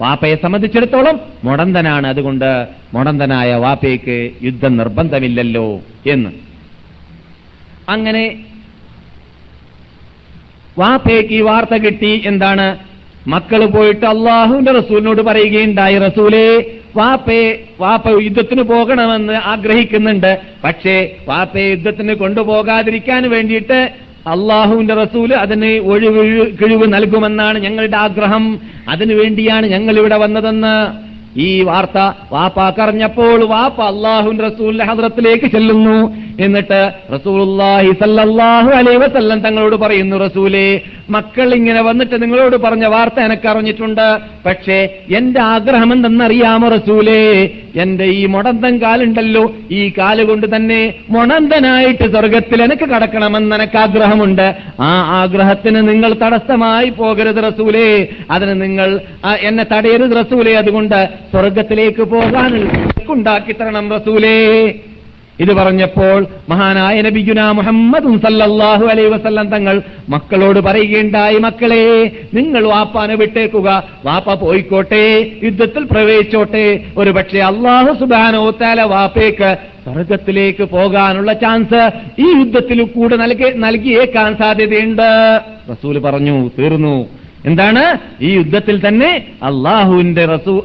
വാപ്പയെ 0.01 0.35
സംബന്ധിച്ചിടത്തോളം 0.35 1.19
മുടന്തനാണ്. 1.43 2.07
അതുകൊണ്ട് 2.07 2.67
മുടന്തനായ 2.93 3.55
വാപ്പയ്ക്ക് 3.55 4.31
യുദ്ധം 4.43 4.77
നിർബന്ധമില്ലല്ലോ 4.77 5.81
എന്ന്. 6.05 6.29
അങ്ങനെ 7.89 8.45
വാപ്പയ്ക്ക് 10.77 11.33
ഈ 11.33 11.41
വാർത്ത 11.41 11.75
കിട്ടി. 11.75 12.21
എന്താണ്? 12.25 12.77
മക്കൾ 13.27 13.65
പോയിട്ട് 13.65 14.05
അള്ളാഹുവിന്റെ 14.05 14.71
റസൂലിനോട് 14.71 15.21
പറയുകയുണ്ടായി. 15.21 15.97
റസൂലേ 15.97 16.65
വാപ്പയെ 16.95 17.63
വാപ്പ 17.79 18.21
യുദ്ധത്തിന് 18.21 18.61
പോകണമെന്ന് 18.61 19.33
ആഗ്രഹിക്കുന്നുണ്ട്. 19.33 20.41
പക്ഷേ 20.63 21.15
വാപ്പയെ 21.27 21.69
യുദ്ധത്തിന് 21.69 22.13
കൊണ്ടുപോകാതിരിക്കാൻ 22.13 23.29
വേണ്ടിയിട്ട് 23.29 24.06
അള്ളാഹുവിന്റെ 24.33 24.93
റസൂൽ 24.93 25.33
അതിന് 25.33 25.71
ഒഴിവ് 25.91 26.23
കിഴിവ് 26.61 26.93
നൽകുമെന്നാണ് 26.93 27.57
ഞങ്ങളുടെ 27.59 27.97
ആഗ്രഹം. 27.97 28.59
അതിനുവേണ്ടിയാണ് 28.89 29.65
ഞങ്ങൾ 29.65 29.97
ഇവിടെ 29.97 30.17
വന്നതെന്ന് 30.17 30.73
ഈ 31.39 31.61
വാർത്ത 31.63 31.97
വാപ്പാക്കറിഞ്ഞപ്പോൾ 32.31 33.39
വാപ്പ 33.45 33.79
അള്ളാഹു 33.83 34.29
റസൂലിന്റെ 34.47 34.85
ഹദ്രത്തിലേക്ക് 34.85 35.47
ചെല്ലുന്നു. 35.55 35.99
എന്നിട്ട് 36.39 36.79
സല്ലല്ലാഹു 38.01 38.69
അലൈഹി 38.79 38.97
വസല്ലം 38.97 39.39
തങ്ങളോട് 39.39 39.75
പറയുന്നു 39.75 40.17
റസൂലേ 40.17 40.67
മക്കൾ 41.09 41.53
ഇങ്ങനെ 41.53 41.81
വന്നിട്ട് 41.81 42.21
നിങ്ങളോട് 42.23 42.55
പറഞ്ഞ 42.55 42.85
വാർത്ത 42.85 43.19
എനക്ക് 43.19 43.47
അറിഞ്ഞിട്ടുണ്ട് 43.47 44.17
പക്ഷേ 44.45 44.89
എന്റെ 45.15 45.41
ആഗ്രഹം 45.41 45.93
എന്തെന്നറിയാമോ 45.93 46.67
റസൂലേ? 46.67 47.49
എന്റെ 47.75 48.03
ഈ 48.03 48.25
മുടന്തൻ 48.25 48.77
കാലുണ്ടല്ലോ. 48.77 49.55
ഈ 49.71 49.91
കാലുകൊണ്ട് 49.97 50.55
തന്നെ 50.55 50.93
മുണന്തനായിട്ട് 51.09 52.11
സ്വർഗത്തിൽ 52.11 52.63
എനിക്ക് 52.63 52.83
കടക്കണമെന്ന് 52.83 53.55
എനിക്ക് 53.55 53.77
ആഗ്രഹമുണ്ട് 53.77 54.55
ആ 54.79 55.21
ആഗ്രഹത്തിന് 55.21 55.89
നിങ്ങൾ 55.89 56.13
തടസ്സമായി 56.13 56.89
പോകരുത് 56.89 57.53
റസൂലേ. 57.53 58.07
അതിന് 58.31 58.61
നിങ്ങൾ 58.61 58.99
എന്നെ 59.39 59.65
തടയരുത് 59.71 60.25
റസൂലേ. 60.25 60.53
അതുകൊണ്ട് 60.53 61.09
സ്വർഗത്തിലേക്ക് 61.31 62.03
പോകാനുള്ള 62.03 62.87
ഉണ്ടാക്കി 63.09 63.51
തരണം 63.51 63.91
റസൂലേ. 63.91 64.73
ഇത് 65.39 65.53
പറഞ്ഞപ്പോൾ 65.53 66.25
മഹാനായ 66.49 67.01
നബിഗുന 67.01 67.51
മുഹമ്മദും 67.51 68.19
സല്ലല്ലാഹു 68.19 68.85
അലൈ 68.85 69.05
വസല്ലം 69.05 69.49
തങ്ങൾ 69.49 69.81
മക്കളോട് 70.09 70.59
പറയുകയുണ്ടായി 70.59 71.37
മക്കളെ 71.37 72.11
നിങ്ങൾ 72.33 72.67
വാപ്പാനെ 72.67 73.15
വിട്ടേക്കുക. 73.15 73.83
വാപ്പ 74.05 74.33
പോയിക്കോട്ടെ 74.33 75.31
യുദ്ധത്തിൽ 75.43 75.83
പ്രവേശിച്ചോട്ടെ. 75.83 76.83
ഒരു 76.97 77.09
പക്ഷേ 77.09 77.39
അള്ളാഹു 77.39 77.93
സുബാനോ 77.93 78.49
താല 78.49 78.81
വാപ്പേക്ക് 78.81 79.57
സ്വർഗത്തിലേക്ക് 79.83 80.63
പോകാനുള്ള 80.63 81.33
ചാൻസ് 81.33 81.91
ഈ 82.19 82.27
യുദ്ധത്തിൽ 82.37 82.83
കൂടെ 82.83 83.15
നൽകി 83.15 83.49
നൽകിയേക്കാൻ 83.57 84.37
സാധ്യതയുണ്ട്. 84.37 85.39
റസൂൽ 85.71 85.99
പറഞ്ഞു 85.99 86.49
തീർന്നു. 86.59 87.16
എന്താണ്? 87.45 87.99
ഈ 88.21 88.35
യുദ്ധത്തിൽ 88.35 88.87
തന്നെ 88.87 89.25
അള്ളാഹുവിന്റെ 89.43 90.25
റസൂ 90.25 90.63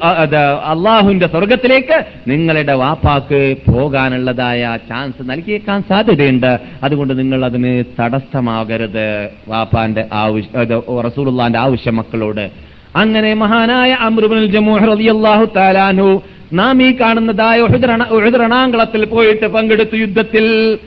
അള്ളാഹുവിന്റെ 0.64 1.26
സ്വർഗത്തിലേക്ക് 1.26 2.04
നിങ്ങളുടെ 2.28 2.72
വാപ്പാക്ക് 2.72 3.56
പോകാനുള്ളതായ 3.72 4.78
ചാൻസ് 4.88 5.30
നൽകിയേക്കാൻ 5.30 5.82
സാധ്യതയുണ്ട്. 5.88 6.58
അതുകൊണ്ട് 6.82 7.18
നിങ്ങൾ 7.18 7.44
അതിന് 7.44 7.84
തടസ്സമാകരുത് 8.00 9.28
വാപ്പാന്റെ 9.48 10.04
ആവശ്യം 10.12 11.00
റസൂലുള്ളാന്റെ 11.00 11.58
ആവശ്യം 11.58 11.96
മക്കളോട്. 11.96 12.50
അങ്ങനെ 12.96 13.34
മഹാനായ 13.34 13.92
അമൃബുൽ 13.92 14.46
താലാനു 15.56 16.22
നാം 16.52 16.82
ഈ 16.82 16.96
കാണുന്നതായ 17.00 17.60
ഉഹദ് 17.60 17.86
പോയിട്ട് 19.04 19.46
പങ്കെടുത്തു 19.46 19.96
യുദ്ധത്തിൽ. 19.96 20.78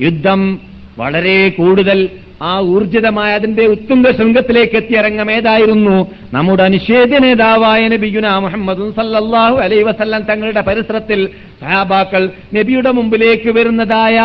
യുദ്ധം 0.00 0.60
വളരെ 0.98 1.48
കൂടുതൽ 1.48 2.08
ആ 2.42 2.60
ഊർജിതമായ 2.60 3.34
അതിന്റെ 3.34 3.66
ഉത്തുംഗ 3.66 4.10
ശൃംഗത്തിലേക്ക് 4.10 4.76
എത്തിയിറങ്ങമേതായിരുന്നു 4.76 5.96
നമ്മുടെ 6.34 6.62
അനിഷേധ്യ 6.62 7.18
നേതാവായ 7.18 7.88
നബിയുന 7.88 8.28
മുഹമ്മദും 8.38 8.92
സല്ലാഹു 8.92 9.56
അലൈ 9.56 9.82
വസല്ലം 9.82 10.22
തങ്ങളുടെ 10.22 10.60
പരിസരത്തിൽ 10.60 11.28
സഹാബാക്കൾ 11.60 12.30
നബിയുടെ 12.54 12.90
മുമ്പിലേക്ക് 12.90 13.50
വരുന്നതായ 13.50 14.18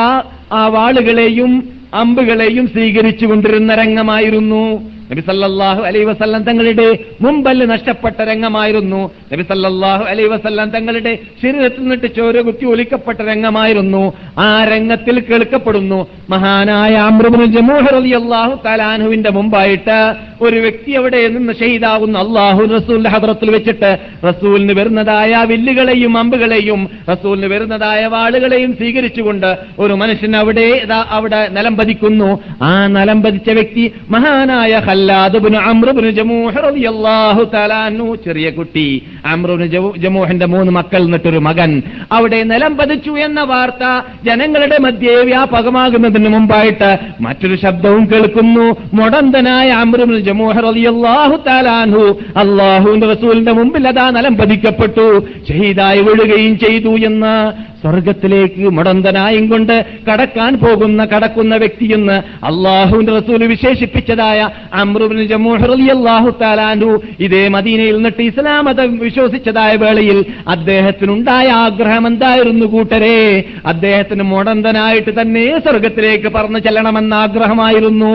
ആ 0.52 0.68
വാളുകളെയും 0.68 1.52
അമ്പുകളെയും 1.94 2.68
സ്വീകരിച്ചു 2.68 3.26
കൊണ്ടിരുന്ന 3.26 3.76
രംഗമായിരുന്നു. 3.76 4.64
നബി 5.12 5.22
സല്ലല്ലാഹു 5.22 5.82
അലൈഹി 5.88 6.06
വസല്ലം 6.06 6.44
തങ്ങളുടെ 6.44 6.88
മുമ്പൽ 7.22 7.58
നഷ്ടപ്പെട്ട 7.66 8.22
രംഗമായിരുന്നു. 8.22 9.02
നബി 9.34 9.44
സല്ലല്ലാഹു 9.44 10.04
അലൈഹി 10.04 10.30
വസല്ലം 10.30 10.70
തങ്ങളുടെ 10.70 11.14
ശരീരത്തിൽ 11.42 11.84
നിന്നിട്ട് 11.84 12.16
ചോര 12.16 12.42
കുത്തി 12.42 12.66
ഒലിക്കപ്പെട്ട 12.66 13.20
രംഗമായിരുന്നു. 13.22 14.04
ആ 14.38 14.48
രംഗത്തിൽ 14.74 15.20
കേൾക്കപ്പെടുന്നു. 15.20 16.00
മഹാനായ 16.30 16.96
അമ്രുബിന് 17.10 17.48
മുമ്പായിട്ട് 19.36 20.00
ഒരു 20.42 20.58
വ്യക്തി 20.64 20.92
അവിടെ 20.92 21.20
നിന്ന് 21.28 21.54
ഷഹീദാകുന്നു 21.60 22.18
അള്ളാഹു 22.20 22.62
റസൂലിന്റെ 22.74 23.10
ഹദ്രത്തിൽ 23.10 23.50
വെച്ചിട്ട് 23.52 23.92
റസൂലിന് 24.28 24.74
വരുന്നതായ 24.80 25.44
വില്ലുകളെയും 25.52 26.18
അമ്പുകളെയും 26.18 26.82
റസൂലിന് 27.12 27.48
വരുന്നതായ 27.54 28.02
വാളുകളെയും 28.16 28.74
സ്വീകരിച്ചുകൊണ്ട് 28.80 29.50
ഒരു 29.80 29.94
മനുഷ്യൻ 29.94 30.36
അവിടെ 30.42 30.68
അവിടെ 31.18 31.42
നിലം 31.58 31.78
പതിക്കുന്നു. 31.78 32.30
ആ 32.62 32.88
നിലം 32.98 33.22
വ്യക്തി 33.22 33.86
മഹാനായ 34.10 34.74
ചെറിയ 38.26 38.50
കുട്ടി. 38.50 39.04
അമ്രുബിന് 39.26 39.68
ജമൂഹിന്റെ 39.98 40.46
മൂന്ന് 40.46 40.72
മക്കൾ 40.72 41.02
എന്നിട്ടൊരു 41.02 41.38
മകൻ. 41.38 41.82
അവിടെ 42.12 42.44
നിലം 42.44 42.78
പതിച്ചു 42.78 43.12
എന്ന 43.12 43.42
വാർത്ത 43.42 43.84
ജനങ്ങളുടെ 44.24 44.78
മധ്യേ 44.82 45.16
വ്യാപകമാകുന്നതിന് 45.16 46.30
മുമ്പായിട്ട് 46.30 46.98
മറ്റൊരു 47.22 47.56
ശബ്ദവും 47.56 48.10
കേൾക്കുന്നു. 48.14 48.76
മുടന്തനായ 48.94 49.70
അമ്രുബിന് 49.70 50.20
ജമൂഹ് 50.20 50.64
റളിയല്ലാഹു 50.64 51.40
തലാൻഹു 51.48 52.22
അള്ളാഹുവിന്റെ 52.38 53.08
റസൂലിന്റെ 53.14 53.52
മുമ്പിൽ 53.52 53.88
അതാ 53.88 54.10
നിലം 54.10 54.38
പതിക്കപ്പെട്ടു 54.38 55.28
ഷഹീദായി 55.50 56.02
വീഴുകയും 56.02 56.60
ചെയ്തു 56.60 56.90
എന്ന് 56.90 57.52
സ്വർഗത്തിലേക്ക് 57.82 58.70
മുടന്തനായും 58.70 59.48
കൊണ്ട് 59.48 59.86
കടക്കാൻ 60.12 60.58
പോകുന്ന 60.58 61.06
കടക്കുന്ന 61.06 61.56
വ്യക്തിയെന്ന് 61.56 62.46
അള്ളാഹുവിന്റെ 62.46 63.18
റസൂൽ 63.18 63.48
വിശേഷിപ്പിച്ചതായ 63.48 64.50
ഇതേ 67.26 67.48
മദീനയിൽ 67.48 67.96
നിന്നിട്ട് 67.96 68.22
ഇസ്ലാം 68.22 68.66
മതം 68.66 68.98
വിശ്വസിച്ചതായ 69.00 69.76
വേളയിൽ 69.76 70.26
അദ്ദേഹത്തിനുണ്ടായ 70.48 71.48
ആഗ്രഹം 71.66 72.08
എന്തായിരുന്നു 72.08 72.66
കൂട്ടരെ? 72.66 73.20
അദ്ദേഹത്തിന് 73.66 74.24
മുടന്തനായിട്ട് 74.24 75.22
തന്നെ 75.22 75.46
സ്വർഗത്തിലേക്ക് 75.60 76.30
പറഞ്ഞു 76.36 76.60
ചെല്ലണമെന്ന 76.60 77.14
ആഗ്രഹമായിരുന്നു. 77.14 78.14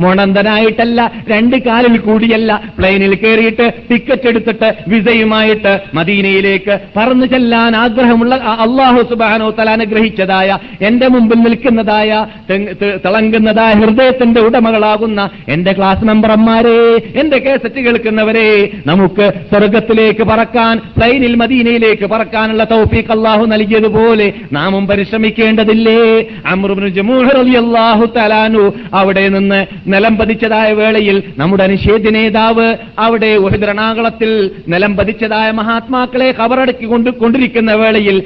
മുടന്തനായിട്ടല്ല 0.00 1.00
രണ്ട് 1.30 1.56
കാലിൽ 1.56 1.98
കൂടിയല്ല. 1.98 2.50
പ്ലെയിനിൽ 2.78 3.14
കയറിയിട്ട് 3.14 3.66
ടിക്കറ്റ് 3.90 4.28
എടുത്തിട്ട് 4.28 4.68
വിസയുമായിട്ട് 4.88 5.72
മദീനയിലേക്ക് 5.94 6.80
പറഞ്ഞു 6.96 7.26
ചെല്ലാൻ 7.26 7.76
ആഗ്രഹമുള്ള 7.76 8.34
അള്ളാഹു 8.34 9.00
സുബാനോ 9.10 9.50
തല 9.50 9.70
അനുഗ്രഹിച്ചതായ 9.70 10.58
എന്റെ 10.80 11.08
മുമ്പിൽ 11.08 11.38
നിൽക്കുന്നതായ 11.38 12.10
തിളങ്ങുന്നതായ 13.04 13.72
ഹൃദയത്തിന്റെ 13.72 14.40
ഉടമകളാകുന്ന 14.40 15.20
എന്റെ 15.48 15.72
ക്ലാസ് 15.72 16.09
മെമ്പർമാരെ 16.10 16.78
എന്റെ 17.20 17.38
കേസറ്റ് 17.38 17.80
കേൾക്കുന്നവരെ 17.80 18.48
നമുക്ക് 18.86 19.26
സ്വർഗത്തിലേക്ക് 19.50 20.24
പറക്കാൻ 20.26 20.74
പ്ലെയിനിൽ 20.96 21.34
മദീനയിലേക്ക് 21.36 22.06
പറക്കാനുള്ള 22.10 22.64
തൗഫീഖ് 22.70 23.12
അള്ളാഹു 23.12 23.44
നൽകിയതുപോലെ 23.46 24.26
നാമും 24.52 24.84
പരിശ്രമിക്കേണ്ടതില്ലേ? 24.86 26.00
അമ്രുബിന് 26.46 26.90
തലാനു 28.14 28.62
അവിടെ 28.94 29.24
നിന്ന് 29.28 29.58
നിലം 29.86 30.14
പതിച്ചതായ 30.16 30.70
വേളയിൽ 30.72 31.16
നമ്മുടെ 31.38 31.64
അനുഷേധ 31.64 32.08
നേതാവ് 32.10 32.66
അവിടെ 33.00 33.30
ഉഹദ്രണാകുളത്തിൽ 33.40 34.30
നിലം 34.66 34.92
പതിച്ചതായ 34.96 35.50
മഹാത്മാക്കളെ 35.52 36.28
കബറടക്കി 36.40 36.86
കൊണ്ട് 36.86 37.10
കൊണ്ടിരിക്കുന്ന 37.20 37.72
വേളയിൽ 37.80 38.16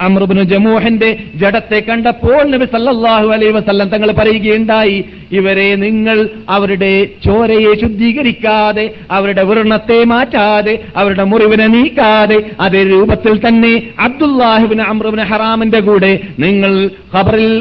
അമ്രുബിന് 0.00 0.44
ജമൂഹിന്റെ 0.52 1.10
ജഡത്തെ 1.36 1.80
കണ്ടപ്പോൾ 1.82 2.40
നബി 2.52 2.68
സല്ലാഹു 2.74 3.28
അലൈ 3.34 3.50
വസല്ലം 3.50 3.88
തങ്ങൾ 3.88 4.10
പറയുകയുണ്ടായി 4.20 4.98
ഇവരെ 5.32 5.68
നിങ്ങൾ 5.76 6.18
അവരുടെ 6.48 6.83
ചോരയെ 7.24 7.72
ശുദ്ധീകരിക്കാതെ 7.80 8.84
അവരുടെ 9.10 9.42
വ്രണത്തെ 9.42 10.04
മാറ്റാതെ 10.04 10.74
അവരുടെ 10.96 11.24
മുറിവിനെ 11.24 11.66
നീക്കാതെ 11.66 12.38
അതേ 12.60 12.82
രൂപത്തിൽ 12.82 13.34
തന്നെ 13.46 13.72
അബ്ദുല്ലാഹിബിന് 14.00 14.82
അമ്രുബിന് 14.82 15.24
ഹറാമിന്റെ 15.30 15.80
കൂടെ 15.80 16.12
നിങ്ങൾ 16.38 16.72
ഖബറിൽ 17.14 17.52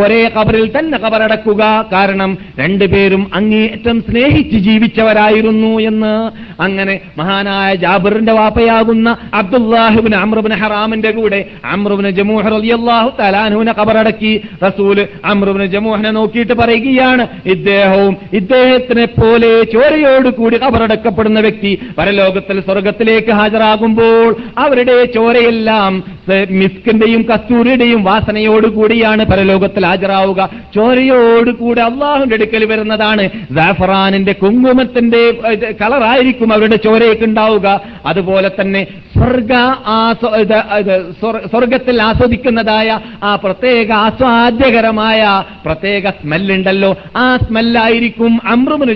ഒരേ 0.00 0.20
ഖബറിൽ 0.36 0.66
തന്നെ 0.78 0.98
ഖബറടക്കുക. 0.98 1.62
കാരണം 1.92 2.30
രണ്ടുപേരും 2.58 3.22
അങ്ങേയറ്റം 3.34 3.96
സ്നേഹിച്ച് 4.00 4.58
ജീവിച്ചവരായിരുന്നു 4.68 5.72
എന്ന്. 5.80 6.14
അങ്ങനെ 6.62 6.94
മഹാനായ 7.18 7.74
ജാബിറിന്റെ 7.74 8.32
വാപ്പയാകുന്ന 8.32 9.08
അബ്ദുല്ലാഹിബിന് 9.34 10.16
അമ്രുബിന് 10.16 10.54
ഹറാമിന്റെ 10.54 11.10
കൂടെ 11.10 11.40
അമ്രുബിന് 11.72 12.10
ജമൂഹർ 12.18 12.52
റളിയല്ലാഹു 12.52 13.10
തലാനുവിനെ 13.20 13.72
ഖബറടക്കി. 13.78 14.32
റസൂൽ 14.66 14.98
അമ്രുബിന് 15.24 15.66
ജമൂഹനെ 15.74 16.10
നോക്കിയിട്ട് 16.10 16.54
പറയുകയാണ് 16.60 17.26
ഇദ്ദേഹവും 17.46 18.14
ഇദ്ദേഹത്തിനെ 18.70 19.04
പോലെ 19.04 19.50
ചോരയോടുകൂടി 19.64 20.56
കബറടക്കപ്പെടുന്ന 20.56 21.40
വ്യക്തി 21.40 21.70
പരലോകത്തിൽ 21.98 22.60
സ്വർഗത്തിലേക്ക് 22.60 23.30
ഹാജരാകുമ്പോൾ 23.30 24.36
അവരുടെ 24.58 25.04
ചോരയെല്ലാം 25.14 25.94
മിസ്കിന്റെയും 26.50 27.22
കസ്തൂരിയുടെയും 27.22 28.04
വാസനയോടുകൂടിയാണ് 28.04 29.24
പരലോകത്തിൽ 29.24 29.86
ഹാജരാവുക. 29.86 30.48
ചോരയോടുകൂടി 30.74 31.80
അള്ളാഹുന്റെ 31.80 32.36
അടുക്കൽ 32.36 32.64
വരുന്നതാണ്. 32.64 33.24
ജാഫറാനിന്റെ 33.50 34.32
കുങ്കുമത്തിന്റെ 34.32 35.22
കളറായിരിക്കും 35.80 36.52
അവരുടെ 36.52 36.76
ചോരയൊക്കെ 36.76 37.24
ഉണ്ടാവുക. 37.24 37.80
അതുപോലെ 38.06 38.50
തന്നെ 38.60 38.86
സ്വർഗ 39.16 39.54
സ്വർഗത്തിൽ 41.46 42.02
ആസ്വദിക്കുന്നതായ 42.02 43.00
ആ 43.24 43.34
പ്രത്യേക 43.44 43.92
ആസ്വാദ്യകരമായ 43.92 45.42
പ്രത്യേക 45.64 46.08
സ്മെല്ലുണ്ടല്ലോ. 46.10 46.96
ആ 47.16 47.36
സ്മെല്ലായിരിക്കും 47.36 48.40
അമ്രുബിന് 48.60 48.94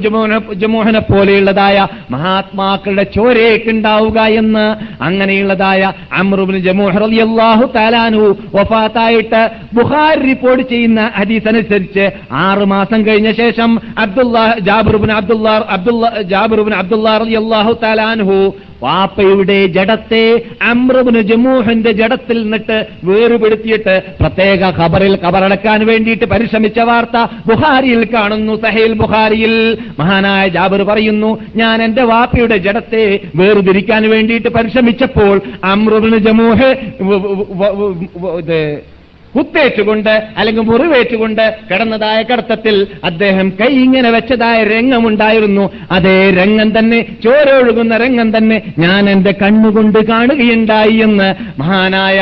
ജമോഹന 0.63 0.99
പോലെയുള്ളതായ 1.09 1.77
മഹാത്മാക്കളുടെ 2.11 3.05
ചോരയൊക്കെ 3.15 3.71
ഉണ്ടാവുക 3.71 4.21
എന്ന് 4.35 4.65
അങ്ങനെയുള്ളതായ 5.05 5.83
അമ്രുബിന് 6.19 6.61
ജമോഹർ 6.61 7.03
അള്ളാഹു 7.23 7.67
താലാനു 7.77 8.25
വഫാത്തായിട്ട് 8.55 9.43
ബുഹാരി 9.75 10.23
റിപ്പോർട്ട് 10.25 10.65
ചെയ്യുന്ന 10.69 11.01
ഹദീസ് 11.17 11.49
അനുസരിച്ച് 11.49 12.05
ആറ് 12.43 12.67
മാസം 12.67 13.01
കഴിഞ്ഞ 13.07 13.33
ശേഷം 13.35 13.71
Abdullah 13.99 14.45
Jabir bin 14.61 15.13
Abdullah 15.13 15.55
Abdullah 15.71 16.23
Jabir bin 16.27 16.75
Abdullah 16.75 17.15
അള്ളാഹു 17.39 17.75
താലാൻഹു 17.83 18.39
വാപ്പയുടെ 18.83 19.67
ജഡത്തെ 19.67 20.43
അമ്രബിന് 20.63 21.21
ജമൂഹന്റെ 21.21 21.93
ജഡത്തിൽ 21.93 22.43
നിന്നിട്ട് 22.43 22.87
വേറുപെടുത്തിയിട്ട് 23.05 24.03
പ്രത്യേക 24.21 24.71
ഖബറിൽ 24.79 25.19
ഖബറടക്കാൻ 25.23 25.87
വേണ്ടിയിട്ട് 25.87 26.25
പരിശ്രമിച്ച 26.25 26.79
വാർത്ത 26.79 27.27
ബുഹാരിയിൽ 27.47 28.05
കാണുന്നു 28.13 28.57
സഹേൽ 28.57 28.93
ബുഹാരിയിൽ 28.93 29.79
മഹാനായ 29.99 30.49
ജാബർ 30.49 30.83
പറയുന്നു 30.83 31.39
ഞാൻ 31.57 31.83
എന്റെ 31.83 32.03
വാപ്പയുടെ 32.03 32.57
ജഡത്തെ 32.57 33.21
വേറുതിരിക്കാൻ 33.37 34.11
വേണ്ടിയിട്ട് 34.11 34.49
പരിശ്രമിച്ചപ്പോൾ 34.49 35.43
അമ്രബിന് 35.65 36.19
ജമൂഹ് 36.19 36.71
കുത്തേറ്റുകൊണ്ട് 39.37 40.25
അല്ലെങ്കിൽ 40.37 40.63
മുറിവേറ്റുകൊണ്ട് 40.63 41.55
കിടന്നതായ 41.71 42.23
കടത്തത്തിൽ 42.23 42.87
അദ്ദേഹം 43.05 43.49
കൈ 43.61 43.73
ഇങ്ങനെ 43.85 44.11
വെച്ചതായ 44.11 44.65
രംഗമുണ്ടായിരുന്നു. 44.65 45.65
അതേ 45.91 46.31
രംഗം 46.31 46.79
തന്നെ 46.79 47.01
ചോരൊഴുകുന്ന 47.25 47.97
രംഗം 47.97 48.37
തന്നെ 48.37 48.63
ഞാൻ 48.79 49.11
എന്റെ 49.11 49.33
കണ്ണുകൊണ്ട് 49.43 49.99
കാണുകയുണ്ടായി 49.99 50.97
എന്ന് 50.97 51.29
മഹാനായ 51.59 52.21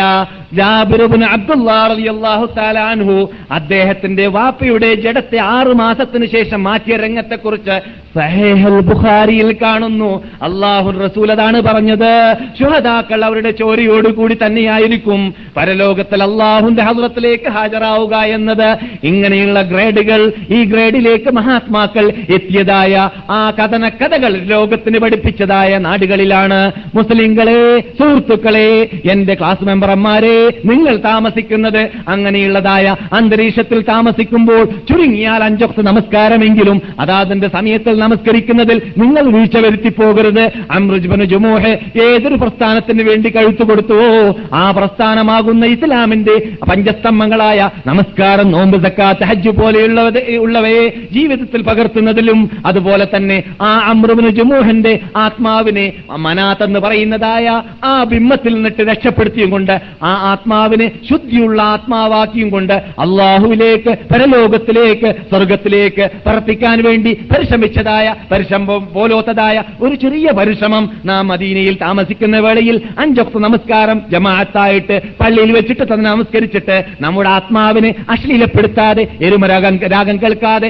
അബ്ദുല്ലാഹു 0.60 3.28
അദ്ദേഹത്തിന്റെ 3.50 4.26
വാപ്പയുടെ 4.26 4.94
ജഡത്തെ 4.94 5.38
ആറ് 5.38 5.66
മാസത്തിന് 5.66 6.26
ശേഷം 6.26 6.64
മാറ്റിയ 6.64 6.96
രംഗത്തെക്കുറിച്ച് 6.96 7.80
സഹേഹൽ 8.14 8.80
ബുഖാരിയിൽ 8.80 9.56
കാണുന്നു. 9.62 10.24
അള്ളാഹു 10.42 10.90
റസൂൽ 10.90 11.32
അതാണ് 11.32 11.62
പറഞ്ഞത്. 11.62 12.34
ശുഹദാക്കൾ 12.60 13.24
അവരുടെ 13.24 13.50
ചോരയോടുകൂടി 13.50 14.38
തന്നെയായിരിക്കും. 14.46 15.34
പരലോകത്തിൽ 15.56 16.22
അള്ളാഹുന്റെ 16.22 16.82
ഹദ്രത്തിലേക്ക് 16.82 17.48
ഹാജരാവുക 17.48 18.16
എന്നത് 18.16 18.76
ഇങ്ങനെയുള്ള 19.04 19.62
ഗ്രേഡുകൾ 19.62 20.32
ഈ 20.50 20.64
ഗ്രേഡിലേക്ക് 20.64 21.30
മഹാത്മാക്കൾ 21.30 22.12
എത്തിയതായ 22.30 23.10
ആ 23.30 23.50
കഥന 23.50 23.88
കഥകൾ 23.88 24.32
ലോകത്തിന് 24.32 24.98
പഠിപ്പിച്ചതായ 24.98 25.78
നാടുകളിലാണ്. 25.78 26.72
മുസ്ലിങ്ങളെ 26.94 27.80
സുഹൃത്തുക്കളെ 27.80 28.88
എന്റെ 29.10 29.34
ക്ലാസ് 29.34 29.64
മെമ്പർമാരെ 29.64 30.41
നിങ്ങൾ 30.64 30.96
താമസിക്കുന്നത് 30.96 31.90
അങ്ങനെയുള്ളതായ 32.08 32.96
അന്തരീക്ഷത്തിൽ 33.12 33.82
താമസിക്കുമ്പോൾ 33.82 34.64
ചുരുങ്ങിയാൽ 34.88 35.44
അഞ്ചൊക്കെ 35.44 35.82
നമസ്കാരമെങ്കിലും 35.82 36.82
അതാതിന്റെ 37.00 37.48
സമയത്തിൽ 37.48 37.98
നമസ്കരിക്കുന്നതിൽ 37.98 38.82
നിങ്ങൾ 38.98 39.24
വീഴ്ച 39.30 39.56
വരുത്തി 39.56 39.88
പോകരുത് 39.88 40.44
അമ്രുജ്ബന് 40.72 41.24
ജുമോഹെ 41.24 41.72
ഏതൊരു 42.02 42.34
പ്രസ്ഥാനത്തിന് 42.34 43.02
വേണ്ടി 43.02 43.30
കഴുത്തു 43.30 43.64
കൊടുത്തുവോ 43.64 44.08
ആ 44.54 44.70
പ്രസ്ഥാനമാകുന്ന 44.70 45.66
ഇസ്ലാമിന്റെ 45.66 46.36
പഞ്ചസ്തംഭങ്ങളായ 46.68 47.70
നമസ്കാരം 47.86 48.50
നോമ്പ് 48.50 48.78
സക്കാത്ത് 48.82 49.24
ഹജ്ജ് 49.24 49.50
പോലെയുള്ളവ 49.50 50.08
ഉള്ളവയെ 50.38 50.88
ജീവിതത്തിൽ 51.12 51.62
പകർത്തുന്നതിലും 51.62 52.50
അതുപോലെ 52.66 53.08
തന്നെ 53.16 53.44
ആ 53.62 53.78
അമ്രുബിന് 53.90 54.30
ജുമോഹന്റെ 54.30 55.00
ആത്മാവിനെ 55.16 55.86
മനാത്തെന്ന് 56.16 56.80
പറയുന്നതായ 56.80 57.46
ആ 57.84 58.04
ബിംബത്തിൽ 58.04 58.54
നിന്നിട്ട് 58.54 58.82
രക്ഷപ്പെടുത്തിയും 58.82 59.50
കൊണ്ട് 59.50 59.72
ആ 60.02 60.12
ആത്മാവിനെ 60.32 60.88
ശുദ്ധിയുള്ള 61.08 61.60
ആത്മാവാക്കിയും 61.72 62.48
കൊണ്ട് 62.50 62.74
അള്ളാഹുവിലേക്ക് 63.02 63.92
പരലോകത്തിലേക്ക് 64.12 65.08
സ്വർഗത്തിലേക്ക് 65.30 66.04
പറപ്പിക്കാൻ 66.26 66.78
വേണ്ടി 66.84 67.12
പരിശ്രമിച്ചതായ 67.32 68.06
പരിശ്രമം 68.32 68.84
പോലോത്തതായ 68.94 69.56
ഒരു 69.82 69.94
ചെറിയ 69.96 70.30
പരിശ്രമം 70.32 70.84
നാം 71.04 71.26
മദീനയിൽ 71.28 71.74
താമസിക്കുന്ന 71.80 72.36
വേളയിൽ 72.40 72.76
അഞ്ചൊക്കെ 72.98 73.38
നമസ്കാരം 73.38 73.98
ജമാഅത്തായിട്ട് 74.12 74.96
പള്ളിയിൽ 75.20 75.50
വെച്ചിട്ട് 75.52 75.84
തന്നെ 75.84 76.08
നമസ്കരിച്ചിട്ട് 76.10 76.76
നമ്മുടെ 77.00 77.30
ആത്മാവിനെ 77.30 77.90
അശ്ലീലപ്പെടുത്താതെ 78.12 79.04
എരുമരാഗം 79.26 79.74
രാഗം 79.92 80.16
കേൾക്കാതെ 80.22 80.68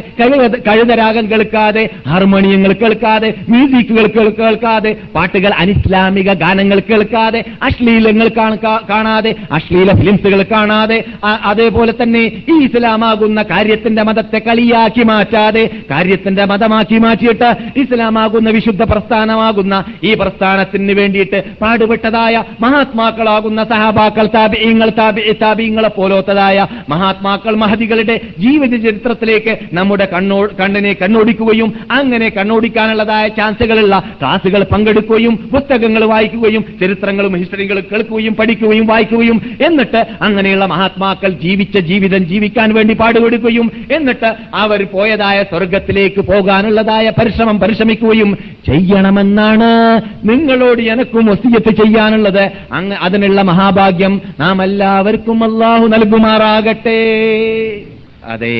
കഴുത 0.66 0.92
രാഗം 1.00 1.26
കേൾക്കാതെ 1.30 1.82
ഹാർമോണിയങ്ങൾ 2.08 2.72
കേൾക്കാതെ 2.74 3.30
മ്യൂസിക്കുകൾ 3.48 4.06
കേൾക്കാതെ 4.38 4.92
പാട്ടുകൾ 5.14 5.52
അനിസ്ലാമിക 5.58 6.32
ഗാനങ്ങൾ 6.42 6.78
കേൾക്കാതെ 6.88 7.40
അശ്ലീലങ്ങൾ 7.68 8.28
കാണാതെ 8.90 9.32
അശ്ലീല 9.52 9.90
ഫിലിംസുകൾ 9.92 10.42
കാണാതെ 10.42 11.04
അതേപോലെ 11.44 11.92
തന്നെ 11.92 12.22
ഈ 12.48 12.64
ഇസ്ലാമാകുന്ന 12.64 13.42
കാര്യത്തിന്റെ 13.42 14.02
മതത്തെ 14.02 14.38
കളിയാക്കി 14.38 15.02
മാറ്റാതെ 15.02 15.70
കാര്യത്തിന്റെ 15.90 16.44
മതമാക്കി 16.44 16.98
മാറ്റിയിട്ട് 16.98 17.78
ഇസ്ലാമാകുന്ന 17.80 18.50
വിശുദ്ധ 18.50 18.82
പ്രസ്ഥാനമാകുന്ന 18.82 19.84
ഈ 20.02 20.14
പ്രസ്ഥാനത്തിന് 20.14 20.92
വേണ്ടിയിട്ട് 20.92 21.44
പാടുപെട്ടതായ 21.60 22.44
മഹാത്മാക്കളാകുന്ന 22.60 23.64
സഹാബാക്കൾ 23.64 24.26
താപിയങ്ങൾ 24.26 24.88
താപിയങ്ങളെ 24.88 25.88
പോലോത്തതായ 25.88 26.66
മഹാത്മാക്കൾ 26.88 27.54
മഹതികളുടെ 27.54 28.20
ജീവിത 28.38 28.82
ചരിത്രത്തിലേക്ക് 28.82 29.58
നമ്മുടെ 29.72 30.04
കണ്ണോ 30.04 30.48
കണ്ണിനെ 30.60 30.92
കണ്ണോടിക്കുകയും 30.92 31.74
അങ്ങനെ 31.90 32.28
കണ്ണോടിക്കാനുള്ളതായ 32.28 33.28
ചാൻസുകളുള്ള 33.28 33.98
ക്ലാസുകൾ 34.20 34.62
പങ്കെടുക്കുകയും 34.62 35.36
പുസ്തകങ്ങൾ 35.36 36.04
വായിക്കുകയും 36.04 36.64
ചരിത്രങ്ങളും 36.80 37.36
ഹിസ്റ്ററികളും 37.36 37.84
കേൾക്കുകയും 37.92 38.34
പഠിക്കുകയും 38.34 38.86
വായിക്കുകയും 38.86 39.41
എന്നിട്ട് 39.60 40.06
അങ്ങനെയുള്ള 40.22 40.66
മഹാത്മാക്കൾ 40.66 41.30
ജീവിച്ച 41.30 41.78
ജീവിതം 41.78 42.24
ജീവിക്കാൻ 42.24 42.74
വേണ്ടി 42.74 42.94
പാടുപെടുകയും 42.94 43.72
എന്നിട്ട് 43.92 44.30
അവർ 44.54 44.86
പോയതായ 44.92 45.42
സ്വർഗത്തിലേക്ക് 45.42 46.20
പോകാനുള്ളതായ 46.20 47.10
പരിശ്രമം 47.10 47.60
പരിശ്രമിക്കുകയും 47.60 48.38
ചെയ്യണമെന്നാണ് 48.66 49.70
നിങ്ങളോട് 50.24 50.82
എനക്കും 50.82 51.30
ഒസിയത്ത് 51.30 51.72
ചെയ്യാനുള്ളത്. 51.84 52.44
അതിനുള്ള 53.00 53.42
മഹാഭാഗ്യം 53.42 54.20
നാം 54.40 54.62
എല്ലാവർക്കും 54.62 55.44
അള്ളാഹു 55.44 55.86
നൽകുമാറാകട്ടെ. 55.86 57.00
അതെ 58.24 58.58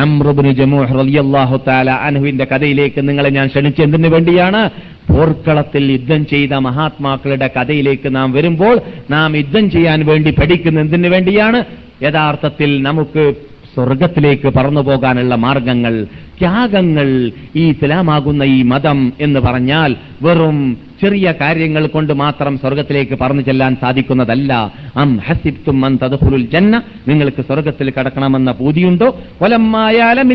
അമ്രുബിന് 0.00 0.52
ജമൂഹ് 0.60 0.94
റളിയല്ലാഹു 0.98 1.56
തആല 1.68 1.90
അൻഹുവിന്റെ 2.06 2.44
കഥയിലേക്ക് 2.52 3.00
നിങ്ങളെ 3.08 3.30
ഞാൻ 3.30 3.46
ക്ഷണിച്ചെന്തിനു 3.46 4.08
വേണ്ടിയാണ്. 4.08 4.60
പോർക്കളത്തിൽ 5.10 5.84
യുദ്ധം 5.92 6.22
ചെയ്ത 6.26 6.52
മഹാത്മാക്കളുടെ 6.66 7.48
കഥയിലേക്ക് 7.56 8.08
നാം 8.16 8.28
വരുമ്പോൾ 8.32 8.76
നാം 9.10 9.36
യുദ്ധം 9.36 9.64
ചെയ്യാൻ 9.70 10.00
വേണ്ടി 10.10 10.30
പഠിക്കുന്ന 10.40 10.80
എന്തിനു 10.80 11.08
വേണ്ടിയാണ്. 11.14 11.60
യഥാർത്ഥത്തിൽ 12.02 12.70
നമുക്ക് 12.82 13.24
സ്വർഗത്തിലേക്ക് 13.74 14.48
പറന്നു 14.56 14.80
പോകാനുള്ള 14.80 15.34
മാർഗങ്ങൾ 15.44 15.94
ത്യാഗങ്ങൾ 16.38 17.08
ഈ 17.60 17.62
ഇസ്ലാമാകുന്ന 17.70 18.42
ഈ 18.56 18.58
മതം 18.72 18.98
എന്ന് 19.20 19.40
പറഞ്ഞാൽ 19.40 19.90
വെറും 20.22 20.58
ചെറിയ 21.02 21.34
കാര്യങ്ങൾ 21.40 21.86
കൊണ്ട് 21.86 22.12
മാത്രം 22.22 22.58
സ്വർഗത്തിലേക്ക് 22.58 23.18
പറഞ്ഞു 23.20 23.42
ചെല്ലാൻ 23.42 23.76
സാധിക്കുന്നതല്ല. 23.80 24.52
അം 24.96 25.10
ഹസിബ്തും 25.26 25.80
മൻ 25.80 25.92
ജന്ന. 26.54 26.74
നിങ്ങൾക്ക് 27.08 27.42
സ്വർഗത്തിൽ 27.42 27.88
കടക്കണമെന്ന 27.90 28.50
പൂതിയുണ്ടോ? 28.52 29.08
കൊലമായാലും 29.38 30.28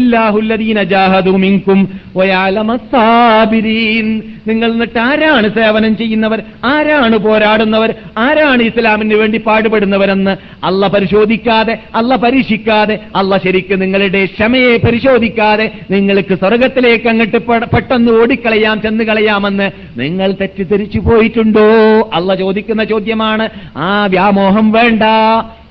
നിങ്ങൾ 4.50 4.70
എന്നിട്ട് 4.72 5.00
ആരാണ് 5.00 5.48
സേവനം 5.50 5.94
ചെയ്യുന്നവർ? 5.98 6.40
ആരാണ് 6.66 7.18
പോരാടുന്നവർ? 7.18 7.92
ആരാണ് 8.18 8.62
ഇസ്ലാമിന് 8.64 9.16
വേണ്ടി 9.16 9.38
പാടുപെടുന്നവരെന്ന് 9.38 10.34
അല്ല 10.64 10.88
പരിശോധിക്കാതെ 10.88 11.74
അല്ല 11.96 12.16
പരീക്ഷിക്കാതെ 12.16 12.96
അല്ല 13.16 13.38
ശരിക്കും 13.38 13.80
നിങ്ങളുടെ 13.80 14.26
ക്ഷമയെ 14.26 14.78
പരിശോധിക്കാതെ 14.86 15.66
നിങ്ങൾക്ക് 15.92 16.36
സ്വർഗത്തിലേക്ക് 16.36 17.08
അങ്ങോട്ട് 17.08 17.40
പെട്ടെന്ന് 17.76 18.12
ഓടിക്കളയാം 18.12 18.82
ചെന്ന് 18.82 19.04
കളയാമെന്ന് 19.04 19.68
നിങ്ങൾ 20.00 20.30
തെറ്റിദ്ധരിച്ചു 20.58 21.00
പോയിട്ടുണ്ടോ? 21.00 21.66
അല്ല 22.14 22.36
ചോദിക്കുന്ന 22.36 22.84
ചോദ്യമാണ് 22.84 23.46
ആ 23.78 24.06
വ്യാമോഹം 24.06 24.72
വേണ്ട. 24.72 25.04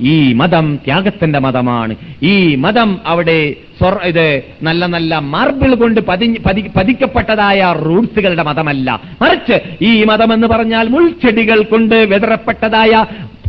ഈ 0.01 0.33
മതം 0.33 0.67
ത്യാഗത്തിന്റെ 0.85 1.39
മതമാണ്. 1.39 1.95
ഈ 2.23 2.55
മതം 2.55 2.99
അവിടെ 3.07 3.39
ഇത് 4.05 4.27
നല്ല 4.63 4.87
നല്ല 4.87 5.19
മാർബിൾ 5.33 5.75
കൊണ്ട് 5.75 6.01
പതിക്കപ്പെട്ടതായ 6.77 7.61
റൂട്ട്സുകളുടെ 7.87 8.43
മതമല്ല. 8.43 8.89
മറിച്ച് 9.23 9.57
ഈ 9.85 10.05
മതം 10.05 10.31
എന്ന് 10.35 10.47
പറഞ്ഞാൽ 10.47 10.89
മുൾച്ചെടികൾ 10.89 11.63
കൊണ്ട് 11.63 11.95
വിതറപ്പെട്ടതായ 12.13 12.93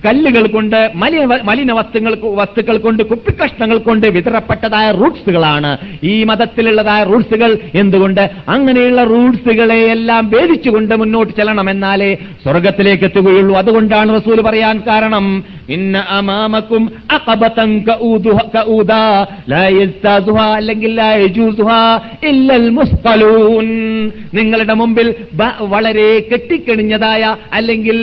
കല്ലുകൾ 0.06 0.48
കൊണ്ട് 0.48 0.92
മലിന 0.96 1.26
മലിന 1.44 1.72
വസ്തുക്കൾ 1.74 2.14
വസ്തുക്കൾ 2.24 2.78
കൊണ്ട് 2.78 3.04
കുപ്പിക്കഷ്ണങ്ങൾ 3.04 3.78
കൊണ്ട് 3.78 4.08
വിതറപ്പെട്ടതായ 4.08 4.92
റൂട്ട്സുകളാണ്. 4.92 5.78
ഈ 6.04 6.24
മതത്തിലുള്ളതായ 6.24 7.04
റൂട്ട്സുകൾ 7.04 7.58
എന്തുകൊണ്ട്? 7.76 8.22
അങ്ങനെയുള്ള 8.50 9.04
റൂട്ട്സുകളെ 9.04 9.80
എല്ലാം 9.92 10.30
ഭേദിച്ചുകൊണ്ട് 10.30 10.96
മുന്നോട്ട് 10.96 11.34
ചെല്ലണം 11.34 11.70
എന്നാലേ 11.70 12.18
സ്വർഗത്തിലേക്ക് 12.44 13.04
എത്തുകയുള്ളൂ. 13.04 13.56
അതുകൊണ്ടാണ് 13.56 14.22
റസൂൽ 14.22 14.42
പറയാൻ 14.42 14.82
കാരണം 14.88 15.44
ഇന്ന 15.70 15.98
അമാമക്കും 16.10 16.84
അല്ലെങ്കിൽ 20.56 20.96
നിങ്ങളുടെ 24.34 24.74
മുമ്പിൽ 24.74 25.08
വളരെ 25.62 26.10
കെട്ടിക്കണിഞ്ഞതായ 26.32 27.36
അല്ലെങ്കിൽ 27.54 28.00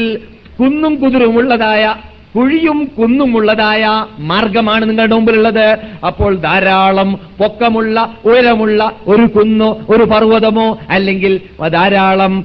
കുന്നും 0.60 0.94
കുതിരുമുള്ളതായ 0.94 1.94
കുഴിയും 2.36 2.78
കുന്നുമുള്ളതായ 2.98 4.04
മാർഗമാണ് 4.18 4.88
നിങ്ങളുടെ 4.88 5.14
മുമ്പിലുള്ളത്. 5.14 5.66
അപ്പോൾ 6.06 6.34
ധാരാളം 6.36 7.10
പൊക്കമുള്ള 7.38 8.16
ഉയരമുള്ള 8.24 8.92
ഒരു 9.06 9.26
കുന്നോ 9.26 9.68
ഒരു 9.90 10.04
പർവതമോ 10.04 10.78
അല്ലെങ്കിൽ 10.90 11.40
ധാരാളം 11.72 12.44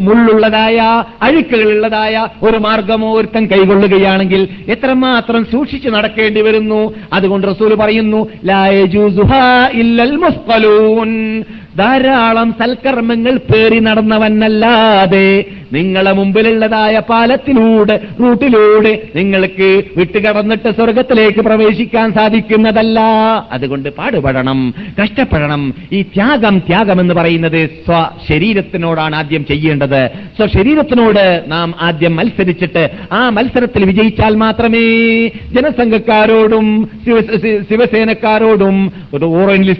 മുള്ളുള്ളതായ 0.00 0.78
അഴുക്കുകളുള്ളതായ 1.22 2.26
ഒരു 2.42 2.56
മാർഗമോ 2.56 3.10
ഒരുത്തം 3.18 3.46
കൈകൊള്ളുകയാണെങ്കിൽ 3.46 4.48
എത്രമാത്രം 4.68 5.44
സൂക്ഷിച്ചു 5.44 5.88
നടക്കേണ്ടി 5.88 6.40
വരുന്നു? 6.40 6.94
അതുകൊണ്ട് 7.12 7.46
റസൂൽ 7.46 7.74
പറയുന്നു 7.74 8.20
ധാരാളം 11.78 12.52
സൽക്കർമ്മങ്ങൾ 12.52 13.36
പേറി 13.36 13.78
നടന്നവനല്ലാതെ 13.78 15.28
നിങ്ങളെ 15.72 16.12
മുമ്പിലുള്ളതായ 16.12 16.98
പാലത്തിലൂടെ 17.10 18.00
റൂട്ടിലൂടെ 18.20 19.02
നിങ്ങൾക്ക് 19.16 19.68
വിട്ടുകടന്നിട്ട് 19.96 20.70
സ്വർഗത്തിലേക്ക് 20.70 21.40
പ്രവേശിക്കാൻ 21.40 22.12
സാധിക്കുന്നതല്ല. 22.12 23.00
അതുകൊണ്ട് 23.52 23.88
പാടുപെടണം 23.88 24.60
കഷ്ടപ്പെടണം. 25.02 25.62
ഈ 25.92 26.02
ത്യാഗം 26.02 26.58
ത്യാഗം 26.58 27.00
എന്ന് 27.00 27.14
പറയുന്നത് 27.14 27.66
സ്വ 27.86 28.10
ശരീരത്തിനോടാണ് 28.28 29.16
ആദ്യം 29.16 29.44
ചെയ്യേണ്ടത്. 29.44 30.00
സ്വ 30.36 30.46
ശരീരത്തിനോട് 30.46 31.44
നാം 31.48 31.74
ആദ്യം 31.80 32.16
മത്സരിച്ചിട്ട് 32.16 32.84
ആ 33.12 33.28
മത്സരത്തിൽ 33.30 33.84
വിജയിച്ചാൽ 33.84 34.34
മാത്രമേ 34.34 34.84
ജനസംഘക്കാരോടും 35.54 36.66
ശിവസേനക്കാരോടും 37.70 38.76
ഒരു 39.14 39.24
ഓറഞ്ച് 39.24 39.72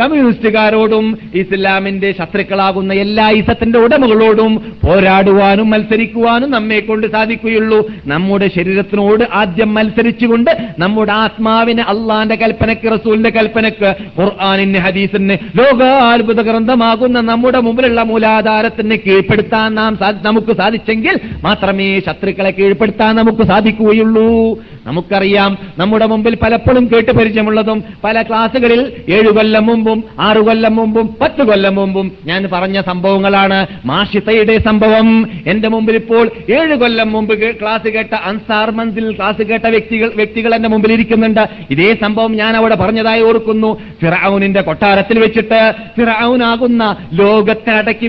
കമ്മ്യൂണിസ്റ്റുകാരോടും 0.00 1.06
ഇസ്ലാമിന്റെ 1.34 2.12
ശത്രുക്കളാകുന്ന 2.12 2.92
എല്ലാ 2.94 3.30
ഇസത്തിന്റെ 3.30 3.78
ഉടമകളോടും 3.78 4.52
പോരാടുവാനും 4.84 5.70
മത്സരിക്കുവാനും 5.70 6.50
നമ്മെ 6.50 6.80
കൊണ്ട് 6.80 7.06
സാധിക്കുകയുള്ളൂ. 7.06 7.88
നമ്മുടെ 8.06 8.48
ശരീരത്തിനോട് 8.56 9.24
ആദ്യം 9.32 9.74
മത്സരിച്ചുകൊണ്ട് 9.74 10.50
നമ്മുടെ 10.78 11.12
ആത്മാവിനെ 11.12 11.82
അള്ളാന്റെ 11.82 12.34
കൽപ്പനക്ക് 12.34 12.92
റസൂലിന്റെ 12.92 13.30
കൽപ്പനക്ക് 13.30 13.94
ഖുർആാനിന് 14.20 14.78
ഹദീസിന് 14.78 15.36
ലോകാത്ഭുത 15.58 16.40
ഗ്രന്ഥമാകുന്ന 16.42 17.20
നമ്മുടെ 17.20 17.60
മുമ്പിലുള്ള 17.60 18.02
മൂലാധാരത്തിന് 18.02 18.96
കീഴ്പ്പെടുത്താൻ 19.06 19.74
നാം 19.74 19.98
നമുക്ക് 20.22 20.56
സാധിച്ചെങ്കിൽ 20.56 21.20
മാത്രമേ 21.44 22.00
ശത്രുക്കളെ 22.00 22.50
കീഴ്പ്പെടുത്താൻ 22.50 23.16
നമുക്ക് 23.16 23.42
സാധിക്കുകയുള്ളൂ. 23.42 24.58
നമുക്കറിയാം 24.86 25.58
നമ്മുടെ 25.78 26.06
മുമ്പിൽ 26.06 26.34
പലപ്പോഴും 26.34 26.90
കേട്ട് 26.92 27.12
പരിചയമുള്ളതും 27.12 27.84
പല 28.04 28.22
ക്ലാസ്സുകളിൽ 28.22 28.92
ഏഴു 29.08 29.30
കൊല്ലം 29.30 29.66
മുമ്പും 29.66 30.04
ആറു 30.20 30.40
കൊല്ലം 30.40 30.76
മുമ്പും 30.76 31.16
പത്ത് 31.20 31.42
കൊല്ലം 31.42 31.74
മുമ്പും 31.74 32.12
ഞാൻ 32.24 32.48
പറഞ്ഞ 32.52 32.80
സംഭവങ്ങളാണ്. 32.80 33.66
മാഷിത്തയുടെ 33.84 34.58
സംഭവം. 34.66 35.08
എന്റെ 35.46 35.68
മുമ്പിൽ 35.74 35.96
ഇപ്പോൾ 36.00 36.24
ഏഴ് 36.56 36.76
കൊല്ലം 36.82 37.08
മുമ്പ് 37.14 37.34
ക്ലാസ് 37.60 37.88
കേട്ട 37.94 38.14
അൻസാർ 38.28 38.68
മന്ദിൽ 38.78 39.08
ക്ലാസ് 39.16 39.42
കേട്ട 39.50 39.66
വ്യക്തികൾ 39.74 40.08
വ്യക്തികൾ 40.16 40.50
എന്റെ 40.54 40.70
മുമ്പിൽ 40.74 40.92
ഇരിക്കുന്നുണ്ട്. 40.92 41.42
ഇതേ 41.70 41.88
സംഭവം 42.02 42.32
ഞാൻ 42.40 42.52
അവിടെ 42.60 42.76
പറഞ്ഞതായി 42.82 43.22
ഓർക്കുന്നു. 43.28 43.70
ഫിറൌനിന്റെ 44.02 44.62
കൊട്ടാരത്തിൽ 44.68 45.16
വെച്ചിട്ട് 45.18 45.60
ഫിറൌനാകുന്ന 45.96 46.82
ലോകത്തെ 47.20 47.72
അടക്കി 47.80 48.06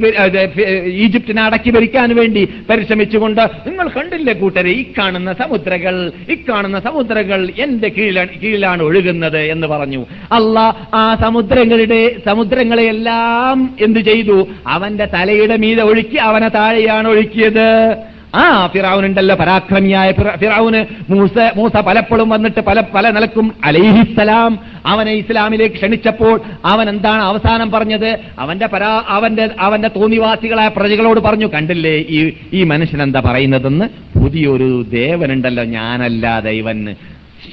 ഈജിപ്തിനെ 1.06 1.42
അടക്കി 1.42 1.70
ഭരിക്കാൻ 1.70 2.10
വേണ്ടി 2.16 2.44
പരിശ്രമിച്ചുകൊണ്ട് 2.70 3.44
നിങ്ങൾ 3.68 3.88
കണ്ടില്ലേ 3.90 4.34
കൂട്ടരെ 4.34 4.72
ഈ 4.80 4.84
കാണുന്ന 4.98 5.32
സമുദ്രകൾ 5.42 5.96
ഈ 6.32 6.36
കാണുന്ന 6.50 6.78
സമുദ്രകൾ 6.80 7.42
എന്റെ 7.60 7.90
കീഴിലാണ് 7.98 8.82
ഒഴുകുന്നത് 8.88 9.40
എന്ന് 9.54 9.68
പറഞ്ഞു. 9.68 10.02
അല്ല 10.32 10.60
ആ 10.94 11.04
സമുദ്രങ്ങളുടെ 11.22 12.02
സമുദ്രങ്ങളെയെല്ലാം 12.26 13.58
എന്ത് 13.82 14.00
ചെയ്തു? 14.10 14.38
അവന്റെ 14.68 15.06
തലയുടെ 15.16 15.56
മീതെ 15.64 15.84
ഒഴുക്കി 15.84 16.18
അവനെ 16.28 16.47
താഴെയാണ് 16.48 17.08
ഒഴുക്കിയത്. 17.08 17.98
ആ 18.36 18.68
ഫിറാവുനുണ്ടല്ലോ 18.68 19.36
പരാക്രമിയായ 19.36 20.12
ഫിറ- 20.12 20.36
ഫിറാവുന് 20.36 21.12
മൂസ 21.12 21.32
മൂസ 21.56 21.78
പലപ്പോഴും 21.78 22.30
വന്നിട്ട് 22.30 22.62
പല 22.62 22.84
പല 22.96 23.10
നിലക്കും 23.10 23.54
അലൈഹിസ്സലാം 23.66 24.60
അവനെ 24.86 25.12
ഇസ്ലാമിലേക്ക് 25.12 25.76
ക്ഷണിച്ചപ്പോൾ 25.76 26.42
അവൻ 26.66 26.90
എന്താണ് 26.90 27.24
അവസാനം 27.24 27.72
പറഞ്ഞത്? 27.72 28.18
അവന്റെ 28.40 28.68
പരാ 28.68 29.04
അവന്റെ 29.08 29.50
അവന്റെ 29.60 29.88
തോന്നിവാസികളായ 29.88 30.68
പ്രജകളോട് 30.68 31.20
പറഞ്ഞു 31.20 31.48
കണ്ടില്ലേ 31.48 31.98
ഈ 31.98 32.34
ഈ 32.54 32.64
മനുഷ്യൻ 32.64 33.02
എന്താ 33.02 33.20
പറയുന്നതെന്ന്? 33.20 34.20
പുതിയൊരു 34.20 34.86
ദേവനുണ്ടല്ലോ 34.90 35.64
ഞാനല്ല 35.64 36.40
ദൈവന് 36.40 36.94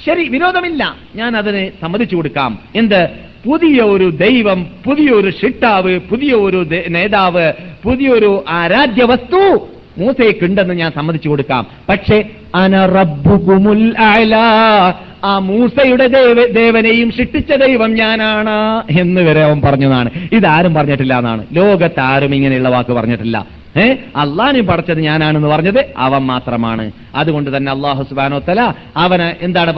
ശരി 0.06 0.28
വിരോധമില്ല. 0.28 0.96
ഞാൻ 1.14 1.36
അതിന് 1.36 1.70
സമ്മതിച്ചു 1.82 2.16
കൊടുക്കാം. 2.16 2.58
എന്ത്? 2.74 3.34
പുതിയ 3.46 3.80
ഒരു 3.80 4.10
ദൈവം 4.10 4.66
പുതിയൊരു 4.86 5.30
ഷിട്ടാവ് 5.30 5.98
പുതിയ 5.98 6.32
ഒരു 6.32 6.66
നേതാവ് 6.88 7.52
പുതിയൊരു 7.84 8.44
ആരാധ്യ 8.48 9.04
വസ്തു 9.04 9.68
മൂസയ്ക്കുണ്ടെന്ന് 9.98 10.74
ഞാൻ 10.74 10.92
സമ്മതിച്ചു 10.92 11.28
കൊടുക്കാം. 11.28 11.66
പക്ഷേ 11.88 12.24
അന 12.54 12.86
റബ്ബുകുമുൽ 12.86 13.94
അഅ്ലാ. 13.98 14.94
ആ 15.24 15.38
മൂസയുടെ 15.38 16.06
ദേവ 16.06 16.46
ദേവനെയും 16.46 17.12
ഷിട്ടിച്ച 17.12 17.52
ദൈവം 17.52 17.94
ഞാനാണ് 17.94 18.82
എന്ന് 19.00 19.20
വരെ 19.20 19.42
അവൻ 19.44 19.60
പറഞ്ഞതാണ്. 19.60 20.10
ഇതാരും 20.32 20.74
പറഞ്ഞിട്ടില്ല 20.74 21.18
എന്നാണ്. 21.18 21.46
ലോകത്താരും 21.52 22.34
ഇങ്ങനെയുള്ള 22.34 22.68
വാക്ക് 22.68 22.92
പറഞ്ഞിട്ടില്ല. 22.92 23.46
ഏ? 23.78 23.94
അള്ളാഹിനെ 24.16 24.60
പഠിച്ചത് 24.60 25.01
ഞാനാണെന്ന് 25.01 25.48
പറഞ്ഞത് 25.48 25.84
അവൻ 25.96 26.22
മാത്രമാണ്. 26.22 26.92
അതുകൊണ്ട് 27.14 27.56
തന്നെ 27.56 27.72
അള്ളാഹു 27.72 28.02
സുബാനോ 28.02 28.38
തല 28.38 28.74
അവന് 28.96 29.44
എന്താണ് 29.44 29.72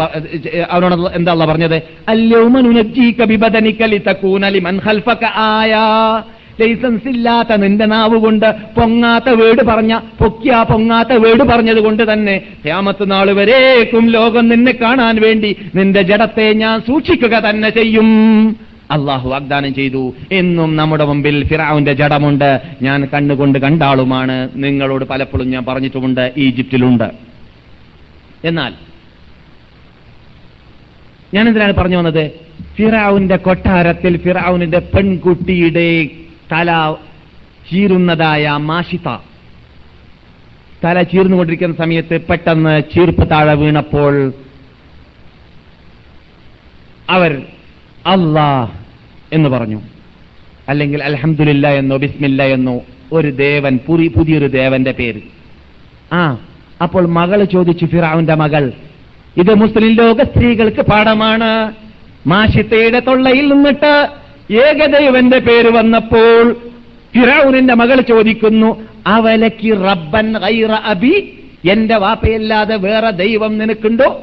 അവനോട് 0.70 1.14
എന്താ 1.14 1.34
പറഞ്ഞത്? 1.34 1.82
ലൈസൻസ് 6.60 7.08
ഇല്ലാത്ത 7.08 7.56
നിന്റെ 7.56 7.86
നാവ് 7.86 8.16
കൊണ്ട് 8.18 8.54
പൊങ്ങാത്ത 8.76 9.28
വേട് 9.28 9.62
പറഞ്ഞ 9.62 9.98
പൊക്കിയ 10.20 10.64
പൊങ്ങാത്ത 10.70 11.12
വേട് 11.12 11.42
പറഞ്ഞത് 11.42 11.80
കൊണ്ട് 11.80 12.12
തന്നെ 12.12 12.38
ക്യാമത്ത് 12.38 13.10
നാൾ 13.10 13.32
വരേക്കും 13.32 14.06
ലോകം 14.06 14.48
നിന്നെ 14.48 14.72
കാണാൻ 14.72 15.20
വേണ്ടി 15.22 15.56
നിന്റെ 15.74 16.02
ജഡത്തെ 16.02 16.52
ഞാൻ 16.52 16.80
സൂക്ഷിക്കുക 16.80 17.38
തന്നെ 17.38 17.70
ചെയ്യും. 17.70 18.65
അള്ളാഹു 18.90 19.28
വാഗ്ദാനം 19.28 19.74
ചെയ്തു. 19.74 20.14
എന്നും 20.32 20.76
നമ്മുടെ 20.76 21.04
മുമ്പിൽ 21.04 21.44
ഫിറാവിന്റെ 21.44 21.92
ജഡമുണ്ട്. 21.92 22.60
ഞാൻ 22.82 23.08
കണ്ണുകൊണ്ട് 23.14 23.58
കണ്ടാളുമാണ്. 23.58 24.48
നിങ്ങളോട് 24.54 25.04
പലപ്പോഴും 25.04 25.50
ഞാൻ 25.50 25.64
പറഞ്ഞിട്ടുമുണ്ട് 25.64 26.32
ഈജിപ്തിലുണ്ട്. 26.36 27.10
എന്നാൽ 28.44 28.72
ഞാൻ 31.34 31.48
എന്തിനാണ് 31.48 31.72
പറഞ്ഞു 31.72 31.96
വന്നത്? 31.96 32.30
ഫിറാവുന്റെ 32.76 33.36
കൊട്ടാരത്തിൽ 33.36 34.16
ഫിറാവുനിന്റെ 34.16 34.78
പെൺകുട്ടിയുടെ 34.78 36.08
തല 36.52 36.94
ചീറുന്നതായ 37.72 38.48
മാഷിത. 38.56 39.16
തല 40.84 41.02
ചീർന്നുകൊണ്ടിരിക്കുന്ന 41.02 41.76
സമയത്ത് 41.76 42.20
പെട്ടെന്ന് 42.20 42.82
ചീർപ്പ് 42.94 43.30
താഴെ 43.30 43.54
വീണപ്പോൾ 43.54 44.32
അവർ 47.10 47.42
അള്ളാ 48.06 48.68
എന്ന് 49.32 49.48
പറഞ്ഞു. 49.48 49.80
അല്ലെങ്കിൽ 50.68 51.04
അലഹമില്ല 51.04 51.68
എന്നോ 51.68 51.96
ബിസ്മില്ല 51.96 52.42
എന്നോ 52.42 52.80
ഒരു 53.12 53.30
ദേവൻ 53.30 53.78
പുരി 53.86 54.08
പുതിയൊരു 54.08 54.46
ദേവന്റെ 54.46 54.92
പേര്. 54.92 55.20
ആ 56.12 56.38
അപ്പോൾ 56.82 57.06
മകൾ 57.06 57.44
ചോദിച്ചു 57.44 57.84
ഫിറാവിന്റെ 57.84 58.34
മകൾ 58.34 58.72
ഇത് 59.36 59.54
മുസ്ലിം 59.54 59.92
ലോക 59.94 60.22
സ്ത്രീകൾക്ക് 60.22 60.82
പാഠമാണ്. 60.82 61.72
മാഷിത്തയുടെ 62.26 63.00
തൊള്ളയിൽ 63.00 63.52
നിന്നിട്ട് 63.52 64.08
ഏകദൈവന്റെ 64.52 65.38
പേര് 65.38 65.70
വന്നപ്പോൾ 65.70 66.52
ഫിറൌനിന്റെ 67.14 67.74
മകൾ 67.74 68.00
ചോദിക്കുന്നു 68.00 68.82
അവലക്ക് 69.06 69.72
റബ്ബൻ 69.72 70.36
അബി 70.66 71.38
എന്റെ 71.70 71.96
വാപ്പയല്ലാതെ 71.96 72.76
വേറെ 72.76 73.10
ദൈവം 73.10 73.58
നിനക്കുണ്ടോ? 73.58 74.22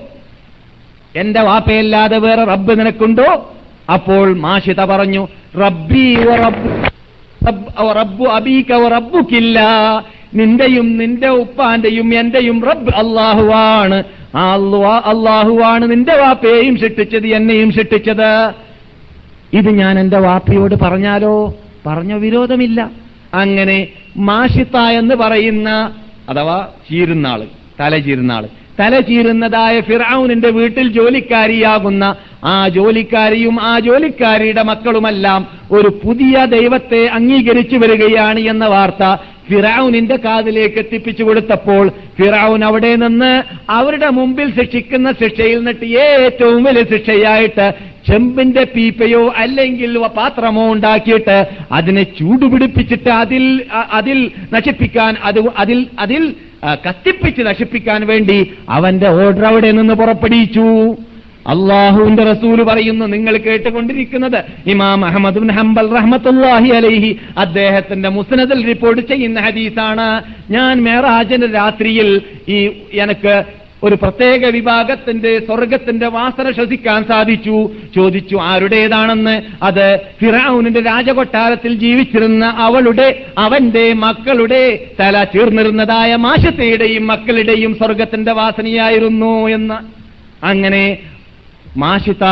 എന്റെ 1.15 1.41
വാപ്പയല്ലാതെ 1.41 2.17
വേറെ 2.17 2.43
റബ്ബ് 2.43 2.79
നിനക്കുണ്ടോ? 2.79 3.55
അപ്പോൾ 3.89 4.37
മാഷിത 4.39 4.85
പറഞ്ഞു 4.85 5.27
റബ്ബി 5.57 6.15
റബ്ബു 7.99 8.25
അബീക 8.25 8.87
റബ്ബുക്കില്ല. 8.87 9.59
നിന്റെയും 10.33 10.97
നിന്റെ 10.97 11.27
ഉപ്പാന്റെയും 11.27 12.19
എന്റെയും 12.19 12.63
റബ്ബ് 12.65 12.95
അള്ളാഹുവാണ് 12.95 14.03
അള്ളാഹുവാണ് 15.09 15.91
നിന്റെ 15.91 16.15
വാപ്പയെയും 16.15 16.77
സൃഷ്ടിച്ചത് 16.77 17.27
എന്നെയും 17.27 17.71
സൃഷ്ടിച്ചത്. 17.71 18.53
ഇത് 19.53 19.69
ഞാൻ 19.69 19.99
എന്റെ 19.99 20.19
വാപ്പയോട് 20.19 20.75
പറഞ്ഞാലോ? 20.75 21.53
പറഞ്ഞ 21.87 22.13
വിരോധമില്ല. 22.13 22.91
അങ്ങനെ 23.33 23.87
മാഷിത്ത 24.17 24.77
എന്ന് 24.77 25.15
പറയുന്ന 25.15 25.91
അഥവാ 26.29 26.67
ചീരുന്നാൾ 26.89 27.45
തല 27.79 27.97
ചീരുന്നാൾ 27.97 28.47
തല 28.79 28.99
ചീരുന്നതായ 28.99 29.81
ഫിറൌനിന്റെ 29.81 30.49
വീട്ടിൽ 30.49 30.87
ജോലിക്കാരിയാകുന്ന 30.93 32.03
ആ 32.43 32.67
ജോലിക്കാരിയും 32.67 33.61
ആ 33.61 33.79
ജോലിക്കാരിയുടെ 33.79 34.63
മക്കളുമെല്ലാം 34.63 35.41
ഒരു 35.71 35.89
പുതിയ 36.03 36.45
ദൈവത്തെ 36.45 37.07
അംഗീകരിച്ചു 37.09 37.77
വരികയാണ് 37.77 38.39
എന്ന 38.39 38.65
വാർത്ത 38.67 39.03
ഫിറൌനിന്റെ 39.49 40.15
കാതിലേക്ക് 40.15 40.79
എത്തിപ്പിച്ചു 40.79 41.23
കൊടുത്തപ്പോൾ 41.23 41.85
ഫിറൌൻ 42.17 42.65
അവിടെ 42.65 42.95
നിന്ന് 42.95 43.31
അവരുടെ 43.69 44.09
മുമ്പിൽ 44.09 44.49
ശിക്ഷിക്കുന്ന 44.53 45.11
ശിക്ഷയിൽ 45.11 45.57
നിന്നിട്ട് 45.57 45.85
ഏറ്റവും 46.05 46.63
വലിയ 46.63 46.83
ശിക്ഷയായിട്ട് 46.83 47.67
ചെമ്പിന്റെ 48.07 48.63
പീപ്പയോ 48.75 49.23
അല്ലെങ്കിൽ 49.43 49.93
പാത്രമോ 50.19 50.65
ഉണ്ടാക്കിയിട്ട് 50.71 51.37
അതിനെ 51.71 52.03
ചൂടുപിടിപ്പിച്ചിട്ട് 52.17 53.11
അതിൽ 53.23 53.45
അതിൽ 53.99 54.19
നശിപ്പിക്കാൻ 54.55 55.13
അത് 55.23 55.39
അതിൽ 55.63 55.79
അതിൽ 56.05 56.23
കത്തിപ്പിച്ച് 56.85 57.41
നശിപ്പിക്കാൻ 57.47 58.01
വേണ്ടി 58.11 58.37
അവന്റെ 58.69 59.09
ഓർഡർ 59.21 59.45
അവിടെ 59.45 59.71
നിന്ന് 59.71 59.95
പുറപ്പെടുവിച്ചു. 60.01 60.67
അള്ളാഹുവിന്റെ 61.53 62.23
റസൂൽ 62.23 62.59
പറയുന്നു 62.63 63.05
നിങ്ങൾ 63.13 63.33
കേട്ടുകൊണ്ടിരിക്കുന്നത് 63.37 64.37
ഇമാം 64.73 64.99
അഹമ്മദ് 65.05 65.49
ഹംബൽ 65.57 65.89
റഹ്മത്തുല്ലാഹി 65.97 66.69
അലൈഹി 66.77 67.09
അദ്ദേഹത്തിന്റെ 67.43 68.09
മുസ്നദിൽ 68.17 68.61
റിപ്പോർട്ട് 68.71 69.01
ചെയ്യുന്ന 69.09 69.39
ഹദീസാണ്. 69.47 70.07
ഞാൻ 70.55 70.73
മേറാജന്റെ 70.85 71.49
രാത്രിയിൽ 71.59 72.09
ഈ 72.55 72.59
എനിക്ക് 73.03 73.35
ഒരു 73.83 73.95
പ്രത്യേക 73.95 74.45
വിഭാഗത്തിന്റെ 74.45 75.39
സ്വർഗത്തിന്റെ 75.39 76.07
വാസന 76.07 76.51
ശ്വസിക്കാൻ 76.51 77.03
സാധിച്ചു. 77.03 77.69
ചോദിച്ചു 77.95 78.35
ആരുടേതാണെന്ന്? 78.35 79.41
അത് 79.63 79.99
ഫിറാവുനിന്റെ 80.19 80.79
രാജകൊട്ടാരത്തിൽ 80.79 81.73
ജീവിച്ചിരുന്ന 81.73 82.45
അവളുടെ 82.45 83.25
അവന്റെ 83.37 83.93
മക്കളുടെ 83.93 84.79
തല 84.99 85.23
ചീർന്നിരുന്നതായ 85.23 86.15
മാഷത്തയുടെയും 86.15 87.07
മക്കളുടെയും 87.07 87.75
സ്വർഗത്തിന്റെ 87.75 88.31
വാസനയായിരുന്നു 88.31 89.47
എന്ന്. 89.47 89.77
അങ്ങനെ 90.43 90.97
മാഷിത 91.77 92.23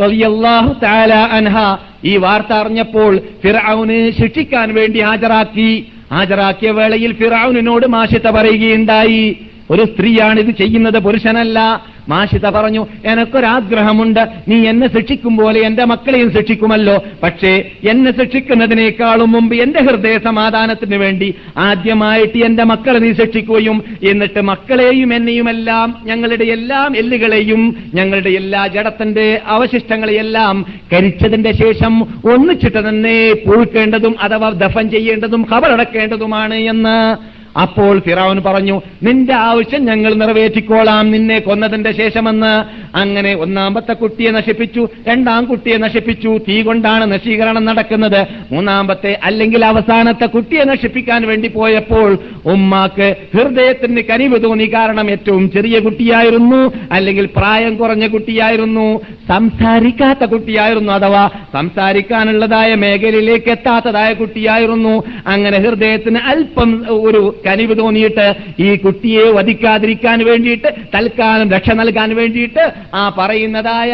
റളിയല്ലാഹു 0.00 0.70
തആല 0.82 1.14
അൻഹ 1.14 1.56
ഈ 2.04 2.16
വാർത്ത 2.16 2.52
അറിഞ്ഞപ്പോൾ 2.52 3.18
ഫിർഔന് 3.42 4.10
ശിക്ഷിക്കാൻ 4.10 4.74
വേണ്ടി 4.74 5.00
ഹാജരാക്കി. 5.00 5.86
ഹാജരാക്കിയ 6.12 6.70
വേളയിൽ 6.70 7.12
ഫിർഔനിനോട് 7.12 7.86
മാഷിത്ത 7.86 8.28
പറയുകയുണ്ടായി 8.30 9.36
ഒരു 9.70 9.84
സ്ത്രീയാണ് 9.84 10.40
ഇത് 10.40 10.54
ചെയ്യുന്നത് 10.54 10.98
പുരുഷനല്ല. 10.98 11.86
മാഷിത 12.08 12.50
പറഞ്ഞു 12.50 12.86
എനക്കൊരാഗ്രഹമുണ്ട്. 13.04 14.20
നീ 14.48 14.66
എന്നെ 14.66 14.88
ശിക്ഷിക്കും 14.88 15.36
പോലെ 15.36 15.60
എന്റെ 15.60 15.84
മക്കളെയും 15.84 16.32
ശിക്ഷിക്കുമല്ലോ. 16.32 17.02
പക്ഷേ 17.22 17.70
എന്നെ 17.88 18.10
ശിക്ഷിക്കുന്നതിനേക്കാളും 18.10 19.32
മുമ്പ് 19.32 19.56
എന്റെ 19.56 19.80
ഹൃദയ 19.80 20.18
സമാധാനത്തിന് 20.18 20.96
വേണ്ടി 20.96 21.34
ആദ്യമായിട്ട് 21.56 22.38
എന്റെ 22.38 22.64
മക്കളെ 22.64 22.98
നീ 22.98 23.12
ശിക്ഷിക്കുകയും 23.12 23.84
എന്നിട്ട് 24.08 24.40
മക്കളെയും 24.40 25.14
എന്നെയുമെല്ലാം 25.14 25.96
ഞങ്ങളുടെ 26.04 26.44
എല്ലാം 26.44 26.96
എല്ലുകളെയും 26.96 27.76
ഞങ്ങളുടെ 27.94 28.30
എല്ലാ 28.30 28.66
ജഡത്തിന്റെ 28.66 29.40
അവശിഷ്ടങ്ങളെയെല്ലാം 29.46 30.66
കരിച്ചതിന്റെ 30.92 31.52
ശേഷം 31.52 32.02
ഒന്നിച്ചിട്ട് 32.02 32.88
തന്നെ 32.88 33.32
പൂഴ്ക്കേണ്ടതും 33.32 34.16
അഥവാ 34.20 34.50
ദഫൻ 34.50 34.90
ചെയ്യേണ്ടതും 34.90 35.46
ഖബറടക്കേണ്ടതുമാണ് 35.54 36.54
എന്ന് 36.54 37.35
അപ്പോൾ 37.60 37.98
ഫിറാവുൻ 37.98 38.42
പറഞ്ഞു 38.46 38.80
നിന്റെ 39.02 39.34
ആവശ്യം 39.34 39.84
ഞങ്ങൾ 39.84 40.14
നിറവേറ്റിക്കോളാം. 40.14 41.10
നിന്നെ 41.10 41.38
കൊന്നതിന്റെ 41.38 41.92
ശേഷമെന്ന്. 41.92 42.52
അങ്ങനെ 42.96 43.34
ഒന്നാമത്തെ 43.34 43.92
കുട്ടിയെ 43.92 44.30
നശിപ്പിച്ചു 44.30 44.88
രണ്ടാം 45.08 45.44
കുട്ടിയെ 45.44 45.76
നശിപ്പിച്ചു. 45.76 46.38
തീ 46.48 46.62
കൊണ്ടാണ് 46.62 47.12
നശീകരണം 47.12 47.64
നടക്കുന്നത്. 47.64 48.26
മൂന്നാമത്തെ 48.52 49.18
അല്ലെങ്കിൽ 49.24 49.64
അവസാനത്തെ 49.64 50.26
കുട്ടിയെ 50.26 50.64
നശിപ്പിക്കാൻ 50.64 51.26
വേണ്ടി 51.26 51.48
പോയപ്പോൾ 51.48 52.18
ഉമ്മാക്ക് 52.46 53.16
ഹൃദയത്തിന് 53.36 54.02
കനിവ് 54.02 54.44
തോന്നി. 54.44 54.64
കാരണം 54.64 55.10
ഏറ്റവും 55.10 55.50
ചെറിയ 55.50 55.78
കുട്ടിയായിരുന്നു 55.78 56.72
അല്ലെങ്കിൽ 56.92 57.28
പ്രായം 57.36 57.76
കുറഞ്ഞ 57.76 58.06
കുട്ടിയായിരുന്നു 58.06 59.00
സംസാരിക്കാത്ത 59.28 60.24
കുട്ടിയായിരുന്നു 60.24 60.92
അഥവാ 60.92 61.30
സംസാരിക്കാനുള്ളതായ 61.52 62.74
മേഖലയിലേക്ക് 62.74 63.50
എത്താത്തതായ 63.50 64.12
കുട്ടിയായിരുന്നു. 64.12 65.02
അങ്ങനെ 65.26 65.58
ഹൃദയത്തിന് 65.58 66.18
അല്പം 66.18 66.86
ഒരു 66.90 67.36
കനിവ് 67.46 67.78
തോന്നിയിട്ട് 67.78 68.34
ഈ 68.60 68.76
കുട്ടിയെ 68.76 69.22
വധിക്കാതിരിക്കാൻ 69.22 70.24
വേണ്ടിയിട്ട് 70.24 70.74
തൽക്കാലം 70.94 71.50
രക്ഷ 71.50 71.70
നൽകാൻ 71.70 72.16
വേണ്ടിയിട്ട് 72.16 72.72
ആ 72.94 73.14
പറയുന്നതായ 73.18 73.92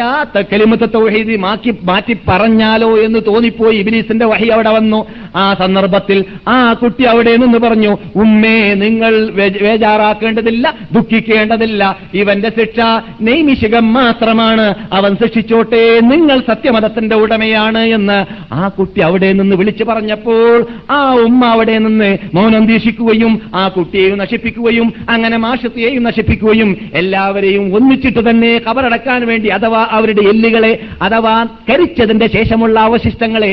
കലിമത്തെ 0.53 0.85
തൗഹീദ് 0.85 1.37
മാറ്റി 1.37 1.73
മാറ്റി 1.83 2.17
പറഞ്ഞാലോ 2.27 2.97
എന്ന് 2.97 3.19
തോന്നിപ്പോയി 3.27 3.77
ഇബിലീസിന്റെ 3.77 4.25
വഹി 4.25 4.47
അവിടെ 4.47 4.69
വന്നു. 4.69 5.05
ആ 5.35 5.53
സന്ദർഭത്തിൽ 5.53 6.25
ആ 6.47 6.73
കുട്ടി 6.73 7.03
അവിടെ 7.03 7.35
നിന്ന് 7.35 7.59
പറഞ്ഞു 7.59 7.97
ഉമ്മേ 8.15 8.73
നിങ്ങൾ 8.73 9.31
വേജാറാക്കേണ്ടതില്ല 9.61 10.73
ദുഃഖിക്കേണ്ടതില്ല. 10.91 11.97
ഇവന്റെ 12.13 12.51
ശിക്ഷ 12.59 12.79
നൈമിഷികം 13.21 13.93
മാത്രമാണ്. 13.93 14.75
അവൻ 14.93 15.15
ശിക്ഷിച്ചോട്ടെ 15.15 15.99
നിങ്ങൾ 15.99 16.39
സത്യമതത്തിന്റെ 16.39 17.15
ഉടമയാണ് 17.15 17.77
എന്ന്. 17.77 18.19
ആ 18.53 18.67
കുട്ടി 18.67 19.01
അവിടെ 19.01 19.33
നിന്ന് 19.33 19.55
വിളിച്ചു 19.55 19.83
പറഞ്ഞപ്പോൾ 19.83 20.67
ആ 20.91 21.13
ഉമ്മ 21.13 21.45
അവിടെ 21.45 21.77
നിന്ന് 21.77 22.17
മൗനം 22.33 22.65
ദീക്ഷിക്കുകയും 22.65 23.41
ആ 23.55 23.67
കുട്ടിയെയും 23.67 24.17
നശിപ്പിക്കുകയും 24.17 24.93
അങ്ങനെ 25.09 25.37
മാഷത്തെയും 25.37 26.03
നശിപ്പിക്കുകയും 26.03 26.77
എല്ലാവരെയും 26.93 27.75
ഒന്നിച്ചിട്ട് 27.75 28.29
തന്നെ 28.29 28.51
കബറടക്കാൻ 28.67 29.25
വേണ്ടി 29.25 29.49
അഥവാ 29.49 29.87
അവരുടെ 29.91 30.21
എല്ലുകളെ 30.21 30.79
അഥവാ 31.01 31.35
കരിച്ചതിന്റെ 31.69 32.27
ശേഷമുള്ള 32.27 32.79
അവശിഷ്ടങ്ങളെ 32.79 33.51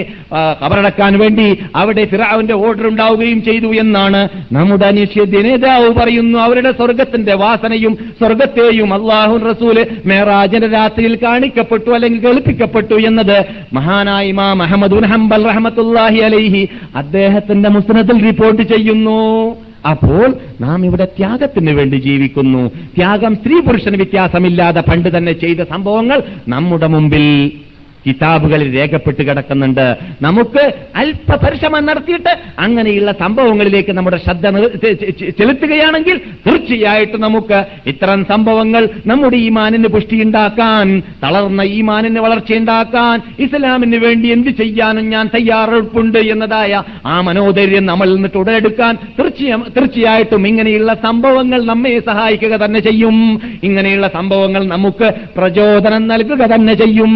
കബറടക്കാൻ 0.63 1.19
വേണ്ടി 1.19 1.59
അവിടെ 1.75 2.05
ഫിറാവിന്റെ 2.05 2.55
ഓർഡർ 2.55 2.87
ഉണ്ടാവുകയും 2.89 3.43
ചെയ്തു 3.43 3.71
എന്നാണ് 3.75 4.29
നമ്മുടെ 4.53 4.87
അനിശ്ചിത 4.87 5.43
നേതാവ് 5.47 5.89
പറയുന്നു. 5.93 6.39
അവരുടെ 6.39 6.73
സ്വർഗത്തിന്റെ 6.73 7.35
വാസനയും 7.35 7.95
സ്വർഗത്തെയും 8.21 8.95
അള്ളാഹു 8.95 9.35
റസൂൽ 9.51 9.87
മേറാജന്റെ 10.07 10.67
രാത്രിയിൽ 10.67 11.15
കാണിക്കപ്പെട്ടു 11.17 11.91
അല്ലെങ്കിൽ 11.91 12.21
കേൾപ്പിക്കപ്പെട്ടു 12.21 12.95
എന്നത് 12.95 13.37
മഹാനായ 13.73 14.27
ഇമാം 14.27 14.63
ഹംബൽ 15.13 15.45
റഹമത്തുല്ലാഹി 15.51 16.21
അലൈഹി 16.29 16.69
അദ്ദേഹത്തിന്റെ 16.95 17.69
മുസ്നദിൽ 17.69 18.19
റിപ്പോർട്ട് 18.29 18.63
ചെയ്യുന്നു. 18.63 19.19
അപ്പോൾ 19.89 20.35
നാം 20.61 20.85
ഇവിടെ 20.85 21.05
ത്യാഗത്തിന് 21.05 21.71
വേണ്ടി 21.71 21.97
ജീവിക്കുന്നു. 21.97 22.69
ത്യാഗം 22.69 23.37
സ്ത്രീ 23.37 23.61
പുരുഷന് 23.61 23.97
വ്യത്യാസമില്ലാതെ 23.97 24.81
പണ്ട് 24.81 25.19
തന്നെ 25.19 25.33
ചെയ്ത 25.33 25.61
സംഭവങ്ങൾ 25.61 26.23
നമ്മുടെ 26.49 26.87
മുമ്പിൽ 26.87 27.27
കിതാബുകളിൽ 28.07 28.69
രേഖപ്പെട്ട് 28.77 29.23
കിടക്കുന്നുണ്ട്. 29.29 29.87
നമുക്ക് 30.23 30.65
അല്പപരിശ്രമം 30.97 31.85
നടത്തിയിട്ട് 31.87 32.33
അങ്ങനെയുള്ള 32.59 33.13
സംഭവങ്ങളിലേക്ക് 33.21 33.93
നമ്മുടെ 33.99 34.19
ശ്രദ്ധ 34.25 34.45
ചെലുത്തുകയാണെങ്കിൽ 35.39 36.17
തീർച്ചയായിട്ടും 36.47 37.21
നമുക്ക് 37.21 37.59
ഇത്തരം 37.87 38.21
സംഭവങ്ങൾ 38.25 38.83
നമ്മുടെ 39.07 39.37
ഈ 39.37 39.49
മാനിന് 39.59 39.89
പുഷ്ടിയുണ്ടാക്കാൻ 39.89 40.87
തളർന്ന 41.25 41.63
ഈ 41.77 41.81
മാനിന് 41.91 42.21
വളർച്ചയുണ്ടാക്കാൻ 42.21 43.17
ഇസ്ലാമിന് 43.45 43.99
വേണ്ടി 44.07 44.29
എന്ത് 44.29 44.51
ചെയ്യാനും 44.61 45.07
ഞാൻ 45.11 45.27
തയ്യാറെടുപ്പുണ്ട് 45.35 46.19
എന്നതായ 46.33 46.83
ആ 47.07 47.21
മനോധൈര്യം 47.21 47.87
നമ്മളിൽ 47.87 48.15
നിന്ന് 48.15 48.31
തുടരെടുക്കാൻ 48.35 48.95
തീർച്ചയായിട്ടും 49.77 50.43
ഇങ്ങനെയുള്ള 50.49 50.95
സംഭവങ്ങൾ 51.07 51.61
നമ്മെ 51.65 51.93
സഹായിക്കുക 52.07 52.55
തന്നെ 52.65 52.81
ചെയ്യും. 52.81 53.17
ഇങ്ങനെയുള്ള 53.63 54.09
സംഭവങ്ങൾ 54.09 54.63
നമുക്ക് 54.75 55.09
പ്രചോദനം 55.37 56.07
നൽകുക 56.09 56.43
തന്നെ 56.55 56.75
ചെയ്യും. 56.75 57.15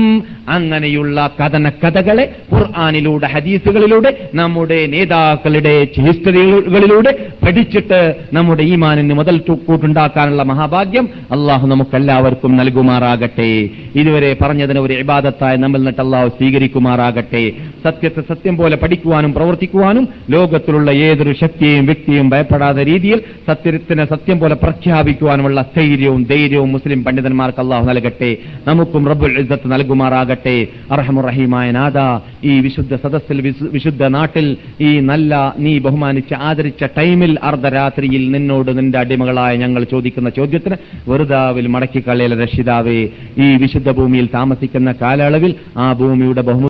അങ്ങനെയുള്ള 0.75 1.31
കഥന 1.41 1.69
കഥകളെ 1.69 2.37
ഖുർആാനിലൂടെ 2.55 3.27
ഹദീസുകളിലൂടെ 3.27 4.31
നമ്മുടെ 4.35 4.87
നേതാക്കളുടെ 4.87 5.89
ഹിസ്റ്ററികളിലൂടെ 5.99 7.27
പഠിച്ചിട്ട് 7.45 8.15
നമ്മുടെ 8.33 8.63
ഈമാനിന് 8.63 9.15
മുതൽ 9.15 9.39
കൂട്ടുണ്ടാക്കാനുള്ള 9.39 10.43
മഹാഭാഗ്യം 10.43 11.09
അള്ളാഹു 11.33 11.67
നമുക്കെല്ലാവർക്കും 11.67 12.57
നൽകുമാറാകട്ടെ. 12.57 13.69
ഇതുവരെ 13.97 14.37
പറഞ്ഞതിന് 14.43 14.79
ഒരു 14.79 14.93
ഇബാദത്തായ 14.93 15.57
നമ്മൾ 15.57 15.79
നിന്നിട്ട് 15.79 16.01
അള്ളാഹു 16.01 16.29
സ്വീകരിക്കുമാറാകട്ടെ. 16.29 17.53
സത്യത്തെ 17.85 18.21
സത്യം 18.21 18.57
പോലെ 18.57 18.77
പഠിക്കുവാനും 18.77 19.33
പ്രവർത്തിക്കുവാനും 19.35 20.09
ലോകത്തിലുള്ള 20.31 20.91
ഏതൊരു 20.91 21.33
ശക്തിയും 21.33 21.87
വ്യക്തിയും 21.87 22.31
ഭയപ്പെടാത്ത 22.31 22.79
രീതിയിൽ 22.79 23.21
സത്യത്തിനെ 23.47 24.05
സത്യം 24.05 24.39
പോലെ 24.39 24.55
പ്രഖ്യാപിക്കുവാനുമുള്ള 24.55 25.63
സ്ഥൈര്യവും 25.63 26.25
ധൈര്യവും 26.31 26.73
മുസ്ലിം 26.73 27.05
പണ്ഡിതന്മാർക്ക് 27.05 27.61
അള്ളാഹു 27.61 27.85
നൽകട്ടെ. 27.85 28.37
നമുക്കും 28.69 29.09
റബ്ബുൽ 29.09 29.39
ഇസ്സത്ത് 29.41 29.73
നൽകുമാറാകട്ടെ. 29.73 30.64
അർഹമുറഹീമായ 30.91 31.69
നാഥ 31.71 31.99
ഈ 32.45 32.55
വിശുദ്ധ 32.61 32.95
സദസ്സിൽ 32.95 33.39
വിശുദ്ധ 33.73 34.09
നാട്ടിൽ 34.09 34.47
ഈ 34.81 34.91
നല്ല 35.01 35.33
നീ 35.59 35.73
ബഹുമാനിച്ച് 35.79 36.35
ആദരിച്ച 36.41 36.85
ടൈമിൽ 36.97 37.33
അർദ്ധരാത്രിയിൽ 37.43 38.25
നിന്നോട് 38.31 38.71
നിന്റെ 38.77 38.99
അടിമകളായ 38.99 39.55
ഞങ്ങൾ 39.57 39.85
ചോദിക്കുന്ന 39.85 40.31
ചോദ്യത്തിന് 40.31 40.79
വെറുതാവിൽ 41.09 41.69
മടക്കിക്കളയൽ 41.69 42.35
രക്ഷിതാവേ 42.43 42.99
ഈ 43.39 43.49
വിശുദ്ധ 43.57 43.91
ഭൂമിയിൽ 43.91 44.29
താമസിക്കുന്ന 44.33 44.93
കാലയളവിൽ 45.03 45.55
ആ 45.79 45.89
ഭൂമിയുടെ 45.93 46.45